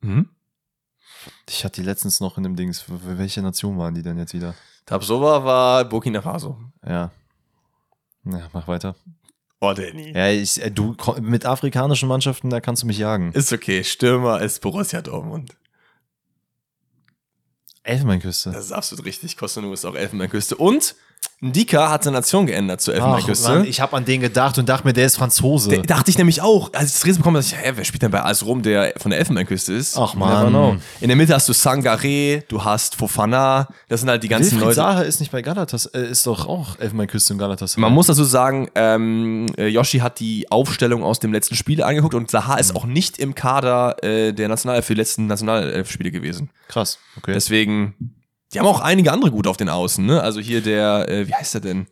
Mhm. 0.00 0.28
Ich 1.48 1.64
hatte 1.64 1.80
die 1.80 1.86
letztens 1.86 2.20
noch 2.20 2.36
in 2.36 2.44
dem 2.44 2.56
Dings. 2.56 2.84
Welche 2.86 3.42
Nation 3.42 3.78
waren 3.78 3.94
die 3.94 4.02
denn 4.02 4.18
jetzt 4.18 4.34
wieder? 4.34 4.54
Tabsova 4.86 5.44
war 5.44 5.84
Burkina 5.84 6.22
Faso. 6.22 6.58
Ja. 6.86 7.10
Ja, 8.24 8.48
mach 8.52 8.68
weiter. 8.68 8.94
Oh, 9.60 9.72
Danny. 9.72 10.12
Ja, 10.12 10.28
ich, 10.30 10.62
äh, 10.62 10.70
du 10.70 10.96
mit 11.20 11.44
afrikanischen 11.44 12.08
Mannschaften, 12.08 12.48
da 12.48 12.60
kannst 12.60 12.82
du 12.82 12.86
mich 12.86 12.98
jagen. 12.98 13.32
Ist 13.32 13.52
okay. 13.52 13.84
Stürmer 13.84 14.40
ist 14.40 14.60
Borussia 14.60 15.02
Dortmund. 15.02 15.54
Elfenbeinküste. 17.82 18.52
Das 18.52 18.64
ist 18.64 18.72
absolut 18.72 19.04
richtig. 19.04 19.36
Kosunu 19.36 19.72
ist 19.72 19.84
auch 19.84 19.94
Elfenbeinküste. 19.94 20.56
Und 20.56 20.94
Ndika 21.42 21.88
hat 21.90 22.04
seine 22.04 22.18
Nation 22.18 22.44
geändert 22.44 22.82
zur 22.82 22.92
Elfenbeinküste. 22.94 23.48
Mann, 23.48 23.64
ich 23.64 23.80
habe 23.80 23.96
an 23.96 24.04
den 24.04 24.20
gedacht 24.20 24.58
und 24.58 24.68
dachte 24.68 24.86
mir, 24.86 24.92
der 24.92 25.06
ist 25.06 25.16
Franzose. 25.16 25.70
Da- 25.70 25.80
dachte 25.96 26.10
ich 26.10 26.18
nämlich 26.18 26.42
auch, 26.42 26.70
als 26.74 26.88
ich 26.88 26.92
das 26.96 27.06
Rätsel 27.06 27.16
bekommen 27.20 27.38
habe, 27.38 27.44
dachte 27.46 27.56
ich, 27.62 27.66
hä, 27.66 27.72
wer 27.76 27.84
spielt 27.84 28.02
denn 28.02 28.10
bei 28.10 28.22
AS 28.22 28.44
Rom, 28.44 28.60
der 28.62 28.92
von 28.98 29.10
der 29.10 29.20
Elfenbeinküste 29.20 29.72
ist? 29.72 29.96
Ach, 29.96 30.12
know. 30.12 30.76
In 31.00 31.08
der 31.08 31.16
Mitte 31.16 31.32
hast 31.34 31.48
du 31.48 31.52
Sangaré, 31.54 32.42
du 32.48 32.62
hast 32.62 32.94
Fofana, 32.94 33.68
das 33.88 34.00
sind 34.00 34.10
halt 34.10 34.22
die 34.22 34.28
ganzen 34.28 34.50
Wilfried 34.60 34.64
Leute. 34.66 34.76
Zaha 34.76 35.00
ist 35.00 35.20
nicht 35.20 35.32
bei 35.32 35.40
Galatas, 35.40 35.86
äh, 35.86 36.10
ist 36.10 36.26
doch 36.26 36.46
auch 36.46 36.78
Elfenbeinküste 36.78 37.32
und 37.32 37.38
Galatas. 37.38 37.78
Man 37.78 37.92
muss 37.94 38.08
dazu 38.08 38.24
sagen, 38.24 38.68
ähm, 38.74 39.46
äh, 39.56 39.66
Yoshi 39.68 40.00
hat 40.00 40.20
die 40.20 40.50
Aufstellung 40.50 41.02
aus 41.02 41.20
dem 41.20 41.32
letzten 41.32 41.54
Spiel 41.56 41.82
angeguckt 41.82 42.12
und 42.14 42.30
Zaha 42.30 42.56
ist 42.56 42.76
auch 42.76 42.84
nicht 42.84 43.16
im 43.18 43.34
Kader 43.34 43.96
äh, 44.04 44.34
der 44.34 44.48
Nationalelf 44.48 44.84
für 44.84 44.94
die 44.94 45.00
letzten 45.00 45.26
Nationalelf-Spiele 45.26 46.10
gewesen. 46.10 46.50
Krass. 46.68 46.98
Okay. 47.16 47.32
Deswegen, 47.32 47.94
die 48.52 48.58
haben 48.58 48.66
auch 48.66 48.80
einige 48.80 49.12
andere 49.12 49.30
gut 49.30 49.46
auf 49.46 49.56
den 49.56 49.68
Außen, 49.68 50.04
ne? 50.04 50.20
Also 50.22 50.40
hier 50.40 50.60
der, 50.60 51.08
äh, 51.08 51.28
wie 51.28 51.34
heißt 51.34 51.54
der 51.54 51.60
denn? 51.60 51.86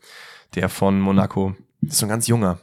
Der 0.54 0.68
von 0.68 1.00
Monaco. 1.00 1.54
Das 1.80 1.94
ist 1.94 1.98
so 2.00 2.06
ein 2.06 2.10
ganz 2.10 2.26
junger. 2.26 2.58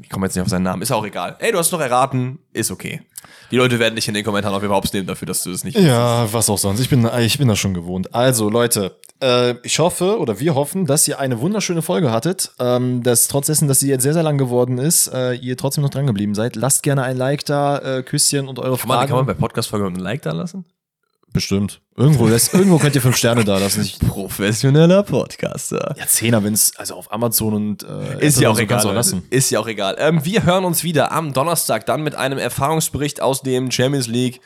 Ich 0.00 0.08
komme 0.08 0.26
jetzt 0.26 0.36
nicht 0.36 0.42
auf 0.42 0.48
seinen 0.48 0.62
Namen. 0.62 0.82
Ist 0.82 0.92
auch 0.92 1.04
egal. 1.04 1.36
Ey, 1.40 1.50
du 1.50 1.58
hast 1.58 1.72
noch 1.72 1.80
erraten. 1.80 2.38
Ist 2.52 2.70
okay. 2.70 3.02
Die 3.50 3.56
Leute 3.56 3.78
werden 3.78 3.96
dich 3.96 4.06
in 4.06 4.14
den 4.14 4.24
Kommentaren 4.24 4.54
auf 4.54 4.62
überhaupt 4.62 4.92
nehmen 4.94 5.06
dafür, 5.06 5.26
dass 5.26 5.42
du 5.42 5.50
das 5.50 5.64
nicht 5.64 5.76
Ja, 5.78 6.32
was 6.32 6.48
auch 6.48 6.58
sonst. 6.58 6.80
Ich 6.80 6.88
bin, 6.88 7.08
ich 7.20 7.38
bin 7.38 7.48
das 7.48 7.58
schon 7.58 7.74
gewohnt. 7.74 8.14
Also, 8.14 8.48
Leute, 8.48 8.96
äh, 9.20 9.54
ich 9.62 9.78
hoffe 9.78 10.18
oder 10.20 10.38
wir 10.38 10.54
hoffen, 10.54 10.86
dass 10.86 11.08
ihr 11.08 11.18
eine 11.18 11.40
wunderschöne 11.40 11.82
Folge 11.82 12.12
hattet. 12.12 12.52
Ähm, 12.60 13.02
dass 13.02 13.26
trotz 13.26 13.46
dessen, 13.46 13.66
dass 13.66 13.80
sie 13.80 13.88
jetzt 13.88 14.02
sehr, 14.02 14.14
sehr 14.14 14.22
lang 14.22 14.38
geworden 14.38 14.78
ist, 14.78 15.08
äh, 15.08 15.34
ihr 15.34 15.56
trotzdem 15.56 15.82
noch 15.82 15.90
dran 15.90 16.06
geblieben 16.06 16.34
seid. 16.34 16.54
Lasst 16.54 16.82
gerne 16.82 17.02
ein 17.02 17.16
Like 17.16 17.44
da, 17.46 17.78
äh, 17.78 18.02
Küsschen 18.02 18.46
und 18.46 18.58
eure 18.60 18.76
Kann 18.76 18.88
man, 18.88 18.98
Fragen. 18.98 19.08
kann 19.08 19.16
man 19.18 19.26
bei 19.26 19.34
Podcast-Folgen 19.34 19.86
ein 19.94 19.96
Like 19.96 20.22
da 20.22 20.32
lassen? 20.32 20.64
Bestimmt. 21.34 21.82
Irgendwo, 21.96 22.28
lässt, 22.28 22.54
irgendwo 22.54 22.78
könnt 22.78 22.94
ihr 22.94 23.02
fünf 23.02 23.16
Sterne 23.16 23.44
da 23.44 23.58
lassen. 23.58 23.82
Ich, 23.82 23.98
Professioneller 23.98 25.02
Podcaster. 25.02 25.94
ja, 25.98 26.06
Zehner, 26.06 26.44
wenn 26.44 26.54
es, 26.54 26.74
also 26.76 26.94
auf 26.94 27.12
Amazon 27.12 27.52
und 27.54 27.82
äh, 27.82 28.24
Ist 28.24 28.40
ja 28.40 28.48
auch 28.50 28.58
egal. 28.58 28.94
lassen. 28.94 29.24
Ist 29.30 29.50
ja 29.50 29.58
auch 29.58 29.66
egal. 29.66 29.96
Ähm, 29.98 30.24
wir 30.24 30.44
hören 30.44 30.64
uns 30.64 30.84
wieder 30.84 31.10
am 31.10 31.32
Donnerstag 31.32 31.86
dann 31.86 32.02
mit 32.04 32.14
einem 32.14 32.38
Erfahrungsbericht 32.38 33.20
aus 33.20 33.42
dem 33.42 33.70
Champions 33.72 34.06
League 34.06 34.40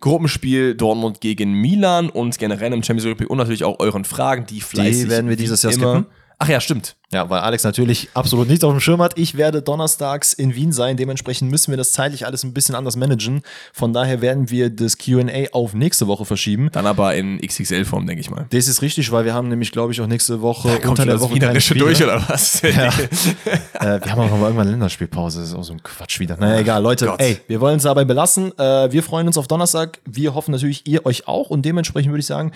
Gruppenspiel 0.00 0.74
Dortmund 0.74 1.22
gegen 1.22 1.52
Milan 1.54 2.10
und 2.10 2.38
generell 2.38 2.72
im 2.74 2.82
Champions 2.82 3.18
League 3.18 3.30
und 3.30 3.38
natürlich 3.38 3.64
auch 3.64 3.78
euren 3.80 4.04
Fragen, 4.04 4.44
die 4.44 4.60
fleißig 4.60 5.08
werden 5.08 5.30
wir 5.30 5.36
dieses 5.36 5.62
Jahr 5.62 5.72
immer- 5.72 5.94
skippen? 5.94 6.06
Ach 6.38 6.48
ja, 6.50 6.60
stimmt. 6.60 6.96
Ja, 7.12 7.30
weil 7.30 7.38
Alex 7.38 7.62
natürlich 7.62 8.08
absolut 8.14 8.48
nichts 8.48 8.64
auf 8.64 8.72
dem 8.72 8.80
Schirm 8.80 9.00
hat. 9.00 9.16
Ich 9.16 9.36
werde 9.36 9.62
donnerstags 9.62 10.32
in 10.32 10.56
Wien 10.56 10.72
sein. 10.72 10.96
Dementsprechend 10.96 11.52
müssen 11.52 11.70
wir 11.70 11.76
das 11.76 11.92
zeitlich 11.92 12.26
alles 12.26 12.42
ein 12.42 12.52
bisschen 12.52 12.74
anders 12.74 12.96
managen. 12.96 13.42
Von 13.72 13.92
daher 13.92 14.20
werden 14.20 14.50
wir 14.50 14.70
das 14.70 14.98
QA 14.98 15.46
auf 15.52 15.72
nächste 15.72 16.08
Woche 16.08 16.24
verschieben. 16.24 16.68
Dann 16.72 16.84
aber 16.84 17.14
in 17.14 17.38
XXL-Form, 17.40 18.08
denke 18.08 18.20
ich 18.20 18.28
mal. 18.28 18.46
Das 18.50 18.66
ist 18.66 18.82
richtig, 18.82 19.12
weil 19.12 19.24
wir 19.24 19.34
haben 19.34 19.48
nämlich, 19.48 19.70
glaube 19.70 19.92
ich, 19.92 20.00
auch 20.00 20.08
nächste 20.08 20.42
Woche 20.42 20.68
Kommt 20.80 20.86
unter 20.86 21.06
der 21.06 21.20
Woche 21.20 21.36
Wienerische 21.36 21.76
durch 21.76 22.02
oder 22.02 22.28
was? 22.28 22.60
äh, 22.64 22.72
wir 22.72 24.10
haben 24.10 24.20
auch 24.20 24.30
mal 24.30 24.46
irgendwann 24.46 24.68
Länderspielpause. 24.68 25.40
Das 25.40 25.50
ist 25.50 25.54
auch 25.54 25.62
so 25.62 25.74
ein 25.74 25.82
Quatsch 25.84 26.18
wieder. 26.18 26.36
Naja, 26.36 26.58
egal, 26.58 26.82
Leute. 26.82 27.06
Gott. 27.06 27.20
Ey, 27.20 27.38
wir 27.46 27.60
wollen 27.60 27.76
es 27.76 27.84
dabei 27.84 28.04
belassen. 28.04 28.50
Äh, 28.58 28.90
wir 28.90 29.04
freuen 29.04 29.28
uns 29.28 29.38
auf 29.38 29.46
Donnerstag. 29.46 30.00
Wir 30.06 30.34
hoffen 30.34 30.50
natürlich, 30.50 30.88
ihr 30.88 31.06
euch 31.06 31.28
auch. 31.28 31.50
Und 31.50 31.62
dementsprechend 31.64 32.10
würde 32.10 32.20
ich 32.20 32.26
sagen, 32.26 32.50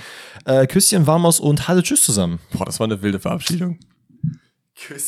äh, 0.44 0.66
Küsschen, 0.66 1.06
Warmos 1.06 1.39
und 1.39 1.68
Halle 1.68 1.85
Tschüss 1.85 2.02
zusammen. 2.02 2.40
Boah, 2.52 2.64
das 2.64 2.81
war 2.81 2.89
eine 2.89 3.01
wilde 3.01 3.20
Verabschiedung. 3.20 3.78
Küsschen. 4.81 4.98